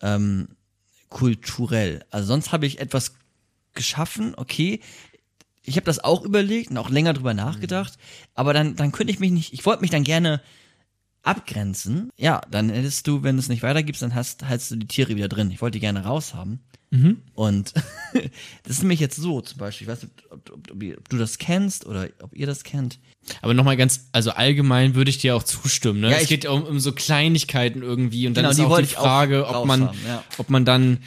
ähm, 0.00 0.48
kulturell. 1.08 2.04
Also 2.10 2.28
sonst 2.28 2.52
habe 2.52 2.66
ich 2.66 2.78
etwas 2.80 3.14
geschaffen, 3.74 4.34
okay, 4.36 4.80
ich 5.66 5.76
habe 5.76 5.84
das 5.84 6.02
auch 6.02 6.22
überlegt 6.22 6.70
und 6.70 6.78
auch 6.78 6.90
länger 6.90 7.12
drüber 7.12 7.34
nachgedacht, 7.34 7.94
aber 8.34 8.52
dann, 8.52 8.76
dann 8.76 8.92
könnte 8.92 9.12
ich 9.12 9.18
mich 9.18 9.32
nicht, 9.32 9.52
ich 9.52 9.66
wollte 9.66 9.82
mich 9.82 9.90
dann 9.90 10.04
gerne 10.04 10.40
abgrenzen. 11.22 12.10
Ja, 12.16 12.40
dann 12.50 12.70
hättest 12.70 13.06
du, 13.06 13.22
wenn 13.22 13.36
du 13.36 13.40
es 13.40 13.48
nicht 13.48 13.62
weitergibst, 13.62 14.00
dann 14.00 14.14
hast, 14.14 14.44
hältst 14.44 14.70
du 14.70 14.76
die 14.76 14.86
Tiere 14.86 15.16
wieder 15.16 15.28
drin. 15.28 15.50
Ich 15.50 15.60
wollte 15.60 15.76
die 15.76 15.80
gerne 15.80 16.04
raushaben. 16.04 16.60
Und 17.34 17.74
das 18.62 18.76
ist 18.76 18.82
nämlich 18.82 19.00
jetzt 19.00 19.16
so, 19.16 19.40
zum 19.40 19.58
Beispiel, 19.58 19.86
ich 19.86 19.92
weiß 19.92 20.02
nicht, 20.04 20.14
ob, 20.30 20.50
ob, 20.50 20.70
ob, 20.70 20.82
ob 20.98 21.08
du 21.08 21.18
das 21.18 21.38
kennst 21.38 21.84
oder 21.84 22.08
ob 22.22 22.34
ihr 22.34 22.46
das 22.46 22.62
kennt. 22.62 22.98
Aber 23.42 23.54
nochmal 23.54 23.76
ganz, 23.76 24.08
also 24.12 24.30
allgemein 24.30 24.94
würde 24.94 25.10
ich 25.10 25.18
dir 25.18 25.34
auch 25.34 25.42
zustimmen. 25.42 26.00
Ne? 26.00 26.10
Ja, 26.10 26.18
es 26.18 26.28
geht 26.28 26.44
ja 26.44 26.50
um, 26.50 26.62
um 26.62 26.78
so 26.78 26.92
Kleinigkeiten 26.92 27.82
irgendwie 27.82 28.26
und 28.28 28.36
dann 28.36 28.44
Genau, 28.44 28.50
ist 28.50 28.58
die 28.58 28.64
auch 28.64 28.78
die 28.78 28.86
Frage, 28.86 29.48
ob 29.48 29.66
man, 29.66 29.90
ja. 30.06 30.22
ob 30.38 30.48
man 30.48 30.64
dann, 30.64 30.98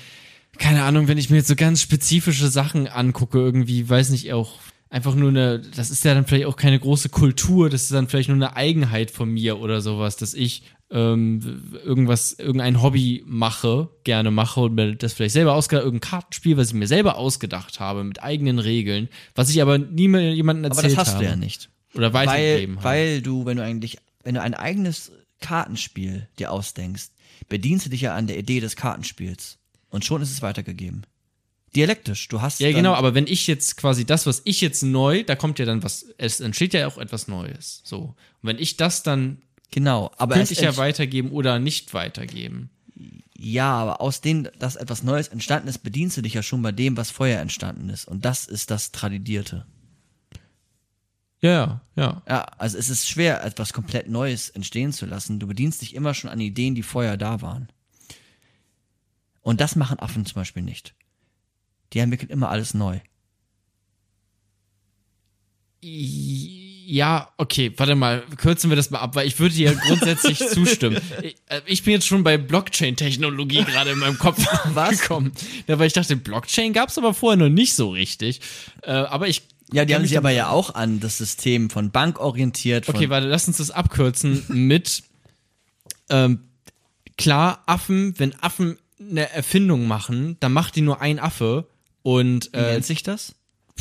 keine 0.60 0.84
Ahnung, 0.84 1.08
wenn 1.08 1.18
ich 1.18 1.30
mir 1.30 1.38
jetzt 1.38 1.48
so 1.48 1.56
ganz 1.56 1.82
spezifische 1.82 2.50
Sachen 2.50 2.88
angucke, 2.88 3.40
irgendwie, 3.40 3.90
weiß 3.90 4.10
nicht, 4.10 4.32
auch 4.34 4.60
einfach 4.90 5.16
nur 5.16 5.30
eine, 5.30 5.60
das 5.60 5.90
ist 5.90 6.04
ja 6.04 6.14
dann 6.14 6.26
vielleicht 6.26 6.46
auch 6.46 6.56
keine 6.56 6.80
große 6.80 7.10
Kultur, 7.10 7.70
das 7.70 7.84
ist 7.84 7.94
dann 7.94 8.08
vielleicht 8.08 8.30
nur 8.30 8.36
eine 8.36 8.56
Eigenheit 8.56 9.12
von 9.12 9.30
mir 9.30 9.60
oder 9.60 9.82
sowas, 9.82 10.18
dass 10.18 10.34
ich 10.34 10.64
ähm, 10.92 11.72
irgendwas, 11.84 12.34
irgendein 12.34 12.82
Hobby 12.82 13.24
mache, 13.28 13.90
gerne 14.04 14.32
mache 14.32 14.62
und 14.62 14.76
mir 14.76 14.96
das 14.96 15.14
vielleicht 15.14 15.34
selber 15.34 15.54
ausgedacht, 15.54 15.86
irgendein 15.86 16.10
Kartenspiel, 16.10 16.58
was 16.58 16.70
ich 16.70 16.74
mir 16.74 16.88
selber 16.88 17.18
ausgedacht 17.18 17.80
habe, 17.80 18.04
mit 18.04 18.24
eigenen 18.24 18.60
Regeln, 18.60 19.08
was 19.36 19.50
ich 19.50 19.62
aber 19.62 19.78
nie 19.78 20.08
mehr 20.08 20.34
jemandem 20.34 20.66
Aber 20.66 20.76
erzählt 20.76 20.94
das 20.94 21.08
hast 21.08 21.14
habe. 21.16 21.26
du 21.26 21.30
ja 21.30 21.36
nicht. 21.36 21.70
Oder 21.94 22.14
Weil, 22.14 22.28
weitergegeben 22.28 22.78
habe. 22.78 22.86
weil 22.86 23.22
du, 23.22 23.46
wenn 23.46 23.58
du 23.58 23.64
eigentlich, 23.64 23.98
wenn 24.24 24.36
du 24.36 24.42
ein 24.42 24.56
eigenes 24.56 25.12
Kartenspiel 25.42 26.28
dir 26.40 26.52
ausdenkst, 26.52 27.10
bedienst 27.48 27.86
du 27.86 27.90
dich 27.90 28.02
ja 28.02 28.16
an 28.16 28.28
der 28.28 28.38
Idee 28.38 28.60
des 28.60 28.76
Kartenspiels. 28.76 29.59
Und 29.90 30.06
schon 30.06 30.22
ist 30.22 30.32
es 30.32 30.42
weitergegeben. 30.42 31.06
Dialektisch. 31.76 32.28
Du 32.28 32.42
hast 32.42 32.60
Ja, 32.60 32.72
genau, 32.72 32.94
aber 32.94 33.14
wenn 33.14 33.28
ich 33.28 33.46
jetzt 33.46 33.78
quasi 33.78 34.06
das, 34.06 34.26
was 34.26 34.42
ich 34.46 34.62
jetzt 34.62 34.82
neu, 34.82 35.24
da 35.24 35.36
kommt 35.36 35.60
ja 35.60 35.66
dann 35.66 35.84
was, 35.84 36.06
es 36.18 36.40
entsteht 36.40 36.74
ja 36.74 36.88
auch 36.88 36.98
etwas 36.98 37.28
Neues. 37.28 37.82
So. 37.84 38.00
Und 38.00 38.16
wenn 38.42 38.58
ich 38.58 38.78
das 38.78 39.04
dann, 39.04 39.42
Genau, 39.72 40.12
aber 40.18 40.36
könnte 40.36 40.54
ich 40.54 40.62
ja 40.62 40.78
weitergeben 40.78 41.32
oder 41.32 41.60
nicht 41.60 41.94
weitergeben. 41.94 42.70
Ja, 43.38 43.72
aber 43.72 44.02
aus 44.02 44.22
dem, 44.22 44.48
dass 44.58 44.76
etwas 44.76 45.04
Neues 45.04 45.30
entstanden 45.30 45.70
ist, 45.70 45.80
bedienst 45.80 46.18
du 46.18 46.22
dich 46.22 46.34
ja 46.34 46.44
schon 46.44 46.62
bei 46.62 46.72
dem, 46.72 46.98
was 46.98 47.12
vorher 47.12 47.40
entstanden 47.40 47.90
ist. 47.90 48.08
Und 48.08 48.26
das 48.26 48.46
ist 48.46 48.72
das 48.72 48.92
Tradierte. 48.92 49.66
Ja, 51.42 51.52
ja, 51.52 51.82
ja. 51.96 52.22
Ja, 52.28 52.42
also 52.58 52.78
es 52.78 52.90
ist 52.90 53.08
schwer, 53.08 53.44
etwas 53.46 53.72
komplett 53.72 54.10
Neues 54.10 54.50
entstehen 54.50 54.92
zu 54.92 55.06
lassen. 55.06 55.40
Du 55.40 55.48
bedienst 55.48 55.82
dich 55.82 55.96
immer 55.96 56.14
schon 56.14 56.30
an 56.30 56.42
Ideen, 56.42 56.76
die 56.76 56.84
vorher 56.84 57.16
da 57.16 57.42
waren. 57.42 57.70
Und 59.42 59.62
das 59.62 59.76
machen 59.76 60.00
Affen 60.00 60.26
zum 60.26 60.36
Beispiel 60.36 60.64
nicht. 60.64 60.94
Die 61.94 62.00
entwickeln 62.00 62.30
immer 62.30 62.50
alles 62.50 62.74
neu. 62.74 63.00
Ja, 65.82 67.32
okay, 67.38 67.72
warte 67.78 67.96
mal, 67.96 68.24
kürzen 68.38 68.70
wir 68.70 68.76
das 68.76 68.90
mal 68.90 69.00
ab, 69.00 69.16
weil 69.16 69.28
ich 69.28 69.40
würde 69.40 69.56
dir 69.56 69.74
grundsätzlich 69.76 70.40
zustimmen. 70.50 71.00
Ich, 71.22 71.36
äh, 71.48 71.62
ich 71.66 71.84
bin 71.84 71.94
jetzt 71.94 72.08
schon 72.08 72.24
bei 72.24 72.38
Blockchain-Technologie 72.38 73.64
gerade 73.64 73.92
in 73.92 74.00
meinem 74.00 74.18
Kopf 74.18 74.44
Was? 74.74 75.02
gekommen. 75.02 75.32
Ja, 75.68 75.80
weil 75.80 75.88
ich 75.88 75.94
dachte, 75.94 76.16
Blockchain 76.18 76.74
gab's 76.74 76.98
aber 76.98 77.14
vorher 77.14 77.38
noch 77.38 77.54
nicht 77.54 77.76
so 77.76 77.92
richtig. 77.92 78.42
Äh, 78.82 78.92
aber 78.92 79.28
ich. 79.28 79.44
Ja, 79.72 79.86
die 79.86 79.94
haben 79.94 80.04
sich 80.06 80.18
aber 80.18 80.32
ja 80.32 80.50
auch 80.50 80.74
an 80.74 81.00
das 81.00 81.20
System 81.20 81.70
von 81.70 81.92
Bank 81.92 82.20
orientiert. 82.20 82.88
Von, 82.88 82.96
Okay, 82.96 83.10
warte, 83.12 83.28
lass 83.28 83.48
uns 83.48 83.58
das 83.58 83.70
abkürzen 83.70 84.44
mit 84.48 85.04
ähm, 86.10 86.40
klar, 87.18 87.62
Affen, 87.68 88.18
wenn 88.18 88.34
Affen 88.42 88.80
eine 89.00 89.30
Erfindung 89.30 89.88
machen, 89.88 90.38
dann 90.40 90.54
macht 90.54 90.76
die 90.76 90.82
nur 90.82 91.02
ein 91.02 91.20
Affe 91.20 91.68
und 92.02 92.50
Wie 92.54 92.58
äh, 92.58 92.74
nennt 92.74 92.86
sich 92.86 93.04
das? 93.04 93.36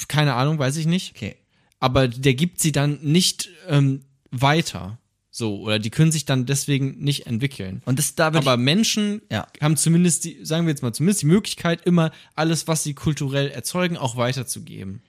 keine 0.07 0.35
Ahnung, 0.35 0.59
weiß 0.61 0.77
ich 0.77 0.87
nicht. 0.87 1.17
Okay. 1.17 1.35
Aber 1.81 2.07
der 2.09 2.35
gibt 2.35 2.61
sie 2.61 2.71
dann 2.73 2.99
nicht 3.03 3.49
ähm, 3.67 4.03
weiter. 4.31 4.99
So, 5.31 5.61
oder 5.61 5.79
die 5.79 5.91
können 5.91 6.11
sich 6.11 6.25
dann 6.25 6.47
deswegen 6.47 6.99
nicht 6.99 7.27
entwickeln. 7.27 7.83
Und 7.85 7.99
das 7.99 8.15
da 8.15 8.27
Aber 8.29 8.57
Menschen 8.57 9.23
Ja. 9.31 9.47
haben 9.61 9.77
zumindest 9.77 10.25
die, 10.25 10.45
sagen 10.45 10.67
wir 10.67 10.71
jetzt 10.71 10.83
mal, 10.83 10.93
zumindest 10.93 11.23
die 11.23 11.27
Möglichkeit, 11.27 11.85
immer 11.87 12.11
alles, 12.35 12.67
was 12.67 12.83
sie 12.83 12.95
kulturell 12.95 13.49
erzeugen, 13.49 13.97
auch 13.97 14.17
weiterzugeben. 14.17 15.03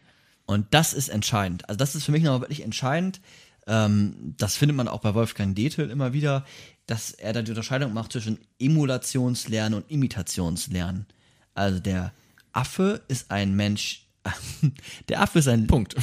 Und 0.45 0.68
das 0.72 0.94
ist 0.94 1.10
entscheidend. 1.10 1.68
Also 1.69 1.77
das 1.77 1.95
ist 1.95 2.03
für 2.03 2.11
mich 2.11 2.23
nochmal 2.23 2.41
wirklich 2.41 2.64
entscheidend. 2.64 3.22
Ähm, 3.68 4.36
das 4.38 4.56
findet 4.57 4.76
man 4.77 4.88
auch 4.88 5.02
bei 5.02 5.14
Wolfgang 5.14 5.56
Dethel 5.56 5.90
immer 5.90 6.14
wieder, 6.14 6.45
dass 6.90 7.11
er 7.11 7.34
da 7.34 7.44
die 7.44 7.52
Unterscheidung 7.52 7.94
macht 7.94 8.14
zwischen 8.14 8.40
Emulationslernen 8.57 9.82
und 9.82 9.91
Imitationslernen. 9.91 11.06
Also 11.53 11.80
der 11.80 12.14
Affe 12.52 13.03
ist 13.07 13.30
ein 13.30 13.56
Mensch. 13.56 14.07
Der 15.07 15.22
Affe 15.22 15.40
ist 15.40 15.48
ein 15.48 15.68
Punkt. 15.68 15.95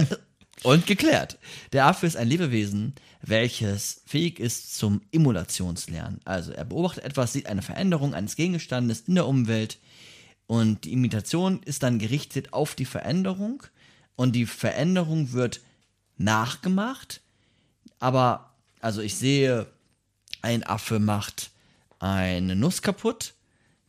und 0.62 0.86
geklärt. 0.86 1.38
Der 1.72 1.86
Affe 1.86 2.06
ist 2.06 2.16
ein 2.16 2.28
Lebewesen, 2.28 2.94
welches 3.20 4.02
fähig 4.06 4.40
ist 4.40 4.74
zum 4.74 5.02
Emulationslernen. 5.12 6.20
Also 6.24 6.52
er 6.52 6.64
beobachtet 6.64 7.04
etwas, 7.04 7.32
sieht 7.32 7.46
eine 7.46 7.62
Veränderung 7.62 8.14
eines 8.14 8.34
Gegenstandes 8.34 9.02
in 9.02 9.14
der 9.14 9.26
Umwelt 9.26 9.78
und 10.46 10.84
die 10.84 10.92
Imitation 10.92 11.62
ist 11.62 11.82
dann 11.82 11.98
gerichtet 11.98 12.52
auf 12.52 12.74
die 12.74 12.84
Veränderung 12.84 13.62
und 14.16 14.34
die 14.34 14.46
Veränderung 14.46 15.32
wird 15.32 15.60
nachgemacht. 16.16 17.20
Aber, 17.98 18.54
also 18.80 19.02
ich 19.02 19.14
sehe, 19.14 19.66
ein 20.42 20.64
Affe 20.64 20.98
macht 20.98 21.50
eine 21.98 22.56
Nuss 22.56 22.82
kaputt, 22.82 23.34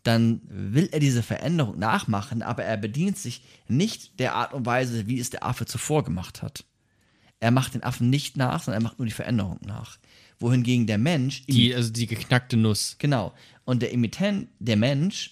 dann 0.04 0.42
will 0.46 0.90
er 0.92 1.00
diese 1.00 1.24
Veränderung 1.24 1.80
nachmachen, 1.80 2.42
aber 2.42 2.64
er 2.64 2.78
bedient 2.78 3.18
sich 3.18 3.42
nicht 3.68 4.20
der 4.20 4.36
Art 4.36 4.54
und 4.54 4.66
Weise, 4.66 5.08
wie 5.08 5.20
es 5.20 5.30
der 5.30 5.44
Affe 5.44 5.66
zuvor 5.66 6.04
gemacht 6.04 6.42
hat. 6.42 6.66
Er 7.40 7.52
macht 7.52 7.74
den 7.74 7.84
Affen 7.84 8.10
nicht 8.10 8.38
nach, 8.38 8.64
sondern 8.64 8.82
er 8.82 8.84
macht 8.84 9.00
nur 9.00 9.06
die 9.06 9.14
Veränderung 9.14 9.60
nach. 9.66 9.98
Wohingegen 10.40 10.88
der 10.88 10.98
Mensch 10.98 11.46
Die, 11.46 11.74
also 11.74 11.92
die 11.92 12.08
geknackte 12.08 12.58
Nuss. 12.58 12.96
Genau. 13.00 13.34
Und 13.66 13.82
der 13.82 13.92
Imitant, 13.92 14.48
der 14.60 14.78
Mensch, 14.78 15.32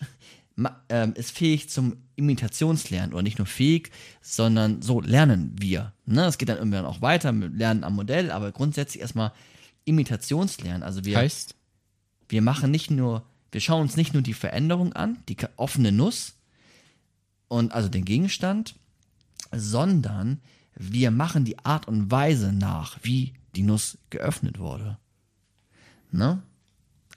ähm, 0.90 1.14
ist 1.16 1.32
fähig 1.32 1.70
zum 1.70 1.98
Imitationslernen. 2.16 3.14
Oder 3.14 3.24
nicht 3.24 3.38
nur 3.38 3.48
fähig, 3.48 3.92
sondern 4.22 4.82
so 4.82 5.02
lernen 5.02 5.56
wir. 5.60 5.94
Ne? 6.06 6.26
Es 6.26 6.38
geht 6.38 6.50
dann 6.50 6.58
irgendwann 6.58 6.86
auch 6.86 7.02
weiter 7.02 7.32
mit 7.32 7.58
Lernen 7.58 7.84
am 7.84 7.96
Modell, 7.96 8.32
aber 8.32 8.52
grundsätzlich 8.52 9.02
erstmal 9.02 9.32
Imitationslernen. 9.86 10.84
Also 10.84 11.06
wir, 11.06 11.18
Heißt? 11.18 11.56
wir 12.30 12.42
machen 12.42 12.72
nicht 12.72 12.92
nur, 12.92 13.26
wir 13.52 13.62
schauen 13.62 13.82
uns 13.82 13.98
nicht 13.98 14.14
nur 14.14 14.24
die 14.24 14.34
Veränderung 14.34 14.94
an, 14.94 15.20
die 15.28 15.38
offene 15.58 15.92
Nuss, 15.92 16.36
und 17.52 17.74
also 17.74 17.90
den 17.90 18.06
Gegenstand, 18.06 18.76
sondern 19.52 20.40
wir 20.74 21.12
machen 21.12 21.44
die 21.44 21.60
Art 21.60 21.86
und 21.86 22.10
Weise 22.10 22.54
nach, 22.54 22.98
wie 23.02 23.34
die 23.56 23.64
Nuss 23.64 23.98
geöffnet 24.10 24.58
wurde. 24.58 24.98
Ne? 26.12 26.42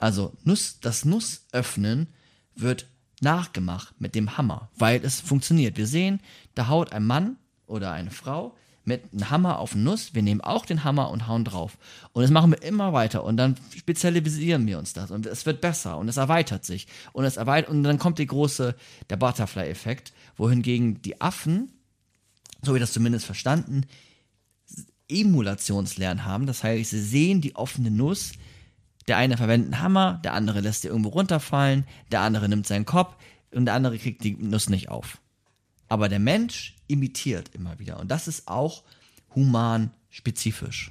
Also 0.01 0.33
Nuss, 0.43 0.81
das 0.81 1.05
Nussöffnen 1.05 2.09
wird 2.57 2.89
nachgemacht 3.21 4.01
mit 4.01 4.17
dem 4.17 4.37
Hammer, 4.37 4.71
weil 4.77 5.05
es 5.05 5.21
funktioniert. 5.21 5.77
Wir 5.77 5.87
sehen, 5.87 6.19
da 6.57 6.67
haut 6.67 6.93
ein 6.93 7.07
Mann 7.07 7.37
oder 7.69 7.93
eine 7.93 8.11
Frau 8.11 8.57
mit 8.85 9.13
einem 9.13 9.31
Hammer 9.31 9.59
auf 9.59 9.75
Nuss. 9.75 10.15
Wir 10.15 10.23
nehmen 10.23 10.41
auch 10.41 10.67
den 10.67 10.85
Hammer 10.85 11.11
und 11.11 11.27
hauen 11.27 11.45
drauf. 11.45 11.79
Und 12.13 12.23
das 12.23 12.31
machen 12.31 12.51
wir 12.51 12.63
immer 12.63 12.93
weiter. 12.93 13.25
Und 13.25 13.37
dann 13.37 13.57
spezialisieren 13.77 14.67
wir 14.67 14.79
uns 14.79 14.93
das. 14.93 15.11
Und 15.11 15.27
es 15.27 15.47
wird 15.47 15.61
besser 15.61 15.99
und 15.99 16.09
es 16.09 16.17
erweitert 16.17 16.65
sich. 16.65 16.87
Und 17.13 17.25
es 17.25 17.37
erweitert, 17.37 17.71
und 17.71 17.83
dann 17.83 17.99
kommt 17.99 18.19
die 18.19 18.27
große, 18.27 18.75
der 19.11 19.17
Butterfly-Effekt, 19.17 20.13
wohingegen 20.37 21.01
die 21.03 21.21
Affen, 21.21 21.71
so 22.63 22.75
wie 22.75 22.81
das 22.81 22.93
zumindest 22.93 23.27
verstanden, 23.27 23.87
Emulationslernen 25.09 26.25
haben. 26.25 26.47
Das 26.47 26.63
heißt, 26.63 26.91
sie 26.91 27.03
sehen 27.03 27.41
die 27.41 27.57
offene 27.57 27.91
Nuss. 27.91 28.33
Der 29.07 29.19
eine 29.19 29.37
verwendet 29.37 29.75
einen 29.75 29.83
Hammer, 29.83 30.21
der 30.25 30.33
andere 30.33 30.61
lässt 30.61 30.83
sie 30.83 30.89
irgendwo 30.89 31.11
runterfallen, 31.11 31.87
der 32.11 32.23
andere 32.23 32.49
nimmt 32.49 32.67
seinen 32.67 32.87
Kopf 32.87 33.17
und 33.53 33.67
der 33.67 33.75
andere 33.75 33.99
kriegt 33.99 34.25
die 34.25 34.33
Nuss 34.33 34.71
nicht 34.71 34.89
auf. 34.89 35.19
Aber 35.95 36.09
der 36.09 36.19
Mensch 36.19 36.75
imitiert 36.89 37.55
immer 37.55 37.79
wieder. 37.79 38.01
Und 38.01 38.09
das 38.09 38.27
ist 38.27 38.49
auch 38.49 38.83
human 39.37 39.93
spezifisch. 40.11 40.91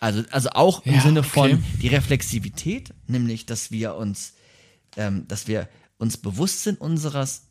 Also, 0.00 0.22
also 0.30 0.48
auch 0.52 0.86
im 0.86 0.94
Ja, 0.94 1.02
Sinne 1.02 1.20
okay. 1.20 1.28
von 1.28 1.64
die 1.82 1.88
Reflexivität, 1.88 2.94
nämlich, 3.06 3.44
dass 3.44 3.70
wir 3.70 3.96
uns, 3.96 4.32
ähm, 4.96 5.28
dass 5.28 5.46
wir 5.46 5.68
uns 5.98 6.16
bewusst 6.16 6.62
sind 6.62 6.80
unseres, 6.80 7.42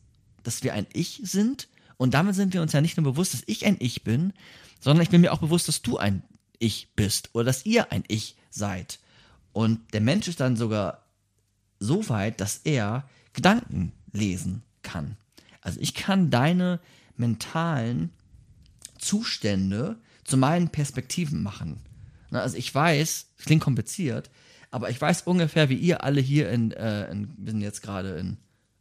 dass 0.42 0.64
wir 0.64 0.74
ein 0.74 0.88
Ich 0.92 1.20
sind. 1.22 1.68
Und 1.96 2.12
damit 2.14 2.34
sind 2.34 2.54
wir 2.54 2.62
uns 2.62 2.72
ja 2.72 2.80
nicht 2.80 2.96
nur 2.96 3.04
bewusst, 3.04 3.32
dass 3.32 3.44
ich 3.46 3.64
ein 3.64 3.76
Ich 3.78 4.02
bin, 4.02 4.32
sondern 4.80 5.04
ich 5.04 5.10
bin 5.10 5.20
mir 5.20 5.32
auch 5.32 5.38
bewusst, 5.38 5.68
dass 5.68 5.80
du 5.80 5.96
ein 5.96 6.24
Ich 6.58 6.88
bist 6.96 7.30
oder 7.34 7.44
dass 7.44 7.64
ihr 7.66 7.92
ein 7.92 8.02
Ich 8.08 8.34
seid. 8.50 8.98
Und 9.52 9.92
der 9.92 10.00
Mensch 10.00 10.26
ist 10.26 10.40
dann 10.40 10.56
sogar 10.56 11.04
so 11.78 12.08
weit, 12.08 12.40
dass 12.40 12.62
er 12.64 13.08
Gedanken 13.32 13.92
lesen 14.10 14.64
kann. 14.82 15.16
Also 15.64 15.80
ich 15.80 15.94
kann 15.94 16.30
deine 16.30 16.78
mentalen 17.16 18.10
Zustände 18.98 19.96
zu 20.22 20.36
meinen 20.36 20.68
Perspektiven 20.68 21.42
machen. 21.42 21.80
Na, 22.30 22.40
Also 22.40 22.56
ich 22.56 22.72
weiß, 22.72 23.30
klingt 23.38 23.62
kompliziert, 23.62 24.30
aber 24.70 24.90
ich 24.90 25.00
weiß 25.00 25.22
ungefähr, 25.22 25.68
wie 25.68 25.76
ihr 25.76 26.04
alle 26.04 26.20
hier 26.20 26.50
in, 26.50 26.70
äh, 26.72 27.10
in 27.10 27.34
wir 27.38 27.52
sind 27.52 27.62
jetzt 27.62 27.82
gerade 27.82 28.10
in 28.16 28.36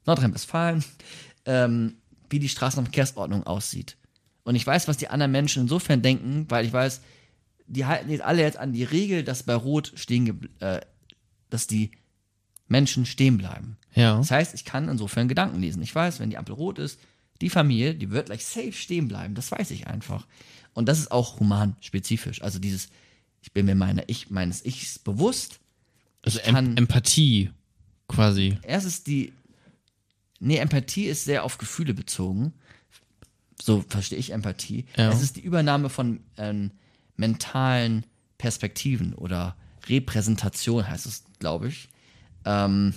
Nordrhein-Westfalen, 0.05 0.84
ähm, 1.45 1.95
wie 2.30 2.39
die 2.39 2.49
Straßenverkehrsordnung 2.49 3.43
aussieht. 3.47 3.97
Und 4.43 4.55
ich 4.55 4.68
weiß, 4.68 4.88
was 4.88 4.97
die 4.97 5.07
anderen 5.07 5.31
Menschen 5.31 5.64
insofern 5.64 6.01
denken, 6.01 6.45
weil 6.49 6.65
ich 6.65 6.73
weiß, 6.73 7.01
die 7.68 7.85
halten 7.85 8.10
jetzt 8.10 8.23
alle 8.23 8.41
jetzt 8.41 8.57
an 8.57 8.73
die 8.73 8.84
Regel, 8.84 9.23
dass 9.23 9.43
bei 9.43 9.55
Rot 9.55 9.93
stehen, 9.95 10.49
äh, 10.60 10.81
dass 11.49 11.65
die 11.65 11.91
Menschen 12.68 13.06
stehen 13.06 13.38
bleiben. 13.38 13.77
Ja. 13.94 14.18
Das 14.18 14.31
heißt, 14.31 14.53
ich 14.53 14.65
kann 14.65 14.90
insofern 14.90 15.27
Gedanken 15.27 15.60
lesen. 15.60 15.81
Ich 15.84 15.94
weiß, 15.94 16.19
wenn 16.19 16.30
die 16.30 16.38
Ampel 16.38 16.56
rot 16.56 16.80
ist, 16.80 16.99
die 17.41 17.49
Familie, 17.49 17.94
die 17.95 18.10
wird 18.11 18.27
gleich 18.27 18.45
safe 18.45 18.72
stehen 18.73 19.07
bleiben. 19.07 19.35
Das 19.35 19.52
weiß 19.52 19.72
ich 19.72 19.88
einfach. 19.88 20.26
Und 20.73 20.88
das 20.88 20.99
ist 20.99 21.11
auch 21.11 21.40
human 21.40 21.76
spezifisch. 21.81 22.41
Also 22.41 22.57
dieses, 22.60 22.90
ich 23.41 23.52
bin 23.52 23.65
mir 23.65 23.76
meiner 23.76 24.03
ich, 24.07 24.30
meines 24.30 24.65
Ichs 24.65 24.98
bewusst. 24.99 25.60
Also 26.23 26.40
Ich 26.40 26.45
kann- 26.45 26.65
em 26.72 26.77
Empathie 26.77 27.52
quasi. 28.07 28.57
Erst 28.64 28.88
ist 28.88 29.07
die, 29.07 29.34
nee, 30.40 30.57
Empathie 30.57 31.06
ist 31.06 31.26
sehr 31.26 31.44
auf 31.44 31.57
Gefühle 31.57 31.94
bezogen. 31.94 32.53
So 33.61 33.84
verstehe 33.88 34.18
ich 34.19 34.31
Empathie. 34.31 34.85
Ja. 34.98 35.11
Es 35.11 35.22
ist 35.22 35.35
die 35.35 35.41
Übernahme 35.41 35.90
von 35.90 36.22
ähm, 36.38 36.72
mentalen 37.18 38.06
Perspektiven 38.38 39.14
oder 39.14 39.56
Repräsentation 39.88 40.88
heißt 40.88 41.06
es, 41.06 41.23
glaube 41.40 41.68
ich. 41.68 41.90
Ähm, 42.45 42.94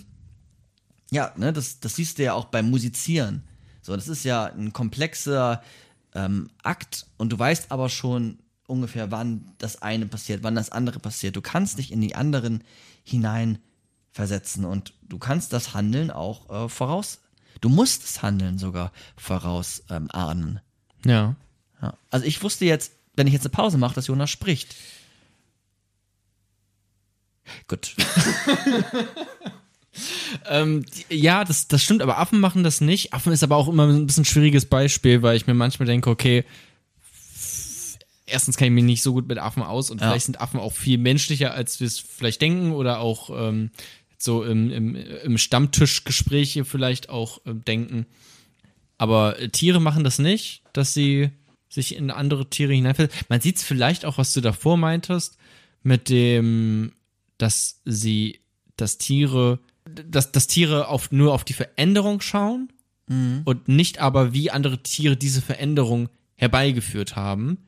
ja, 1.11 1.33
ne, 1.37 1.53
das, 1.53 1.81
das 1.81 1.97
siehst 1.97 2.19
du 2.19 2.25
ja 2.25 2.35
auch 2.35 2.47
beim 2.47 2.71
Musizieren. 2.71 3.45
So, 3.83 3.95
das 3.95 4.09
ist 4.09 4.25
ja 4.25 4.47
ein 4.47 4.73
komplexer 4.73 5.63
ähm, 6.15 6.51
Akt 6.63 7.07
und 7.19 7.33
du 7.33 7.39
weißt 7.39 7.71
aber 7.71 7.89
schon 7.89 8.39
ungefähr, 8.67 9.11
wann 9.11 9.53
das 9.59 9.83
eine 9.83 10.07
passiert, 10.07 10.43
wann 10.43 10.57
das 10.57 10.71
andere 10.71 10.99
passiert. 10.99 11.37
Du 11.37 11.41
kannst 11.41 11.79
dich 11.79 11.93
in 11.93 12.01
die 12.01 12.17
anderen 12.17 12.65
hineinversetzen 13.05 14.65
und 14.65 14.93
du 15.03 15.19
kannst 15.19 15.53
das 15.53 15.75
Handeln 15.75 16.11
auch 16.11 16.51
äh, 16.51 16.69
voraus. 16.69 17.21
Du 17.61 17.69
musst 17.69 18.03
das 18.03 18.23
Handeln 18.23 18.59
sogar 18.59 18.93
voraus 19.17 19.85
ähm, 19.89 20.11
ahnen. 20.11 20.61
Ja. 21.05 21.37
Ja. 21.81 21.95
Also 22.11 22.27
ich 22.27 22.43
wusste 22.43 22.65
jetzt, 22.65 22.93
wenn 23.15 23.27
ich 23.27 23.33
jetzt 23.33 23.47
eine 23.47 23.51
Pause 23.51 23.79
mache, 23.79 23.95
dass 23.95 24.09
Jonas 24.09 24.31
spricht. 24.31 24.75
Gut. 27.69 27.95
ähm, 30.49 30.85
ja, 31.09 31.45
das, 31.45 31.69
das 31.69 31.83
stimmt, 31.83 32.03
aber 32.03 32.19
Affen 32.19 32.41
machen 32.41 32.63
das 32.63 32.81
nicht. 32.81 33.13
Affen 33.13 33.33
ist 33.33 33.43
aber 33.43 33.57
auch 33.57 33.69
immer 33.69 33.87
ein 33.87 34.07
bisschen 34.07 34.23
ein 34.23 34.27
schwieriges 34.27 34.67
Beispiel, 34.67 35.23
weil 35.23 35.37
ich 35.37 35.47
mir 35.47 35.55
manchmal 35.55 35.87
denke, 35.87 36.11
okay, 36.11 36.45
erstens 38.27 38.57
kann 38.57 38.67
ich 38.69 38.75
mich 38.75 38.85
nicht 38.85 39.03
so 39.03 39.13
gut 39.13 39.29
mit 39.29 39.39
Affen 39.39 39.63
aus 39.63 39.91
und 39.91 40.01
Ja. 40.01 40.09
vielleicht 40.09 40.27
sind 40.27 40.41
Affen 40.41 40.61
auch 40.61 40.73
viel 40.73 40.99
menschlicher, 40.99 41.55
als 41.55 41.81
wir 41.81 41.87
es 41.87 41.99
vielleicht 41.99 42.41
denken 42.43 42.73
oder 42.73 43.01
auch 43.01 43.31
ähm, 43.31 43.71
so 44.19 44.43
im, 44.45 44.71
im, 44.71 44.95
im 44.97 45.39
Stammtischgespräch 45.39 46.53
hier 46.53 46.65
vielleicht 46.65 47.09
auch 47.09 47.41
ähm, 47.47 47.65
denken. 47.65 48.07
Aber 48.99 49.39
äh, 49.39 49.49
Tiere 49.49 49.81
machen 49.81 50.05
das 50.05 50.19
nicht, 50.19 50.63
dass 50.73 50.93
sie 50.95 51.31
sich 51.69 51.95
in 51.97 52.11
andere 52.11 52.49
Tiere 52.49 52.73
hineinversetzen. 52.73 53.27
Man 53.29 53.41
sieht 53.41 53.57
es 53.57 53.63
vielleicht 53.63 54.05
auch, 54.05 54.19
was 54.19 54.33
du 54.33 54.41
davor 54.41 54.77
meintest, 54.77 55.37
mit 55.83 56.09
dem, 56.09 56.93
dass 57.39 57.81
sie, 57.85 58.41
dass 58.77 58.99
Tiere, 58.99 59.59
dass, 59.85 60.33
dass 60.33 60.47
Tiere 60.47 60.89
auf, 60.89 61.11
nur 61.13 61.33
auf 61.35 61.45
die 61.45 61.53
Veränderung 61.53 62.21
schauen 62.21 62.73
und 63.45 63.69
nicht 63.69 63.99
aber, 64.01 64.33
wie 64.33 64.51
andere 64.51 64.83
Tiere 64.83 65.17
diese 65.17 65.41
Veränderung 65.41 66.09
herbeigeführt 66.35 67.15
haben, 67.15 67.59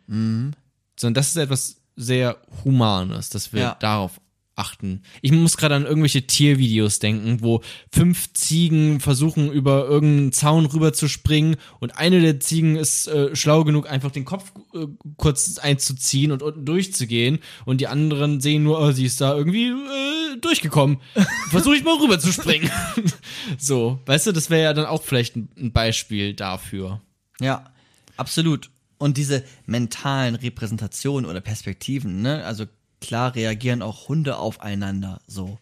sondern 0.97 1.15
das 1.15 1.28
ist 1.28 1.36
etwas 1.36 1.77
sehr 1.95 2.39
Humanes, 2.65 3.31
dass 3.31 3.53
wir 3.53 3.61
Ja. 3.62 3.77
darauf 3.78 4.20
achten. 4.59 5.03
Ich 5.23 5.33
muss 5.33 5.57
gerade 5.57 5.75
an 5.75 5.87
irgendwelche 5.87 6.27
Tiervideos 6.27 6.99
denken, 6.99 7.39
wo 7.41 7.63
fünf 7.93 8.33
Ziegen 8.33 9.01
versuchen, 9.01 9.51
über 9.51 9.87
irgendeinen 9.87 10.33
Zaun 10.33 10.67
rüber 10.67 10.93
zu 10.93 11.09
springen 11.09 11.57
und 11.81 11.97
eine 11.97 12.21
der 12.21 12.41
Ziegen 12.41 12.77
ist 12.77 13.07
äh, 13.09 13.35
schlau 13.35 13.65
genug, 13.65 13.89
einfach 13.89 14.11
den 14.11 14.25
Kopf 14.25 14.53
äh, 14.75 14.87
kurz 15.17 15.59
einzuziehen 15.59 16.33
und 16.33 16.43
unten 16.43 16.65
durchzugehen 16.65 17.39
und 17.65 17.81
die 17.81 17.87
anderen 17.87 18.41
sehen 18.41 18.65
nur, 18.65 18.81
oh, 18.81 18.91
sie 18.91 19.07
ist 19.07 19.21
da 19.21 19.37
irgendwie 19.37 19.69
äh, 19.69 20.37
durchgekommen. 20.41 20.99
Versuche 21.51 21.77
ich 21.77 21.85
mal 21.85 21.99
rüber 21.99 22.19
zu 22.19 22.33
springen. 22.33 22.71
so, 23.59 24.01
weißt 24.07 24.27
du, 24.27 24.33
das 24.33 24.51
wäre 24.51 24.63
ja 24.63 24.75
dann 24.75 24.87
auch 24.87 25.03
vielleicht 25.03 25.37
ein, 25.37 25.49
ein 25.57 25.73
Beispiel 25.73 26.35
dafür. 26.35 27.01
Ja, 27.41 27.73
absolut. 28.17 28.71
Und 28.99 29.17
diese 29.17 29.45
mentalen 29.67 30.35
Repräsentationen 30.35 31.31
oder 31.31 31.41
Perspektiven, 31.41 32.21
ne? 32.21 32.45
Also 32.45 32.67
klar 33.01 33.35
reagieren 33.35 33.83
auch 33.83 34.09
Hunde 34.09 34.37
aufeinander 34.39 35.20
so. 35.27 35.59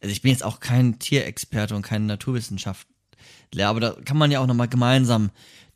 Also 0.00 0.12
ich 0.12 0.22
bin 0.22 0.32
jetzt 0.32 0.44
auch 0.44 0.60
kein 0.60 0.98
Tierexperte 0.98 1.74
und 1.74 1.82
kein 1.82 2.06
Naturwissenschaftler, 2.06 3.68
aber 3.68 3.80
da 3.80 3.96
kann 4.04 4.18
man 4.18 4.30
ja 4.30 4.40
auch 4.40 4.46
nochmal 4.46 4.68
gemeinsam 4.68 5.30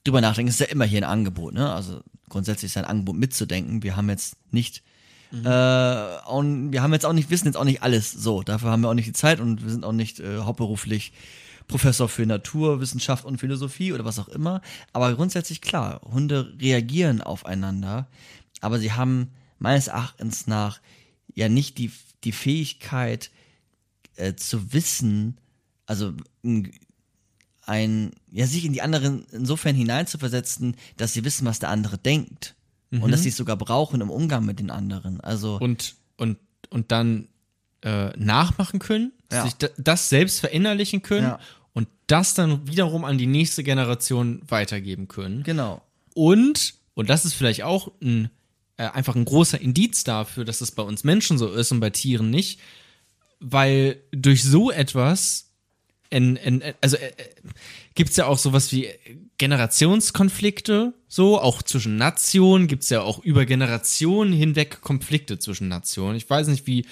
drüber 0.04 0.20
nachdenken. 0.20 0.50
Es 0.50 0.60
ist 0.60 0.66
ja 0.66 0.72
immer 0.72 0.84
hier 0.84 0.98
ein 0.98 1.10
Angebot, 1.10 1.54
ne? 1.54 1.72
Also 1.72 2.00
grundsätzlich 2.28 2.70
ist 2.70 2.76
ein 2.76 2.84
Angebot 2.84 3.16
mitzudenken. 3.16 3.82
Wir 3.82 3.96
haben 3.96 4.08
jetzt 4.10 4.36
nicht 4.50 4.82
äh, 5.32 5.48
auch, 5.48 6.42
wir 6.42 6.82
haben 6.82 6.92
jetzt 6.92 7.04
auch 7.04 7.12
nicht, 7.12 7.30
wissen 7.30 7.46
jetzt 7.46 7.56
auch 7.56 7.64
nicht 7.64 7.82
alles 7.82 8.12
so. 8.12 8.42
Dafür 8.42 8.70
haben 8.70 8.80
wir 8.82 8.88
auch 8.88 8.94
nicht 8.94 9.08
die 9.08 9.12
Zeit 9.12 9.40
und 9.40 9.62
wir 9.62 9.70
sind 9.70 9.84
auch 9.84 9.92
nicht 9.92 10.20
äh, 10.20 10.38
hauptberuflich 10.38 11.12
Professor 11.66 12.08
für 12.08 12.24
Naturwissenschaft 12.24 13.26
und 13.26 13.38
Philosophie 13.38 13.92
oder 13.92 14.04
was 14.04 14.18
auch 14.18 14.28
immer. 14.28 14.62
Aber 14.92 15.14
grundsätzlich 15.14 15.60
klar, 15.60 16.00
Hunde 16.10 16.54
reagieren 16.60 17.20
aufeinander, 17.20 18.08
aber 18.60 18.78
sie 18.78 18.92
haben 18.92 19.32
meines 19.58 19.88
Erachtens 19.88 20.46
nach 20.46 20.80
ja 21.38 21.48
nicht 21.48 21.78
die, 21.78 21.90
die 22.24 22.32
Fähigkeit 22.32 23.30
äh, 24.16 24.34
zu 24.34 24.72
wissen, 24.72 25.38
also 25.86 26.12
ein, 27.66 28.12
ja, 28.30 28.46
sich 28.46 28.64
in 28.64 28.72
die 28.72 28.82
anderen 28.82 29.24
insofern 29.32 29.74
hineinzuversetzen, 29.74 30.76
dass 30.96 31.12
sie 31.12 31.24
wissen, 31.24 31.46
was 31.46 31.58
der 31.58 31.70
andere 31.70 31.98
denkt. 31.98 32.54
Und 32.90 33.10
dass 33.10 33.22
sie 33.22 33.28
es 33.28 33.36
sogar 33.36 33.56
brauchen 33.58 34.00
im 34.00 34.08
Umgang 34.08 34.46
mit 34.46 34.60
den 34.60 34.70
anderen. 34.70 35.20
Also, 35.20 35.58
und, 35.58 35.94
und, 36.16 36.38
und 36.70 36.90
dann 36.90 37.28
äh, 37.82 38.16
nachmachen 38.16 38.78
können, 38.78 39.12
Ja. 39.30 39.44
sich 39.44 39.52
da, 39.56 39.68
das 39.76 40.08
selbst 40.08 40.40
verinnerlichen 40.40 41.02
können 41.02 41.26
Ja. 41.26 41.38
und 41.74 41.86
das 42.06 42.32
dann 42.32 42.66
wiederum 42.66 43.04
an 43.04 43.18
die 43.18 43.26
nächste 43.26 43.62
Generation 43.62 44.40
weitergeben 44.48 45.06
können. 45.06 45.42
genau. 45.42 45.82
Und, 46.14 46.74
und 46.94 47.10
das 47.10 47.26
ist 47.26 47.34
vielleicht 47.34 47.62
auch 47.62 47.92
ein, 48.02 48.30
äh, 48.78 48.84
einfach 48.84 49.16
ein 49.16 49.24
großer 49.24 49.60
Indiz 49.60 50.04
dafür, 50.04 50.44
dass 50.44 50.60
es 50.60 50.70
bei 50.70 50.82
uns 50.82 51.04
Menschen 51.04 51.36
so 51.36 51.48
ist 51.52 51.72
und 51.72 51.80
bei 51.80 51.90
Tieren 51.90 52.30
nicht, 52.30 52.60
weil 53.40 54.00
durch 54.12 54.42
so 54.42 54.70
etwas, 54.70 55.50
in, 56.10 56.36
in, 56.36 56.62
also 56.80 56.96
äh, 56.96 57.12
gibt 57.94 58.10
es 58.10 58.16
ja 58.16 58.26
auch 58.26 58.38
sowas 58.38 58.72
wie 58.72 58.88
Generationskonflikte, 59.36 60.94
so, 61.08 61.40
auch 61.40 61.62
zwischen 61.62 61.96
Nationen 61.96 62.68
gibt 62.68 62.84
es 62.84 62.90
ja 62.90 63.02
auch 63.02 63.18
über 63.18 63.46
Generationen 63.46 64.32
hinweg 64.32 64.80
Konflikte 64.80 65.38
zwischen 65.38 65.68
Nationen. 65.68 66.16
Ich 66.16 66.30
weiß 66.30 66.46
nicht, 66.46 66.66
wie, 66.66 66.86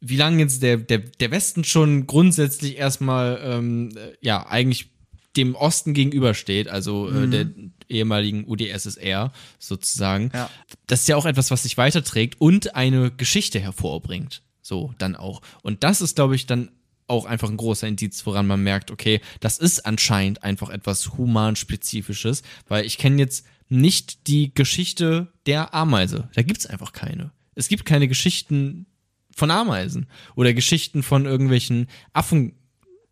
wie 0.00 0.16
lange 0.16 0.42
jetzt 0.42 0.62
der, 0.62 0.76
der, 0.76 0.98
der 0.98 1.30
Westen 1.30 1.62
schon 1.62 2.08
grundsätzlich 2.08 2.78
erstmal, 2.78 3.40
ähm, 3.44 3.90
äh, 3.96 4.14
ja, 4.20 4.46
eigentlich 4.46 4.90
dem 5.36 5.54
Osten 5.54 5.94
gegenübersteht, 5.94 6.68
also 6.68 7.08
äh, 7.08 7.28
der 7.28 7.46
ehemaligen 7.92 8.44
UdSSR 8.46 9.32
sozusagen. 9.58 10.30
Ja. 10.34 10.50
Das 10.86 11.02
ist 11.02 11.08
ja 11.08 11.16
auch 11.16 11.26
etwas, 11.26 11.50
was 11.50 11.62
sich 11.62 11.76
weiterträgt 11.76 12.40
und 12.40 12.74
eine 12.74 13.10
Geschichte 13.10 13.60
hervorbringt. 13.60 14.42
So, 14.62 14.94
dann 14.98 15.16
auch. 15.16 15.42
Und 15.62 15.84
das 15.84 16.00
ist, 16.00 16.16
glaube 16.16 16.34
ich, 16.34 16.46
dann 16.46 16.70
auch 17.08 17.26
einfach 17.26 17.50
ein 17.50 17.56
großer 17.56 17.86
Indiz, 17.86 18.24
woran 18.26 18.46
man 18.46 18.62
merkt, 18.62 18.90
okay, 18.90 19.20
das 19.40 19.58
ist 19.58 19.84
anscheinend 19.84 20.44
einfach 20.44 20.70
etwas 20.70 21.18
humanspezifisches, 21.18 22.42
weil 22.68 22.86
ich 22.86 22.96
kenne 22.98 23.18
jetzt 23.18 23.44
nicht 23.68 24.26
die 24.28 24.54
Geschichte 24.54 25.32
der 25.46 25.74
Ameise. 25.74 26.28
Da 26.34 26.42
gibt's 26.42 26.66
einfach 26.66 26.92
keine. 26.92 27.32
Es 27.54 27.68
gibt 27.68 27.84
keine 27.84 28.08
Geschichten 28.08 28.86
von 29.34 29.50
Ameisen 29.50 30.06
oder 30.36 30.54
Geschichten 30.54 31.02
von 31.02 31.26
irgendwelchen 31.26 31.88
Affen. 32.12 32.54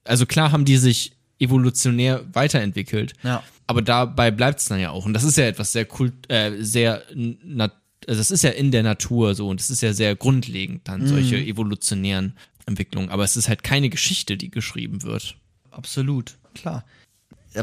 Also 0.05 0.27
klar 0.27 0.53
haben 0.53 0.65
die 0.65 0.77
sich 0.77 1.13
evolutionär 1.39 2.25
weiterentwickelt, 2.33 3.15
Ja. 3.23 3.43
Aber 3.71 3.83
dabei 3.83 4.33
bleibt's 4.33 4.65
dann 4.65 4.81
ja 4.81 4.91
auch. 4.91 5.07
Und 5.07 5.15
das 5.15 5.23
ist 5.23 5.37
ja 5.37 5.45
etwas 5.45 5.71
sehr 5.71 5.85
kult, 5.85 6.29
äh, 6.29 6.61
sehr 6.61 7.05
nat 7.15 7.73
also 8.09 8.19
das 8.19 8.31
ist 8.31 8.43
ja 8.43 8.51
in 8.51 8.73
der 8.73 8.83
Natur 8.83 9.35
so 9.35 9.49
und 9.49 9.61
das 9.61 9.69
ist 9.69 9.83
ja 9.83 9.93
sehr 9.93 10.17
grundlegend 10.17 10.89
dann 10.89 11.07
solche 11.07 11.37
evolutionären 11.37 12.35
Entwicklungen. 12.67 13.11
Aber 13.11 13.25
es 13.25 13.37
ist 13.37 13.49
halt 13.49 13.63
keine 13.63 13.91
Geschichte, 13.91 14.37
die 14.39 14.51
geschrieben 14.51 15.03
wird. 15.03 15.37
Absolut, 15.71 16.39
klar. 16.55 16.85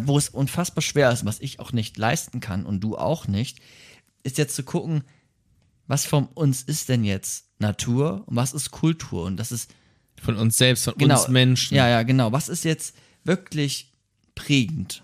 Wo 0.04 0.18
es 0.18 0.30
unfassbar 0.30 0.84
schwer 0.84 1.12
ist, 1.12 1.26
was 1.26 1.42
ich 1.42 1.60
auch 1.60 1.74
nicht 1.74 1.98
leisten 1.98 2.40
kann 2.40 2.66
und 2.66 2.82
du 2.82 2.98
auch 2.98 3.28
nicht, 3.28 3.60
ist 4.24 4.38
jetzt 4.38 4.56
zu 4.56 4.64
gucken, 4.64 5.04
was 5.88 6.06
von 6.06 6.28
uns 6.28 6.62
ist 6.62 6.88
denn 6.88 7.04
jetzt 7.04 7.50
Natur 7.60 8.24
und 8.28 8.36
was 8.36 8.54
ist 8.54 8.72
Kultur 8.72 9.24
und 9.24 9.38
das 9.38 9.52
ist 9.52 9.74
Von 10.22 10.38
uns 10.38 10.58
selbst, 10.58 10.86
von 10.86 10.94
genau, 10.98 11.20
uns 11.20 11.28
Menschen. 11.30 11.76
Ja, 11.76 11.90
ja, 11.90 12.04
genau. 12.04 12.32
Was 12.32 12.48
ist 12.48 12.64
jetzt 12.64 12.96
wirklich 13.24 13.92
prägend? 14.36 15.04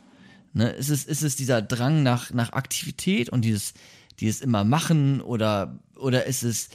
Ne? 0.53 0.69
Ist, 0.69 0.89
es, 0.89 1.05
ist 1.05 1.23
es 1.23 1.35
dieser 1.35 1.61
Drang 1.61 2.03
nach, 2.03 2.31
nach 2.31 2.53
Aktivität 2.53 3.29
und 3.29 3.43
dieses, 3.43 3.73
dieses 4.19 4.41
immer 4.41 4.63
machen 4.63 5.21
oder, 5.21 5.79
oder 5.95 6.25
ist 6.25 6.43
es, 6.43 6.69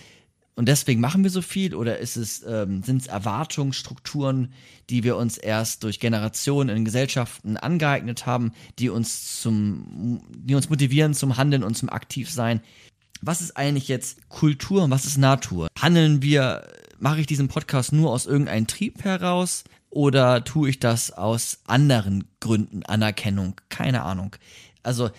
und 0.54 0.66
deswegen 0.66 1.00
machen 1.00 1.22
wir 1.22 1.30
so 1.30 1.40
viel 1.40 1.74
oder 1.74 1.98
ist 1.98 2.16
es, 2.16 2.44
ähm, 2.46 2.82
sind 2.82 3.02
es 3.02 3.06
Erwartungsstrukturen, 3.06 4.52
die 4.90 5.04
wir 5.04 5.16
uns 5.16 5.38
erst 5.38 5.84
durch 5.84 6.00
Generationen 6.00 6.76
in 6.76 6.84
Gesellschaften 6.84 7.56
angeeignet 7.56 8.26
haben, 8.26 8.52
die 8.78 8.90
uns 8.90 9.40
zum, 9.40 10.20
die 10.36 10.56
uns 10.56 10.68
motivieren 10.68 11.14
zum 11.14 11.36
Handeln 11.36 11.62
und 11.62 11.76
zum 11.76 11.88
Aktivsein? 11.88 12.60
was 13.20 13.40
ist 13.40 13.56
eigentlich 13.56 13.88
jetzt 13.88 14.28
Kultur 14.28 14.84
und 14.84 14.90
was 14.90 15.04
ist 15.04 15.18
Natur? 15.18 15.68
Handeln 15.78 16.22
wir, 16.22 16.66
mache 16.98 17.20
ich 17.20 17.26
diesen 17.26 17.48
Podcast 17.48 17.92
nur 17.92 18.10
aus 18.12 18.26
irgendeinem 18.26 18.66
Trieb 18.66 19.04
heraus 19.04 19.64
oder 19.90 20.44
tue 20.44 20.70
ich 20.70 20.80
das 20.80 21.10
aus 21.10 21.60
anderen 21.66 22.24
Gründen, 22.40 22.82
Anerkennung, 22.84 23.60
keine 23.68 24.02
Ahnung. 24.02 24.36
Also 24.82 25.10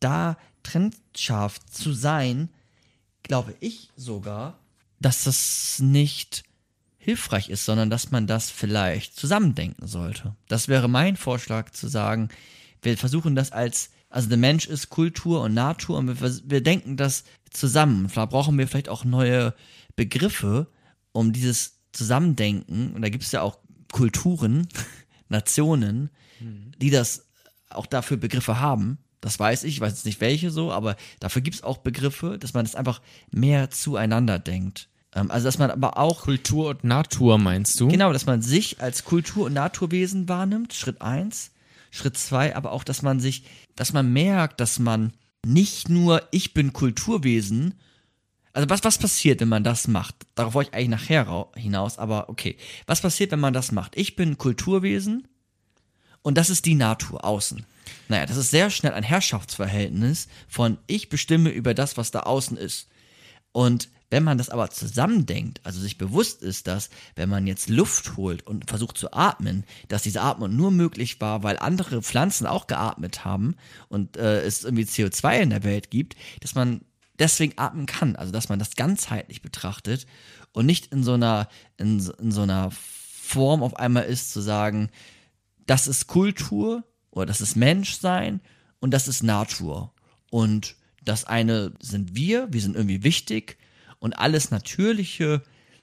da 0.00 0.36
trennscharf 0.62 1.58
zu 1.66 1.92
sein, 1.92 2.50
glaube 3.22 3.54
ich 3.60 3.90
sogar, 3.96 4.58
dass 5.00 5.24
das 5.24 5.78
nicht 5.80 6.44
hilfreich 6.98 7.48
ist, 7.48 7.64
sondern 7.64 7.90
dass 7.90 8.10
man 8.10 8.26
das 8.26 8.50
vielleicht 8.50 9.16
zusammendenken 9.16 9.86
sollte. 9.86 10.36
Das 10.48 10.68
wäre 10.68 10.88
mein 10.88 11.16
Vorschlag 11.16 11.70
zu 11.70 11.88
sagen, 11.88 12.28
wir 12.82 12.98
versuchen 12.98 13.34
das 13.34 13.50
als, 13.52 13.90
also 14.10 14.28
der 14.28 14.38
Mensch 14.38 14.66
ist 14.66 14.90
Kultur 14.90 15.42
und 15.42 15.54
Natur 15.54 15.98
und 15.98 16.20
wir, 16.20 16.40
wir 16.44 16.62
denken 16.62 16.96
das 16.96 17.24
zusammen. 17.50 18.10
Da 18.14 18.26
brauchen 18.26 18.58
wir 18.58 18.68
vielleicht 18.68 18.88
auch 18.88 19.04
neue 19.04 19.54
Begriffe, 19.96 20.68
um 21.12 21.32
dieses 21.32 21.78
Zusammendenken, 21.92 22.92
und 22.92 23.02
da 23.02 23.08
gibt 23.08 23.24
es 23.24 23.32
ja 23.32 23.42
auch 23.42 23.58
Kulturen, 23.92 24.68
Nationen, 25.28 26.10
die 26.80 26.90
das 26.90 27.26
auch 27.70 27.86
dafür 27.86 28.16
Begriffe 28.16 28.60
haben. 28.60 28.98
Das 29.20 29.38
weiß 29.38 29.64
ich, 29.64 29.74
ich 29.74 29.80
weiß 29.80 29.92
jetzt 29.92 30.06
nicht 30.06 30.20
welche 30.20 30.50
so, 30.50 30.72
aber 30.72 30.96
dafür 31.20 31.42
gibt 31.42 31.56
es 31.56 31.62
auch 31.62 31.78
Begriffe, 31.78 32.38
dass 32.38 32.54
man 32.54 32.64
das 32.64 32.76
einfach 32.76 33.02
mehr 33.30 33.70
zueinander 33.70 34.38
denkt. 34.38 34.88
Ähm, 35.14 35.30
also, 35.30 35.46
dass 35.46 35.58
man 35.58 35.70
aber 35.70 35.98
auch 35.98 36.22
Kultur 36.22 36.70
und 36.70 36.84
Natur 36.84 37.38
meinst 37.38 37.80
du? 37.80 37.88
Genau, 37.88 38.12
dass 38.12 38.26
man 38.26 38.42
sich 38.42 38.80
als 38.80 39.04
Kultur- 39.04 39.46
und 39.46 39.54
Naturwesen 39.54 40.28
wahrnimmt, 40.28 40.72
Schritt 40.72 41.02
eins. 41.02 41.50
Schritt 41.90 42.16
zwei, 42.16 42.54
aber 42.54 42.72
auch, 42.72 42.84
dass 42.84 43.02
man 43.02 43.18
sich, 43.18 43.44
dass 43.74 43.92
man 43.92 44.12
merkt, 44.12 44.60
dass 44.60 44.78
man 44.78 45.12
nicht 45.44 45.88
nur 45.88 46.22
ich 46.30 46.52
bin 46.52 46.72
Kulturwesen, 46.72 47.74
Also 48.58 48.70
was, 48.70 48.82
was 48.82 48.98
passiert, 48.98 49.40
wenn 49.40 49.48
man 49.48 49.62
das 49.62 49.86
macht? 49.86 50.16
Darauf 50.34 50.54
wollte 50.54 50.70
ich 50.70 50.74
eigentlich 50.74 50.88
nachher 50.88 51.46
hinaus, 51.54 51.96
aber 51.96 52.28
okay. 52.28 52.56
Was 52.86 53.02
passiert, 53.02 53.30
wenn 53.30 53.38
man 53.38 53.54
das 53.54 53.70
macht? 53.70 53.96
Ich 53.96 54.16
bin 54.16 54.36
Kulturwesen 54.36 55.28
und 56.22 56.36
das 56.36 56.50
ist 56.50 56.66
die 56.66 56.74
Natur 56.74 57.24
außen. 57.24 57.64
Naja, 58.08 58.26
das 58.26 58.36
ist 58.36 58.50
sehr 58.50 58.70
schnell 58.70 58.94
ein 58.94 59.04
Herrschaftsverhältnis 59.04 60.26
von 60.48 60.76
ich 60.88 61.08
bestimme 61.08 61.50
über 61.50 61.72
das, 61.72 61.96
was 61.96 62.10
da 62.10 62.22
außen 62.22 62.56
ist. 62.56 62.88
Und 63.52 63.90
wenn 64.10 64.24
man 64.24 64.38
das 64.38 64.50
aber 64.50 64.70
zusammendenkt, 64.70 65.60
also 65.62 65.78
sich 65.78 65.96
bewusst 65.96 66.42
ist, 66.42 66.66
dass 66.66 66.90
wenn 67.14 67.28
man 67.28 67.46
jetzt 67.46 67.68
Luft 67.68 68.16
holt 68.16 68.44
und 68.44 68.68
versucht 68.68 68.98
zu 68.98 69.12
atmen, 69.12 69.62
dass 69.86 70.02
diese 70.02 70.22
Atmung 70.22 70.56
nur 70.56 70.72
möglich 70.72 71.20
war, 71.20 71.44
weil 71.44 71.60
andere 71.60 72.02
Pflanzen 72.02 72.48
auch 72.48 72.66
geatmet 72.66 73.24
haben 73.24 73.54
und 73.88 74.16
äh, 74.16 74.42
es 74.42 74.64
irgendwie 74.64 74.82
CO2 74.82 75.42
in 75.42 75.50
der 75.50 75.62
Welt 75.62 75.92
gibt, 75.92 76.16
dass 76.40 76.56
man 76.56 76.80
deswegen 77.18 77.54
atmen 77.56 77.86
kann, 77.86 78.16
also 78.16 78.32
dass 78.32 78.48
man 78.48 78.58
das 78.58 78.76
ganzheitlich 78.76 79.42
betrachtet 79.42 80.06
und 80.52 80.66
nicht 80.66 80.92
in 80.92 81.02
so 81.02 81.14
einer 81.14 81.48
in, 81.76 82.00
in 82.20 82.32
so 82.32 82.42
einer 82.42 82.70
Form 82.70 83.62
auf 83.62 83.76
einmal 83.76 84.04
ist 84.04 84.32
zu 84.32 84.40
sagen, 84.40 84.90
das 85.66 85.86
ist 85.86 86.06
Kultur 86.06 86.84
oder 87.10 87.26
das 87.26 87.40
ist 87.40 87.56
Menschsein 87.56 88.40
und 88.80 88.92
das 88.92 89.08
ist 89.08 89.22
Natur. 89.22 89.92
Und 90.30 90.76
das 91.04 91.24
eine 91.24 91.72
sind 91.80 92.14
wir, 92.14 92.48
wir 92.50 92.60
sind 92.60 92.76
irgendwie 92.76 93.04
wichtig 93.04 93.58
und 93.98 94.18
alles 94.18 94.50
Natürliche, 94.50 95.42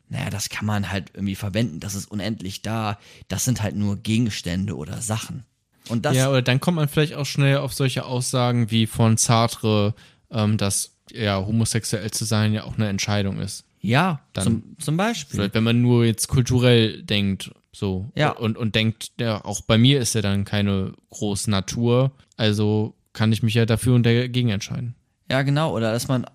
naja, 0.10 0.30
das 0.30 0.50
kann 0.50 0.66
man 0.66 0.92
halt 0.92 1.12
irgendwie 1.14 1.36
verwenden, 1.36 1.80
das 1.80 1.96
ist 1.96 2.10
unendlich 2.10 2.62
da, 2.62 3.00
das 3.28 3.46
sind 3.46 3.62
halt 3.62 3.76
nur 3.76 3.98
Gegenstände 3.98 4.76
oder 4.76 5.02
Sachen. 5.02 5.46
Und 5.90 6.06
das, 6.06 6.16
ja, 6.16 6.30
oder 6.30 6.42
dann 6.42 6.60
kommt 6.60 6.78
man 6.78 6.88
vielleicht 6.88 7.14
auch 7.14 7.26
schnell 7.26 7.58
auf 7.58 7.74
solche 7.74 8.06
Aussagen 8.06 8.72
wie 8.72 8.88
von 8.88 9.18
Sartre, 9.18 9.94
ähm, 10.32 10.58
dass 10.58 10.95
ja 11.12 11.38
homosexuell 11.46 12.10
zu 12.12 12.26
sein 12.26 12.54
ja 12.54 12.64
auch 12.64 12.76
eine 12.76 12.88
Entscheidung 12.90 13.40
ist. 13.40 13.64
ja, 13.82 14.22
dann- 14.34 14.44
zum, 14.44 14.64
zum 14.80 14.98
Beispiel. 14.98 15.36
Vielleicht, 15.38 15.54
wenn 15.54 15.64
man 15.64 15.82
nur 15.82 16.06
jetzt 16.06 16.28
kulturell 16.28 17.04
denkt, 17.04 17.52
so 17.72 18.10
Ja. 18.16 18.32
und, 18.32 18.58
und 18.58 18.74
denkt, 18.74 19.12
ja, 19.20 19.44
auch 19.46 19.62
bei 19.62 19.78
mir 19.78 20.00
ist 20.00 20.16
ja 20.16 20.22
dann 20.22 20.44
keine 20.46 20.94
große 21.12 21.52
Natur, 21.52 22.12
also 22.38 22.96
kann 23.14 23.32
ich 23.32 23.44
mich 23.44 23.54
ja 23.54 23.66
dafür 23.66 23.94
und 23.96 24.04
dagegen 24.04 24.50
entscheiden. 24.50 24.96
Ja, 25.30 25.42
genau. 25.44 25.74
Oder 25.76 25.92
dass 25.92 26.08
man 26.08 26.26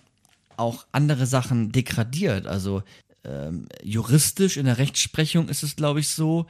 auch 0.57 0.87
andere 0.93 1.27
Sachen 1.27 1.73
degradiert. 1.73 2.47
Also 2.47 2.83
ähm, 3.25 3.67
juristisch 3.83 4.57
in 4.57 4.67
der 4.67 4.79
Rechtsprechung 4.79 5.49
ist 5.49 5.63
es, 5.63 5.75
glaube 5.77 6.01
ich, 6.01 6.09
so, 6.09 6.47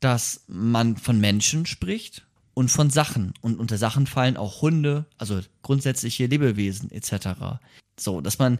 dass 0.00 0.44
man 0.46 0.96
von 0.96 1.18
Menschen 1.20 1.66
spricht 1.66 2.24
und 2.56 2.70
von 2.70 2.88
Sachen. 2.88 3.34
Und 3.42 3.60
unter 3.60 3.76
Sachen 3.76 4.06
fallen 4.06 4.38
auch 4.38 4.62
Hunde, 4.62 5.04
also 5.18 5.40
grundsätzliche 5.62 6.24
Lebewesen 6.24 6.90
etc. 6.90 7.60
So, 8.00 8.22
dass 8.22 8.38
man, 8.38 8.58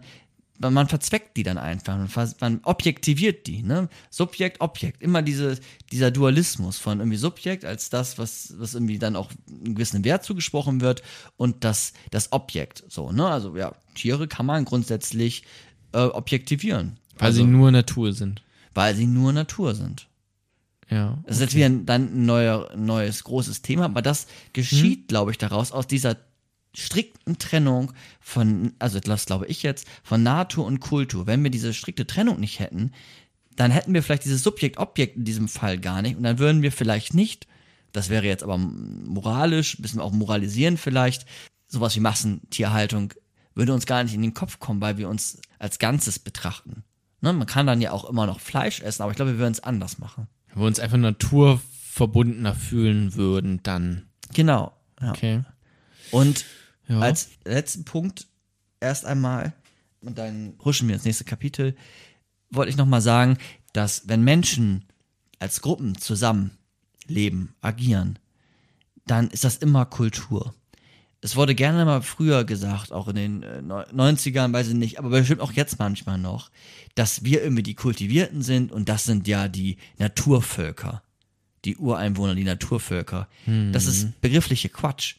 man 0.59 0.75
man 0.75 0.87
verzweckt 0.87 1.35
die 1.39 1.45
dann 1.45 1.57
einfach, 1.57 1.97
man, 1.97 2.35
man 2.41 2.61
objektiviert 2.65 3.47
die, 3.47 3.63
ne? 3.63 3.89
Subjekt, 4.11 4.61
Objekt, 4.61 5.03
immer 5.03 5.23
diese, 5.23 5.59
dieser 5.93 6.11
Dualismus 6.11 6.77
von 6.77 7.01
irgendwie 7.01 7.17
Subjekt 7.17 7.65
als 7.65 7.89
das, 7.89 8.19
was, 8.19 8.53
was 8.59 8.75
irgendwie 8.75 8.99
dann 8.99 9.17
auch 9.17 9.31
einen 9.49 9.75
gewissen 9.77 10.05
Wert 10.05 10.25
zugesprochen 10.25 10.83
wird 10.83 11.03
und 11.39 11.65
das, 11.65 11.95
das 12.11 12.33
Objekt, 12.33 12.85
so, 12.89 13.13
ne? 13.13 13.27
Also 13.27 13.57
ja, 13.57 13.75
Tiere 13.95 14.29
kann 14.29 14.45
man 14.45 14.67
grundsätzlich 14.67 15.45
äh, 15.93 16.01
objektivieren. 16.01 16.99
Weil 17.17 17.29
also, 17.29 17.39
sie 17.39 17.49
nur 17.49 17.71
Natur 17.71 18.13
sind. 18.13 18.43
weil 18.75 18.95
sie 18.95 19.07
nur 19.07 19.33
Natur 19.33 19.75
sind. 19.75 20.07
Ja. 20.89 21.19
Das 21.27 21.37
ist 21.37 21.43
jetzt 21.43 21.55
wieder 21.55 21.67
ein, 21.67 21.87
dann 21.87 22.05
ein 22.15 22.27
neuer, 22.27 22.75
neues 22.77 23.25
großes 23.25 23.63
Thema, 23.63 23.87
aber 23.87 24.03
das 24.03 24.27
geschieht, 24.53 25.09
glaube 25.09 25.33
ich, 25.33 25.39
daraus 25.39 25.73
aus 25.73 25.87
dieser 25.87 26.17
strikten 26.75 27.39
Trennung 27.39 27.93
von, 28.21 28.75
also 28.79 29.01
das 29.01 29.27
glaube 29.27 29.47
ich 29.47 29.63
jetzt, 29.63 29.87
von 30.05 30.23
Natur 30.23 30.67
und 30.67 30.81
Kultur. 30.81 31.27
Wenn 31.27 31.43
wir 31.43 31.51
diese 31.51 31.75
strikte 31.75 32.07
Trennung 32.07 32.39
nicht 32.39 32.61
hätten, 32.61 32.93
dann 33.57 33.71
hätten 33.71 33.95
wir 33.95 34.03
vielleicht 34.03 34.25
dieses 34.25 34.43
Subjekt-Objekt 34.43 35.17
in 35.17 35.25
diesem 35.25 35.49
Fall 35.49 35.79
gar 35.79 36.03
nicht 36.03 36.17
und 36.17 36.23
dann 36.23 36.39
würden 36.39 36.63
wir 36.63 36.71
vielleicht 36.71 37.15
nicht, 37.15 37.47
das 37.93 38.11
wäre 38.11 38.27
jetzt 38.27 38.43
aber 38.43 38.59
moralisch, 38.59 39.79
müssen 39.79 39.99
wir 39.99 40.05
auch 40.05 40.13
moralisieren 40.13 40.77
vielleicht, 40.77 41.27
sowas 41.67 41.97
wie 41.97 42.01
Massentierhaltung 42.01 43.15
würde 43.55 43.73
uns 43.73 43.87
gar 43.87 44.05
nicht 44.05 44.15
in 44.15 44.23
den 44.23 44.35
Kopf 44.35 44.61
kommen, 44.61 44.83
weil 44.83 44.99
wir 44.99 45.09
uns 45.09 45.41
als 45.59 45.79
Ganzes 45.79 46.19
betrachten. 46.19 46.85
Ne? 47.23 47.33
Man 47.33 47.47
kann 47.47 47.67
dann 47.67 47.81
ja 47.81 47.91
auch 47.91 48.05
immer 48.05 48.27
noch 48.27 48.39
Fleisch 48.39 48.81
essen, 48.83 49.03
aber 49.03 49.11
ich 49.11 49.17
glaube, 49.17 49.33
wir 49.33 49.39
würden 49.39 49.53
es 49.53 49.61
anders 49.61 49.99
machen. 49.99 50.29
Wenn 50.57 50.63
wir 50.63 50.67
uns 50.69 50.81
einfach 50.81 50.97
naturverbundener 50.97 52.55
fühlen 52.55 53.15
würden, 53.15 53.63
dann. 53.63 54.09
Genau. 54.33 54.73
Ja. 55.03 55.11
Okay. 55.11 55.45
Und 56.11 56.47
Ja. 56.89 57.01
als 57.01 57.29
letzten 57.45 57.85
Punkt 57.85 58.27
erst 58.81 59.05
einmal, 59.05 59.53
und 60.01 60.17
dann 60.17 60.55
huschen 60.65 60.89
wir 60.89 60.95
ins 60.95 61.05
nächste 61.05 61.25
Kapitel, 61.25 61.77
wollte 62.49 62.71
ich 62.71 62.79
nochmal 62.79 63.03
sagen, 63.03 63.37
dass 63.75 64.09
wenn 64.09 64.25
Menschen 64.25 64.87
als 65.41 65.61
Gruppen 65.61 65.99
zusammen 65.99 66.53
leben, 67.07 67.55
agieren, 67.61 68.19
dann 69.07 69.29
ist 69.29 69.45
das 69.45 69.59
immer 69.59 69.85
Kultur. 69.85 70.55
Es 71.23 71.35
wurde 71.35 71.55
gerne 71.55 71.85
mal 71.85 72.03
früher 72.03 72.45
gesagt, 72.45 72.93
auch 72.93 73.09
in 73.09 73.17
den 73.17 73.43
äh, 73.43 73.63
Neu- 73.63 73.85
90ern, 73.93 74.53
weiß 74.53 74.69
ich 74.69 74.75
nicht, 74.75 74.99
aber 74.99 75.09
bestimmt 75.11 75.41
auch 75.41 75.53
jetzt 75.53 75.79
manchmal 75.79 76.19
noch, 76.19 76.51
dass 76.95 77.25
wir 77.25 77.43
irgendwie 77.43 77.63
die 77.63 77.75
Kultivierten 77.75 78.43
sind 78.43 78.71
und 78.71 78.89
das 78.89 79.05
sind 79.05 79.27
ja 79.27 79.49
die 79.49 79.77
Naturvölker. 79.99 81.03
Die 81.65 81.77
Ureinwohner, 81.77 82.35
die 82.37 82.45
Naturvölker. 82.45 83.27
Das 83.73 83.87
ist 83.87 84.21
begriffliche 84.21 84.69
Quatsch. 84.69 85.17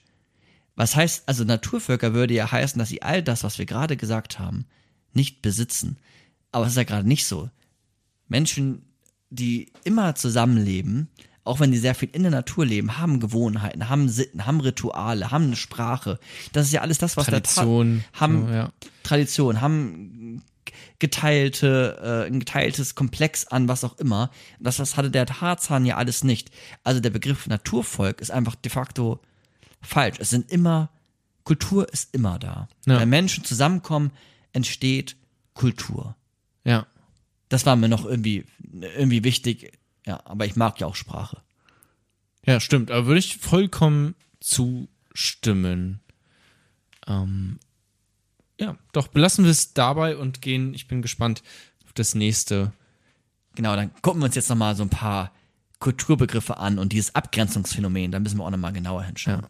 Was 0.76 0.95
heißt, 0.95 1.24
also 1.28 1.44
Naturvölker 1.44 2.14
würde 2.14 2.36
ja 2.36 2.49
heißen, 2.49 2.80
dass 2.80 2.88
sie 2.90 3.02
all 3.02 3.22
das, 3.22 3.44
was 3.44 3.57
wir 3.57 3.65
gerade 3.65 3.98
gesagt 3.98 4.40
haben, 4.40 4.65
nicht 5.14 5.41
besitzen. 5.41 5.98
Aber 6.53 6.65
es 6.65 6.72
ist 6.74 6.78
ja 6.78 6.84
gerade 6.84 7.07
nicht 7.07 7.26
so. 7.26 7.49
Menschen, 8.30 8.84
die 9.30 9.72
immer 9.84 10.15
zusammenleben, 10.15 11.10
auch 11.48 11.60
wenn 11.60 11.72
die 11.72 11.78
sehr 11.78 11.95
viel 11.95 12.10
in 12.11 12.24
der 12.24 12.32
Natur 12.32 12.65
leben, 12.65 12.98
haben 12.98 13.19
Gewohnheiten, 13.19 13.90
haben 13.90 14.10
Sitten, 14.10 14.45
haben 14.45 14.60
Rituale, 14.60 15.32
haben 15.32 15.45
eine 15.45 15.56
Sprache. 15.56 16.19
Das 16.52 16.68
ist 16.68 16.74
ja 16.74 16.82
alles 16.82 16.98
das, 16.98 17.18
was 17.18 17.26
Tradition. 17.26 17.95
der 17.95 18.11
Ta 18.14 18.19
haben 18.19 18.53
ja. 18.53 18.72
Tradition, 19.03 19.61
haben 19.61 20.44
geteilte, 20.99 22.26
äh, 22.28 22.28
ein 22.28 22.40
geteiltes 22.40 22.95
Komplex 22.95 23.48
an, 23.48 23.68
was 23.68 23.84
auch 23.84 23.98
immer. 23.98 24.32
Das, 24.60 24.78
das 24.78 24.98
hatte 24.98 25.11
der 25.11 25.26
Tarzan 25.26 25.86
ja 25.86 25.98
alles 25.98 26.24
nicht. 26.24 26.52
Also 26.84 26.99
der 26.99 27.10
Begriff 27.10 27.48
Naturvolk 27.48 28.22
ist 28.22 28.32
einfach 28.32 28.56
de 28.56 28.72
facto 28.72 29.19
falsch. 29.82 30.18
Es 30.19 30.30
sind 30.30 30.52
immer, 30.52 30.90
Kultur 31.44 31.91
ist 31.91 32.14
immer 32.14 32.40
da. 32.40 32.68
Ja. 32.86 32.99
Wenn 32.99 33.10
Menschen 33.10 33.44
zusammenkommen, 33.44 34.11
entsteht 34.53 35.15
Kultur. 35.53 36.15
ja. 36.64 36.86
Das 37.49 37.65
war 37.65 37.78
mir 37.78 37.88
noch 37.88 38.03
irgendwie, 38.03 38.44
irgendwie 38.98 39.24
wichtig. 39.24 39.72
Ja, 40.07 40.21
aber 40.25 40.45
ich 40.45 40.55
mag 40.55 40.79
ja 40.79 40.88
auch 40.88 40.95
Sprache. 40.95 41.41
Ja, 42.45 42.59
stimmt. 42.61 42.89
Aber 42.89 43.05
würde 43.05 43.19
ich 43.19 43.38
vollkommen 43.38 44.15
zustimmen. 44.39 45.99
Ähm, 47.05 47.59
ja, 48.59 48.77
doch, 48.93 49.09
belassen 49.09 49.43
wir 49.43 49.51
es 49.51 49.73
dabei 49.73 50.15
und 50.15 50.41
gehen, 50.41 50.73
ich 50.73 50.88
bin 50.88 51.01
gespannt 51.01 51.43
auf 51.85 51.91
das 51.93 52.15
nächste. 52.15 52.71
Genau, 53.55 53.75
dann 53.75 53.91
gucken 54.01 54.21
wir 54.21 54.25
uns 54.25 54.35
jetzt 54.35 54.49
nochmal 54.49 54.75
so 54.75 54.84
ein 54.84 54.89
paar 54.89 55.34
Kulturbegriffe 55.79 56.57
an 56.57 56.79
und 56.79 56.93
dieses 56.93 57.13
Abgrenzungsphänomen, 57.13 58.11
da 58.11 58.19
müssen 58.19 58.38
wir 58.38 58.45
auch 58.45 58.49
nochmal 58.49 58.73
genauer 58.73 59.03
hinschauen. 59.03 59.41
Ja. 59.41 59.49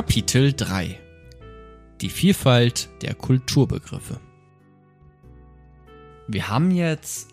Kapitel 0.00 0.54
3 0.54 0.98
Die 2.00 2.08
Vielfalt 2.08 2.88
der 3.02 3.14
Kulturbegriffe. 3.14 4.18
Wir 6.26 6.48
haben 6.48 6.70
jetzt 6.70 7.28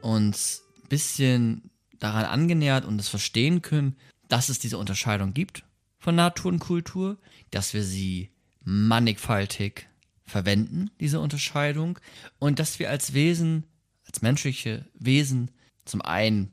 uns 0.00 0.62
ein 0.76 0.88
bisschen 0.88 1.70
daran 1.98 2.24
angenähert 2.24 2.84
und 2.84 3.00
es 3.00 3.08
verstehen 3.08 3.62
können, 3.62 3.96
dass 4.28 4.48
es 4.48 4.60
diese 4.60 4.78
Unterscheidung 4.78 5.34
gibt 5.34 5.64
von 5.98 6.14
Natur 6.14 6.52
und 6.52 6.60
Kultur, 6.60 7.18
dass 7.50 7.74
wir 7.74 7.82
sie 7.82 8.30
mannigfaltig 8.62 9.88
verwenden, 10.24 10.92
diese 11.00 11.18
Unterscheidung, 11.18 11.98
und 12.38 12.60
dass 12.60 12.78
wir 12.78 12.90
als 12.90 13.12
Wesen, 13.14 13.64
als 14.06 14.22
menschliche 14.22 14.86
Wesen, 14.94 15.50
zum 15.84 16.00
einen 16.00 16.52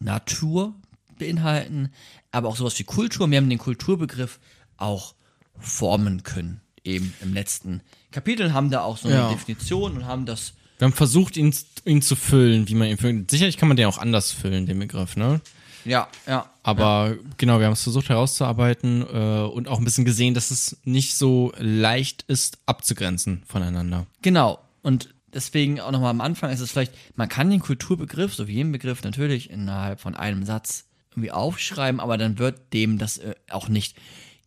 Natur 0.00 0.74
beinhalten, 1.18 1.94
aber 2.30 2.50
auch 2.50 2.56
sowas 2.56 2.78
wie 2.78 2.84
Kultur. 2.84 3.30
Wir 3.30 3.38
haben 3.38 3.48
den 3.48 3.56
Kulturbegriff 3.58 4.38
auch 4.76 5.14
formen 5.58 6.22
können. 6.22 6.60
Eben 6.84 7.12
im 7.20 7.34
letzten 7.34 7.80
Kapitel 8.10 8.52
haben 8.52 8.70
da 8.70 8.82
auch 8.82 8.96
so 8.96 9.08
eine 9.08 9.16
Ja. 9.16 9.28
Definition 9.30 9.96
und 9.96 10.06
haben 10.06 10.26
das 10.26 10.52
Wir 10.78 10.84
haben 10.86 10.92
versucht, 10.92 11.36
ihn, 11.36 11.54
ihn 11.84 12.02
zu 12.02 12.16
füllen, 12.16 12.68
wie 12.68 12.74
man 12.74 12.88
ihn 12.88 12.98
füllen. 12.98 13.26
Sicherlich 13.30 13.56
kann 13.56 13.68
man 13.68 13.76
den 13.76 13.86
auch 13.86 13.98
anders 13.98 14.30
füllen, 14.32 14.66
den 14.66 14.78
Begriff, 14.78 15.16
ne? 15.16 15.40
Ja, 15.86 16.08
ja. 16.26 16.50
Aber 16.62 17.16
genau, 17.38 17.58
wir 17.60 17.66
haben 17.66 17.72
es 17.72 17.82
versucht 17.82 18.08
herauszuarbeiten 18.08 19.02
äh, 19.02 19.44
und 19.46 19.68
auch 19.68 19.78
ein 19.78 19.84
bisschen 19.84 20.04
gesehen, 20.04 20.34
dass 20.34 20.50
es 20.50 20.76
nicht 20.84 21.14
so 21.14 21.52
leicht 21.58 22.22
ist, 22.28 22.58
abzugrenzen 22.66 23.42
voneinander. 23.46 24.06
Genau. 24.20 24.58
Und 24.82 25.14
deswegen 25.32 25.80
auch 25.80 25.92
nochmal 25.92 26.10
am 26.10 26.20
Anfang 26.20 26.50
ist 26.50 26.60
es 26.60 26.72
vielleicht, 26.72 26.92
man 27.14 27.28
kann 27.28 27.50
den 27.50 27.60
Kulturbegriff, 27.60 28.34
so 28.34 28.48
wie 28.48 28.54
jeden 28.54 28.72
Begriff, 28.72 29.02
natürlich 29.04 29.48
innerhalb 29.50 30.00
von 30.00 30.14
einem 30.16 30.44
Satz 30.44 30.84
irgendwie 31.12 31.30
aufschreiben, 31.30 32.00
aber 32.00 32.18
dann 32.18 32.38
wird 32.38 32.72
dem 32.72 32.98
das 32.98 33.18
äh, 33.18 33.34
auch 33.50 33.68
nicht 33.68 33.96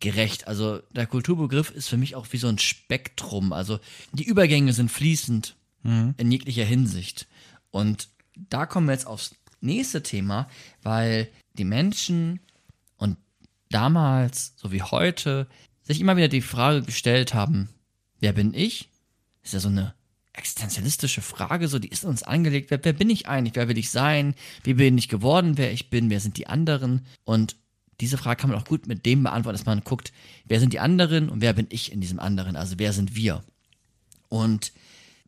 gerecht. 0.00 0.48
Also 0.48 0.80
der 0.90 1.06
Kulturbegriff 1.06 1.70
ist 1.70 1.88
für 1.88 1.96
mich 1.96 2.16
auch 2.16 2.26
wie 2.30 2.38
so 2.38 2.48
ein 2.48 2.58
Spektrum. 2.58 3.52
Also 3.52 3.78
die 4.12 4.24
Übergänge 4.24 4.72
sind 4.72 4.90
fließend 4.90 5.56
in 5.82 6.30
jeglicher 6.30 6.64
Hinsicht. 6.64 7.26
Und 7.70 8.08
da 8.36 8.66
kommen 8.66 8.86
wir 8.86 8.92
jetzt 8.92 9.06
aufs 9.06 9.34
nächste 9.60 10.02
Thema, 10.02 10.48
weil 10.82 11.28
die 11.54 11.64
Menschen 11.64 12.40
und 12.96 13.16
damals, 13.70 14.54
so 14.56 14.72
wie 14.72 14.82
heute, 14.82 15.46
sich 15.82 16.00
immer 16.00 16.16
wieder 16.16 16.28
die 16.28 16.42
Frage 16.42 16.82
gestellt 16.82 17.34
haben, 17.34 17.70
wer 18.20 18.32
bin 18.32 18.52
ich? 18.54 18.90
ist 19.42 19.54
ja 19.54 19.60
so 19.60 19.68
eine 19.68 19.94
existenzialistische 20.32 21.22
Frage, 21.22 21.66
so 21.68 21.78
die 21.78 21.88
ist 21.88 22.04
uns 22.04 22.22
angelegt. 22.22 22.70
Wer, 22.70 22.84
wer 22.84 22.92
bin 22.92 23.10
ich 23.10 23.26
eigentlich? 23.26 23.56
Wer 23.56 23.68
will 23.68 23.78
ich 23.78 23.90
sein? 23.90 24.34
Wie 24.62 24.74
bin 24.74 24.96
ich 24.96 25.08
geworden? 25.08 25.58
Wer 25.58 25.72
ich 25.72 25.90
bin? 25.90 26.10
Wer 26.10 26.20
sind 26.20 26.36
die 26.36 26.46
anderen? 26.46 27.06
Und 27.24 27.56
diese 28.00 28.18
Frage 28.18 28.40
kann 28.40 28.50
man 28.50 28.58
auch 28.58 28.64
gut 28.64 28.86
mit 28.86 29.04
dem 29.06 29.22
beantworten, 29.22 29.58
dass 29.58 29.66
man 29.66 29.82
guckt, 29.82 30.12
wer 30.46 30.60
sind 30.60 30.72
die 30.72 30.80
anderen 30.80 31.28
und 31.28 31.40
wer 31.40 31.52
bin 31.52 31.66
ich 31.70 31.92
in 31.92 32.00
diesem 32.00 32.18
anderen? 32.18 32.56
Also 32.56 32.78
wer 32.78 32.92
sind 32.92 33.14
wir? 33.14 33.42
Und 34.28 34.72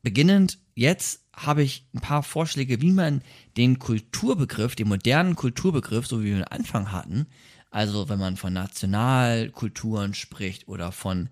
beginnend 0.02 0.58
jetzt 0.74 1.20
habe 1.34 1.62
ich 1.62 1.86
ein 1.94 2.00
paar 2.00 2.22
Vorschläge, 2.22 2.80
wie 2.80 2.92
man 2.92 3.22
den 3.56 3.78
Kulturbegriff, 3.78 4.74
den 4.74 4.88
modernen 4.88 5.36
Kulturbegriff, 5.36 6.06
so 6.06 6.20
wie 6.20 6.26
wir 6.26 6.36
ihn 6.36 6.44
am 6.44 6.58
Anfang 6.58 6.92
hatten, 6.92 7.26
also 7.70 8.08
wenn 8.08 8.18
man 8.18 8.36
von 8.36 8.52
Nationalkulturen 8.52 10.14
spricht 10.14 10.68
oder 10.68 10.92
von 10.92 11.30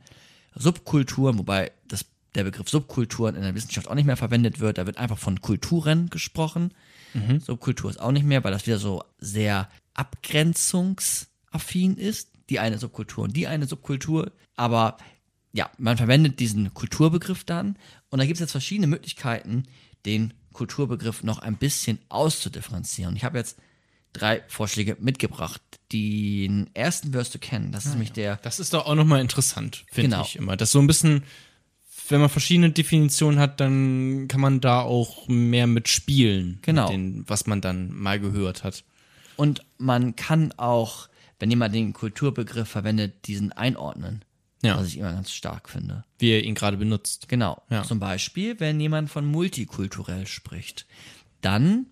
Subkulturen, 0.55 1.39
wobei 1.39 1.71
das, 1.87 2.07
der 2.35 2.45
Begriff 2.45 2.69
Subkulturen 2.69 3.35
in 3.35 3.43
der 3.43 3.55
Wissenschaft 3.55 3.89
auch 3.89 3.95
nicht 3.95 4.07
mehr 4.07 4.17
verwendet 4.17 4.59
wird, 4.59 4.79
da 4.79 4.87
wird 4.87 4.97
einfach 4.97 5.19
von 5.19 5.41
Kulturen 5.43 6.09
gesprochen. 6.09 6.73
Subkultur 7.41 7.91
ist 7.91 8.01
auch 8.01 8.13
nicht 8.13 8.25
mehr, 8.25 8.43
weil 8.43 8.53
das 8.53 8.67
wieder 8.67 8.79
so 8.79 9.05
sehr 9.19 9.69
abgrenzungsaffin 11.51 11.97
ist. 11.97 12.31
Die 12.49 12.59
eine 12.59 12.79
Subkultur 12.79 13.25
und 13.25 13.37
die 13.37 13.47
eine 13.47 13.67
Subkultur. 13.67 14.33
Aber 14.57 14.97
ja, 15.53 15.71
man 15.79 15.97
verwendet 15.97 16.41
diesen 16.41 16.75
Kulturbegriff 16.75 17.45
dann. 17.45 17.77
Und 18.09 18.19
da 18.19 18.25
gibt 18.25 18.37
es 18.37 18.41
jetzt 18.41 18.51
verschiedene 18.53 18.89
Möglichkeiten, 18.89 19.65
den 20.05 20.35
Kulturbegriff 20.53 21.23
noch 21.23 21.39
ein 21.39 21.57
bisschen 21.57 21.99
auszudifferenzieren. 22.09 23.15
Ich 23.15 23.23
habe 23.25 23.39
jetzt 23.39 23.59
drei 24.13 24.43
Vorschläge 24.49 24.97
mitgebracht. 24.99 25.63
Den 25.93 26.71
ersten 26.75 27.13
wirst 27.13 27.35
du 27.35 27.39
kennen. 27.39 27.71
Das 27.71 27.87
ist 27.87 27.93
nämlich 27.93 28.11
der 28.13 28.37
Das 28.37 28.59
ist 28.59 28.75
doch 28.75 28.87
auch 28.87 28.97
nochmal 28.97 29.21
interessant, 29.21 29.85
finde 29.93 30.11
Genau. 30.11 30.23
ich 30.25 30.35
immer. 30.35 30.57
Das 30.57 30.73
so 30.73 30.81
ein 30.81 30.89
bisschen, 30.89 31.23
wenn 32.09 32.21
man 32.21 32.29
verschiedene 32.29 32.71
Definitionen 32.71 33.39
hat, 33.39 33.61
dann 33.61 34.27
kann 34.27 34.41
man 34.41 34.61
da 34.61 34.81
auch 34.81 35.29
mehr 35.29 35.69
mitspielen. 35.69 36.59
Genau. 36.63 36.87
Mit 36.89 36.93
den, 36.93 37.25
was 37.29 37.47
man 37.47 37.61
dann 37.61 37.93
mal 37.93 38.19
gehört 38.19 38.65
hat. 38.65 38.83
Und 39.37 39.63
man 39.79 40.17
kann 40.17 40.53
auch, 40.57 41.09
wenn 41.41 41.51
jemand 41.51 41.75
den 41.75 41.93
Kulturbegriff 41.93 42.69
verwendet, 42.69 43.27
diesen 43.27 43.51
einordnen. 43.53 44.25
Ja. 44.63 44.79
Was 44.79 44.89
ich 44.89 44.99
immer 44.99 45.13
ganz 45.13 45.31
stark 45.33 45.71
finde. 45.71 46.05
Wie 46.19 46.31
er 46.31 46.45
ihn 46.45 46.55
gerade 46.55 46.77
benutzt. 46.77 47.29
Genau. 47.29 47.63
Ja. 47.71 47.83
Zum 47.83 47.99
Beispiel, 47.99 48.61
wenn 48.61 48.79
jemand 48.79 49.11
von 49.11 49.25
multikulturell 49.25 50.27
spricht, 50.27 50.87
dann 51.41 51.87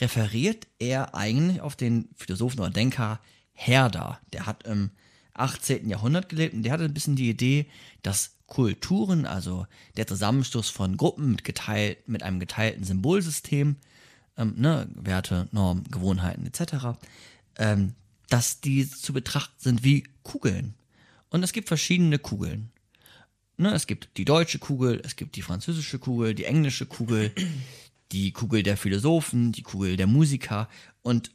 referiert 0.00 0.66
er 0.78 1.14
eigentlich 1.14 1.60
auf 1.60 1.76
den 1.76 2.08
Philosophen 2.16 2.60
oder 2.60 2.70
Denker 2.70 3.20
Herder. 3.52 4.18
Der 4.32 4.46
hat 4.46 4.66
im 4.66 4.90
18. 5.34 5.88
Jahrhundert 5.88 6.30
gelebt 6.30 6.54
und 6.54 6.62
der 6.62 6.72
hatte 6.72 6.84
ein 6.84 6.94
bisschen 6.94 7.16
die 7.16 7.28
Idee, 7.28 7.66
dass 8.02 8.36
Kulturen, 8.46 9.26
also 9.26 9.66
der 9.96 10.06
Zusammenstoß 10.06 10.70
von 10.70 10.96
Gruppen 10.96 11.32
mit, 11.32 11.44
geteilt, 11.44 12.08
mit 12.08 12.22
einem 12.22 12.40
geteilten 12.40 12.84
Symbolsystem, 12.84 13.76
ähm, 14.36 14.54
ne, 14.56 14.88
Werte, 14.94 15.48
Normen, 15.52 15.84
Gewohnheiten 15.84 16.46
etc., 16.46 16.98
ähm, 17.58 17.94
dass 18.34 18.60
die 18.60 18.90
zu 18.90 19.12
betrachten 19.12 19.54
sind 19.58 19.84
wie 19.84 20.02
Kugeln. 20.24 20.74
Und 21.30 21.44
es 21.44 21.52
gibt 21.52 21.68
verschiedene 21.68 22.18
Kugeln. 22.18 22.72
Ne, 23.56 23.72
es 23.72 23.86
gibt 23.86 24.08
die 24.16 24.24
deutsche 24.24 24.58
Kugel, 24.58 25.00
es 25.04 25.14
gibt 25.14 25.36
die 25.36 25.42
französische 25.42 26.00
Kugel, 26.00 26.34
die 26.34 26.44
englische 26.44 26.84
Kugel, 26.84 27.30
die 28.10 28.32
Kugel 28.32 28.64
der 28.64 28.76
Philosophen, 28.76 29.52
die 29.52 29.62
Kugel 29.62 29.96
der 29.96 30.08
Musiker 30.08 30.68
und 31.02 31.30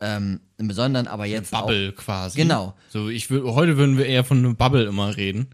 ähm, 0.00 0.40
im 0.58 0.68
Besonderen 0.68 1.06
aber 1.06 1.24
jetzt 1.24 1.50
Bubble 1.50 1.92
quasi. 1.92 2.36
Genau. 2.36 2.74
So, 2.90 3.08
ich 3.08 3.30
will, 3.30 3.44
heute 3.44 3.78
würden 3.78 3.96
wir 3.96 4.04
eher 4.04 4.22
von 4.22 4.36
einer 4.36 4.52
Bubble 4.52 4.84
immer 4.84 5.16
reden. 5.16 5.48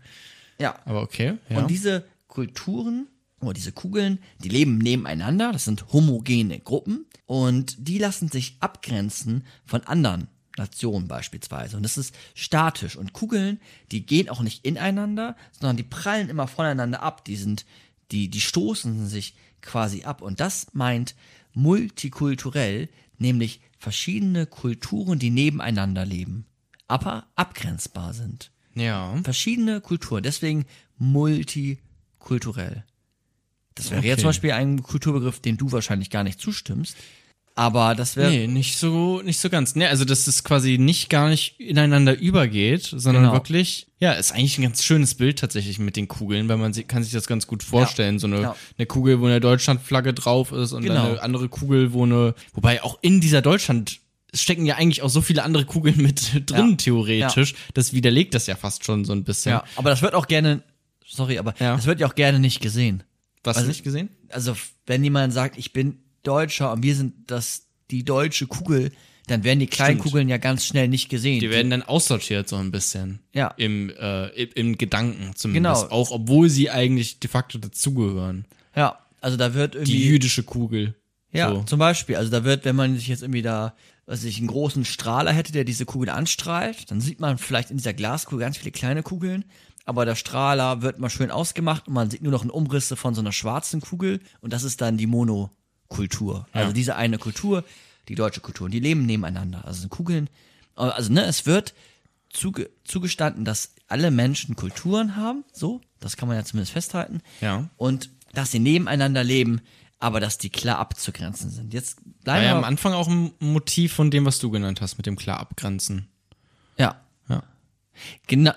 auch. 0.57 0.61
Ja. 0.61 0.79
Aber 0.87 1.03
okay. 1.03 1.35
Ja. 1.51 1.59
Und 1.59 1.71
diese 1.71 2.05
Kulturen 2.27 3.07
oder 3.41 3.55
diese 3.55 3.71
Kugeln, 3.71 4.19
die 4.41 4.49
leben 4.49 4.79
nebeneinander, 4.79 5.53
das 5.53 5.67
sind 5.67 5.93
homogene 5.93 6.59
Gruppen 6.59 7.07
und 7.27 7.77
die 7.79 7.99
lassen 7.99 8.29
sich 8.29 8.57
abgrenzen 8.59 9.47
von 9.65 9.83
anderen 9.85 10.27
Nationen 10.57 11.09
beispielsweise. 11.09 11.77
Und 11.77 11.83
das 11.83 11.99
ist 11.99 12.15
statisch. 12.35 12.97
Und 12.97 13.13
Kugeln, 13.13 13.61
die 13.91 14.07
gehen 14.07 14.29
auch 14.29 14.41
nicht 14.41 14.65
ineinander, 14.65 15.37
sondern 15.59 15.77
die 15.77 15.83
prallen 15.83 16.29
immer 16.29 16.47
voneinander 16.47 17.03
ab. 17.03 17.25
Die 17.25 17.37
sind, 17.37 17.65
die, 18.11 18.29
die 18.29 18.41
stoßen 18.41 19.07
sich 19.09 19.35
quasi 19.63 20.05
ab. 20.05 20.23
Und 20.23 20.41
das 20.41 20.69
meint 20.73 21.15
multikulturell, 21.55 22.89
nämlich 23.19 23.61
verschiedene 23.79 24.47
Kulturen, 24.47 25.19
die 25.19 25.31
nebeneinander 25.31 26.05
leben, 26.07 26.47
aber 26.89 27.27
abgrenzbar 27.37 28.15
sind 28.15 28.51
ja. 28.75 29.15
verschiedene 29.23 29.81
Kulturen, 29.81 30.23
deswegen 30.23 30.65
multikulturell. 30.99 32.85
Das 33.75 33.91
wäre 33.91 33.99
Okay. 34.01 34.09
jetzt 34.09 34.21
zum 34.21 34.29
Beispiel 34.29 34.53
ein 34.53 34.83
Kulturbegriff, 34.83 35.41
den 35.41 35.57
du 35.57 35.73
wahrscheinlich 35.73 36.11
gar 36.11 36.23
nicht 36.25 36.41
zustimmst. 36.41 36.97
Aber 37.57 37.95
das 37.95 38.17
wäre. 38.17 38.31
Nee, 38.31 38.47
nicht 38.49 38.77
so, 38.79 39.23
nicht 39.23 39.39
so 39.39 39.49
ganz. 39.49 39.77
Nee, 39.77 39.87
also, 39.87 40.05
dass 40.05 40.25
das 40.25 40.43
quasi 40.43 40.77
nicht 40.77 41.09
gar 41.09 41.29
nicht 41.29 41.61
ineinander 41.61 42.19
übergeht, 42.19 42.83
sondern 42.85 43.23
Genau. 43.25 43.33
wirklich, 43.35 43.87
ja, 44.01 44.13
ist 44.13 44.33
eigentlich 44.33 44.59
ein 44.59 44.63
ganz 44.63 44.83
schönes 44.83 45.15
Bild 45.15 45.39
tatsächlich 45.39 45.79
mit 45.79 45.95
den 45.95 46.09
Kugeln, 46.09 46.49
weil 46.49 46.57
man 46.57 46.73
sie- 46.73 46.83
kann 46.83 47.05
sich 47.05 47.13
das 47.13 47.29
ganz 47.29 47.47
gut 47.47 47.63
vorstellen. 47.63 48.19
So 48.19 48.27
eine, 48.27 48.41
ja. 48.41 48.57
eine 48.77 48.87
Kugel, 48.87 49.21
wo 49.21 49.27
eine 49.27 49.39
Deutschlandflagge 49.41 50.15
drauf 50.15 50.51
ist 50.51 50.73
und 50.73 50.83
Genau. 50.83 51.11
eine 51.11 51.23
andere 51.23 51.49
Kugel, 51.49 51.93
wo 51.93 52.03
eine, 52.03 52.35
wobei 52.55 52.83
auch 52.83 52.99
in 53.03 53.21
dieser 53.21 53.41
Deutschland 53.41 54.01
es 54.33 54.43
stecken 54.43 54.67
ja 54.67 54.75
eigentlich 54.75 55.03
auch 55.03 55.11
so 55.11 55.21
viele 55.23 55.45
andere 55.45 55.65
Kugeln 55.65 55.97
mit 56.03 56.21
drin, 56.51 56.71
Ja. 56.71 56.77
theoretisch. 56.77 57.55
Das 57.75 57.93
widerlegt 57.93 58.35
das 58.35 58.49
ja 58.49 58.57
fast 58.57 58.85
schon 58.85 59.05
so 59.05 59.13
ein 59.13 59.23
bisschen. 59.23 59.53
Ja, 59.53 59.65
aber 59.77 59.91
das 59.91 60.03
wird 60.03 60.15
auch 60.15 60.27
gerne. 60.27 60.65
Sorry, 61.07 61.39
aber 61.39 61.55
Ja. 61.61 61.77
das 61.77 61.87
wird 61.87 62.01
ja 62.01 62.09
auch 62.09 62.17
gerne 62.17 62.41
nicht 62.41 62.61
gesehen. 62.61 63.05
Was 63.45 63.59
Also- 63.59 63.69
nicht 63.69 63.85
gesehen? 63.85 64.09
Also, 64.31 64.57
wenn 64.87 65.05
jemand 65.05 65.33
sagt, 65.33 65.57
ich 65.57 65.73
bin 65.73 65.99
Deutscher 66.27 66.73
und 66.73 66.83
wir 66.83 66.95
sind 66.95 67.31
das 67.31 67.67
die 67.91 68.05
deutsche 68.05 68.47
Kugel, 68.47 68.91
dann 69.27 69.45
werden 69.45 69.61
die 69.61 69.67
kleinen 69.67 69.99
Stimmt. 69.99 70.03
Kugeln 70.13 70.29
ja 70.29 70.37
ganz 70.37 70.67
schnell 70.67 70.89
nicht 70.89 71.09
gesehen. 71.09 71.41
Die 71.41 71.51
werden 71.51 71.71
dann 71.71 71.83
aussortiert 71.83 72.49
so 72.49 72.57
ein 72.57 72.71
bisschen. 72.71 73.21
Ja. 73.33 73.49
Im, 73.57 73.91
äh, 73.91 74.29
im, 74.29 74.77
Gedanken 74.77 75.33
zumindest. 75.35 75.85
Genau. 75.85 75.95
Auch 75.95 76.11
obwohl 76.11 76.51
sie 76.51 76.71
eigentlich 76.71 77.21
de 77.21 77.31
facto 77.31 77.59
dazugehören. 77.59 78.45
ja, 78.77 78.99
also 79.21 79.39
da 79.39 79.55
wird 79.55 79.75
irgendwie. 79.75 79.93
Die 79.93 80.05
jüdische 80.07 80.43
Kugel. 80.43 80.95
Ja, 81.33 81.49
So. 81.49 81.63
zum 81.63 81.79
Beispiel. 81.79 82.17
Also 82.17 82.31
da 82.31 82.45
wird, 82.45 82.65
wenn 82.67 82.77
man 82.77 82.95
sich 82.95 83.09
jetzt 83.09 83.23
irgendwie 83.23 83.43
da, 83.43 83.75
was 84.07 84.23
ich, 84.25 84.39
einen 84.39 84.47
großen 84.47 84.85
Strahler 84.85 85.33
hätte, 85.33 85.53
der 85.53 85.65
diese 85.65 85.87
Kugel 85.87 86.11
anstrahlt, 86.11 86.91
dann 86.91 87.01
sieht 87.01 87.21
man 87.21 87.39
vielleicht 87.39 87.71
in 87.71 87.79
dieser 87.79 87.95
Glaskugel 87.95 88.41
ganz 88.41 88.59
viele 88.59 88.73
kleine 88.73 89.03
Kugeln. 89.03 89.45
Aber 89.87 90.05
der 90.05 90.15
Strahler 90.15 90.83
wird 90.83 90.99
mal 90.99 91.11
schön 91.11 91.31
ausgemacht 91.31 91.89
und 91.89 91.95
man 91.95 92.11
sieht 92.11 92.23
nur 92.23 92.33
noch 92.33 92.43
einen 92.43 92.51
Umrisse 92.51 92.97
von 92.97 93.15
so 93.15 93.21
einer 93.21 93.33
schwarzen 93.33 93.81
Kugel 93.81 94.21
und 94.41 94.53
das 94.53 94.63
ist 94.63 94.81
dann 94.81 94.97
die 94.97 95.07
Monokultur. 95.95 96.47
Also 96.53 96.73
diese 96.73 96.97
eine 96.97 97.19
Kultur, 97.19 97.65
die 98.09 98.15
deutsche 98.15 98.41
Kultur. 98.41 98.67
Und 98.67 98.73
die 98.73 98.81
leben 98.81 99.07
nebeneinander. 99.07 99.65
Also 99.65 99.81
sind 99.81 99.91
Kugeln. 99.91 100.29
Also 100.77 101.13
ne, 101.13 101.25
es 101.25 101.47
wird 101.47 101.75
zuge 102.31 102.71
zugestanden, 102.85 103.45
dass 103.45 103.75
alle 103.87 104.11
Menschen 104.11 104.57
Kulturen 104.57 105.17
haben. 105.17 105.45
So, 105.53 105.81
das 106.01 106.17
kann 106.17 106.29
man 106.29 106.37
ja 106.37 106.45
zumindest 106.45 106.73
festhalten 106.73 107.21
Ja. 107.41 107.69
und 107.77 108.11
dass 108.33 108.51
sie 108.51 108.59
nebeneinander 108.59 109.23
leben, 109.23 109.61
aber 110.01 110.19
dass 110.19 110.39
die 110.39 110.51
klar 110.51 110.79
abzugrenzen 110.79 111.51
sind. 111.51 111.73
Jetzt 111.73 111.99
War 111.99 112.13
bleiben 112.25 112.45
ja 112.45 112.51
wir 112.53 112.57
am 112.57 112.65
Anfang 112.65 112.93
auch 112.93 113.07
ein 113.09 113.31
Motiv 113.39 113.93
von 113.93 114.11
dem, 114.11 114.25
was 114.25 114.41
du 114.41 114.51
genannt 114.51 114.81
hast, 114.81 114.97
mit 114.97 115.07
dem 115.07 115.15
klar 115.17 115.39
abgrenzen. 115.39 116.09
ja, 116.77 117.01
Ja. 117.29 117.45
genau. 118.27 118.53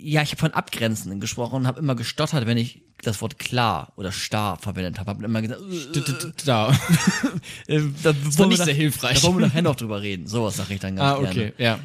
Ja, 0.00 0.22
ich 0.22 0.30
habe 0.30 0.38
von 0.40 0.54
Abgrenzen 0.54 1.18
gesprochen 1.20 1.56
und 1.56 1.66
habe 1.66 1.80
immer 1.80 1.94
gestottert, 1.96 2.46
wenn 2.46 2.56
ich 2.56 2.82
das 3.02 3.20
Wort 3.20 3.38
klar 3.38 3.92
oder 3.96 4.12
starr 4.12 4.56
verwendet 4.58 4.98
habe. 4.98 5.10
Habe 5.10 5.24
immer 5.24 5.42
gesagt, 5.42 5.60
d- 5.94 6.32
Da. 6.44 6.72
äh, 7.66 7.82
da 8.02 8.14
war 8.38 8.46
nicht 8.46 8.62
sehr 8.62 8.74
hilfreich. 8.74 9.20
Da 9.20 9.26
wollen 9.28 9.38
wir 9.38 9.46
nachher 9.46 9.62
noch 9.62 9.76
drüber 9.76 10.02
reden. 10.02 10.26
Sowas 10.26 10.56
sage 10.56 10.74
ich 10.74 10.80
dann 10.80 10.96
ganz 10.96 11.18
ah, 11.18 11.22
gerne. 11.22 11.30
okay. 11.30 11.52
Ja. 11.62 11.78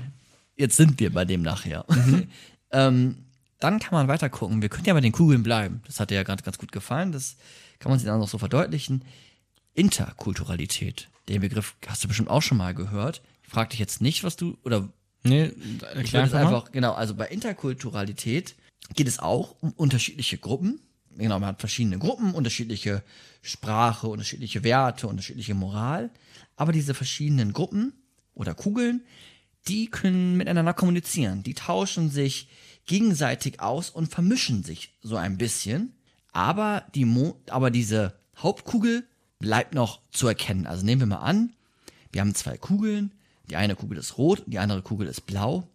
Jetzt 0.56 0.78
sind 0.78 1.00
wir 1.00 1.12
bei 1.12 1.26
dem 1.26 1.42
nachher. 1.42 1.86
ähm, 2.72 3.18
dann 3.60 3.80
kann 3.80 3.94
man 3.94 4.08
weiter 4.08 4.30
gucken. 4.30 4.62
Wir 4.62 4.70
können 4.70 4.86
ja 4.86 4.94
bei 4.94 5.02
den 5.02 5.12
Kugeln 5.12 5.44
bleiben. 5.44 5.82
Das 5.86 6.00
hat 6.00 6.10
dir 6.10 6.16
ja 6.16 6.24
gerade 6.24 6.44
ganz 6.44 6.58
gut 6.58 6.72
gefallen. 6.72 7.12
Das 7.12 7.38
kann 7.80 7.92
man 7.92 8.00
sich 8.00 8.08
dann 8.08 8.20
noch 8.20 8.28
so 8.28 8.38
verdeutlichen. 8.38 9.04
Interkulturalität. 9.74 11.10
Den 11.30 11.42
Begriff 11.42 11.76
hast 11.88 12.04
du 12.04 12.08
bestimmt 12.08 12.30
auch 12.30 12.42
schon 12.42 12.58
mal 12.58 12.74
gehört. 12.74 13.22
Ich 13.44 13.50
frage 13.50 13.70
dich 13.70 13.80
jetzt 13.80 14.02
nicht, 14.02 14.24
was 14.24 14.36
du, 14.36 14.58
oder 14.64 14.90
Nee, 15.24 15.54
ich 16.04 16.12
würde 16.14 16.28
es 16.28 16.34
einfach, 16.34 16.72
genau, 16.72 16.94
also 16.94 17.16
bei 17.16 17.28
Interkulturalität 17.28 18.56
geht 18.94 19.08
es 19.08 19.20
auch 19.20 19.56
um 19.62 19.72
unterschiedliche 19.72 20.38
Gruppen. 20.38 20.82
Genau, 21.18 21.40
man 21.40 21.50
hat 21.50 21.60
verschiedene 21.60 22.00
Gruppen, 22.00 22.34
unterschiedliche 22.34 23.04
Sprache, 23.42 24.08
unterschiedliche 24.08 24.64
Werte, 24.64 25.08
unterschiedliche 25.08 25.54
Moral. 25.54 26.10
Aber 26.56 26.72
diese 26.72 26.94
verschiedenen 26.94 27.54
Gruppen 27.54 27.94
oder 28.34 28.54
Kugeln, 28.54 29.04
die 29.68 29.88
können 29.88 30.38
miteinander 30.38 30.74
kommunizieren. 30.74 31.44
Die 31.44 31.54
tauschen 31.54 32.10
sich 32.10 32.50
gegenseitig 32.86 33.62
aus 33.62 33.90
und 33.90 34.12
vermischen 34.12 34.64
sich 34.64 34.94
so 35.02 35.16
ein 35.16 35.38
bisschen. 35.38 35.94
Aber, 36.32 36.86
die 36.96 37.06
Mo 37.06 37.40
aber 37.50 37.70
diese 37.70 38.16
Hauptkugel 38.38 39.08
bleibt 39.40 39.74
noch 39.74 40.02
zu 40.12 40.28
erkennen. 40.28 40.66
Also 40.66 40.86
nehmen 40.86 41.02
wir 41.02 41.08
mal 41.08 41.18
an, 41.18 41.54
wir 42.12 42.22
haben 42.22 42.36
zwei 42.36 42.58
Kugeln. 42.58 43.12
Die 43.50 43.56
eine 43.56 43.76
Kugel 43.76 43.98
ist 43.98 44.18
rot, 44.18 44.44
die 44.48 44.60
andere 44.60 44.82
Kugel 44.82 45.08
ist 45.08 45.26
blau. 45.26 45.68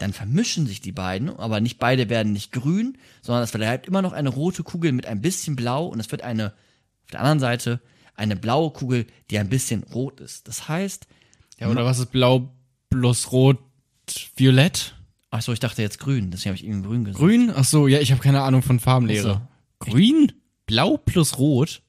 Dann 0.00 0.14
vermischen 0.14 0.66
sich 0.66 0.80
die 0.80 0.92
beiden, 0.92 1.28
aber 1.28 1.60
nicht 1.60 1.78
beide 1.78 2.08
werden 2.08 2.32
nicht 2.32 2.52
grün, 2.52 2.96
sondern 3.20 3.44
es 3.44 3.52
bleibt 3.52 3.86
immer 3.86 4.00
noch 4.00 4.14
eine 4.14 4.30
rote 4.30 4.62
Kugel 4.62 4.92
mit 4.92 5.04
ein 5.06 5.20
bisschen 5.20 5.56
blau 5.56 5.86
und 5.86 6.00
es 6.00 6.10
wird 6.10 6.22
eine, 6.22 6.54
auf 7.04 7.10
der 7.12 7.20
anderen 7.20 7.38
Seite, 7.38 7.80
eine 8.14 8.34
blaue 8.34 8.70
Kugel, 8.70 9.06
die 9.30 9.38
ein 9.38 9.50
bisschen 9.50 9.82
rot 9.82 10.20
ist. 10.20 10.48
Das 10.48 10.68
heißt, 10.68 11.06
Ja, 11.58 11.68
oder 11.68 11.84
was 11.84 11.98
ist 11.98 12.10
blau 12.12 12.50
plus 12.88 13.30
rot, 13.30 13.58
violett? 14.36 14.94
ach 15.30 15.42
so, 15.42 15.52
ich 15.52 15.60
dachte 15.60 15.82
jetzt 15.82 15.98
grün, 15.98 16.30
deswegen 16.30 16.50
habe 16.50 16.56
ich 16.56 16.64
irgendwie 16.64 16.88
grün 16.88 17.04
gesagt. 17.04 17.20
Grün? 17.20 17.52
Ach 17.54 17.64
so, 17.64 17.86
ja, 17.86 18.00
ich 18.00 18.10
habe 18.10 18.22
keine 18.22 18.40
Ahnung 18.40 18.62
von 18.62 18.80
Farbenlehre. 18.80 19.46
Grün? 19.80 20.32
Blau 20.66 20.96
plus 20.96 21.38
rot? 21.38 21.82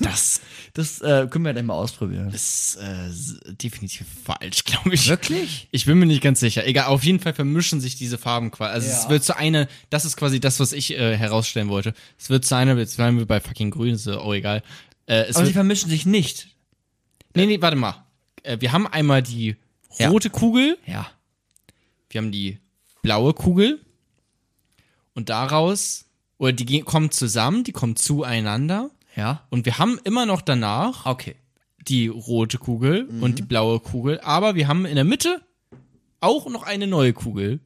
Das 0.00 0.40
Das 0.74 1.00
äh, 1.00 1.26
können 1.28 1.44
wir 1.44 1.52
dann 1.54 1.66
mal 1.66 1.74
ausprobieren. 1.74 2.28
ist 2.30 2.76
äh, 2.76 3.10
definitiv 3.54 4.06
falsch, 4.24 4.64
glaube 4.64 4.94
ich. 4.94 5.08
Wirklich? 5.08 5.66
Ich 5.72 5.86
bin 5.86 5.98
mir 5.98 6.06
nicht 6.06 6.22
ganz 6.22 6.38
sicher. 6.38 6.64
Egal, 6.66 6.86
auf 6.86 7.02
jeden 7.02 7.18
Fall 7.18 7.34
vermischen 7.34 7.80
sich 7.80 7.96
diese 7.96 8.16
Farben 8.18 8.50
quasi. 8.52 8.74
Also 8.74 8.88
es 8.88 9.04
Ja. 9.04 9.10
wird 9.10 9.24
zu 9.24 9.36
einer, 9.36 9.66
das 9.90 10.04
ist 10.04 10.16
quasi 10.16 10.38
das, 10.38 10.60
was 10.60 10.72
ich 10.72 10.92
äh, 10.92 11.16
herausstellen 11.16 11.68
wollte. 11.68 11.94
Es 12.18 12.30
wird 12.30 12.44
zu 12.44 12.54
einer, 12.54 12.76
jetzt 12.78 12.98
waren 12.98 13.18
wir 13.18 13.26
bei 13.26 13.40
fucking 13.40 13.70
grün, 13.72 13.94
ist 13.94 14.06
ja 14.06 14.18
auch 14.18 14.32
egal. 14.34 14.62
Äh, 15.06 15.22
es 15.24 15.36
Aber 15.36 15.46
sie 15.46 15.48
wird, 15.50 15.54
vermischen 15.54 15.90
sich 15.90 16.06
nicht. 16.06 16.48
nee, 17.34 17.46
nee, 17.46 17.60
warte 17.60 17.76
mal. 17.76 18.04
Äh, 18.44 18.58
wir 18.60 18.70
haben 18.72 18.86
einmal 18.86 19.22
die 19.22 19.56
Ja. 19.98 20.10
rote 20.10 20.30
Kugel, 20.30 20.78
Ja. 20.86 21.10
wir 22.10 22.20
haben 22.20 22.30
die 22.30 22.58
blaue 23.02 23.34
Kugel 23.34 23.80
und 25.14 25.28
daraus, 25.28 26.04
oder 26.38 26.52
die 26.52 26.80
kommen 26.82 27.10
zusammen, 27.10 27.64
die 27.64 27.72
kommen 27.72 27.96
zueinander 27.96 28.90
Ja. 29.18 29.46
und 29.50 29.66
wir 29.66 29.78
haben 29.78 29.98
immer 30.04 30.24
noch 30.26 30.40
danach 30.40 31.04
Okay. 31.04 31.34
die 31.86 32.08
rote 32.08 32.58
Kugel 32.58 33.06
und 33.20 33.38
die 33.38 33.42
blaue 33.42 33.80
Kugel, 33.80 34.20
aber 34.20 34.54
wir 34.54 34.68
haben 34.68 34.86
in 34.86 34.94
der 34.94 35.04
Mitte 35.04 35.42
auch 36.20 36.48
noch 36.48 36.62
eine 36.62 36.86
neue 36.86 37.12
Kugel. 37.12 37.60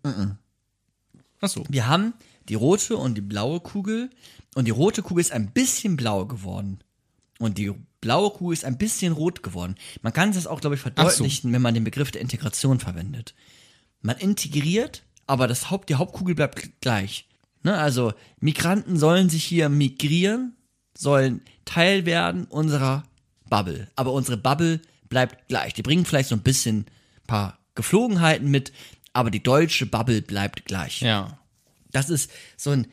Ach 1.40 1.48
so. 1.48 1.64
Wir 1.68 1.86
haben 1.88 2.14
die 2.48 2.54
rote 2.54 2.96
und 2.96 3.14
die 3.16 3.20
blaue 3.22 3.60
Kugel 3.60 4.10
und 4.54 4.66
die 4.66 4.70
rote 4.72 5.02
Kugel 5.02 5.20
ist 5.20 5.32
ein 5.32 5.50
bisschen 5.52 5.96
blau 5.96 6.24
geworden. 6.26 6.80
Und 7.38 7.58
die 7.58 7.72
blaue 8.00 8.30
Kugel 8.30 8.52
ist 8.54 8.64
ein 8.64 8.78
bisschen 8.78 9.12
rot 9.12 9.42
geworden. 9.42 9.74
Man 10.02 10.12
kann 10.12 10.32
das 10.32 10.46
auch, 10.46 10.60
glaube 10.60 10.76
ich, 10.76 10.82
verdeutlichen, 10.82 11.52
wenn 11.52 11.62
man 11.62 11.74
den 11.74 11.84
Begriff 11.84 12.10
der 12.12 12.20
Integration 12.20 12.78
verwendet. 12.78 13.34
Man 14.00 14.16
integriert, 14.18 15.02
aber 15.26 15.46
das 15.48 15.70
Haupt, 15.70 15.88
die 15.88 15.96
Hauptkugel 15.96 16.34
bleibt 16.34 16.80
gleich. 16.80 17.26
Ne? 17.62 17.76
Also 17.76 18.12
Migranten 18.40 18.96
sollen 18.96 19.28
sich 19.28 19.44
hier 19.44 19.68
migrieren, 19.68 20.54
sollen 20.96 21.40
Teil 21.64 22.06
werden 22.06 22.44
unserer 22.46 23.04
Bubble. 23.48 23.88
Aber 23.96 24.12
unsere 24.12 24.36
Bubble 24.36 24.80
bleibt 25.08 25.48
gleich. 25.48 25.74
Die 25.74 25.82
bringen 25.82 26.04
vielleicht 26.04 26.28
so 26.28 26.34
ein 26.34 26.42
bisschen 26.42 26.78
ein 26.80 27.26
paar 27.26 27.58
Geflogenheiten 27.74 28.50
mit, 28.50 28.72
aber 29.12 29.30
die 29.30 29.42
deutsche 29.42 29.86
Bubble 29.86 30.22
bleibt 30.22 30.64
gleich. 30.66 31.00
Ja. 31.02 31.38
Das 31.90 32.08
ist 32.10 32.30
so 32.56 32.70
ein 32.70 32.86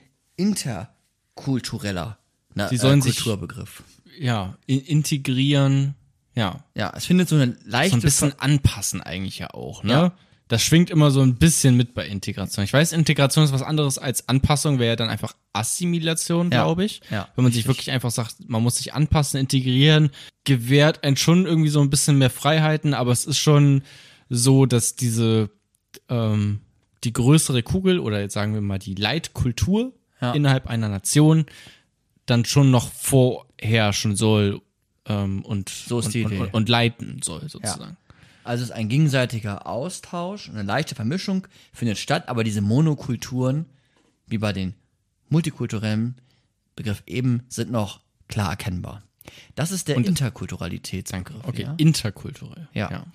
interkultureller 1.36 2.18
ne, 2.56 2.68
Die 2.72 2.78
sollen 2.78 3.00
äh, 3.00 3.04
sich- 3.04 3.16
Kulturbegriff. 3.18 3.84
Ja. 4.20 4.58
In 4.66 4.82
integrieren. 4.82 5.96
Ja. 6.36 6.64
Ja, 6.76 6.92
es 6.96 7.06
findet 7.06 7.30
so 7.30 7.36
eine 7.36 7.58
leichte 7.64 7.92
So 7.92 7.98
ein 7.98 8.02
bisschen 8.02 8.32
Ver- 8.32 8.42
anpassen 8.42 9.02
eigentlich 9.02 9.40
ja 9.40 9.50
auch, 9.52 9.84
ne? 9.84 9.92
Ja. 9.94 10.14
Das 10.50 10.62
schwingt 10.64 10.90
immer 10.90 11.12
so 11.12 11.22
ein 11.22 11.36
bisschen 11.36 11.78
mit 11.78 11.94
bei 11.94 12.06
Integration. 12.08 12.66
Ich 12.66 12.74
weiß, 12.74 12.92
Integration 12.92 13.46
ist 13.46 13.54
was 13.54 13.62
anderes 13.62 13.98
als 13.98 14.28
Anpassung, 14.28 14.80
wäre 14.80 14.90
ja 14.90 14.96
dann 14.98 15.08
einfach 15.10 15.36
Assimilation, 15.54 16.52
Ja. 16.52 16.64
glaube 16.64 16.84
ich. 16.86 17.02
Ja, 17.12 17.30
Wenn 17.36 17.44
man 17.44 17.54
sich 17.54 17.68
wirklich 17.68 17.92
einfach 17.92 18.12
sagt, 18.12 18.36
man 18.50 18.62
muss 18.64 18.78
sich 18.78 18.94
anpassen, 18.94 19.40
integrieren, 19.40 20.10
gewährt 20.46 21.04
einen 21.04 21.18
schon 21.18 21.46
irgendwie 21.46 21.70
so 21.70 21.80
ein 21.82 21.90
bisschen 21.92 22.18
mehr 22.18 22.30
Freiheiten, 22.32 22.94
aber 22.94 23.12
es 23.12 23.26
ist 23.26 23.38
schon 23.38 23.84
so, 24.28 24.66
dass 24.66 24.96
diese 24.96 25.50
ähm, 26.10 26.62
die 27.04 27.14
größere 27.14 27.64
Kugel 27.64 28.00
oder 28.00 28.20
jetzt 28.20 28.34
sagen 28.34 28.54
wir 28.54 28.62
mal 28.62 28.80
die 28.80 28.96
Leitkultur 28.96 29.94
Ja. 30.20 30.34
innerhalb 30.34 30.68
einer 30.68 30.90
Nation 30.90 31.46
dann 32.26 32.44
schon 32.46 32.72
noch 32.72 32.92
vorherrschen 32.92 34.16
soll 34.16 34.62
ähm, 35.06 35.44
und, 35.46 35.70
So 35.70 36.00
ist 36.00 36.08
und, 36.08 36.14
die 36.16 36.24
und, 36.26 36.32
Idee. 36.32 36.42
und, 36.42 36.54
und 36.56 36.70
leiten 36.70 37.22
soll 37.24 37.48
sozusagen. 37.50 37.98
Also 38.50 38.64
es 38.64 38.72
ist 38.72 38.76
ein 38.76 38.90
gegenseitiger 38.90 39.68
Austausch, 39.68 40.50
eine 40.50 40.64
leichte 40.64 40.96
Vermischung 40.96 41.48
findet 41.72 42.00
statt, 42.00 42.28
aber 42.30 42.44
diese 42.44 42.62
Monokulturen, 42.62 43.68
wie 44.26 44.40
bei 44.40 44.54
den 44.54 44.74
multikulturellen 45.30 46.16
Begriff 46.76 47.04
eben, 47.06 47.44
sind 47.48 47.70
noch 47.70 48.00
klar 48.28 48.50
erkennbar. 48.50 49.04
Das 49.54 49.70
ist 49.70 49.88
der 49.88 49.98
Interkulturalitätsbegriff. 49.98 51.44
Okay, 51.44 51.62
ja? 51.62 51.76
interkulturell. 51.78 52.68
Ja. 52.74 53.06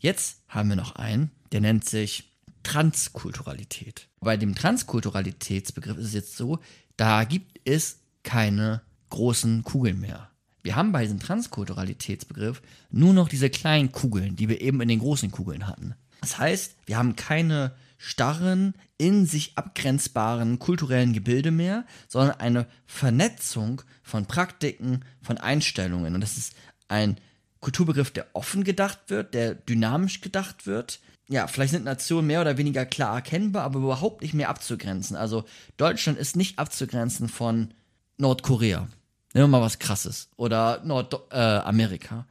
Jetzt 0.00 0.42
haben 0.48 0.70
wir 0.70 0.76
noch 0.76 0.96
einen, 0.96 1.30
der 1.52 1.60
nennt 1.60 1.84
sich 1.84 2.24
Transkulturalität. 2.64 4.08
Bei 4.18 4.36
dem 4.36 4.56
Transkulturalitätsbegriff 4.56 5.98
ist 5.98 6.06
es 6.06 6.14
jetzt 6.14 6.36
so, 6.36 6.58
da 6.96 7.22
gibt 7.22 7.60
es 7.64 8.00
keine 8.24 8.82
großen 9.10 9.62
Kugeln 9.62 10.00
mehr. 10.00 10.29
Wir 10.62 10.76
haben 10.76 10.92
bei 10.92 11.02
diesem 11.02 11.20
Transkulturalitätsbegriff 11.20 12.62
nur 12.90 13.14
noch 13.14 13.28
diese 13.28 13.50
kleinen 13.50 13.92
Kugeln, 13.92 14.36
die 14.36 14.48
wir 14.48 14.60
eben 14.60 14.80
in 14.80 14.88
den 14.88 14.98
großen 14.98 15.30
Kugeln 15.30 15.66
hatten. 15.66 15.94
Das 16.20 16.38
heißt, 16.38 16.76
wir 16.86 16.98
haben 16.98 17.16
keine 17.16 17.72
starren, 17.96 18.74
in 18.98 19.26
sich 19.26 19.52
abgrenzbaren 19.56 20.58
kulturellen 20.58 21.12
Gebilde 21.12 21.50
mehr, 21.50 21.84
sondern 22.08 22.40
eine 22.40 22.66
Vernetzung 22.86 23.82
von 24.02 24.26
Praktiken, 24.26 25.04
von 25.22 25.38
Einstellungen. 25.38 26.14
Und 26.14 26.20
das 26.20 26.36
ist 26.36 26.54
ein 26.88 27.18
Kulturbegriff, 27.60 28.10
der 28.10 28.26
offen 28.32 28.64
gedacht 28.64 28.98
wird, 29.08 29.34
der 29.34 29.54
dynamisch 29.54 30.20
gedacht 30.22 30.66
wird. 30.66 31.00
Ja, 31.28 31.46
vielleicht 31.46 31.72
sind 31.72 31.84
Nationen 31.84 32.26
mehr 32.26 32.40
oder 32.40 32.56
weniger 32.56 32.86
klar 32.86 33.16
erkennbar, 33.16 33.64
aber 33.64 33.78
überhaupt 33.78 34.22
nicht 34.22 34.34
mehr 34.34 34.48
abzugrenzen. 34.48 35.16
Also 35.16 35.44
Deutschland 35.76 36.18
ist 36.18 36.36
nicht 36.36 36.58
abzugrenzen 36.58 37.28
von 37.28 37.72
Nordkorea. 38.16 38.88
Nehmen 39.32 39.50
wir 39.50 39.58
mal 39.58 39.64
was 39.64 39.78
krasses. 39.78 40.28
Oder 40.36 40.82
Nordamerika. 40.84 41.58
Äh, 41.58 41.68
Amerika. 41.68 42.26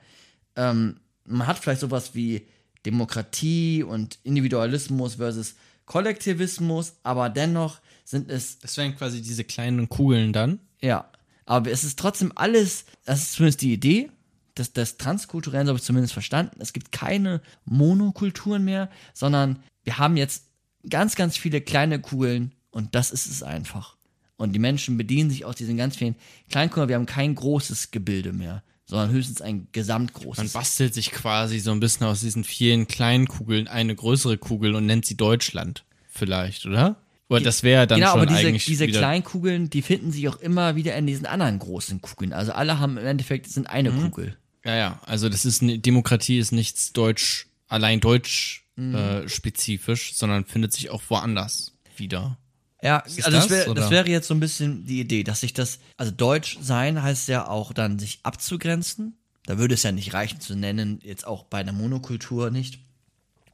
ähm, 0.55 0.99
man 1.25 1.47
hat 1.47 1.59
vielleicht 1.59 1.81
sowas 1.81 2.15
wie 2.15 2.47
Demokratie 2.85 3.83
und 3.83 4.19
Individualismus 4.23 5.15
versus 5.15 5.55
Kollektivismus, 5.85 6.93
aber 7.03 7.29
dennoch 7.29 7.79
sind 8.03 8.29
es 8.29 8.59
Das 8.59 8.77
wären 8.77 8.95
quasi 8.95 9.21
diese 9.21 9.43
kleinen 9.43 9.89
Kugeln 9.89 10.33
dann. 10.33 10.59
ja, 10.81 11.09
aber 11.45 11.71
es 11.71 11.83
ist 11.83 11.97
trotzdem 11.97 12.31
alles, 12.35 12.85
das 13.05 13.21
ist 13.21 13.33
zumindest 13.33 13.61
die 13.61 13.73
Idee, 13.73 14.11
das, 14.53 14.73
das 14.73 14.97
Transkulturellen 14.97 15.65
so 15.65 15.71
habe 15.71 15.79
ich 15.79 15.85
zumindest 15.85 16.13
verstanden. 16.13 16.57
Es 16.59 16.73
gibt 16.73 16.91
keine 16.91 17.41
Monokulturen 17.65 18.63
mehr, 18.65 18.89
sondern 19.13 19.63
wir 19.83 19.97
haben 19.97 20.15
jetzt 20.17 20.45
ganz, 20.87 21.15
ganz 21.15 21.37
viele 21.37 21.61
kleine 21.61 21.99
Kugeln 21.99 22.53
und 22.69 22.93
das 22.93 23.11
ist 23.11 23.25
es 23.25 23.41
einfach. 23.41 23.97
Und 24.39 24.53
die 24.53 24.59
Menschen 24.59 24.97
bedienen 24.97 25.29
sich 25.29 25.43
aus 25.43 25.55
diesen 25.55 25.75
ganz 25.75 25.97
vielen 25.97 26.15
kleinen 26.49 26.71
Kugeln. 26.71 26.87
Wir 26.87 26.95
haben 26.95 27.05
kein 27.05 27.35
großes 27.35 27.91
Gebilde 27.91 28.31
mehr, 28.31 28.63
sondern 28.85 29.11
höchstens 29.11 29.41
ein 29.41 29.55
Man 29.57 29.67
gesamtgroßes. 29.73 30.53
bastelt 30.53 30.93
sich 30.93 31.11
quasi 31.11 31.59
so 31.59 31.71
ein 31.71 31.81
bisschen 31.81 32.05
aus 32.07 32.21
diesen 32.21 32.45
vielen 32.45 32.87
kleinen 32.87 33.27
Kugeln 33.27 33.67
eine 33.67 33.93
größere 33.93 34.37
Kugel 34.37 34.75
und 34.75 34.85
nennt 34.85 35.05
sie 35.05 35.17
Deutschland. 35.17 35.83
Vielleicht, 36.09 36.65
oder? 36.65 36.95
Oder 37.27 37.41
das 37.41 37.63
wäre 37.63 37.85
dann 37.85 37.99
genau, 37.99 38.13
schon 38.13 38.21
aber 38.21 38.31
diese, 38.33 38.47
eigentlich 38.47 38.65
diese 38.65 38.87
wieder, 38.87 38.99
kleinen 38.99 39.23
Kugeln, 39.25 39.69
die 39.69 39.81
finden 39.81 40.11
sich 40.13 40.27
auch 40.29 40.39
immer 40.39 40.75
wieder 40.77 40.95
in 40.95 41.05
diesen 41.05 41.25
anderen 41.25 41.59
großen 41.59 42.01
Kugeln. 42.01 42.31
Also 42.33 42.53
alle 42.53 42.79
haben 42.79 42.97
im 42.97 43.05
Endeffekt 43.05 43.47
sind 43.49 43.69
eine 43.69 43.91
Mhm. 43.91 44.01
Kugel. 44.05 44.37
Ja, 44.63 44.75
ja. 44.75 45.01
Also 45.05 45.27
das 45.29 45.43
ist 45.45 45.61
eine 45.61 45.77
Demokratie 45.79 46.39
ist 46.39 46.53
nichts 46.53 46.93
deutsch, 46.93 47.47
allein 47.67 47.99
deutsch 47.99 48.63
Mhm. 48.77 48.95
äh, 48.95 49.27
spezifisch, 49.29 50.13
sondern 50.15 50.45
findet 50.45 50.71
sich 50.71 50.89
auch 50.89 51.01
woanders 51.09 51.73
wieder. 51.97 52.37
Ja, 52.81 52.99
Ist 52.99 53.25
also 53.25 53.37
das, 53.37 53.47
das, 53.47 53.67
wär, 53.67 53.73
das 53.73 53.89
wäre 53.89 54.09
jetzt 54.09 54.27
so 54.27 54.33
ein 54.33 54.39
bisschen 54.39 54.85
die 54.85 55.01
Idee, 55.01 55.23
dass 55.23 55.41
sich 55.41 55.53
das, 55.53 55.79
also 55.97 56.11
Deutsch 56.11 56.57
sein 56.61 57.01
heißt 57.01 57.27
ja 57.27 57.47
auch 57.47 57.73
dann 57.73 57.99
sich 57.99 58.19
abzugrenzen. 58.23 59.17
Da 59.45 59.57
würde 59.57 59.73
es 59.73 59.83
ja 59.83 59.91
nicht 59.91 60.13
reichen 60.13 60.39
zu 60.39 60.55
nennen, 60.55 60.99
jetzt 61.03 61.25
auch 61.25 61.43
bei 61.43 61.59
einer 61.59 61.73
Monokultur 61.73 62.51
nicht. 62.51 62.79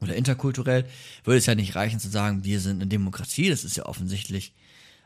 Oder 0.01 0.15
interkulturell 0.15 0.85
würde 1.23 1.37
es 1.37 1.45
ja 1.45 1.55
nicht 1.55 1.75
reichen 1.75 1.99
zu 1.99 2.09
sagen, 2.09 2.43
wir 2.43 2.59
sind 2.59 2.81
eine 2.81 2.87
Demokratie, 2.87 3.49
das 3.49 3.63
ist 3.63 3.77
ja 3.77 3.85
offensichtlich 3.85 4.53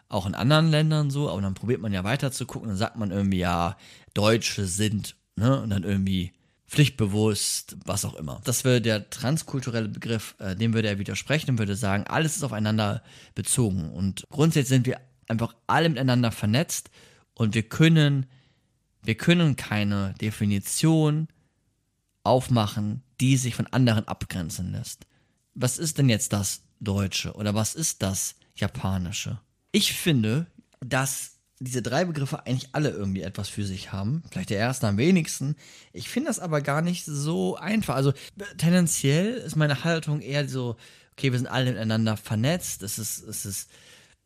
auch 0.09 0.25
in 0.25 0.33
anderen 0.33 0.69
Ländern 0.71 1.11
so, 1.11 1.29
aber 1.29 1.41
dann 1.41 1.53
probiert 1.53 1.81
man 1.81 1.93
ja 1.93 2.03
weiter 2.03 2.31
zu 2.31 2.45
gucken, 2.45 2.69
dann 2.69 2.77
sagt 2.77 2.97
man 2.97 3.11
irgendwie, 3.11 3.37
ja, 3.37 3.77
Deutsche 4.15 4.65
sind, 4.65 5.15
ne, 5.35 5.61
und 5.61 5.69
dann 5.69 5.83
irgendwie 5.83 6.33
pflichtbewusst, 6.69 7.77
was 7.85 8.05
auch 8.05 8.13
immer. 8.13 8.41
Das 8.43 8.63
wäre 8.63 8.79
der 8.79 9.09
transkulturelle 9.09 9.89
Begriff, 9.89 10.35
äh, 10.39 10.55
dem 10.55 10.73
würde 10.73 10.87
er 10.87 10.99
widersprechen 10.99 11.51
und 11.51 11.59
würde 11.59 11.75
sagen, 11.75 12.05
alles 12.05 12.37
ist 12.37 12.43
aufeinander 12.43 13.03
bezogen. 13.33 13.89
Und 13.89 14.25
grundsätzlich 14.29 14.69
sind 14.69 14.85
wir 14.85 14.99
einfach 15.27 15.55
alle 15.67 15.89
miteinander 15.89 16.31
vernetzt 16.31 16.91
und 17.33 17.55
wir 17.55 17.63
können, 17.63 18.27
wir 19.01 19.15
können 19.15 19.55
keine 19.55 20.13
Definition 20.21 21.27
aufmachen, 22.23 23.01
die 23.19 23.37
sich 23.37 23.55
von 23.55 23.67
anderen 23.67 24.07
abgrenzen 24.07 24.71
lässt. 24.71 25.07
Was 25.55 25.79
ist 25.79 25.97
denn 25.97 26.07
jetzt 26.07 26.33
das 26.33 26.61
Deutsche 26.79 27.33
oder 27.33 27.55
was 27.55 27.73
ist 27.73 28.03
das 28.03 28.35
Japanische? 28.55 29.39
Ich 29.71 29.93
finde, 29.93 30.45
dass 30.81 31.38
diese 31.59 31.81
drei 31.81 32.05
Begriffe 32.05 32.45
eigentlich 32.45 32.69
alle 32.73 32.89
irgendwie 32.89 33.21
etwas 33.21 33.49
für 33.49 33.65
sich 33.65 33.91
haben. 33.91 34.23
Vielleicht 34.31 34.49
der 34.49 34.57
erste 34.59 34.87
am 34.87 34.97
wenigsten. 34.97 35.55
Ich 35.91 36.07
finde 36.09 36.29
das 36.29 36.39
aber 36.39 36.61
gar 36.61 36.81
nicht 36.81 37.03
so 37.05 37.57
einfach. 37.57 37.95
Also 37.95 38.13
tendenziell 38.57 39.33
ist 39.33 39.55
meine 39.57 39.83
Haltung 39.83 40.21
eher 40.21 40.47
so, 40.47 40.77
okay, 41.13 41.31
wir 41.31 41.37
sind 41.39 41.47
alle 41.47 41.71
miteinander 41.71 42.15
vernetzt. 42.15 42.81
Es 42.81 42.97
ist, 42.97 43.21
es 43.23 43.45
ist, 43.45 43.69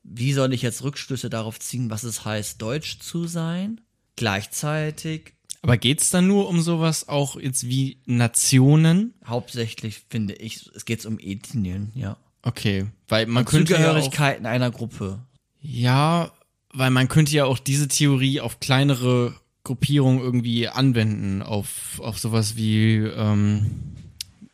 wie 0.03 0.34
soll 0.34 0.53
ich 0.53 0.61
jetzt 0.61 0.84
Rückschlüsse 0.84 1.30
darauf 1.30 1.60
ziehen, 1.60 1.89
was 1.89 2.03
es 2.03 2.23
heißt, 2.23 2.61
deutsch 2.61 2.99
zu 2.99 3.26
sein? 3.26 3.81
Gleichzeitig, 4.15 5.34
Aber 5.64 5.77
geht's 5.77 6.10
dann 6.11 6.27
nur 6.27 6.47
um 6.49 6.61
sowas 6.61 7.07
auch 7.07 7.35
jetzt 7.39 7.68
wie 7.68 8.01
Nationen? 8.05 9.14
hauptsächlich 9.26 10.03
finde 10.10 10.35
ich, 10.35 10.69
es 10.76 10.85
geht 10.85 11.03
um 11.05 11.18
Ethnien, 11.19 11.91
ja. 11.95 12.18
Okay, 12.43 12.88
weil 13.07 13.26
man 13.26 13.45
könnte 13.45 13.73
ja 13.73 13.80
auch, 13.80 13.84
Zugehörigkeiten 13.84 14.45
einer 14.45 14.69
Gruppe. 14.69 15.26
ja, 15.61 16.31
weil 16.73 16.89
man 16.91 17.07
könnte 17.07 17.31
ja 17.33 17.45
auch 17.45 17.59
diese 17.59 17.87
Theorie 17.87 18.41
auf 18.41 18.59
kleinere 18.59 19.35
Gruppierungen 19.63 20.19
irgendwie 20.21 20.67
anwenden, 20.67 21.41
auf, 21.41 21.99
auf 22.03 22.19
sowas 22.19 22.55
wie, 22.57 22.95
ähm, 22.97 23.71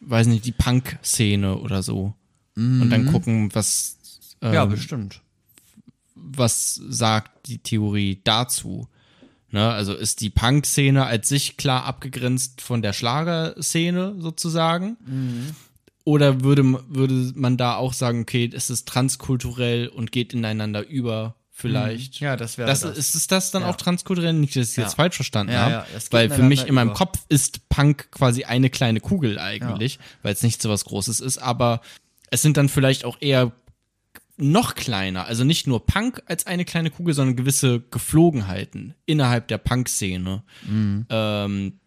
weiß 0.01 0.27
nicht, 0.27 0.45
die 0.45 0.51
Punk-Szene 0.51 1.57
oder 1.57 1.81
so. 1.83 2.13
Und 2.55 2.89
dann 2.89 3.05
gucken, 3.05 3.49
was, 3.55 3.97
ähm, 4.41 4.53
Ja, 4.53 4.65
bestimmt. 4.65 5.21
was 6.13 6.75
sagt 6.75 7.47
die 7.47 7.59
Theorie 7.59 8.19
dazu? 8.23 8.87
Ne, 9.51 9.67
also 9.71 9.95
ist 9.95 10.21
die 10.21 10.29
Punk-Szene 10.29 11.05
als 11.05 11.27
sich 11.29 11.57
klar 11.57 11.85
abgegrenzt 11.85 12.61
von 12.61 12.81
der 12.83 12.93
Schlagerszene 12.93 14.15
sozusagen? 14.19 14.97
Oder 16.03 16.43
würde, 16.43 16.63
würde 16.87 17.31
man 17.35 17.57
da 17.57 17.75
auch 17.77 17.93
sagen, 17.93 18.21
okay, 18.21 18.49
es 18.53 18.69
ist 18.69 18.87
transkulturell 18.87 19.87
und 19.87 20.11
geht 20.11 20.33
ineinander 20.33 20.85
über 20.87 21.35
vielleicht? 21.59 22.19
Ja, 22.19 22.35
das 22.35 22.57
wäre 22.57 22.67
Das, 22.67 22.81
das. 22.81 22.97
Ist 22.97 23.15
es 23.15 23.27
das 23.27 23.51
dann 23.51 23.63
Ja. 23.63 23.69
auch 23.69 23.75
transkulturell? 23.75 24.33
Nicht, 24.33 24.55
dass 24.55 24.71
ich 24.71 24.77
Ja. 24.77 24.83
jetzt 24.83 24.95
falsch 24.95 25.15
verstanden 25.15 25.53
Ja, 25.53 25.59
habe. 25.83 25.85
weil 26.11 26.29
für 26.29 26.43
mich 26.43 26.65
in 26.67 26.73
meinem 26.73 26.89
über. 26.89 26.97
Kopf 26.97 27.19
ist 27.29 27.67
Punk 27.69 28.09
quasi 28.11 28.43
eine 28.45 28.69
kleine 28.69 28.99
Kugel 28.99 29.37
eigentlich, 29.39 29.99
weil 30.23 30.33
es 30.33 30.43
nicht 30.43 30.61
so 30.61 30.69
was 30.69 30.85
Großes 30.85 31.19
ist. 31.19 31.37
Aber 31.37 31.81
es 32.31 32.41
sind 32.41 32.57
dann 32.57 32.69
vielleicht 32.69 33.05
auch 33.05 33.17
eher 33.19 33.51
noch 34.37 34.75
kleiner. 34.75 35.25
Also 35.25 35.43
nicht 35.43 35.67
nur 35.67 35.85
Punk 35.85 36.21
als 36.25 36.47
eine 36.47 36.63
kleine 36.63 36.91
Kugel, 36.91 37.13
sondern 37.13 37.35
gewisse 37.35 37.81
Geflogenheiten 37.91 38.95
innerhalb 39.05 39.49
der 39.49 39.57
Punk-Szene. 39.57 40.43
Ähm, 41.09 41.79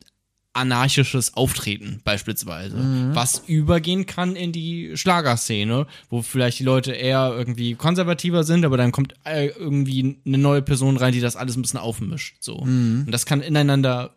anarchisches 0.54 1.34
Auftreten 1.34 2.00
beispielsweise, 2.04 2.76
was 3.14 3.42
übergehen 3.46 4.04
kann 4.06 4.36
in 4.36 4.52
die 4.52 4.96
Schlagerszene, 4.96 5.86
wo 6.10 6.22
vielleicht 6.22 6.58
die 6.58 6.64
Leute 6.64 6.92
eher 6.92 7.32
irgendwie 7.34 7.74
konservativer 7.74 8.44
sind, 8.44 8.64
aber 8.64 8.76
dann 8.76 8.92
kommt 8.92 9.14
äh, 9.24 9.46
irgendwie 9.46 10.18
eine 10.26 10.38
neue 10.38 10.62
Person 10.62 10.96
rein, 10.98 11.12
die 11.12 11.20
das 11.20 11.36
alles 11.36 11.56
ein 11.56 11.62
bisschen 11.62 11.80
aufmischt. 11.80 12.36
So. 12.40 12.56
Und 13.04 13.10
das 13.10 13.24
kann 13.24 13.40
ineinander 13.40 14.14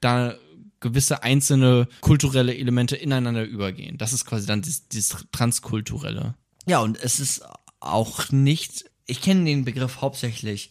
da 0.00 0.36
gewisse 0.80 1.22
einzelne 1.22 1.88
kulturelle 2.00 2.54
Elemente 2.54 2.96
ineinander 2.96 3.44
übergehen. 3.44 3.98
Das 3.98 4.12
ist 4.12 4.24
quasi 4.24 4.46
dann 4.46 4.62
dieses 4.62 5.16
Transkulturelle. 5.32 6.34
Ja, 6.66 6.80
und 6.80 7.02
es 7.02 7.20
ist 7.20 7.42
auch 7.80 8.30
nicht, 8.30 8.86
ich 9.06 9.20
kenne 9.20 9.44
den 9.44 9.64
Begriff 9.64 10.00
hauptsächlich, 10.00 10.70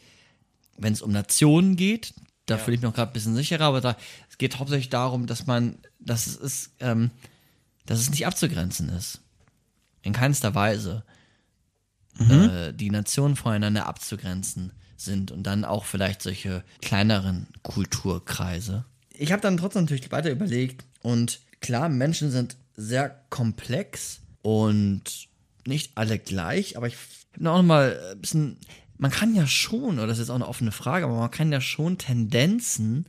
wenn 0.77 0.93
es 0.93 1.01
um 1.01 1.11
Nationen 1.11 1.75
geht, 1.75 2.13
da 2.45 2.57
fühle 2.57 2.75
ich 2.75 2.81
mich 2.81 2.87
noch 2.89 2.95
gerade 2.95 3.11
ein 3.11 3.13
bisschen 3.13 3.35
sicherer, 3.35 3.65
aber 3.65 3.81
da, 3.81 3.97
es 4.29 4.37
geht 4.37 4.59
hauptsächlich 4.59 4.89
darum, 4.89 5.27
dass 5.27 5.47
man, 5.47 5.77
dass 5.99 6.27
es 6.27 6.35
ist, 6.35 6.71
ähm, 6.79 7.11
dass 7.85 7.99
es 7.99 8.09
nicht 8.09 8.27
abzugrenzen 8.27 8.89
ist. 8.89 9.21
In 10.01 10.13
keinster 10.13 10.53
Weise. 10.53 11.03
Äh, 12.19 12.73
die 12.73 12.91
Nationen 12.91 13.35
voneinander 13.35 13.87
abzugrenzen 13.87 14.71
sind 14.95 15.31
und 15.31 15.43
dann 15.43 15.65
auch 15.65 15.83
vielleicht 15.83 16.21
solche 16.21 16.63
kleineren 16.81 17.47
Kulturkreise. 17.61 18.85
Ich 19.09 19.33
habe 19.33 19.41
dann 19.41 19.57
trotzdem 19.57 19.83
natürlich 19.83 20.11
weiter 20.11 20.31
überlegt 20.31 20.85
und 21.01 21.41
klar, 21.59 21.89
Menschen 21.89 22.31
sind 22.31 22.55
sehr 22.77 23.09
komplex 23.29 24.21
und 24.41 25.27
nicht 25.67 25.91
alle 25.95 26.17
gleich, 26.17 26.77
aber 26.77 26.87
ich 26.87 26.95
habe 27.33 27.43
noch 27.43 27.61
mal 27.63 27.99
ein 28.13 28.21
bisschen, 28.21 28.57
man 28.97 29.11
kann 29.11 29.35
ja 29.35 29.47
schon, 29.47 29.97
oder 29.97 30.07
das 30.07 30.17
ist 30.17 30.23
jetzt 30.25 30.29
auch 30.29 30.35
eine 30.35 30.47
offene 30.47 30.71
Frage, 30.71 31.05
aber 31.05 31.17
man 31.17 31.31
kann 31.31 31.51
ja 31.51 31.61
schon 31.61 31.97
Tendenzen 31.97 33.05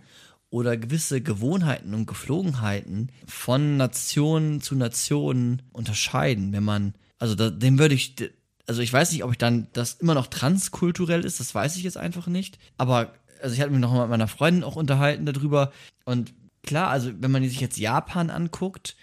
oder 0.51 0.77
gewisse 0.77 1.21
Gewohnheiten 1.21 1.95
und 1.95 2.07
Geflogenheiten 2.07 3.11
von 3.27 3.77
Nation 3.77 4.61
zu 4.61 4.75
Nation 4.75 5.63
unterscheiden, 5.73 6.53
wenn 6.53 6.65
man, 6.65 6.95
also 7.19 7.35
da, 7.35 7.51
dem 7.51 7.79
würde 7.79 7.95
ich, 7.95 8.15
also 8.67 8.81
ich 8.81 8.93
weiß 8.93 9.13
nicht, 9.13 9.25
ob 9.25 9.33
ich 9.33 9.39
dann 9.39 9.69
das 9.73 9.95
immer 9.95 10.15
noch 10.15 10.29
transkulturell 10.29 11.25
ist, 11.25 11.41
das 11.41 11.55
weiß 11.55 11.77
ich 11.77 11.83
jetzt 11.83 11.97
einfach 11.97 12.27
nicht, 12.27 12.59
aber 12.79 13.13
also 13.43 13.55
ich 13.55 13.61
hatte 13.61 13.71
mich 13.71 13.81
noch 13.81 13.93
mal 13.93 14.03
mit 14.03 14.11
meiner 14.11 14.29
Freundin 14.29 14.65
auch 14.65 14.77
unterhalten 14.77 15.27
darüber 15.27 15.73
und 16.05 16.33
klar, 16.63 16.89
also 16.89 17.11
wenn 17.21 17.31
man 17.31 17.43
sich 17.43 17.61
jetzt 17.61 17.79
Japan 17.79 18.31
anguckt, 18.31 18.97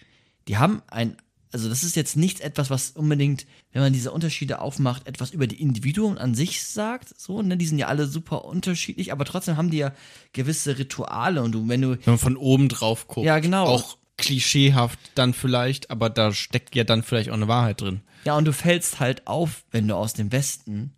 die 0.47 0.57
haben 0.57 0.81
ein, 0.87 1.17
also 1.53 1.69
das 1.69 1.83
ist 1.83 1.95
jetzt 1.95 2.17
nicht 2.17 2.41
etwas, 2.41 2.69
was 2.69 2.91
unbedingt, 2.91 3.45
wenn 3.71 3.81
man 3.81 3.93
diese 3.93 4.11
Unterschiede 4.11 4.59
aufmacht, 4.59 5.07
etwas 5.07 5.31
über 5.31 5.47
die 5.47 5.61
Individuen 5.61 6.17
an 6.17 6.33
sich 6.33 6.63
sagt, 6.63 7.17
so, 7.19 7.41
ne, 7.41 7.57
die 7.57 7.67
sind 7.67 7.77
ja 7.77 7.87
alle 7.87 8.07
super 8.07 8.45
unterschiedlich, 8.45 9.11
aber 9.11 9.23
trotzdem 9.23 9.55
haben 9.55 9.69
die 9.69 9.77
ja 9.77 9.93
gewisse 10.33 10.77
Rituale 10.77 11.43
und 11.43 11.51
du, 11.51 11.67
wenn 11.67 11.81
du, 11.81 11.91
Wenn 11.91 12.13
man 12.13 12.17
von 12.17 12.37
oben 12.37 12.69
drauf 12.69 13.07
guckt. 13.07 13.25
Ja, 13.25 13.39
genau. 13.39 13.65
Auch 13.65 13.97
klischeehaft 14.17 14.99
dann 15.15 15.33
vielleicht, 15.33 15.91
aber 15.91 16.09
da 16.09 16.33
steckt 16.33 16.75
ja 16.75 16.83
dann 16.83 17.03
vielleicht 17.03 17.29
auch 17.29 17.35
eine 17.35 17.47
Wahrheit 17.47 17.81
drin. 17.81 18.01
ja, 18.25 18.35
und 18.35 18.45
du 18.45 18.53
fällst 18.53 18.99
halt 18.99 19.27
auf, 19.27 19.63
wenn 19.71 19.87
du 19.87 19.95
aus 19.95 20.13
dem 20.13 20.31
Westen 20.31 20.93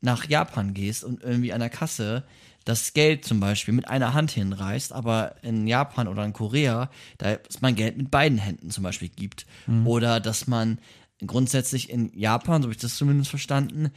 nach 0.00 0.28
Japan 0.28 0.74
gehst 0.74 1.04
und 1.04 1.22
irgendwie 1.22 1.52
an 1.52 1.60
der 1.60 1.70
Kasse 1.70 2.24
das 2.64 2.92
Geld 2.92 3.24
zum 3.24 3.40
Beispiel 3.40 3.74
mit 3.74 3.88
einer 3.88 4.14
Hand 4.14 4.30
hinreißt, 4.30 4.92
aber 4.92 5.36
in 5.42 5.66
Japan 5.66 6.08
oder 6.08 6.24
in 6.24 6.32
Korea, 6.32 6.90
da 7.18 7.38
es 7.48 7.60
man 7.60 7.74
Geld 7.74 7.96
mit 7.96 8.10
beiden 8.10 8.38
Händen 8.38 8.70
zum 8.70 8.84
Beispiel 8.84 9.08
gibt. 9.08 9.46
Oder 9.84 10.20
dass 10.20 10.46
man 10.46 10.78
grundsätzlich 11.26 11.90
in 11.90 12.16
Japan, 12.18 12.62
so 12.62 12.66
habe 12.66 12.74
ich 12.74 12.80
das 12.80 12.96
zumindest 12.96 13.30
verstanden, 13.30 13.90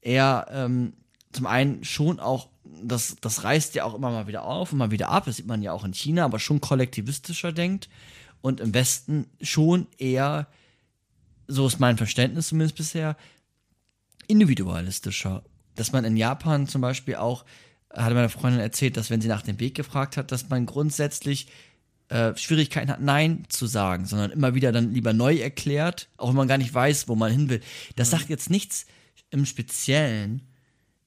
eher 0.00 0.46
ähm, 0.50 0.94
zum 1.32 1.46
einen 1.46 1.84
schon 1.84 2.20
auch, 2.20 2.48
das, 2.64 3.16
das 3.20 3.44
reißt 3.44 3.74
ja 3.74 3.84
auch 3.84 3.94
immer 3.94 4.10
mal 4.10 4.26
wieder 4.26 4.44
auf 4.44 4.72
und 4.72 4.78
mal 4.78 4.90
wieder 4.90 5.08
ab, 5.08 5.24
das 5.26 5.36
sieht 5.36 5.46
man 5.46 5.62
ja 5.62 5.72
auch 5.72 5.84
in 5.84 5.94
China, 5.94 6.24
aber 6.24 6.38
schon 6.38 6.60
kollektivistischer 6.60 7.52
denkt. 7.52 7.88
Und 8.42 8.60
im 8.60 8.72
Westen 8.72 9.26
schon 9.42 9.86
eher, 9.98 10.46
so 11.46 11.66
ist 11.66 11.78
mein 11.78 11.98
Verständnis 11.98 12.48
zumindest 12.48 12.76
bisher, 12.76 13.16
individualistischer. 14.28 15.42
Dass 15.74 15.92
man 15.92 16.04
in 16.04 16.16
Japan 16.16 16.66
zum 16.66 16.80
Beispiel 16.80 17.16
auch, 17.16 17.44
hatte 17.92 18.14
meine 18.14 18.28
Freundin 18.28 18.60
erzählt, 18.60 18.96
dass 18.96 19.10
wenn 19.10 19.20
sie 19.20 19.28
nach 19.28 19.42
dem 19.42 19.60
Weg 19.60 19.74
gefragt 19.74 20.16
hat, 20.16 20.32
dass 20.32 20.48
man 20.48 20.66
grundsätzlich 20.66 21.48
äh, 22.08 22.36
Schwierigkeiten 22.36 22.90
hat, 22.90 23.00
Nein 23.00 23.44
zu 23.48 23.66
sagen, 23.66 24.04
sondern 24.06 24.30
immer 24.30 24.54
wieder 24.54 24.72
dann 24.72 24.92
lieber 24.92 25.12
neu 25.12 25.36
erklärt, 25.36 26.08
auch 26.16 26.28
wenn 26.28 26.36
man 26.36 26.48
gar 26.48 26.58
nicht 26.58 26.74
weiß, 26.74 27.08
wo 27.08 27.14
man 27.14 27.32
hin 27.32 27.48
will. 27.48 27.60
Das 27.96 28.10
sagt 28.10 28.28
jetzt 28.28 28.50
nichts 28.50 28.86
im 29.30 29.46
Speziellen 29.46 30.42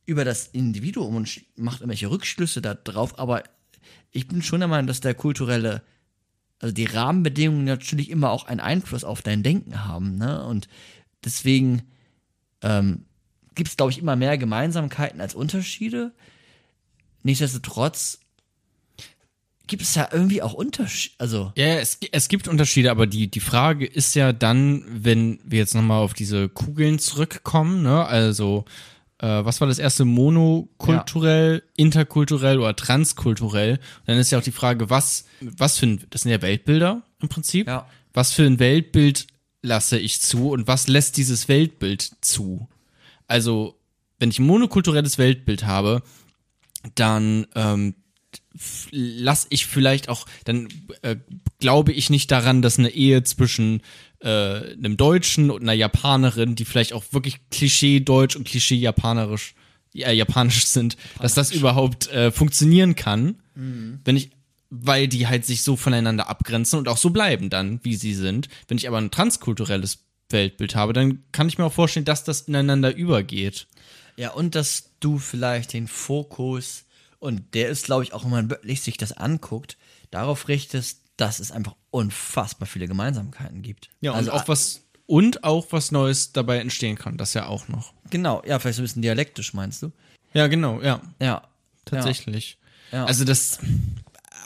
über 0.05 0.25
das 0.25 0.47
Individuum 0.47 1.15
und 1.15 1.41
macht 1.55 1.81
irgendwelche 1.81 2.09
Rückschlüsse 2.09 2.61
darauf, 2.61 3.19
aber 3.19 3.43
ich 4.11 4.27
bin 4.27 4.41
schon 4.41 4.59
der 4.59 4.67
Meinung, 4.67 4.87
dass 4.87 5.01
der 5.01 5.13
kulturelle, 5.13 5.81
also 6.59 6.73
die 6.73 6.85
Rahmenbedingungen 6.85 7.65
natürlich 7.65 8.09
immer 8.09 8.31
auch 8.31 8.45
einen 8.45 8.59
Einfluss 8.59 9.03
auf 9.03 9.21
dein 9.21 9.43
Denken 9.43 9.85
haben, 9.85 10.15
ne? 10.15 10.45
Und 10.45 10.67
deswegen 11.23 11.83
ähm, 12.61 13.05
gibt 13.55 13.69
es, 13.69 13.77
glaube 13.77 13.91
ich, 13.91 13.99
immer 13.99 14.15
mehr 14.15 14.37
Gemeinsamkeiten 14.37 15.19
als 15.19 15.35
Unterschiede. 15.35 16.13
Nichtsdestotrotz 17.23 18.19
gibt 19.67 19.81
es 19.81 19.95
ja 19.95 20.09
irgendwie 20.11 20.41
auch 20.41 20.53
Unterschiede. 20.53 21.15
Also, 21.17 21.53
Ja, 21.55 21.65
es, 21.65 21.97
es 22.11 22.27
gibt 22.27 22.47
Unterschiede, 22.47 22.91
aber 22.91 23.07
die, 23.07 23.29
die 23.29 23.39
Frage 23.39 23.85
ist 23.85 24.13
ja 24.13 24.33
dann, 24.33 24.85
wenn 24.87 25.39
wir 25.43 25.59
jetzt 25.59 25.73
nochmal 25.73 26.01
auf 26.01 26.13
diese 26.13 26.49
Kugeln 26.49 26.99
zurückkommen, 26.99 27.81
ne, 27.81 28.05
also, 28.05 28.65
äh, 29.19 29.45
was 29.45 29.61
war 29.61 29.67
das 29.67 29.79
erste? 29.79 30.05
Monokulturell, 30.05 31.63
interkulturell 31.77 32.59
oder 32.59 32.75
transkulturell? 32.75 33.79
dann 34.05 34.17
ist 34.17 34.31
ja 34.31 34.39
auch 34.39 34.43
die 34.43 34.51
Frage, 34.51 34.89
was, 34.89 35.25
was 35.39 35.77
für 35.77 35.87
ein, 35.87 36.03
das 36.09 36.21
sind 36.21 36.31
ja 36.31 36.41
Weltbilder 36.41 37.03
im 37.21 37.29
Prinzip. 37.29 37.67
Ja. 37.67 37.87
Was 38.13 38.33
für 38.33 38.43
ein 38.43 38.59
Weltbild 38.59 39.27
lasse 39.61 39.97
ich 39.97 40.21
zu 40.21 40.51
und 40.51 40.67
was 40.67 40.87
lässt 40.87 41.17
dieses 41.17 41.47
Weltbild 41.47 42.11
zu? 42.21 42.67
Also, 43.27 43.79
wenn 44.19 44.29
ich 44.29 44.39
ein 44.39 44.45
monokulturelles 44.45 45.17
Weltbild 45.17 45.65
habe, 45.65 46.03
dann 46.95 47.47
ähm, 47.55 47.95
lass 48.91 49.47
ich 49.49 49.65
vielleicht 49.65 50.09
auch, 50.09 50.25
dann 50.45 50.67
äh, 51.01 51.15
glaube 51.59 51.91
ich 51.91 52.09
nicht 52.09 52.31
daran, 52.31 52.61
dass 52.61 52.79
eine 52.79 52.89
Ehe 52.89 53.23
zwischen 53.23 53.81
äh, 54.19 54.27
einem 54.73 54.97
Deutschen 54.97 55.49
und 55.49 55.61
einer 55.61 55.73
Japanerin, 55.73 56.55
die 56.55 56.65
vielleicht 56.65 56.93
auch 56.93 57.03
wirklich 57.11 57.39
Klischee-Deutsch 57.49 58.35
und 58.35 58.47
Klischee-Japanerisch 58.47 59.55
ja, 59.93 60.11
japanisch 60.11 60.65
sind, 60.65 60.97
dass 61.19 61.35
das 61.35 61.51
überhaupt 61.51 62.07
äh, 62.07 62.31
funktionieren 62.31 62.95
kann, 62.95 63.35
wenn 64.03 64.17
ich, 64.17 64.31
weil 64.71 65.07
die 65.07 65.27
halt 65.27 65.45
sich 65.45 65.61
so 65.61 65.75
voneinander 65.75 66.29
abgrenzen 66.29 66.79
und 66.79 66.87
auch 66.87 66.97
so 66.97 67.11
bleiben 67.11 67.51
dann, 67.51 67.79
wie 67.83 67.95
sie 67.95 68.15
sind. 68.15 68.49
Wenn 68.67 68.77
ich 68.77 68.87
aber 68.87 68.97
ein 68.97 69.11
transkulturelles 69.11 69.99
Weltbild 70.29 70.75
habe, 70.75 70.93
dann 70.93 71.23
kann 71.31 71.47
ich 71.47 71.59
mir 71.59 71.65
auch 71.65 71.73
vorstellen, 71.73 72.05
dass 72.05 72.23
das 72.23 72.41
ineinander 72.41 72.95
übergeht. 72.95 73.67
Ja, 74.17 74.31
und 74.31 74.55
dass 74.55 74.91
du 74.99 75.17
vielleicht 75.17 75.73
den 75.73 75.87
Fokus, 75.87 76.85
und 77.19 77.53
der 77.53 77.69
ist, 77.69 77.85
glaube 77.85 78.03
ich, 78.03 78.13
auch, 78.13 78.23
wenn 78.23 78.31
man 78.31 78.49
wirklich 78.49 78.81
sich 78.81 78.97
das 78.97 79.11
anguckt, 79.11 79.77
darauf 80.11 80.47
richtest, 80.47 81.01
dass 81.17 81.39
es 81.39 81.51
einfach 81.51 81.75
unfassbar 81.91 82.67
viele 82.67 82.87
Gemeinsamkeiten 82.87 83.61
gibt. 83.61 83.89
Ja, 84.01 84.13
also 84.13 84.31
und 84.31 84.37
auch 84.37 84.47
was 84.47 84.81
und 85.05 85.43
auch 85.43 85.67
was 85.71 85.91
Neues 85.91 86.31
dabei 86.31 86.59
entstehen 86.59 86.97
kann, 86.97 87.17
das 87.17 87.33
ja 87.33 87.47
auch 87.47 87.67
noch. 87.67 87.93
Genau, 88.09 88.41
ja, 88.45 88.57
vielleicht 88.59 88.77
so 88.77 88.81
ein 88.81 88.85
bisschen 88.85 89.01
dialektisch, 89.01 89.53
meinst 89.53 89.81
du? 89.83 89.91
Ja, 90.33 90.47
genau, 90.47 90.81
ja, 90.81 91.01
Ja. 91.19 91.43
tatsächlich. 91.85 92.57
Ja. 92.91 93.05
Also 93.05 93.25
das 93.25 93.59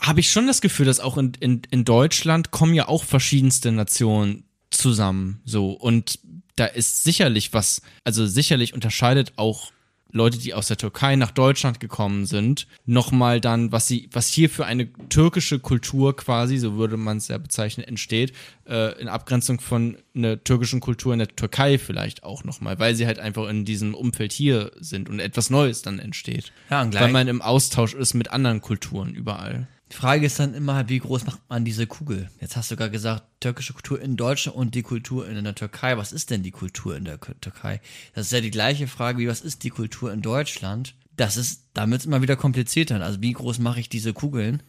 habe 0.02 0.20
ich 0.20 0.32
schon 0.32 0.48
das 0.48 0.62
Gefühl, 0.62 0.86
dass 0.86 1.00
auch 1.00 1.18
in, 1.18 1.34
in, 1.40 1.62
in 1.70 1.86
Deutschland 1.86 2.52
kommen 2.52 2.74
ja 2.74 2.88
auch 2.88 3.04
verschiedenste 3.04 3.72
Nationen 3.72 4.46
zusammen, 4.72 5.42
so 5.46 5.72
und 5.72 6.20
da 6.58 6.66
ist 6.66 7.04
sicherlich 7.04 7.54
was, 7.54 7.82
also 8.04 8.26
sicherlich 8.28 8.74
unterscheidet 8.74 9.34
auch 9.38 9.72
Leute, 10.14 10.38
die 10.38 10.54
aus 10.54 10.68
der 10.70 10.78
Türkei 10.78 11.18
nach 11.18 11.32
Deutschland 11.32 11.82
gekommen 11.82 12.26
sind, 12.26 12.66
nochmal 12.86 13.42
dann, 13.42 13.74
was 13.74 13.90
sie, 13.90 14.10
was 14.14 14.28
hier 14.30 14.50
für 14.50 14.66
eine 14.66 14.92
türkische 15.10 15.60
Kultur 15.60 16.16
quasi, 16.16 16.58
so 16.58 16.78
würde 16.78 16.96
man 16.96 17.18
es 17.18 17.28
ja 17.28 17.38
bezeichnen, 17.38 17.86
entsteht, 17.86 18.32
äh, 18.70 19.00
in 19.02 19.10
Abgrenzung 19.10 19.60
von 19.60 19.98
einer 20.16 20.42
türkischen 20.42 20.80
Kultur 20.80 21.12
in 21.12 21.20
der 21.20 21.28
Türkei 21.28 21.78
vielleicht 21.78 22.24
auch 22.24 22.46
nochmal, 22.46 22.80
weil 22.80 22.96
sie 22.96 23.06
halt 23.06 23.20
einfach 23.20 23.50
in 23.50 23.66
diesem 23.66 23.94
Umfeld 23.94 24.32
hier 24.32 24.72
sind 24.80 25.10
und 25.10 25.20
etwas 25.20 25.50
Neues 25.50 25.82
dann 25.82 26.00
entsteht. 26.00 26.54
Ja, 26.70 26.82
und 26.84 26.94
weil 26.94 27.02
gleich- 27.02 27.12
man 27.12 27.28
im 27.28 27.42
Austausch 27.42 27.94
ist 27.94 28.14
mit 28.14 28.32
anderen 28.32 28.62
Kulturen 28.62 29.14
überall. 29.14 29.68
Die 29.92 29.96
Frage 29.96 30.26
ist 30.26 30.40
dann 30.40 30.54
immer, 30.54 30.90
wie 30.90 31.00
groß 31.00 31.26
macht 31.26 31.40
man 31.50 31.64
diese 31.64 31.88
Kugel? 31.88 32.30
Jetzt 32.42 32.58
hast 32.58 32.70
du 32.72 32.76
gerade 32.76 32.92
gesagt, 32.92 33.24
türkische 33.40 33.74
Kultur 33.74 34.02
in 34.02 34.18
Deutschland 34.18 34.58
und 34.58 34.76
die 34.76 34.82
Kultur 34.84 35.28
in 35.30 35.42
der 35.44 35.56
Türkei. 35.56 35.98
Was 35.98 36.12
ist 36.12 36.30
denn 36.30 36.44
die 36.44 36.52
Kultur 36.52 36.98
in 36.98 37.06
der 37.06 37.20
Türkei? 37.20 37.80
Das 38.14 38.26
ist 38.28 38.32
ja 38.34 38.42
die 38.42 38.52
gleiche 38.52 38.88
Frage 38.88 39.20
wie, 39.20 39.28
was 39.28 39.42
ist 39.42 39.64
die 39.64 39.70
Kultur 39.70 40.12
in 40.12 40.22
Deutschland? 40.22 40.94
Das 41.16 41.38
ist, 41.38 41.64
da 41.74 41.90
wird 41.90 42.02
es 42.02 42.06
immer 42.06 42.22
wieder 42.22 42.36
komplizierter. 42.36 43.02
Also 43.04 43.22
wie 43.22 43.32
groß 43.32 43.60
mache 43.60 43.80
ich 43.80 43.88
diese 43.90 44.14
Kugeln? 44.14 44.62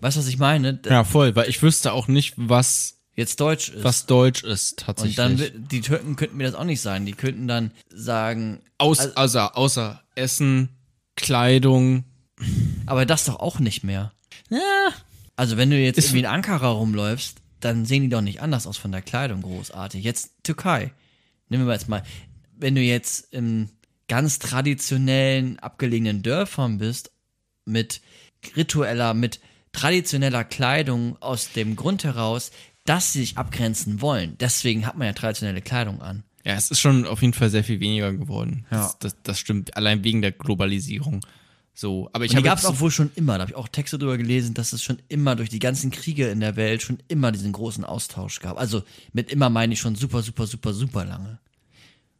Weißt 0.00 0.16
du, 0.16 0.20
was 0.20 0.26
ich 0.28 0.38
meine? 0.38 0.78
Ja, 0.84 1.04
voll, 1.04 1.34
weil 1.36 1.48
ich 1.48 1.62
wüsste 1.62 1.92
auch 1.92 2.06
nicht, 2.08 2.34
was, 2.36 2.98
Jetzt 3.16 3.40
Deutsch 3.40 3.70
ist. 3.70 3.82
was 3.84 4.06
Deutsch 4.06 4.44
ist 4.44 4.78
tatsächlich. 4.78 5.18
und 5.18 5.40
dann, 5.40 5.68
die 5.68 5.80
Türken 5.80 6.16
könnten 6.16 6.36
mir 6.36 6.44
das 6.44 6.54
auch 6.54 6.64
nicht 6.64 6.80
sagen. 6.80 7.04
Die 7.06 7.12
könnten 7.12 7.48
dann 7.48 7.70
sagen, 7.88 8.60
Aus, 8.78 8.98
also- 9.00 9.14
außer, 9.16 9.56
außer 9.56 10.02
Essen, 10.14 10.68
Kleidung. 11.16 12.04
aber 12.86 13.06
das 13.06 13.24
doch 13.24 13.40
auch 13.40 13.58
nicht 13.60 13.82
mehr. 13.84 14.12
Also 15.36 15.56
wenn 15.56 15.70
du 15.70 15.76
jetzt 15.78 15.98
Ist- 15.98 16.06
irgendwie 16.06 16.20
in 16.20 16.26
Ankara 16.26 16.68
rumläufst, 16.68 17.38
dann 17.60 17.84
sehen 17.84 18.02
die 18.02 18.08
doch 18.08 18.20
nicht 18.22 18.40
anders 18.40 18.66
aus 18.66 18.76
von 18.76 18.92
der 18.92 19.02
Kleidung 19.02 19.42
großartig. 19.42 20.02
Jetzt 20.02 20.32
Türkei. 20.42 20.92
Nehmen 21.48 21.66
wir 21.66 21.72
jetzt 21.74 21.88
mal, 21.88 22.02
wenn 22.56 22.74
du 22.74 22.80
jetzt 22.80 23.32
in 23.32 23.70
ganz 24.08 24.38
traditionellen, 24.38 25.58
abgelegenen 25.58 26.22
Dörfern 26.22 26.78
bist, 26.78 27.10
mit 27.64 28.00
ritueller, 28.56 29.14
mit 29.14 29.40
traditioneller 29.72 30.42
Kleidung 30.44 31.16
aus 31.20 31.52
dem 31.52 31.76
Grund 31.76 32.04
heraus, 32.04 32.50
dass 32.84 33.12
sie 33.12 33.20
sich 33.20 33.38
abgrenzen 33.38 34.00
wollen. 34.00 34.36
Deswegen 34.40 34.86
hat 34.86 34.96
man 34.96 35.06
ja 35.06 35.12
traditionelle 35.12 35.60
Kleidung 35.62 36.00
an. 36.00 36.24
Ja, 36.44 36.54
es 36.54 36.70
ist 36.70 36.80
schon 36.80 37.06
auf 37.06 37.20
jeden 37.20 37.34
Fall 37.34 37.50
sehr 37.50 37.62
viel 37.62 37.78
weniger 37.80 38.12
geworden. 38.12 38.64
Ja. 38.70 38.78
Das, 38.78 38.98
das, 38.98 39.16
das 39.22 39.38
stimmt, 39.38 39.76
allein 39.76 40.02
wegen 40.02 40.22
der 40.22 40.32
Globalisierung. 40.32 41.20
So, 41.80 42.10
aber 42.12 42.26
ich 42.26 42.32
Und 42.32 42.34
die 42.34 42.36
habe 42.40 42.48
gab 42.48 42.58
es 42.58 42.66
auch 42.66 42.78
wohl 42.80 42.90
schon 42.90 43.10
immer, 43.14 43.38
da 43.38 43.40
habe 43.40 43.52
ich 43.52 43.56
auch 43.56 43.66
Texte 43.66 43.96
drüber 43.96 44.18
gelesen, 44.18 44.52
dass 44.52 44.74
es 44.74 44.82
schon 44.82 44.98
immer 45.08 45.34
durch 45.34 45.48
die 45.48 45.60
ganzen 45.60 45.90
Kriege 45.90 46.28
in 46.28 46.40
der 46.40 46.56
Welt 46.56 46.82
schon 46.82 46.98
immer 47.08 47.32
diesen 47.32 47.52
großen 47.52 47.86
Austausch 47.86 48.40
gab. 48.40 48.58
Also 48.58 48.82
mit 49.14 49.32
immer 49.32 49.48
meine 49.48 49.72
ich 49.72 49.80
schon 49.80 49.94
super, 49.94 50.20
super, 50.20 50.46
super, 50.46 50.74
super 50.74 51.06
lange. 51.06 51.38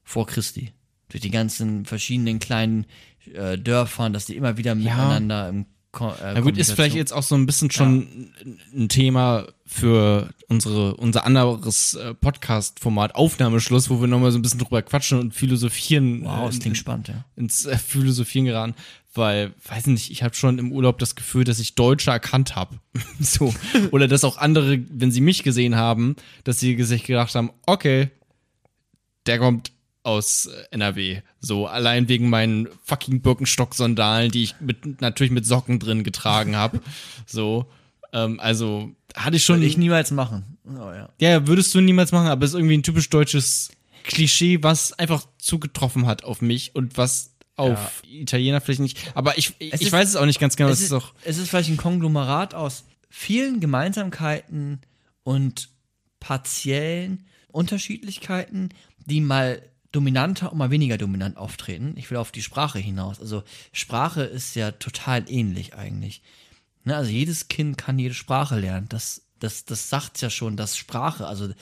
Vor 0.02 0.26
Christi. 0.26 0.72
Durch 1.10 1.20
die 1.20 1.30
ganzen 1.30 1.84
verschiedenen 1.84 2.38
kleinen 2.38 2.86
äh, 3.34 3.58
Dörfern, 3.58 4.14
dass 4.14 4.24
die 4.24 4.34
immer 4.34 4.56
wieder 4.56 4.74
miteinander 4.74 5.50
im 5.50 5.66
Ko 5.92 6.10
äh, 6.10 6.34
Na 6.34 6.40
gut, 6.40 6.56
ist 6.56 6.72
vielleicht 6.72 6.94
jetzt 6.94 7.12
auch 7.12 7.24
so 7.24 7.34
ein 7.34 7.46
bisschen 7.46 7.70
schon 7.70 8.32
ein 8.72 8.88
Thema 8.88 9.48
für 9.66 10.32
unsere, 10.48 10.94
unser 10.96 11.26
anderes 11.26 11.94
äh, 11.94 12.14
Podcast-Format 12.14 13.16
Aufnahmeschluss, 13.16 13.90
wo 13.90 14.00
wir 14.00 14.06
nochmal 14.06 14.30
so 14.30 14.38
ein 14.38 14.42
bisschen 14.42 14.60
drüber 14.60 14.82
quatschen 14.82 15.18
und 15.18 15.34
philosophieren. 15.34 16.24
Wow, 16.24 16.46
das 16.46 16.58
äh, 16.58 16.60
klingt 16.60 16.76
spannend, 16.76 17.08
ja. 17.08 17.24
ins 17.34 17.66
äh, 17.66 17.76
Philosophieren 17.76 18.46
geraten, 18.46 18.74
weil, 19.14 19.52
weiß 19.66 19.88
nicht, 19.88 20.12
ich 20.12 20.22
habe 20.22 20.34
schon 20.34 20.58
im 20.58 20.70
Urlaub 20.70 20.98
das 21.00 21.16
Gefühl, 21.16 21.42
dass 21.42 21.58
ich 21.58 21.74
Deutsche 21.74 22.12
erkannt 22.12 22.54
habe. 22.54 22.78
so. 23.18 23.52
Oder 23.90 24.06
dass 24.06 24.22
auch 24.22 24.38
andere, 24.38 24.78
wenn 24.90 25.10
sie 25.10 25.20
mich 25.20 25.42
gesehen 25.42 25.74
haben, 25.74 26.14
dass 26.44 26.60
sie 26.60 26.80
sich 26.84 27.02
gedacht 27.02 27.34
haben, 27.34 27.50
okay, 27.66 28.10
der 29.26 29.40
kommt 29.40 29.72
aus 30.02 30.46
äh, 30.46 30.64
NRW. 30.70 31.20
So, 31.40 31.66
allein 31.66 32.08
wegen 32.08 32.28
meinen 32.30 32.68
fucking 32.84 33.20
Birkenstock-Sandalen, 33.22 34.30
die 34.30 34.42
ich 34.44 34.54
mit, 34.60 35.00
natürlich 35.00 35.30
mit 35.32 35.46
Socken 35.46 35.78
drin 35.78 36.04
getragen 36.04 36.56
habe. 36.56 36.80
so. 37.26 37.66
Ähm, 38.12 38.40
also, 38.40 38.90
hatte 39.14 39.36
ich 39.36 39.44
schon. 39.44 39.56
Würde 39.56 39.66
ich 39.66 39.76
niemals 39.76 40.10
machen. 40.10 40.58
Oh, 40.66 40.90
ja. 40.92 41.08
Ja, 41.20 41.46
würdest 41.46 41.74
du 41.74 41.80
niemals 41.80 42.12
machen, 42.12 42.28
aber 42.28 42.44
es 42.44 42.52
ist 42.52 42.56
irgendwie 42.56 42.76
ein 42.78 42.82
typisch 42.82 43.08
deutsches 43.10 43.70
Klischee, 44.04 44.62
was 44.62 44.92
einfach 44.98 45.26
zugetroffen 45.38 46.06
hat 46.06 46.24
auf 46.24 46.40
mich 46.42 46.74
und 46.74 46.96
was 46.96 47.32
auf 47.56 48.02
Italiener 48.08 48.60
vielleicht 48.62 48.80
nicht. 48.80 49.12
Aber 49.14 49.36
ich, 49.36 49.52
ich 49.58 49.72
Es 49.74 49.82
ist- 49.82 49.92
weiß 49.92 50.08
es 50.08 50.16
auch 50.16 50.24
nicht 50.24 50.40
ganz 50.40 50.56
genau. 50.56 50.70
es, 50.70 50.78
ist, 50.80 50.86
ist 50.86 50.92
auch. 50.92 51.12
es 51.24 51.36
ist 51.36 51.48
vielleicht 51.50 51.68
ein 51.68 51.76
Konglomerat 51.76 52.54
aus 52.54 52.84
vielen 53.10 53.60
Gemeinsamkeiten 53.60 54.80
und 55.24 55.68
partiellen 56.20 57.26
Unterschiedlichkeiten, 57.48 58.70
die 59.06 59.20
mal 59.20 59.62
dominanter 59.92 60.52
und 60.52 60.58
mal 60.58 60.70
weniger 60.70 60.98
dominant 60.98 61.36
auftreten. 61.36 61.94
Ich 61.96 62.10
will 62.10 62.18
auf 62.18 62.32
die 62.32 62.42
Sprache 62.42 62.78
hinaus. 62.78 63.20
Also 63.20 63.42
Sprache 63.72 64.22
ist 64.22 64.54
ja 64.54 64.72
total 64.72 65.24
ähnlich 65.28 65.74
eigentlich. 65.74 66.22
Ne, 66.84 66.96
also 66.96 67.10
jedes 67.10 67.48
Kind 67.48 67.76
kann 67.76 67.98
jede 67.98 68.14
Sprache 68.14 68.58
lernen. 68.58 68.88
Das, 68.88 69.22
das, 69.38 69.64
das 69.64 69.90
sagt 69.90 70.20
ja 70.20 70.30
schon, 70.30 70.56
dass 70.56 70.76
Sprache, 70.76 71.26
also 71.26 71.52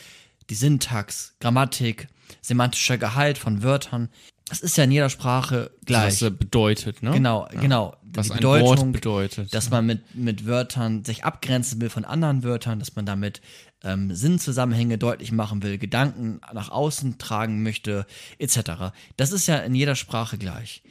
die 0.51 0.55
Syntax, 0.55 1.35
Grammatik, 1.41 2.09
semantischer 2.41 2.99
Gehalt 2.99 3.39
von 3.39 3.63
Wörtern, 3.63 4.09
das 4.49 4.61
ist 4.61 4.77
ja 4.77 4.85
in 4.85 4.91
jeder 4.91 5.11
Sprache 5.11 5.71
gleich. 5.85 6.15
Was 6.15 6.23
er 6.23 6.31
bedeutet, 6.31 7.03
ne? 7.03 7.11
Genau, 7.13 7.49
genau. 7.61 7.97
Was 8.15 8.29
die 8.29 8.35
ein 8.35 8.43
Wort 8.43 8.93
bedeutet. 8.93 9.53
dass 9.53 9.71
man 9.71 9.85
mit, 9.87 10.15
mit 10.15 10.47
Wörtern 10.47 11.05
sich 11.05 11.25
abgrenzen 11.25 11.81
will 11.81 11.91
von 11.91 12.05
anderen 12.05 12.43
Wörtern, 12.43 12.79
dass 12.79 12.97
man 12.97 13.05
damit 13.05 13.43
ähm, 13.85 14.15
Sinnzusammenhänge 14.15 14.99
deutlich 14.99 15.33
machen 15.33 15.63
will, 15.63 15.79
Gedanken 15.79 16.41
nach 16.53 16.71
außen 16.71 17.19
tragen 17.19 17.63
möchte, 17.63 18.07
etc. 18.39 18.93
Das 19.17 19.33
ist 19.33 19.47
ja 19.47 19.59
in 19.59 19.75
jeder 19.75 19.95
Sprache 19.95 20.39
gleich. 20.39 20.83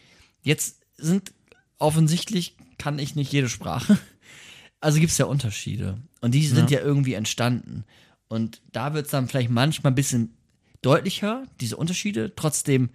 Jetzt 0.41 0.81
sind 0.97 1.33
offensichtlich 1.79 2.55
kann 2.77 2.99
ich 2.99 3.15
nicht 3.15 3.31
jede 3.31 3.49
Sprache. 3.49 3.97
Also 4.79 4.99
gibt 4.99 5.11
es 5.11 5.17
ja 5.17 5.25
Unterschiede. 5.25 5.97
Und 6.21 6.35
die 6.35 6.45
sind 6.45 6.69
ja. 6.69 6.81
irgendwie 6.81 7.15
entstanden. 7.15 7.83
Und 8.27 8.61
da 8.71 8.93
wird 8.93 9.05
es 9.05 9.11
dann 9.11 9.27
vielleicht 9.27 9.49
manchmal 9.49 9.91
ein 9.91 9.95
bisschen 9.95 10.37
deutlicher, 10.83 11.45
diese 11.59 11.77
Unterschiede. 11.77 12.35
Trotzdem 12.35 12.91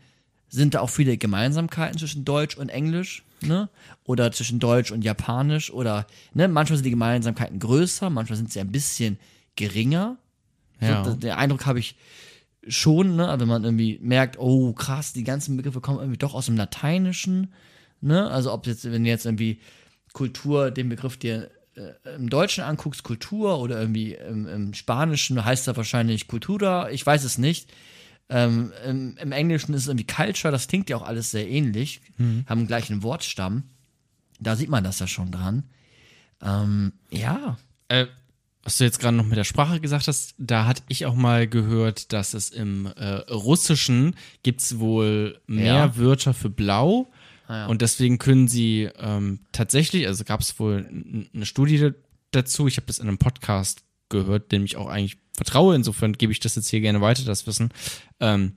sind 0.52 0.74
da 0.74 0.80
auch 0.80 0.90
viele 0.90 1.16
Gemeinsamkeiten 1.16 1.98
zwischen 1.98 2.26
Deutsch 2.26 2.58
und 2.58 2.68
Englisch, 2.68 3.24
ne? 3.40 3.70
Oder 4.04 4.30
zwischen 4.32 4.58
Deutsch 4.58 4.92
und 4.92 5.02
Japanisch 5.02 5.72
oder 5.72 6.06
ne, 6.34 6.46
manchmal 6.46 6.76
sind 6.76 6.84
die 6.84 6.90
Gemeinsamkeiten 6.90 7.58
größer, 7.58 8.10
manchmal 8.10 8.36
sind 8.36 8.52
sie 8.52 8.60
ein 8.60 8.70
bisschen 8.70 9.18
geringer. 9.56 10.18
Ja. 10.78 11.04
So, 11.04 11.14
der 11.14 11.38
Eindruck 11.38 11.64
habe 11.64 11.78
ich 11.78 11.96
schon, 12.68 13.16
ne, 13.16 13.34
wenn 13.38 13.48
man 13.48 13.64
irgendwie 13.64 13.98
merkt, 14.02 14.38
oh 14.38 14.74
krass, 14.74 15.14
die 15.14 15.24
ganzen 15.24 15.56
Begriffe 15.56 15.80
kommen 15.80 16.00
irgendwie 16.00 16.18
doch 16.18 16.34
aus 16.34 16.46
dem 16.46 16.58
Lateinischen, 16.58 17.54
ne? 18.02 18.30
Also 18.30 18.52
ob 18.52 18.66
jetzt, 18.66 18.84
wenn 18.84 19.04
du 19.04 19.08
jetzt 19.08 19.24
irgendwie 19.24 19.58
Kultur, 20.12 20.70
den 20.70 20.90
Begriff 20.90 21.16
dir 21.16 21.50
äh, 21.76 22.14
im 22.16 22.28
Deutschen 22.28 22.62
anguckst, 22.62 23.04
Kultur 23.04 23.58
oder 23.58 23.80
irgendwie 23.80 24.12
im, 24.12 24.46
im 24.46 24.74
Spanischen 24.74 25.42
heißt 25.42 25.66
er 25.66 25.78
wahrscheinlich 25.78 26.28
Cultura, 26.28 26.90
ich 26.90 27.06
weiß 27.06 27.24
es 27.24 27.38
nicht. 27.38 27.72
Ähm, 28.28 28.72
im, 28.86 29.16
Im 29.18 29.32
Englischen 29.32 29.74
ist 29.74 29.82
es 29.82 29.88
irgendwie 29.88 30.06
Culture, 30.06 30.50
das 30.52 30.68
klingt 30.68 30.88
ja 30.88 30.96
auch 30.96 31.02
alles 31.06 31.30
sehr 31.30 31.48
ähnlich, 31.48 32.00
haben 32.46 32.66
gleich 32.66 32.90
einen 32.90 33.02
Wortstamm. 33.02 33.64
Da 34.40 34.56
sieht 34.56 34.70
man 34.70 34.84
das 34.84 34.98
ja 35.00 35.06
schon 35.06 35.30
dran. 35.30 35.64
Ähm, 36.40 36.92
ja, 37.10 37.58
Äh, 37.88 38.06
was 38.64 38.78
du 38.78 38.84
jetzt 38.84 39.00
gerade 39.00 39.16
noch 39.16 39.26
mit 39.26 39.36
der 39.36 39.44
Sprache 39.44 39.80
gesagt 39.80 40.06
hast, 40.08 40.34
da 40.38 40.66
hatte 40.66 40.82
ich 40.88 41.04
auch 41.06 41.14
mal 41.16 41.46
gehört, 41.48 42.12
dass 42.12 42.32
es 42.32 42.50
im 42.50 42.86
äh, 42.86 43.14
Russischen 43.30 44.14
gibt's 44.44 44.78
wohl 44.78 45.40
mehr 45.46 45.74
Ja. 45.74 45.96
Wörter 45.96 46.32
für 46.32 46.48
blau. 46.50 47.10
Ah, 47.48 47.56
ja. 47.56 47.66
Und 47.66 47.82
deswegen 47.82 48.18
können 48.18 48.46
sie 48.48 48.88
ähm, 48.98 49.40
tatsächlich, 49.50 50.06
also 50.06 50.22
gab 50.24 50.40
es 50.40 50.58
wohl 50.60 50.88
eine 51.34 51.44
Studie 51.44 51.78
da- 51.78 51.90
dazu, 52.30 52.66
ich 52.68 52.76
habe 52.76 52.86
das 52.86 52.98
in 52.98 53.08
einem 53.08 53.18
Podcast 53.18 53.82
gehört, 54.12 54.52
dem 54.52 54.64
ich 54.64 54.76
auch 54.76 54.86
eigentlich 54.86 55.18
vertraue, 55.34 55.74
insofern 55.74 56.12
gebe 56.12 56.32
ich 56.32 56.38
das 56.38 56.54
jetzt 56.54 56.68
hier 56.68 56.80
gerne 56.80 57.00
weiter, 57.00 57.24
das 57.24 57.46
Wissen, 57.46 57.70
ähm, 58.20 58.56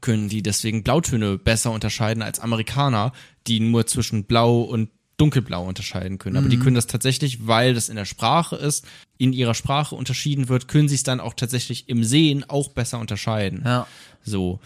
können 0.00 0.28
die 0.28 0.42
deswegen 0.42 0.82
Blautöne 0.82 1.38
besser 1.38 1.70
unterscheiden 1.70 2.22
als 2.22 2.40
Amerikaner, 2.40 3.12
die 3.46 3.60
nur 3.60 3.86
zwischen 3.86 4.24
blau 4.24 4.62
und 4.62 4.90
dunkelblau 5.16 5.64
unterscheiden 5.64 6.18
können. 6.18 6.34
Mhm. 6.34 6.38
Aber 6.38 6.48
die 6.48 6.58
können 6.58 6.74
das 6.74 6.86
tatsächlich, 6.86 7.46
weil 7.46 7.74
das 7.74 7.88
in 7.88 7.96
der 7.96 8.04
Sprache 8.04 8.56
ist, 8.56 8.84
in 9.18 9.32
ihrer 9.32 9.54
Sprache 9.54 9.94
unterschieden 9.94 10.48
wird, 10.48 10.66
können 10.66 10.88
sie 10.88 10.96
es 10.96 11.04
dann 11.04 11.20
auch 11.20 11.34
tatsächlich 11.34 11.88
im 11.88 12.02
Sehen 12.02 12.44
auch 12.48 12.70
besser 12.70 12.98
unterscheiden. 12.98 13.62
Ja. 13.64 13.86
So, 14.24 14.58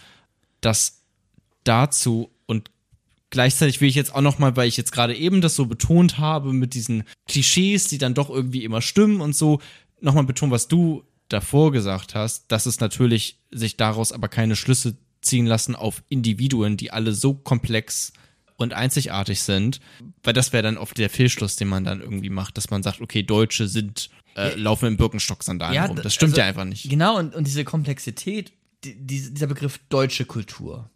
das 0.61 1.03
dazu 1.65 2.31
und 2.47 2.70
gleichzeitig 3.31 3.81
will 3.81 3.89
ich 3.89 3.95
jetzt 3.95 4.15
auch 4.15 4.23
noch 4.23 4.39
mal, 4.39 4.57
weil 4.57 4.69
ich 4.69 4.79
jetzt 4.79 4.93
gerade 4.93 5.15
eben 5.15 5.43
das 5.43 5.55
so 5.55 5.66
betont 5.66 6.19
habe 6.19 6.53
mit 6.53 6.73
diesen 6.73 7.05
Klischees, 7.27 7.89
die 7.89 7.99
dann 7.99 8.15
doch 8.15 8.31
irgendwie 8.31 8.65
immer 8.65 8.81
stimmen 8.81 9.20
und 9.20 9.37
so, 9.37 9.61
noch 10.01 10.15
mal 10.15 10.25
betonen, 10.25 10.53
was 10.53 10.69
du 10.69 11.05
davor 11.29 11.73
gesagt 11.73 12.15
hast, 12.15 12.51
dass 12.51 12.66
es 12.66 12.81
natürlich 12.81 13.39
sich 13.51 13.77
daraus 13.77 14.12
aber 14.12 14.29
keine 14.29 14.57
Schlüsse 14.57 14.97
ziehen 15.20 15.47
lassen 15.47 15.75
auf 15.77 16.03
Individuen, 16.09 16.77
die 16.77 16.91
alle 16.91 17.12
so 17.12 17.35
komplex 17.35 18.12
und 18.57 18.73
einzigartig 18.73 19.43
sind, 19.43 19.81
weil 20.23 20.33
das 20.33 20.53
wäre 20.53 20.62
dann 20.62 20.79
oft 20.79 20.97
der 20.99 21.11
Fehlschluss, 21.11 21.57
den 21.57 21.69
man 21.69 21.85
dann 21.85 22.01
irgendwie 22.01 22.31
macht, 22.31 22.57
dass 22.57 22.70
man 22.70 22.83
sagt, 22.83 23.01
okay, 23.01 23.23
Deutsche 23.23 23.69
sind 23.69 24.11
äh, 24.37 24.55
laufen 24.55 24.87
im 24.87 24.97
Birkenstock-Sandalen 24.97 25.85
rum. 25.87 25.97
d- 25.97 26.03
Das 26.03 26.15
stimmt 26.15 26.33
also, 26.33 26.41
ja 26.41 26.47
einfach 26.49 26.65
nicht. 26.65 26.89
Genau, 26.89 27.19
und, 27.19 27.35
und 27.35 27.47
diese 27.47 27.65
Komplexität, 27.65 28.53
die, 28.85 28.95
dieser 29.35 29.47
Begriff 29.49 29.79
deutsche 29.89 30.25
Kultur, 30.25 30.91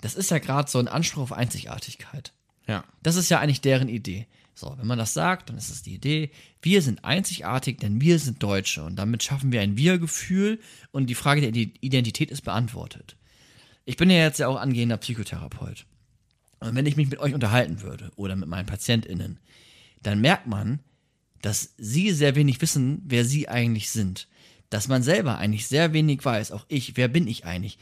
das 0.00 0.14
ist 0.14 0.30
ja 0.30 0.38
gerade 0.38 0.70
so 0.70 0.78
ein 0.78 0.88
Anspruch 0.88 1.22
auf 1.22 1.32
Einzigartigkeit. 1.32 2.32
Ja. 2.66 2.84
Das 3.02 3.16
ist 3.16 3.30
ja 3.30 3.38
eigentlich 3.40 3.60
deren 3.60 3.88
Idee. 3.88 4.26
So, 4.58 4.74
wenn 4.78 4.86
man 4.86 4.96
das 4.96 5.12
sagt, 5.12 5.50
dann 5.50 5.58
ist 5.58 5.68
es 5.68 5.82
die 5.82 5.94
Idee, 5.94 6.30
wir 6.62 6.80
sind 6.80 7.04
einzigartig, 7.04 7.76
denn 7.76 8.00
wir 8.00 8.18
sind 8.18 8.42
Deutsche 8.42 8.82
und 8.82 8.96
damit 8.96 9.22
schaffen 9.22 9.52
wir 9.52 9.60
ein 9.60 9.76
Wir-Gefühl 9.76 10.60
und 10.92 11.10
die 11.10 11.14
Frage 11.14 11.42
der 11.42 11.50
Ide- 11.50 11.78
Identität 11.82 12.30
ist 12.30 12.40
beantwortet. 12.40 13.16
Ich 13.84 13.98
bin 13.98 14.08
ja 14.08 14.16
jetzt 14.16 14.38
ja 14.38 14.48
auch 14.48 14.56
angehender 14.56 14.96
Psychotherapeut. 14.96 15.84
Und 16.60 16.74
wenn 16.74 16.86
ich 16.86 16.96
mich 16.96 17.10
mit 17.10 17.18
euch 17.18 17.34
unterhalten 17.34 17.82
würde 17.82 18.10
oder 18.16 18.34
mit 18.34 18.48
meinen 18.48 18.64
PatientInnen, 18.64 19.38
dann 20.02 20.22
merkt 20.22 20.46
man, 20.46 20.80
dass 21.42 21.74
sie 21.76 22.10
sehr 22.12 22.34
wenig 22.34 22.62
wissen, 22.62 23.02
wer 23.04 23.26
sie 23.26 23.50
eigentlich 23.50 23.90
sind. 23.90 24.26
Dass 24.70 24.88
man 24.88 25.02
selber 25.02 25.36
eigentlich 25.36 25.66
sehr 25.66 25.92
wenig 25.92 26.24
weiß, 26.24 26.50
auch 26.52 26.64
ich, 26.68 26.96
wer 26.96 27.08
bin 27.08 27.28
ich 27.28 27.44
eigentlich? 27.44 27.78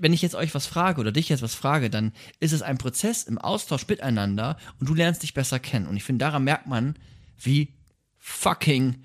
Wenn 0.00 0.12
ich 0.12 0.20
jetzt 0.22 0.34
euch 0.34 0.54
was 0.54 0.66
frage 0.66 1.00
oder 1.00 1.12
dich 1.12 1.28
jetzt 1.28 1.42
was 1.42 1.54
frage, 1.54 1.90
dann 1.90 2.12
ist 2.40 2.52
es 2.52 2.62
ein 2.62 2.76
Prozess 2.78 3.22
im 3.22 3.38
Austausch 3.38 3.86
miteinander 3.86 4.56
und 4.80 4.88
du 4.88 4.94
lernst 4.94 5.22
dich 5.22 5.32
besser 5.34 5.58
kennen. 5.60 5.86
Und 5.86 5.96
ich 5.96 6.02
finde, 6.04 6.24
daran 6.24 6.44
merkt 6.44 6.66
man, 6.66 6.96
wie 7.38 7.68
fucking 8.18 8.96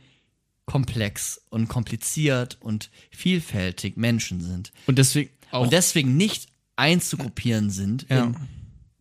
komplex 0.65 1.39
und 1.49 1.67
kompliziert 1.67 2.57
und 2.61 2.89
vielfältig 3.11 3.97
Menschen 3.97 4.41
sind. 4.41 4.71
Und 4.87 4.97
deswegen 4.97 5.29
auch 5.51 5.61
Und 5.63 5.73
deswegen 5.73 6.17
nicht 6.17 6.47
einzugruppieren 6.75 7.69
sind 7.69 8.07
Ja. 8.09 8.23
in 8.23 8.35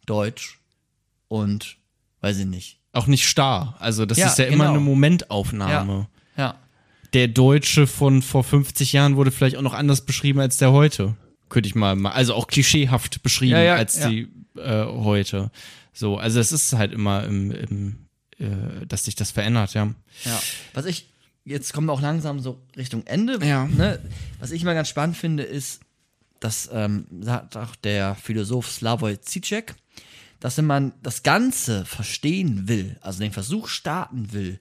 Deutsch 0.06 0.60
und 1.28 1.78
weiß 2.20 2.38
ich 2.38 2.46
nicht. 2.46 2.80
auch 2.92 3.06
nicht 3.08 3.26
starr. 3.26 3.74
Also 3.80 4.04
das 4.06 4.18
Ja, 4.18 4.28
ist 4.28 4.38
ja 4.38 4.44
immer 4.44 4.64
genau. 4.64 4.70
eine 4.76 4.80
Momentaufnahme. 4.80 6.08
Ja. 6.36 6.58
Der 7.14 7.28
Deutsche 7.28 7.86
von 7.86 8.22
vor 8.22 8.44
50 8.44 8.92
Jahren 8.92 9.16
wurde 9.16 9.30
vielleicht 9.30 9.56
auch 9.56 9.62
noch 9.62 9.72
anders 9.74 10.02
beschrieben 10.04 10.40
als 10.40 10.58
der 10.58 10.70
heute. 10.72 11.16
Könnte 11.54 11.68
ich 11.68 11.76
mal, 11.76 11.94
mal 11.94 12.10
also 12.10 12.34
auch 12.34 12.48
klischeehaft 12.48 13.22
beschrieben 13.22 13.52
Ja, 13.52 13.62
ja, 13.62 13.74
als 13.76 13.96
ja. 13.96 14.08
die 14.08 14.28
äh, 14.56 14.84
heute. 14.86 15.52
So, 15.92 16.16
also 16.16 16.40
es 16.40 16.50
ist 16.50 16.72
halt 16.72 16.92
immer 16.92 17.22
im, 17.22 17.52
im 17.52 17.96
äh, 18.40 18.84
dass 18.88 19.04
sich 19.04 19.14
das 19.14 19.30
verändert, 19.30 19.72
ja. 19.72 19.94
Ja. 20.24 20.42
Was 20.72 20.84
ich, 20.84 21.12
jetzt 21.44 21.72
kommen 21.72 21.86
wir 21.86 21.92
auch 21.92 22.00
langsam 22.00 22.40
so 22.40 22.60
Richtung 22.76 23.06
Ende. 23.06 23.38
Ja. 23.46 23.66
Ne? 23.66 24.00
Was 24.40 24.50
ich 24.50 24.62
immer 24.62 24.74
ganz 24.74 24.88
spannend 24.88 25.16
finde, 25.16 25.44
ist, 25.44 25.78
dass 26.40 26.68
ähm, 26.72 27.06
sagt 27.20 27.56
auch 27.56 27.76
der 27.76 28.16
Philosoph 28.16 28.68
Slavoj 28.68 29.20
Zizek, 29.20 29.76
dass 30.40 30.58
wenn 30.58 30.66
man 30.66 30.92
das 31.04 31.22
Ganze 31.22 31.84
verstehen 31.84 32.66
will, 32.66 32.96
also 33.00 33.20
den 33.20 33.30
Versuch 33.30 33.68
starten 33.68 34.32
will, 34.32 34.58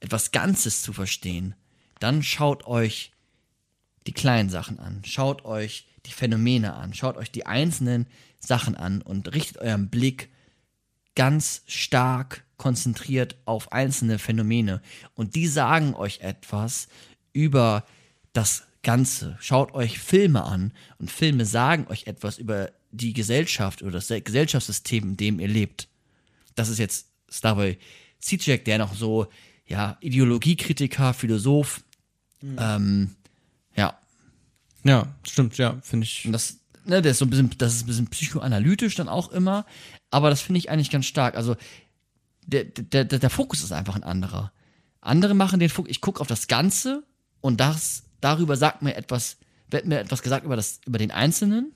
etwas 0.00 0.32
Ganzes 0.32 0.82
zu 0.82 0.92
verstehen, 0.92 1.54
dann 2.00 2.24
schaut 2.24 2.66
euch 2.66 3.12
die 4.08 4.12
kleinen 4.12 4.50
Sachen 4.50 4.80
an, 4.80 5.02
schaut 5.04 5.44
euch 5.44 5.86
die 6.06 6.12
Phänomene 6.12 6.74
an, 6.74 6.94
schaut 6.94 7.16
euch 7.16 7.30
die 7.30 7.46
einzelnen 7.46 8.06
Sachen 8.38 8.76
an 8.76 9.02
und 9.02 9.32
richtet 9.34 9.58
euren 9.58 9.88
Blick 9.90 10.30
ganz 11.14 11.62
stark 11.66 12.44
konzentriert 12.56 13.36
auf 13.44 13.72
einzelne 13.72 14.18
Phänomene. 14.18 14.80
Und 15.14 15.34
die 15.34 15.46
sagen 15.46 15.94
euch 15.94 16.20
etwas 16.20 16.88
über 17.32 17.84
das 18.32 18.64
Ganze. 18.82 19.36
Schaut 19.40 19.74
euch 19.74 19.98
Filme 19.98 20.44
an 20.44 20.72
und 20.98 21.10
Filme 21.10 21.44
sagen 21.44 21.86
euch 21.88 22.06
etwas 22.06 22.38
über 22.38 22.70
die 22.90 23.12
Gesellschaft 23.12 23.82
oder 23.82 23.92
das 23.92 24.08
Gesellschaftssystem, 24.08 25.10
in 25.10 25.16
dem 25.16 25.40
ihr 25.40 25.48
lebt. 25.48 25.88
Das 26.54 26.68
ist 26.68 26.78
jetzt 26.78 27.08
Slavoj 27.30 27.76
Zizek, 28.20 28.64
der 28.64 28.78
noch 28.78 28.94
so, 28.94 29.26
ja, 29.66 29.96
Ideologiekritiker, 30.00 31.14
Philosoph, 31.14 31.84
ähm, 32.42 32.56
ja, 32.58 33.16
Ja, 34.84 35.14
stimmt, 35.22 35.58
ja, 35.58 35.78
finde 35.82 36.04
ich. 36.04 36.24
und 36.26 36.32
das, 36.32 36.58
ne, 36.84 37.02
das 37.02 37.12
ist 37.12 37.18
so 37.18 37.24
ein 37.26 37.30
bisschen, 37.30 37.50
das 37.58 37.74
ist 37.74 37.82
ein 37.82 37.86
bisschen 37.86 38.08
psychoanalytisch 38.08 38.94
dann 38.94 39.08
auch 39.08 39.30
immer, 39.30 39.66
aber 40.10 40.30
das 40.30 40.40
finde 40.40 40.58
ich 40.58 40.70
eigentlich 40.70 40.90
ganz 40.90 41.06
stark. 41.06 41.36
Also 41.36 41.56
der, 42.46 42.64
der, 42.64 43.04
der, 43.04 43.18
der 43.18 43.30
Fokus 43.30 43.62
ist 43.62 43.72
einfach 43.72 43.96
ein 43.96 44.04
anderer. 44.04 44.52
Andere 45.00 45.34
machen 45.34 45.60
den 45.60 45.68
Fokus, 45.68 45.90
ich 45.90 46.00
gucke 46.00 46.20
auf 46.20 46.26
das 46.26 46.46
Ganze 46.46 47.04
und 47.40 47.60
das, 47.60 48.04
darüber 48.20 48.56
sagt 48.56 48.82
mir 48.82 48.94
etwas, 48.96 49.36
wird 49.70 49.86
mir 49.86 49.98
etwas 49.98 50.22
gesagt 50.22 50.44
über, 50.44 50.56
das, 50.56 50.80
über 50.86 50.98
den 50.98 51.10
Einzelnen 51.10 51.72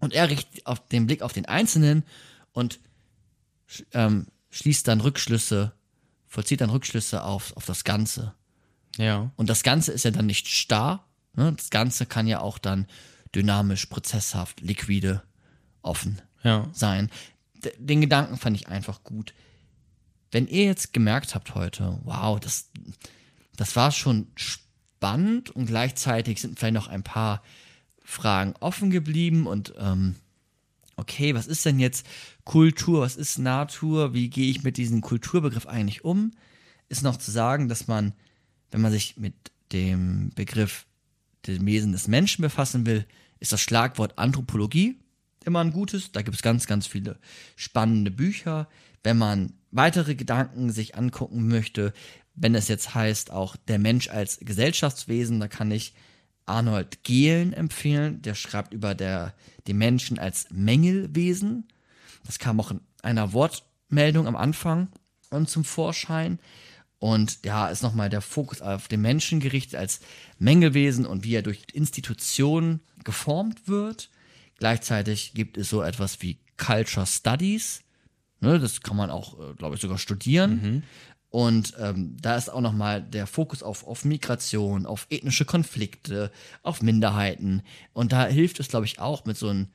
und 0.00 0.12
er 0.12 0.28
richtet 0.28 0.66
auf 0.66 0.86
den 0.88 1.06
Blick 1.06 1.22
auf 1.22 1.32
den 1.32 1.46
Einzelnen 1.46 2.04
und 2.52 2.80
ähm, 3.92 4.26
schließt 4.50 4.86
dann 4.88 5.00
Rückschlüsse, 5.00 5.72
vollzieht 6.26 6.60
dann 6.60 6.70
Rückschlüsse 6.70 7.22
auf, 7.22 7.56
auf 7.56 7.66
das 7.66 7.84
Ganze. 7.84 8.34
Ja. 8.98 9.30
Und 9.36 9.48
das 9.48 9.62
Ganze 9.62 9.92
ist 9.92 10.04
ja 10.04 10.10
dann 10.10 10.26
nicht 10.26 10.48
starr. 10.48 11.06
Ne? 11.34 11.52
Das 11.52 11.70
Ganze 11.70 12.06
kann 12.06 12.26
ja 12.26 12.40
auch 12.40 12.58
dann 12.58 12.86
dynamisch, 13.34 13.86
prozesshaft, 13.86 14.60
liquide, 14.60 15.22
offen 15.82 16.20
Ja. 16.42 16.68
sein. 16.72 17.10
Den 17.78 18.00
Gedanken 18.00 18.36
fand 18.36 18.56
ich 18.56 18.68
einfach 18.68 19.04
gut. 19.04 19.34
Wenn 20.30 20.46
ihr 20.48 20.64
jetzt 20.64 20.92
gemerkt 20.92 21.34
habt 21.34 21.54
heute, 21.54 21.98
wow, 22.04 22.40
das, 22.40 22.70
das 23.56 23.76
war 23.76 23.92
schon 23.92 24.26
spannend 24.34 25.50
und 25.50 25.66
gleichzeitig 25.66 26.40
sind 26.40 26.58
vielleicht 26.58 26.74
noch 26.74 26.88
ein 26.88 27.02
paar 27.02 27.42
Fragen 28.04 28.54
offen 28.60 28.90
geblieben 28.90 29.46
und 29.46 29.74
ähm, 29.78 30.16
okay, 30.96 31.34
was 31.34 31.46
ist 31.46 31.64
denn 31.64 31.78
jetzt 31.78 32.06
Kultur, 32.44 33.02
was 33.02 33.16
ist 33.16 33.38
Natur, 33.38 34.12
wie 34.14 34.28
gehe 34.28 34.50
ich 34.50 34.62
mit 34.62 34.76
diesem 34.76 35.00
Kulturbegriff 35.00 35.66
eigentlich 35.66 36.04
um, 36.04 36.32
ist 36.88 37.02
noch 37.02 37.16
zu 37.16 37.30
sagen, 37.30 37.68
dass 37.68 37.86
man, 37.86 38.12
wenn 38.70 38.80
man 38.80 38.92
sich 38.92 39.16
mit 39.16 39.34
dem 39.72 40.30
Begriff 40.34 40.86
dem 41.46 41.66
Wesen 41.66 41.92
des 41.92 42.08
Menschen 42.08 42.42
befassen 42.42 42.86
will, 42.86 43.06
ist 43.40 43.52
das 43.52 43.60
Schlagwort 43.60 44.18
Anthropologie 44.18 44.98
immer 45.44 45.60
ein 45.60 45.72
gutes. 45.72 46.12
Da 46.12 46.22
gibt 46.22 46.36
es 46.36 46.42
ganz, 46.42 46.66
ganz 46.66 46.86
viele 46.86 47.18
spannende 47.56 48.10
Bücher. 48.10 48.68
Wenn 49.02 49.18
man 49.18 49.54
weitere 49.70 50.14
Gedanken 50.14 50.70
sich 50.70 50.96
angucken 50.96 51.48
möchte, 51.48 51.92
wenn 52.34 52.54
es 52.54 52.68
jetzt 52.68 52.94
heißt, 52.94 53.30
auch 53.30 53.56
der 53.56 53.78
Mensch 53.78 54.08
als 54.08 54.38
Gesellschaftswesen, 54.40 55.40
da 55.40 55.48
kann 55.48 55.70
ich 55.70 55.94
Arnold 56.46 57.04
Gehlen 57.04 57.52
empfehlen. 57.52 58.22
Der 58.22 58.34
schreibt 58.34 58.72
über 58.72 58.94
der, 58.94 59.34
den 59.66 59.78
Menschen 59.78 60.18
als 60.18 60.46
Mängelwesen. 60.50 61.68
Das 62.24 62.38
kam 62.38 62.60
auch 62.60 62.70
in 62.70 62.80
einer 63.02 63.32
Wortmeldung 63.32 64.26
am 64.26 64.36
Anfang 64.36 64.88
und 65.30 65.48
zum 65.48 65.64
Vorschein. 65.64 66.38
Und 67.02 67.40
ja, 67.44 67.66
ist 67.66 67.82
nochmal 67.82 68.10
der 68.10 68.20
Fokus 68.20 68.62
auf 68.62 68.86
den 68.86 69.00
Menschen 69.00 69.40
gerichtet 69.40 69.74
als 69.74 69.98
Mängelwesen 70.38 71.04
und 71.04 71.24
wie 71.24 71.34
er 71.34 71.42
durch 71.42 71.64
Institutionen 71.72 72.78
geformt 73.02 73.66
wird. 73.66 74.08
Gleichzeitig 74.58 75.34
gibt 75.34 75.56
es 75.56 75.68
so 75.68 75.82
etwas 75.82 76.22
wie 76.22 76.38
Culture 76.58 77.04
Studies. 77.04 77.82
Ne, 78.38 78.60
das 78.60 78.82
kann 78.82 78.96
man 78.96 79.10
auch, 79.10 79.36
äh, 79.40 79.54
glaube 79.54 79.74
ich, 79.74 79.80
sogar 79.80 79.98
studieren. 79.98 80.84
Und 81.28 81.74
ähm, 81.80 82.16
da 82.20 82.36
ist 82.36 82.48
auch 82.48 82.60
nochmal 82.60 83.02
der 83.02 83.26
Fokus 83.26 83.64
auf, 83.64 83.84
auf 83.84 84.04
Migration, 84.04 84.86
auf 84.86 85.08
ethnische 85.10 85.44
Konflikte, 85.44 86.30
auf 86.62 86.82
Minderheiten. 86.82 87.62
Und 87.92 88.12
da 88.12 88.26
hilft 88.26 88.60
es, 88.60 88.68
glaube 88.68 88.86
ich, 88.86 89.00
auch 89.00 89.24
mit 89.24 89.36
so 89.36 89.48
einem, 89.48 89.66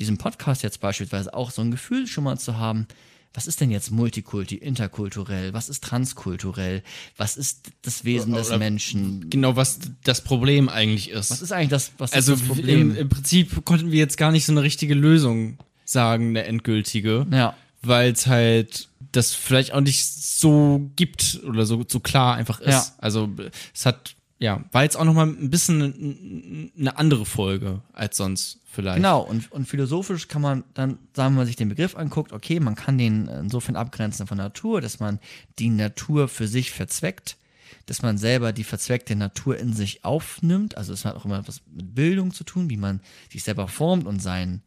diesem 0.00 0.18
Podcast 0.18 0.64
jetzt 0.64 0.80
beispielsweise 0.80 1.32
auch 1.32 1.52
so 1.52 1.62
ein 1.62 1.70
Gefühl 1.70 2.08
schon 2.08 2.24
mal 2.24 2.40
zu 2.40 2.58
haben, 2.58 2.88
was 3.36 3.46
ist 3.46 3.60
denn 3.60 3.70
jetzt 3.70 3.90
Multikulti, 3.90 4.56
interkulturell, 4.56 5.52
was 5.52 5.68
ist 5.68 5.84
transkulturell, 5.84 6.82
was 7.16 7.36
ist 7.36 7.70
das 7.82 8.04
Wesen 8.04 8.32
des 8.32 8.48
Oder- 8.48 8.58
Menschen, 8.58 9.28
Genau, 9.30 9.54
was 9.56 9.78
das 10.04 10.22
Problem 10.24 10.68
eigentlich 10.68 11.10
ist. 11.10 11.30
was 11.30 11.42
ist 11.42 11.52
eigentlich 11.52 11.68
das, 11.68 11.92
was 11.98 12.12
also 12.12 12.32
ist 12.32 12.40
das 12.40 12.48
Problem? 12.48 12.92
Im, 12.92 12.96
im 12.96 13.08
Prinzip 13.08 13.64
konnten 13.64 13.92
wir 13.92 13.98
jetzt 13.98 14.16
gar 14.16 14.32
nicht 14.32 14.46
so 14.46 14.52
eine 14.52 14.62
richtige 14.62 14.94
Lösung 14.94 15.58
sagen, 15.84 16.30
eine 16.30 16.44
endgültige. 16.44 17.26
ja, 17.30 17.54
weil 17.82 18.10
es 18.12 18.26
halt 18.26 18.88
das 19.12 19.32
vielleicht 19.34 19.72
auch 19.72 19.80
nicht 19.80 20.04
so 20.04 20.90
gibt 20.96 21.40
oder 21.46 21.64
so, 21.66 21.84
so 21.86 22.00
klar 22.00 22.34
einfach 22.36 22.60
ist. 22.60 22.70
Ja. 22.72 22.86
Also 22.98 23.30
es 23.74 23.86
hat, 23.86 24.15
ja, 24.38 24.64
war 24.70 24.82
jetzt 24.82 24.96
auch 24.96 25.04
noch 25.04 25.14
mal 25.14 25.26
ein 25.26 25.50
bisschen 25.50 26.70
eine 26.78 26.98
andere 26.98 27.24
Folge 27.24 27.80
als 27.92 28.18
sonst 28.18 28.60
vielleicht. 28.70 28.96
Genau, 28.96 29.22
und, 29.22 29.50
und 29.50 29.66
philosophisch 29.66 30.28
kann 30.28 30.42
man 30.42 30.64
dann, 30.74 30.98
sagen, 31.14 31.30
wenn 31.30 31.38
man 31.38 31.46
sich 31.46 31.56
den 31.56 31.70
Begriff 31.70 31.96
anguckt, 31.96 32.32
okay, 32.32 32.60
man 32.60 32.74
kann 32.74 32.98
den 32.98 33.28
insofern 33.28 33.76
abgrenzen 33.76 34.26
von 34.26 34.36
Natur, 34.36 34.80
dass 34.80 35.00
man 35.00 35.20
die 35.58 35.70
Natur 35.70 36.28
für 36.28 36.48
sich 36.48 36.70
verzweckt, 36.70 37.38
dass 37.86 38.02
man 38.02 38.18
selber 38.18 38.52
die 38.52 38.64
verzweckte 38.64 39.16
Natur 39.16 39.56
in 39.56 39.72
sich 39.72 40.04
aufnimmt. 40.04 40.76
Also 40.76 40.92
es 40.92 41.04
hat 41.04 41.16
auch 41.16 41.24
immer 41.24 41.38
etwas 41.38 41.62
mit 41.72 41.94
Bildung 41.94 42.32
zu 42.32 42.44
tun, 42.44 42.68
wie 42.68 42.76
man 42.76 43.00
sich 43.30 43.42
selber 43.42 43.68
formt 43.68 44.06
und 44.06 44.20
seine 44.20 44.60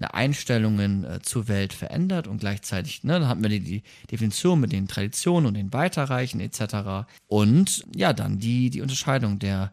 Einstellungen 0.00 1.04
äh, 1.04 1.22
zur 1.22 1.48
Welt 1.48 1.72
verändert 1.72 2.26
und 2.26 2.38
gleichzeitig, 2.38 3.04
ne, 3.04 3.20
dann 3.20 3.28
haben 3.28 3.42
wir 3.42 3.48
die, 3.48 3.60
die 3.60 3.82
Definition 4.10 4.60
mit 4.60 4.72
den 4.72 4.88
Traditionen 4.88 5.46
und 5.46 5.54
den 5.54 5.72
Weiterreichen 5.72 6.40
etc. 6.40 7.06
Und 7.26 7.84
ja, 7.94 8.12
dann 8.12 8.38
die, 8.38 8.70
die 8.70 8.82
Unterscheidung 8.82 9.38
der, 9.38 9.72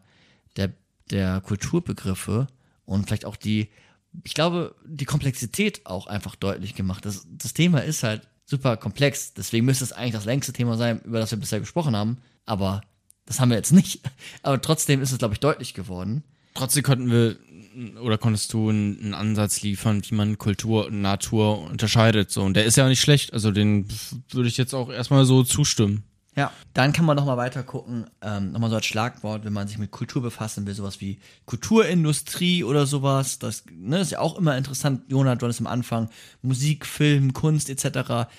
der, 0.56 0.72
der 1.10 1.40
Kulturbegriffe 1.40 2.46
und 2.84 3.06
vielleicht 3.06 3.24
auch 3.24 3.36
die, 3.36 3.68
ich 4.24 4.34
glaube, 4.34 4.74
die 4.84 5.04
Komplexität 5.04 5.86
auch 5.86 6.06
einfach 6.06 6.36
deutlich 6.36 6.74
gemacht. 6.74 7.04
Das, 7.04 7.26
das 7.30 7.52
Thema 7.54 7.80
ist 7.80 8.02
halt 8.02 8.28
super 8.44 8.76
komplex, 8.76 9.34
deswegen 9.34 9.66
müsste 9.66 9.84
es 9.84 9.92
eigentlich 9.92 10.12
das 10.12 10.24
längste 10.24 10.52
Thema 10.52 10.76
sein, 10.76 11.00
über 11.02 11.18
das 11.18 11.30
wir 11.30 11.38
bisher 11.38 11.60
gesprochen 11.60 11.96
haben, 11.96 12.18
aber 12.46 12.82
das 13.26 13.40
haben 13.40 13.50
wir 13.50 13.56
jetzt 13.56 13.72
nicht. 13.72 14.00
Aber 14.42 14.60
trotzdem 14.60 15.00
ist 15.00 15.12
es, 15.12 15.18
glaube 15.18 15.34
ich, 15.34 15.40
deutlich 15.40 15.74
geworden. 15.74 16.24
Trotzdem 16.54 16.82
konnten 16.82 17.10
wir 17.10 17.36
oder 18.00 18.18
konntest 18.18 18.52
du 18.52 18.68
einen, 18.68 19.14
Ansatz 19.14 19.62
liefern, 19.62 20.02
wie 20.08 20.14
man 20.14 20.38
Kultur 20.38 20.86
und 20.86 21.00
Natur 21.00 21.62
unterscheidet. 21.70 22.30
So, 22.30 22.42
und 22.42 22.54
der 22.54 22.64
ist 22.64 22.76
ja 22.76 22.84
auch 22.84 22.88
nicht 22.88 23.00
schlecht. 23.00 23.32
Also 23.32 23.50
den 23.50 23.86
würde 24.30 24.48
ich 24.48 24.56
jetzt 24.56 24.74
auch 24.74 24.90
erstmal 24.90 25.24
so 25.24 25.42
zustimmen. 25.42 26.04
Ja, 26.34 26.50
dann 26.72 26.94
kann 26.94 27.04
man 27.04 27.16
nochmal 27.16 27.36
weiter 27.36 27.62
gucken, 27.62 28.06
ähm, 28.22 28.52
nochmal 28.52 28.70
so 28.70 28.76
als 28.76 28.86
Schlagwort, 28.86 29.44
wenn 29.44 29.52
man 29.52 29.68
sich 29.68 29.76
mit 29.76 29.90
Kultur 29.90 30.22
befassen 30.22 30.66
will, 30.66 30.72
sowas 30.72 31.02
wie 31.02 31.18
Kulturindustrie 31.44 32.64
oder 32.64 32.86
sowas, 32.86 33.38
das 33.38 33.64
ne, 33.70 34.00
ist 34.00 34.12
ja 34.12 34.20
auch 34.20 34.38
immer 34.38 34.56
interessant, 34.56 35.02
Jonah, 35.08 35.36
du 35.36 35.44
hattest 35.44 35.60
am 35.60 35.66
Anfang 35.66 36.08
Musik, 36.40 36.86
Film, 36.86 37.34
Kunst 37.34 37.68
etc., 37.68 38.30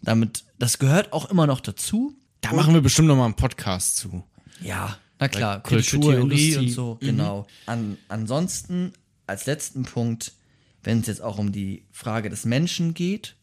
damit, 0.00 0.44
das 0.60 0.78
gehört 0.78 1.12
auch 1.12 1.28
immer 1.28 1.48
noch 1.48 1.60
dazu. 1.60 2.16
Da 2.40 2.52
machen 2.52 2.72
wir 2.72 2.80
bestimmt 2.80 3.08
noch 3.08 3.16
mal 3.16 3.24
einen 3.24 3.34
Podcast 3.34 3.96
zu. 3.96 4.24
Ja, 4.62 4.96
na 5.20 5.28
klar, 5.28 5.62
Kultur, 5.62 6.00
Theorie 6.00 6.56
und 6.56 6.70
so, 6.70 6.96
genau. 7.00 7.46
An, 7.66 7.98
ansonsten, 8.08 8.92
als 9.26 9.46
letzten 9.46 9.84
Punkt, 9.84 10.32
wenn 10.82 11.00
es 11.00 11.06
jetzt 11.06 11.22
auch 11.22 11.38
um 11.38 11.52
die 11.52 11.84
Frage 11.92 12.30
des 12.30 12.44
Menschen 12.46 12.94
geht, 12.94 13.36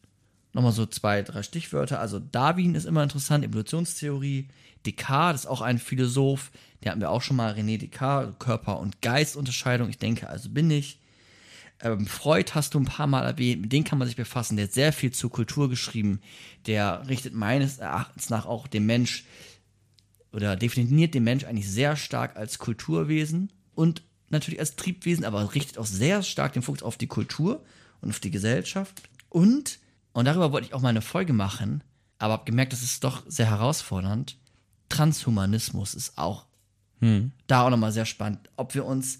nochmal 0.53 0.71
so 0.71 0.87
zwei, 0.87 1.21
drei 1.21 1.43
Stichwörter. 1.43 1.99
Also 1.99 2.19
Darwin 2.19 2.75
ist 2.75 2.85
immer 2.85 3.03
interessant, 3.03 3.45
Evolutionstheorie. 3.45 4.47
Descartes 4.85 5.41
ist 5.41 5.47
auch 5.47 5.61
ein 5.61 5.77
Philosoph, 5.77 6.51
der 6.83 6.91
hatten 6.91 7.01
wir 7.01 7.11
auch 7.11 7.21
schon 7.21 7.37
mal, 7.37 7.53
René 7.53 7.77
Descartes, 7.77 8.33
Körper- 8.39 8.79
und 8.79 9.01
Geistunterscheidung. 9.01 9.89
Ich 9.89 9.99
denke, 9.99 10.27
also 10.27 10.49
bin 10.49 10.71
ich. 10.71 10.99
Ähm, 11.81 12.07
Freud 12.07 12.51
hast 12.55 12.73
du 12.73 12.79
ein 12.79 12.85
paar 12.85 13.05
Mal 13.05 13.23
erwähnt, 13.23 13.61
mit 13.61 13.71
dem 13.71 13.83
kann 13.83 13.99
man 13.99 14.07
sich 14.07 14.17
befassen. 14.17 14.57
Der 14.57 14.65
hat 14.65 14.73
sehr 14.73 14.91
viel 14.93 15.11
zur 15.11 15.31
Kultur 15.31 15.69
geschrieben. 15.69 16.21
Der 16.65 17.07
richtet 17.07 17.35
meines 17.35 17.77
Erachtens 17.77 18.31
nach 18.31 18.47
auch 18.47 18.65
den 18.65 18.87
Mensch 18.87 19.25
oder 20.31 20.55
definiert 20.55 21.13
den 21.13 21.23
Mensch 21.23 21.45
eigentlich 21.45 21.69
sehr 21.69 21.95
stark 21.95 22.35
als 22.35 22.59
Kulturwesen 22.59 23.51
und 23.75 24.03
natürlich 24.29 24.59
als 24.59 24.75
Triebwesen, 24.75 25.25
aber 25.25 25.55
richtet 25.55 25.77
auch 25.77 25.85
sehr 25.85 26.23
stark 26.23 26.53
den 26.53 26.61
Fokus 26.61 26.83
auf 26.83 26.97
die 26.97 27.07
Kultur 27.07 27.63
und 28.01 28.09
auf 28.09 28.19
die 28.19 28.31
Gesellschaft. 28.31 29.01
Und, 29.29 29.79
und 30.13 30.25
darüber 30.25 30.51
wollte 30.51 30.67
ich 30.67 30.73
auch 30.73 30.81
mal 30.81 30.89
eine 30.89 31.01
Folge 31.01 31.33
machen, 31.33 31.83
aber 32.19 32.33
habe 32.33 32.45
gemerkt, 32.45 32.73
das 32.73 32.83
ist 32.83 33.03
doch 33.03 33.23
sehr 33.27 33.49
herausfordernd. 33.49 34.37
Transhumanismus 34.89 35.93
ist 35.93 36.17
auch 36.17 36.45
da 37.47 37.61
auch 37.61 37.69
nochmal 37.69 37.91
sehr 37.91 38.05
spannend, 38.05 38.49
ob 38.55 38.73
wir 38.73 38.85
uns, 38.85 39.19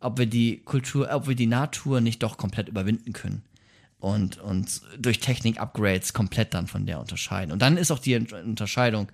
ob 0.00 0.18
wir 0.18 0.26
die 0.26 0.58
Kultur, 0.64 1.08
ob 1.12 1.28
wir 1.28 1.36
die 1.36 1.46
Natur 1.46 2.00
nicht 2.00 2.22
doch 2.22 2.36
komplett 2.36 2.68
überwinden 2.68 3.12
können 3.12 3.44
und 3.98 4.38
uns 4.38 4.82
durch 4.98 5.20
Technik-Upgrades 5.20 6.12
komplett 6.12 6.54
dann 6.54 6.66
von 6.66 6.86
der 6.86 7.00
unterscheiden. 7.00 7.52
Und 7.52 7.62
dann 7.62 7.76
ist 7.76 7.90
auch 7.90 8.00
die 8.00 8.16
Unterscheidung 8.16 9.08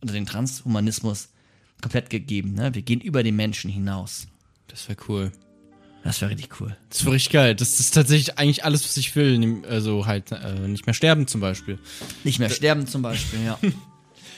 unter 0.00 0.14
den 0.14 0.26
Transhumanismus 0.26 1.28
komplett 1.80 2.10
gegeben. 2.10 2.54
Ne? 2.54 2.74
Wir 2.74 2.82
gehen 2.82 3.00
über 3.00 3.22
den 3.22 3.36
Menschen 3.36 3.70
hinaus. 3.70 4.26
Das 4.68 4.88
wäre 4.88 4.98
cool. 5.08 5.32
Das 6.04 6.20
wäre 6.20 6.30
richtig 6.30 6.60
cool. 6.60 6.76
Das 6.90 7.04
wäre 7.04 7.14
richtig 7.14 7.32
geil. 7.32 7.54
Das 7.54 7.80
ist 7.80 7.92
tatsächlich 7.92 8.38
eigentlich 8.38 8.64
alles, 8.64 8.84
was 8.84 8.96
ich 8.96 9.14
will. 9.16 9.62
Also 9.68 10.06
halt 10.06 10.32
äh, 10.32 10.68
nicht 10.68 10.86
mehr 10.86 10.94
sterben 10.94 11.26
zum 11.26 11.40
Beispiel. 11.40 11.78
Nicht 12.24 12.38
mehr 12.38 12.50
sterben 12.50 12.86
zum 12.86 13.02
Beispiel, 13.02 13.44
ja. 13.44 13.58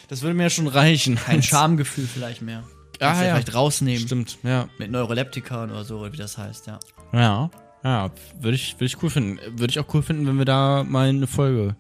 Das 0.09 0.23
würde 0.23 0.35
mir 0.35 0.43
ja 0.43 0.51
schon 0.51 0.67
reichen. 0.67 1.15
Kein 1.15 1.41
Schamgefühl 1.41 2.09
vielleicht 2.13 2.43
mehr. 2.43 2.65
Ah, 2.99 3.15
du 3.15 3.27
ja. 3.27 3.35
vielleicht 3.35 3.55
rausnehmen. 3.55 4.05
Stimmt, 4.05 4.39
ja. 4.43 4.69
Mit 4.77 4.91
Neuroleptikern 4.91 5.71
oder 5.71 5.85
so, 5.85 6.01
oder 6.01 6.13
wie 6.13 6.17
das 6.17 6.37
heißt, 6.37 6.67
ja. 6.67 6.81
Ja, 7.13 7.49
ja, 7.85 8.11
würde 8.41 8.57
ich, 8.57 8.75
würde 8.75 8.87
ich 8.87 9.01
cool 9.05 9.11
finden. 9.11 9.39
Würde 9.57 9.71
ich 9.71 9.79
auch 9.79 9.95
cool 9.95 10.03
finden, 10.03 10.27
wenn 10.27 10.37
wir 10.37 10.45
da 10.45 10.83
mal 10.83 11.09
eine 11.09 11.29
Folge 11.29 11.77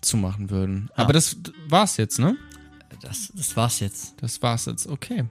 zu 0.00 0.16
machen 0.16 0.50
würden. 0.50 0.88
Aber 0.94 1.12
das 1.12 1.36
war's 1.68 1.96
jetzt, 1.96 2.20
ne? 2.20 2.36
Das, 3.04 3.30
das 3.34 3.56
war's 3.56 3.80
jetzt. 3.80 4.14
Das 4.20 4.40
war's 4.42 4.66
jetzt. 4.66 4.86
Okay. 4.86 5.24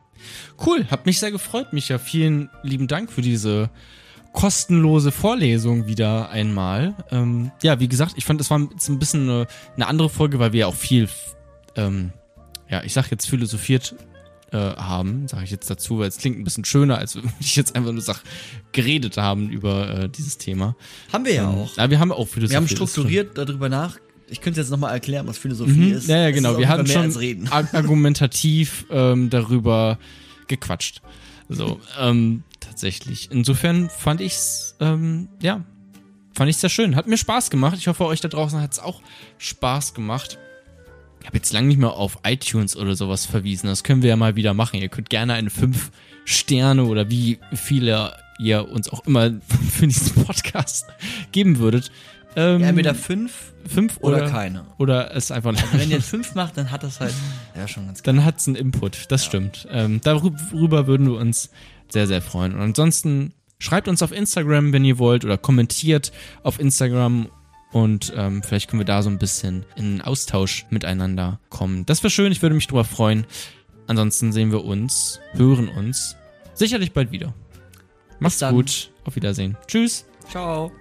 Cool, 0.65 0.85
hat 0.89 1.05
mich 1.05 1.19
sehr 1.19 1.31
gefreut, 1.31 1.73
Micha. 1.73 1.97
Vielen 1.97 2.49
lieben 2.61 2.87
Dank 2.87 3.11
für 3.11 3.21
diese 3.21 3.69
kostenlose 4.31 5.11
Vorlesung 5.11 5.87
wieder 5.87 6.29
einmal. 6.29 6.95
Ähm, 7.11 7.51
ja, 7.61 7.79
wie 7.79 7.87
gesagt, 7.87 8.13
ich 8.17 8.25
fand, 8.25 8.41
es 8.41 8.49
war 8.49 8.59
jetzt 8.71 8.89
ein 8.89 8.99
bisschen 8.99 9.29
eine, 9.29 9.47
eine 9.75 9.87
andere 9.87 10.09
Folge, 10.09 10.39
weil 10.39 10.53
wir 10.53 10.61
ja 10.61 10.67
auch 10.67 10.75
viel, 10.75 11.07
ähm, 11.75 12.11
ja, 12.69 12.83
ich 12.83 12.93
sag 12.93 13.11
jetzt 13.11 13.27
philosophiert 13.27 13.95
äh, 14.51 14.57
haben, 14.57 15.27
sage 15.27 15.43
ich 15.43 15.51
jetzt 15.51 15.69
dazu, 15.69 15.99
weil 15.99 16.07
es 16.07 16.17
klingt 16.17 16.39
ein 16.39 16.43
bisschen 16.43 16.65
schöner, 16.65 16.97
als 16.97 17.15
wenn 17.23 17.31
ich 17.39 17.55
jetzt 17.55 17.75
einfach 17.75 17.91
nur 17.91 18.01
sag, 18.01 18.21
geredet 18.71 19.17
haben 19.17 19.49
über 19.49 20.03
äh, 20.03 20.09
dieses 20.09 20.37
Thema. 20.37 20.75
Haben 21.11 21.25
wir 21.25 21.33
ja 21.33 21.49
auch. 21.49 21.77
Ja, 21.77 21.89
wir 21.89 21.99
haben 21.99 22.11
auch 22.11 22.27
philosophiert. 22.27 22.49
Wir 22.49 22.57
haben 22.57 22.63
das 22.63 22.71
strukturiert 22.71 23.37
darüber 23.37 23.69
nach. 23.69 23.97
Ich 24.29 24.41
könnte 24.41 24.59
jetzt 24.59 24.69
nochmal 24.69 24.93
erklären, 24.93 25.27
was 25.27 25.37
Philosophie 25.37 25.71
Mhm. 25.71 25.93
ist. 25.93 26.07
Ja, 26.07 26.17
ja, 26.17 26.29
Es 26.29 26.35
genau. 26.35 26.57
Wir 26.57 26.69
hatten 26.69 26.87
schon 26.87 27.47
argumentativ 27.51 28.85
ähm, 28.89 29.29
darüber 29.29 29.97
gequatscht. 30.47 31.01
So, 31.49 31.79
ähm, 31.99 32.43
tatsächlich. 32.59 33.29
Insofern 33.31 33.89
fand 33.89 34.21
ich's, 34.21 34.75
ähm, 34.79 35.27
ja, 35.41 35.63
fand 36.33 36.49
ich 36.49 36.57
sehr 36.57 36.69
schön. 36.69 36.95
Hat 36.95 37.07
mir 37.07 37.17
Spaß 37.17 37.49
gemacht. 37.49 37.77
Ich 37.77 37.87
hoffe, 37.87 38.05
euch 38.05 38.21
da 38.21 38.27
draußen 38.27 38.59
hat's 38.59 38.79
auch 38.79 39.01
Spaß 39.37 39.93
gemacht. 39.93 40.39
Ich 41.21 41.27
habe 41.27 41.37
jetzt 41.37 41.53
lange 41.53 41.67
nicht 41.67 41.79
mehr 41.79 41.91
auf 41.93 42.17
iTunes 42.25 42.75
oder 42.75 42.95
sowas 42.95 43.25
verwiesen. 43.25 43.67
Das 43.67 43.83
können 43.83 44.01
wir 44.01 44.09
ja 44.09 44.15
mal 44.15 44.35
wieder 44.35 44.53
machen. 44.53 44.81
Ihr 44.81 44.89
könnt 44.89 45.09
gerne 45.09 45.33
eine 45.33 45.49
5 45.49 45.91
Sterne 46.25 46.85
oder 46.85 47.09
wie 47.09 47.39
viele 47.53 48.15
ihr 48.39 48.67
uns 48.69 48.89
auch 48.89 49.05
immer 49.05 49.31
für 49.71 49.87
diesen 49.87 50.23
Podcast 50.25 50.87
geben 51.31 51.59
würdet. 51.59 51.91
Ähm, 52.35 52.61
Ja, 52.61 52.67
entweder 52.67 52.95
fünf 52.95 53.53
fünf 53.67 53.97
oder, 54.01 54.17
oder, 54.17 54.29
keine. 54.29 54.65
Oder 54.77 55.15
es 55.15 55.31
einfach 55.31 55.51
Also 55.51 55.63
wenn 55.73 55.91
ihr 55.91 56.01
fünf 56.01 56.35
macht, 56.35 56.57
dann 56.57 56.71
hat 56.71 56.83
das 56.83 56.99
halt 56.99 57.13
ja 57.55 57.67
schon 57.67 57.85
ganz 57.85 58.01
dann 58.01 58.25
hat's 58.25 58.47
einen 58.47 58.55
Input, 58.55 59.11
das 59.11 59.25
stimmt. 59.25 59.67
Ähm, 59.71 60.01
darüber 60.03 60.87
würden 60.87 61.07
wir 61.07 61.17
uns 61.17 61.49
sehr, 61.89 62.07
sehr 62.07 62.21
freuen. 62.21 62.53
Und 62.53 62.61
ansonsten 62.61 63.33
schreibt 63.59 63.87
uns 63.87 64.01
auf 64.01 64.11
Instagram, 64.11 64.73
wenn 64.73 64.83
ihr 64.85 64.97
wollt, 64.99 65.25
oder 65.25 65.37
kommentiert 65.37 66.11
auf 66.43 66.59
Instagram 66.59 67.29
und 67.71 68.13
ähm, 68.15 68.43
vielleicht 68.43 68.69
können 68.69 68.79
wir 68.79 68.85
da 68.85 69.01
so 69.01 69.09
ein 69.09 69.17
bisschen 69.17 69.65
in 69.75 69.85
einen 69.85 70.01
Austausch 70.01 70.65
miteinander 70.69 71.39
kommen. 71.49 71.85
Das 71.85 72.03
wäre 72.03 72.11
schön, 72.11 72.31
ich 72.31 72.41
würde 72.41 72.55
mich 72.55 72.67
drüber 72.67 72.85
freuen. 72.85 73.25
Ansonsten 73.87 74.31
sehen 74.31 74.51
wir 74.51 74.63
uns, 74.63 75.19
hören 75.33 75.69
uns 75.69 76.15
sicherlich 76.53 76.93
bald 76.93 77.11
wieder. 77.11 77.33
Macht's 78.19 78.39
gut, 78.47 78.91
auf 79.05 79.15
Wiedersehen. 79.15 79.57
Tschüss. 79.67 80.05
Ciao. 80.29 80.71